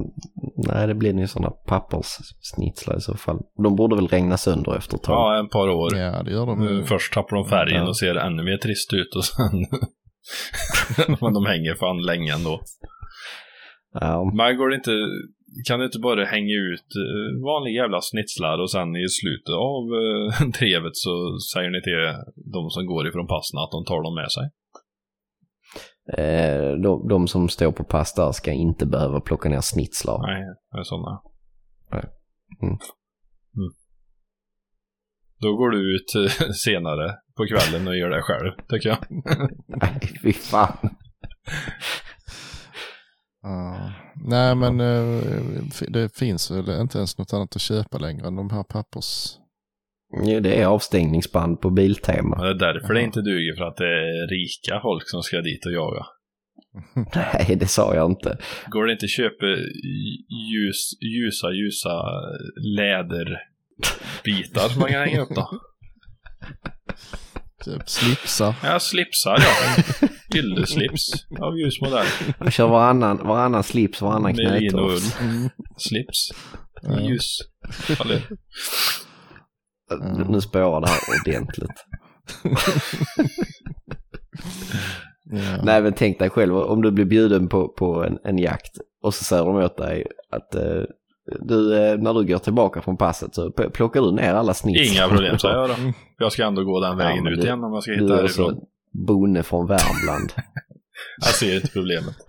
nej 0.68 0.88
det 0.88 0.96
blir 0.96 1.20
ju 1.20 1.28
sådana 1.28 1.50
papperssnitslar 1.50 2.98
i 2.98 3.02
så 3.02 3.18
fall. 3.18 3.40
De 3.64 3.76
borde 3.76 3.96
väl 3.96 4.08
regna 4.08 4.38
sönder 4.38 4.78
efter 4.78 4.96
ett 4.96 5.04
tag. 5.04 5.16
Ja, 5.16 5.46
ett 5.46 5.52
par 5.52 5.70
år. 5.70 5.98
Ja, 5.98 6.24
det 6.24 6.32
gör 6.32 6.46
de. 6.46 6.84
Först 6.88 7.14
tappar 7.14 7.36
de 7.36 7.46
färgen 7.50 7.82
Ja. 7.82 7.88
och 7.88 7.98
ser 7.98 8.16
ännu 8.16 8.44
mer 8.44 8.58
trist 8.58 8.94
ut 8.94 9.16
och 9.16 9.26
sen... 9.26 9.66
Men 11.22 11.34
de 11.34 11.46
hänger 11.46 11.76
fan 11.76 12.02
länge 12.02 12.34
ändå. 12.34 12.62
Ja. 13.94 14.32
Men 14.36 14.58
går 14.58 14.70
det 14.70 14.76
inte... 14.76 14.92
Kan 15.68 15.80
du 15.80 15.86
inte 15.86 16.00
bara 16.00 16.26
hänga 16.26 16.56
ut 16.72 16.90
eh, 17.04 17.44
vanliga 17.50 17.82
jävla 17.82 18.02
snitslar 18.02 18.58
och 18.64 18.72
sen 18.72 18.96
i 18.96 19.10
slutet 19.20 19.56
av 19.72 19.84
eh, 20.02 20.52
trevet 20.60 20.96
så 21.06 21.14
säger 21.54 21.70
ni 21.70 21.82
till 21.82 22.02
de 22.54 22.70
som 22.70 22.86
går 22.86 23.08
ifrån 23.08 23.28
passen 23.28 23.60
att 23.60 23.72
de 23.72 23.86
tar 23.86 24.04
dem 24.04 24.16
med 24.16 24.32
sig? 24.32 24.46
Eh, 26.18 26.72
de, 26.72 27.08
de 27.08 27.28
som 27.28 27.50
står 27.50 27.72
på 27.72 27.84
pass 27.84 28.14
där 28.14 28.32
ska 28.32 28.52
inte 28.52 28.86
behöva 28.86 29.22
plocka 29.22 29.50
ner 29.50 29.62
snitslar. 29.62 30.22
Nej, 30.28 30.44
det 30.72 30.80
är 30.80 30.84
sådana. 30.84 31.22
Nej. 31.92 32.06
Mm. 32.62 32.78
Mm. 33.58 33.72
Då 35.42 35.56
går 35.56 35.70
du 35.70 35.96
ut 35.96 36.16
eh, 36.16 36.52
senare 36.66 37.16
på 37.38 37.46
kvällen 37.46 37.88
och 37.88 37.98
gör 37.98 38.10
det 38.10 38.22
själv, 38.22 38.52
tycker 38.70 38.90
jag. 38.90 38.98
Nej, 39.68 40.00
fy 40.24 40.34
fan. 40.34 40.90
Ja. 43.42 43.92
Nej, 44.16 44.56
men 44.56 44.80
eh, 44.80 45.24
det 45.88 46.16
finns 46.18 46.52
väl 46.52 46.82
inte 46.82 46.98
ens 46.98 47.18
något 47.18 47.34
annat 47.34 47.56
att 47.56 47.62
köpa 47.62 47.98
längre 47.98 48.28
än 48.28 48.36
de 48.36 48.50
här 48.50 48.64
pappers... 48.64 49.36
Jo, 50.24 50.40
det 50.40 50.62
är 50.62 50.66
avstängningsband 50.66 51.62
på 51.62 51.70
Biltema. 51.70 52.36
Och 52.38 52.44
det 52.44 52.50
är 52.50 52.74
därför 52.74 52.94
det 52.94 53.02
inte 53.02 53.22
duger, 53.22 53.56
för 53.56 53.64
att 53.64 53.78
det 53.78 53.88
är 53.88 54.28
rika 54.28 54.82
folk 54.82 55.10
som 55.10 55.24
ska 55.24 55.42
dit 55.42 55.66
och 55.66 55.72
jaga. 55.72 56.06
Nej, 57.16 57.56
det 57.56 57.68
sa 57.68 57.96
jag 57.96 58.12
inte. 58.12 58.38
Går 58.68 58.86
det 58.86 58.92
inte 58.92 59.06
att 59.06 59.10
köpa 59.10 59.46
ljus, 60.52 60.92
ljusa, 61.02 61.52
ljusa 61.52 62.04
läderbitar 62.78 64.70
som 64.70 64.80
man 64.80 64.90
kan 64.92 65.02
hänga 65.02 65.22
upp 65.22 65.36
då? 65.36 65.50
Typ 67.66 67.90
slipsar. 67.90 68.56
Ja, 68.64 68.80
slipsar 68.80 69.38
ja. 69.40 69.84
Ylleslips 70.36 71.12
av 71.42 71.58
ljus 71.58 71.82
modell. 71.82 72.06
Jag 72.40 72.54
kör 72.54 72.68
varannan, 72.68 73.18
varannan 73.28 73.64
slips, 73.64 74.02
varannan 74.02 74.34
knätofs. 74.34 75.20
Mm. 75.22 75.50
Slips. 75.78 76.30
Ja. 76.82 77.00
Ljus. 77.02 77.38
Eller, 78.02 78.22
Mm. 79.92 80.28
Nu 80.32 80.42
spårar 80.42 80.82
det 80.82 80.88
här 80.88 81.00
ordentligt. 81.22 81.86
Ja. 85.32 85.62
Nej, 85.64 85.82
men 85.82 85.94
tänk 85.94 86.20
dig 86.20 86.30
själv 86.30 86.58
om 86.58 86.82
du 86.82 86.92
blir 86.92 87.06
bjuden 87.06 87.48
på, 87.50 87.68
på 87.68 88.04
en, 88.04 88.18
en 88.24 88.38
jakt 88.38 88.72
och 89.04 89.14
så 89.14 89.24
säger 89.24 89.44
de 89.46 89.56
åt 89.56 89.78
dig 89.78 90.06
att 90.32 90.56
eh, 90.56 90.82
du, 91.42 91.76
eh, 91.78 91.98
när 91.98 92.14
du 92.14 92.26
går 92.26 92.38
tillbaka 92.40 92.82
från 92.82 92.98
passet 92.98 93.36
så 93.36 93.52
plockar 93.52 94.02
du 94.02 94.12
ner 94.12 94.34
alla 94.34 94.54
snitslar. 94.54 94.96
inga 95.04 95.08
problem, 95.16 95.40
säger 95.40 95.56
jag 95.56 95.70
då. 95.70 95.76
Jag 96.18 96.32
ska 96.32 96.46
ändå 96.46 96.64
gå 96.64 96.80
den 96.82 96.90
Ja, 96.92 96.96
vägen 96.98 97.24
men 97.24 97.34
ut 97.34 97.40
du- 97.42 97.46
igen 97.46 97.64
om 97.64 97.74
jag 97.74 97.84
ska 97.84 97.92
hitta 97.92 98.04
är 98.18 98.22
alltså 98.24 98.42
härifrån. 98.42 98.62
Bonde 98.92 99.44
från 99.44 99.68
Värmland. 99.68 100.34
Jag 101.26 101.34
ser 101.34 101.56
inte 101.56 101.68
problemet. 101.68 102.16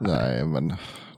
Nej, 0.00 0.44
men 0.44 0.68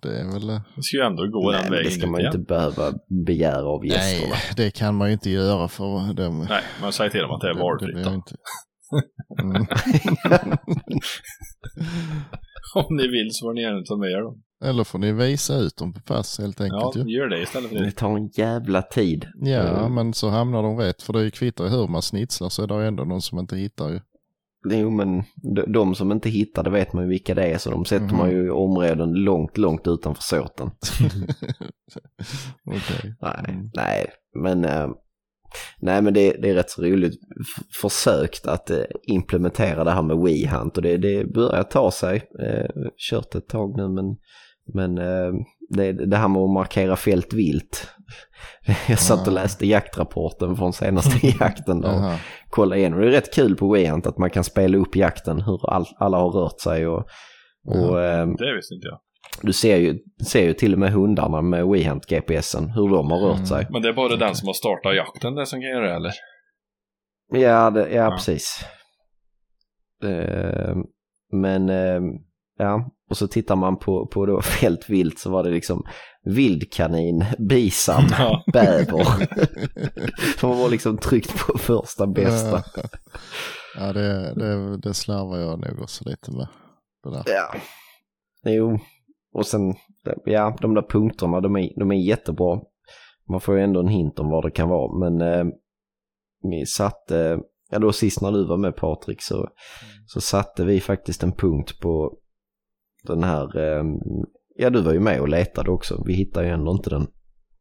det 0.02 0.20
är 0.20 0.32
väl... 0.32 0.60
Jag 0.74 0.84
ska 0.84 0.96
ju 0.96 1.02
ändå 1.02 1.26
gå 1.26 1.50
Nej, 1.50 1.62
den 1.62 1.70
vägen 1.70 1.84
det 1.84 1.90
ska 1.90 2.06
man 2.06 2.20
ju 2.20 2.26
inte 2.26 2.38
behöva 2.38 2.92
begära 3.26 3.64
av 3.64 3.86
gästerna. 3.86 4.34
Nej, 4.34 4.52
det 4.56 4.70
kan 4.70 4.94
man 4.94 5.08
ju 5.08 5.12
inte 5.12 5.30
göra 5.30 5.68
för 5.68 6.14
dem. 6.14 6.46
Nej, 6.48 6.62
men 6.80 6.92
säg 6.92 7.10
till 7.10 7.20
dem 7.20 7.30
att 7.30 7.40
det 7.40 7.50
är 7.50 7.54
valfritt 7.54 8.06
inte. 8.06 8.36
Mm. 9.42 9.54
Om 12.74 12.96
ni 12.96 13.08
vill 13.08 13.28
så 13.30 13.46
får 13.46 13.54
ni 13.54 13.62
gärna 13.62 13.82
ta 13.82 13.96
med 13.96 14.10
er 14.10 14.22
dem. 14.22 14.42
Eller 14.62 14.84
får 14.84 14.98
ni 14.98 15.12
visa 15.12 15.56
ut 15.56 15.76
dem 15.76 15.93
på 15.93 16.01
pass 16.01 16.39
helt 16.39 16.60
Ja, 16.60 16.64
enkelt 16.66 17.06
ju. 17.09 17.14
gör 17.16 17.28
det 17.28 17.43
istället 17.43 17.68
för 17.70 17.76
Det 17.78 17.84
det. 17.84 17.90
tar 17.93 18.16
en 18.16 18.28
jävla 18.28 18.82
tid. 18.82 19.26
Ja, 19.40 19.60
Mm. 19.60 19.94
men 19.94 20.14
så 20.14 20.28
hamnar 20.28 20.62
de 20.62 20.76
rätt. 20.78 21.02
För 21.02 21.12
det 21.12 21.30
kvittar 21.30 21.64
ju 21.64 21.70
hur 21.70 21.89
man 21.89 22.02
snitslar 22.02 22.48
så 22.48 22.62
är 22.62 22.66
det 22.66 22.86
ändå 22.86 23.05
någon 23.05 23.22
som 23.22 23.39
inte 23.39 23.56
hittar 23.56 23.89
ju. 23.90 24.01
Jo, 24.70 24.90
men 24.90 25.22
de, 25.55 25.72
de 25.72 25.94
som 25.94 26.12
inte 26.12 26.30
hittar 26.30 26.62
det 26.62 26.70
vet 26.70 26.93
man 26.93 27.05
ju 27.05 27.10
vilka 27.10 27.34
det 27.34 27.44
är, 27.47 27.59
så 27.59 27.70
de 27.70 27.84
sätter 27.84 28.06
Mhm. 28.06 28.16
man 28.16 28.30
ju 28.30 28.47
i 28.47 28.51
områden 28.51 29.12
långt, 29.12 29.59
långt 29.59 29.86
utanför 29.86 30.22
såten. 30.22 30.70
Okej. 32.64 33.14
Nej, 33.20 33.44
Mm. 33.48 33.70
nej, 33.74 34.06
men 34.43 34.64
eh, 34.64 34.89
Nej 35.80 36.02
men 36.02 36.14
det, 36.14 36.36
det 36.43 36.51
är 36.51 36.55
rätt 36.55 36.70
så 36.70 36.82
roligt 36.82 37.14
försökt 37.82 38.47
att 38.47 38.70
eh, 38.70 38.78
implementera 39.02 39.84
det 39.84 39.90
här 39.90 40.02
med 40.02 40.16
WeHunt 40.16 40.76
och 40.76 40.82
det, 40.82 40.97
det 40.97 41.24
börjar 41.34 41.62
ta 41.62 41.90
sig. 41.90 42.16
Eh, 42.40 42.66
kört 43.10 43.34
ett 43.34 43.48
tag 43.48 43.76
nu 43.76 43.89
men, 43.89 44.05
men 44.74 44.98
eh, 44.98 45.32
det, 45.68 45.93
det 45.93 46.16
här 46.16 46.28
med 46.28 46.43
att 46.43 46.51
markera 46.51 46.97
fält 46.97 47.32
vilt. 47.32 47.89
Jag 48.89 48.98
satt 48.98 49.26
och 49.26 49.32
läste 49.32 49.66
jaktrapporten 49.66 50.56
från 50.56 50.72
senaste 50.72 51.26
jakten 51.40 51.80
då. 51.80 52.14
Kolla 52.51 52.76
igenom. 52.76 53.01
Det 53.01 53.06
är 53.06 53.10
rätt 53.10 53.34
kul 53.34 53.56
på 53.56 53.72
WeHunt 53.72 54.06
att 54.06 54.18
man 54.18 54.30
kan 54.30 54.44
spela 54.44 54.78
upp 54.78 54.97
jakten, 54.97 55.40
hur 55.40 55.70
all, 55.70 55.86
alla 55.98 56.16
har 56.18 56.30
rört 56.30 56.60
sig 56.60 56.86
och, 56.86 57.05
och 57.66 58.01
eh, 58.02 58.26
Det 58.26 58.55
visste 58.56 58.74
inte 58.74 58.86
jag. 58.86 58.98
du 59.43 59.52
ser 59.52 59.76
ju, 59.76 59.98
ser 60.26 60.43
ju 60.44 60.52
till 60.52 60.72
och 60.72 60.78
med 60.78 60.93
hundarna 60.93 61.43
med 61.43 61.66
WeHunt 61.66 62.06
GPSen, 62.06 62.70
hur 62.70 62.89
de 62.89 63.10
har 63.10 63.18
rört 63.18 63.34
Mm. 63.36 63.47
sig. 63.47 63.66
Men 63.70 63.82
det 63.82 63.89
är 63.89 63.93
bara 63.93 64.16
den 64.16 64.34
som 64.34 64.47
har 64.47 64.55
startat 64.55 64.97
jakten 64.97 65.34
det 65.34 65.47
som 65.47 65.60
kan 65.60 65.70
göra 65.70 65.89
det, 65.89 65.94
eller? 65.94 66.12
Ja, 67.34 67.70
det, 67.70 67.80
ja, 67.89 68.05
Ja. 68.05 68.10
precis. 68.10 68.64
Eh, 70.05 70.74
men 71.32 71.68
eh, 71.68 72.01
ja, 72.62 72.90
och 73.10 73.16
så 73.16 73.28
tittar 73.28 73.56
man 73.56 73.78
på, 73.78 74.06
på 74.06 74.26
då 74.26 74.43
fältvilt 74.43 75.18
så 75.18 75.30
var 75.30 75.43
det 75.43 75.51
liksom 75.51 75.82
vildkanin, 76.24 77.24
bisam, 77.39 78.05
Ja. 78.18 78.44
bäver. 78.52 79.06
De 80.40 80.59
var 80.59 80.68
liksom 80.70 80.98
tryckt 80.98 81.47
på 81.47 81.59
första 81.59 82.06
bästa. 82.06 82.62
Ja, 83.76 83.93
det, 83.93 84.34
det, 84.34 84.76
det 84.78 84.94
slarvar 84.94 85.39
jag 85.39 85.60
nog 85.60 85.82
också 85.82 86.05
lite 86.09 86.30
med. 86.32 86.48
Ja, 87.26 87.55
jo. 88.51 88.78
Och 89.34 89.47
sen, 89.47 89.74
ja, 90.24 90.56
de 90.60 90.74
där 90.74 90.86
punkterna, 90.90 91.40
de 91.40 91.56
är, 91.56 91.78
de 91.78 91.90
är 91.90 91.97
jättebra. 91.97 92.60
Man 93.30 93.40
får 93.40 93.56
ju 93.56 93.62
ändå 93.62 93.80
en 93.80 93.89
hint 93.89 94.18
om 94.18 94.28
vad 94.30 94.44
det 94.44 94.51
kan 94.51 94.68
vara, 94.68 94.98
men 94.98 95.20
eh, 95.20 95.44
vi 96.51 96.66
satte, 96.66 97.39
ja 97.70 97.78
då 97.78 97.93
sist 97.93 98.20
när 98.20 98.32
du 98.32 98.47
var 98.47 98.56
med 98.56 98.76
Patrik 98.76 99.22
så, 99.22 99.48
så 100.06 100.20
satte 100.20 100.64
vi 100.64 100.80
faktiskt 100.80 101.22
en 101.22 101.32
punkt 101.32 101.80
på 101.80 102.18
den 103.02 103.24
här, 103.24 103.58
eh, 103.58 103.84
ja 104.56 104.70
du 104.70 104.80
var 104.82 104.92
ju 104.92 105.00
med 105.00 105.20
och 105.20 105.28
letade 105.28 105.70
också, 105.70 106.02
vi 106.06 106.12
hittade 106.14 106.46
ju 106.46 106.52
ändå 106.52 106.72
inte 106.72 106.90
den. 106.90 107.06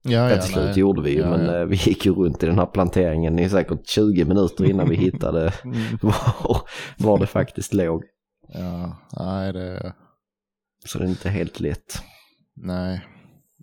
Ja, 0.03 0.29
Ja, 0.29 0.41
till 0.41 0.53
slut 0.53 0.65
nej. 0.65 0.79
gjorde 0.79 1.01
vi 1.01 1.11
ju, 1.11 1.19
Ja, 1.19 1.29
men 1.29 1.45
ja. 1.45 1.59
eh, 1.59 1.65
vi 1.65 1.75
gick 1.75 2.05
ju 2.05 2.13
runt 2.13 2.43
i 2.43 2.45
den 2.45 2.59
här 2.59 2.65
planteringen 2.65 3.39
i 3.39 3.49
säkert 3.49 3.87
20 3.87 4.25
minuter 4.25 4.65
innan 4.65 4.89
vi 4.89 4.95
hittade 5.11 5.53
Mm. 5.63 5.77
var, 6.01 6.61
var 6.97 7.19
det 7.19 7.27
faktiskt 7.27 7.73
låg. 7.73 8.03
Ja, 8.53 8.97
nej 9.19 9.53
det, 9.53 9.93
Så 10.85 10.97
det 10.99 11.05
är 11.05 11.09
inte 11.09 11.29
helt 11.29 11.59
lätt. 11.59 12.01
nej. 12.55 13.05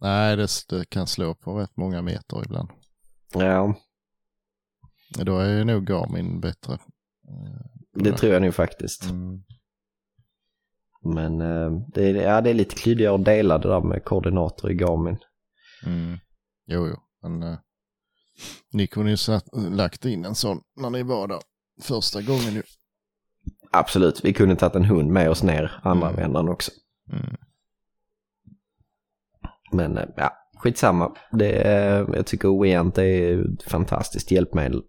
Nej, 0.00 0.36
det, 0.36 0.48
det 0.68 0.84
kan 0.88 1.06
slå 1.06 1.34
på 1.34 1.58
rätt 1.58 1.76
många 1.76 2.02
meter 2.02 2.42
ibland. 2.44 2.68
Ja, 3.34 3.74
Då 5.24 5.38
är 5.38 5.58
ju 5.58 5.64
nog 5.64 5.86
Garmin 5.86 6.40
bättre. 6.40 6.78
det 7.94 8.12
tror 8.12 8.32
jag 8.32 8.42
nog 8.42 8.54
faktiskt. 8.54 9.10
Mm. 9.10 9.42
Men 11.04 11.40
eh, 11.40 11.70
det, 11.94 12.02
är, 12.10 12.14
ja, 12.14 12.40
det 12.40 12.50
är 12.50 12.54
lite 12.54 12.74
klyddigare 12.74 13.14
att 13.14 13.24
dela 13.24 13.58
det 13.58 13.68
där 13.68 13.80
med 13.80 14.04
koordinater 14.04 14.70
i 14.70 14.74
Garmin. 14.74 15.18
Mm. 15.86 16.18
Jo, 16.66 16.86
jo. 16.88 16.96
Men 17.22 17.42
eh, 17.42 17.58
ni 18.72 18.86
kunde 18.86 19.10
ju 19.10 19.16
satt, 19.16 19.44
lagt 19.70 20.04
in 20.04 20.24
en 20.24 20.34
sån 20.34 20.60
när 20.76 20.90
ni 20.90 21.02
var 21.02 21.28
där 21.28 21.38
första 21.82 22.22
gången 22.22 22.54
ju. 22.54 22.62
Absolut, 23.72 24.24
vi 24.24 24.32
kunde 24.32 24.56
tagit 24.56 24.74
en 24.74 24.84
hund 24.84 25.10
med 25.12 25.30
oss 25.30 25.42
ner 25.42 25.80
andra 25.84 26.06
Mm. 26.08 26.20
vändan 26.20 26.48
också. 26.48 26.70
Mm. 27.12 27.36
Men 29.72 29.98
eh, 29.98 30.08
ja, 30.16 30.32
skitsamma. 30.58 31.16
Det, 31.32 31.52
är- 31.62 32.14
jag 32.16 32.26
tycker 32.26 32.62
Weant 32.62 32.98
är 32.98 33.44
ett 33.54 33.62
fantastiskt 33.62 34.30
hjälpmedel. 34.30 34.82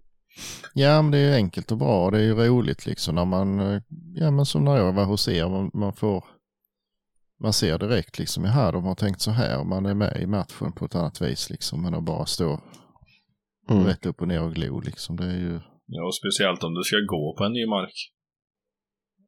Ja, 0.74 1.02
men 1.02 1.12
det 1.12 1.18
är 1.18 1.28
ju 1.30 1.34
enkelt 1.36 1.72
och 1.72 1.78
bra 1.78 2.06
och 2.06 2.12
det 2.12 2.18
är 2.18 2.24
ju 2.24 2.34
roligt 2.36 2.86
liksom 2.86 3.16
när 3.16 3.26
man, 3.26 3.60
eh, 3.60 3.82
ja 4.16 4.32
men 4.32 4.46
som 4.46 4.64
när 4.64 4.78
jag 4.78 4.94
var 4.94 5.06
hos 5.06 5.28
er, 5.28 5.50
man, 5.50 5.72
man 5.74 5.94
får, 5.94 6.26
man 7.44 7.54
ser 7.54 7.78
direkt 7.80 8.20
liksom, 8.20 8.44
jaha 8.46 8.72
de 8.72 8.84
har 8.84 8.96
tänkt 8.96 9.22
så 9.22 9.32
här, 9.32 9.64
man 9.64 9.86
är 9.86 9.94
med 9.94 10.22
i 10.22 10.26
matchen 10.28 10.72
på 10.72 10.86
ett 10.86 10.96
annat 10.96 11.22
vis 11.22 11.50
liksom, 11.50 11.82
men 11.84 11.94
att 11.94 12.04
bara 12.04 12.26
stå 12.26 12.60
Mm. 13.72 13.86
rätt 13.86 14.06
upp 14.06 14.22
och 14.22 14.28
ner 14.28 14.44
och 14.44 14.54
glo 14.54 14.80
liksom, 14.80 15.16
det 15.18 15.24
är 15.26 15.38
ju, 15.38 15.60
Ja, 15.86 16.04
och 16.06 16.16
speciellt 16.16 16.64
om 16.64 16.74
du 16.74 16.84
ska 16.84 16.96
gå 17.16 17.36
på 17.38 17.44
en 17.44 17.52
ny 17.54 17.66
mark. 17.68 17.94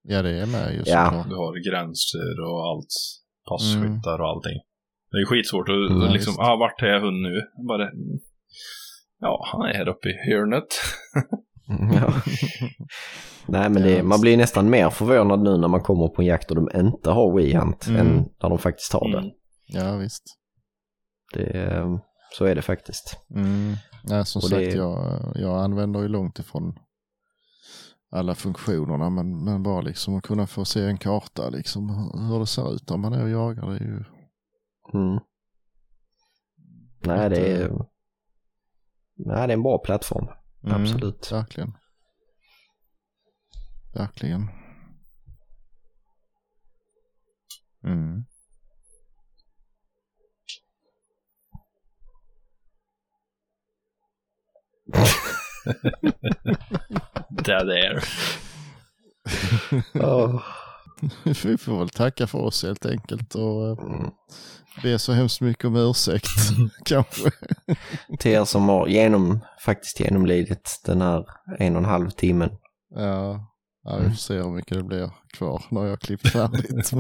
ja 0.03 0.22
det 0.22 0.30
är 0.41 0.45
med 0.45 0.73
ju 0.73 0.78
Ja. 0.86 1.06
såklart. 1.06 1.30
Du 1.30 1.36
har 1.36 1.69
gränser 1.69 2.34
och 2.49 2.60
allt. 2.69 2.94
Passkyttar 3.49 4.18
och 4.22 4.30
allting. 4.32 4.57
Det 5.11 5.18
är 5.22 5.26
skitsvårt 5.26 5.69
att 5.69 5.91
Mm, 5.91 6.14
liksom, 6.14 6.34
ah, 6.40 6.56
vart 6.64 6.82
är 6.82 6.99
hund 7.06 7.22
nu? 7.22 7.36
Bara, 7.68 7.86
mm, 7.90 8.19
ja, 9.22 9.45
han 9.52 9.61
är 9.61 9.73
här 9.73 9.88
uppe 9.89 10.10
i 10.10 10.31
hörnet. 10.31 10.68
Mm, 11.69 11.93
Ja. 11.93 12.14
Nej 13.48 13.69
men 13.69 13.81
det, 13.84 13.91
Ja, 13.98 14.03
man 14.03 14.22
blir 14.22 14.38
nästan 14.38 14.69
mer 14.69 14.89
förvånad 14.89 15.43
nu 15.43 15.57
när 15.57 15.68
man 15.68 15.81
kommer 15.81 16.07
på 16.07 16.22
en 16.22 16.27
jakt 16.27 16.52
och 16.52 16.56
de 16.56 16.69
inte 16.80 17.10
har 17.10 17.35
Wehunt 17.38 17.88
Mm. 17.88 18.02
än 18.07 18.15
när 18.41 18.49
de 18.49 18.57
faktiskt 18.57 18.93
har 18.93 19.11
det. 19.11 19.18
Mm. 19.18 19.31
Ja 19.65 19.95
visst. 19.98 20.23
det. 21.34 21.43
eh, 21.43 21.98
Så 22.38 22.45
är 22.45 22.56
det 22.56 22.61
faktiskt. 22.61 23.18
Mm. 23.35 23.73
Nej, 24.03 24.26
som 24.26 24.39
Och 24.39 24.43
sagt, 24.43 24.60
det- 24.60 24.76
jag, 24.77 25.31
jag 25.35 25.64
använder 25.64 26.02
ju 26.02 26.07
långt 26.07 26.39
ifrån 26.39 26.73
alla 28.11 28.35
funktionerna, 28.35 29.10
men, 29.10 29.43
men 29.43 29.64
bara 29.64 29.81
liksom 29.81 30.15
att 30.18 30.23
kunna 30.23 30.48
få 30.48 30.65
se 30.65 30.81
en 30.85 30.98
karta, 30.98 31.49
liksom 31.49 31.89
hur 32.30 32.39
det 32.39 32.45
ser 32.48 32.76
ut 32.76 32.91
om 32.91 33.02
man 33.02 33.14
är 33.14 33.23
och 33.23 33.30
jagar, 33.30 33.69
det 33.69 33.76
är 33.76 33.80
ju... 33.84 34.03
Mm. 34.93 35.19
Nej, 37.03 37.30
det 37.30 37.38
är, 37.52 37.65
eh, 37.69 37.77
nej, 39.15 39.47
det 39.47 39.53
är 39.53 39.57
en 39.57 39.63
bra 39.63 39.77
plattform. 39.77 40.27
Mm, 40.63 40.81
Absolut. 40.81 41.31
Verkligen. 41.31 41.77
Verkligen. 43.93 44.49
Mm. 47.83 48.25
Det 57.29 57.63
där. 57.63 58.03
Åh. 59.93 60.41
Vi 61.44 61.57
får 61.57 61.80
väl 61.80 61.90
tacka 61.90 62.28
för 62.28 62.40
oss 62.40 62.64
helt 62.64 62.86
enkelt 62.86 63.36
och 63.36 63.68
eh, 63.69 63.78
Mm. 63.86 64.11
be 64.84 64.99
så 64.99 65.14
hemskt 65.14 65.41
mycket 65.41 65.65
om 65.65 65.76
ursäkt 65.76 66.28
kanske. 66.86 67.32
Till 68.19 68.32
er 68.32 68.45
som 68.45 68.69
har 68.69 68.88
genom, 68.88 69.40
faktiskt 69.65 69.99
genomlidit 69.99 70.82
den 70.86 71.02
här 71.02 71.26
en 71.60 71.76
och 71.76 71.82
en 71.82 71.90
halv 71.90 72.10
timmen. 72.10 72.49
Ja, 72.95 73.48
ja 73.84 73.98
vi 73.98 74.10
får 74.10 74.15
se 74.15 74.34
hur 74.38 74.49
mycket 74.52 74.78
det 74.78 74.84
blir 74.84 75.11
kvar 75.38 75.64
när 75.69 75.82
jag 75.84 75.90
har 75.90 75.98
klippt 75.98 76.28
färdigt. 76.30 76.90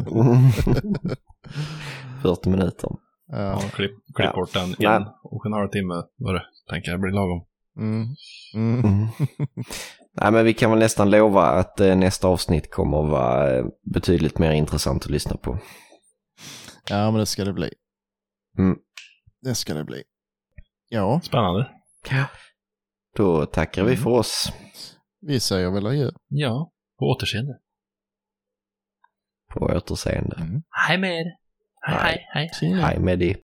40 2.21 2.49
minuter. 2.49 2.89
ja. 3.27 3.37
Ja, 3.37 3.59
klipp, 3.73 3.91
klipp 4.15 4.29
Ja. 4.29 4.33
bort 4.35 4.53
den 4.53 4.75
en 4.79 5.05
och 5.23 5.45
en 5.45 5.53
halv 5.53 5.69
timme. 5.69 5.93
Vad 6.17 6.35
det 6.35 6.43
tänker 6.69 6.91
jag 6.91 7.01
blir 7.01 7.11
lagom. 7.11 7.45
Mm. 7.77 8.07
Mm. 8.55 8.85
Mm. 8.85 9.07
Nej, 10.13 10.31
men 10.31 10.45
vi 10.45 10.53
kan 10.53 10.69
väl 10.69 10.79
nästan 10.79 11.09
lova 11.09 11.43
att 11.45 11.79
eh, 11.79 11.95
nästa 11.95 12.27
avsnitt 12.27 12.71
kommer 12.71 13.03
att 13.03 13.09
vara 13.11 13.57
eh, 13.57 13.65
betydligt 13.93 14.39
mer 14.39 14.51
intressant 14.51 15.03
att 15.05 15.11
lyssna 15.11 15.37
på. 15.37 15.59
Ja, 16.89 17.11
men 17.11 17.19
det 17.19 17.25
ska 17.25 17.45
det 17.45 17.53
bli. 17.53 17.73
Mm. 18.57 18.77
Det 19.41 19.55
ska 19.55 19.73
det 19.73 19.83
bli. 19.83 20.03
Ja, 20.89 21.21
Spännande. 21.23 21.71
Ja. 22.09 22.25
Då 23.15 23.45
tackar 23.45 23.83
vi 23.83 23.97
för 23.97 24.09
oss. 24.09 24.51
vi 25.21 25.39
säger 25.39 25.71
väl 25.71 25.87
adjö. 25.87 26.11
Ja, 26.27 26.71
på 26.99 27.05
återseende. 27.05 27.59
På 29.53 29.59
återseende. 29.59 30.35
Mm. 30.35 30.63
Hej 30.87 30.97
med 30.97 31.19
er. 31.19 31.25
Hej. 31.81 32.27
hej. 32.33 32.49
Tjena. 32.59 32.81
Hej 32.81 32.99
med 32.99 33.19
dig. 33.19 33.43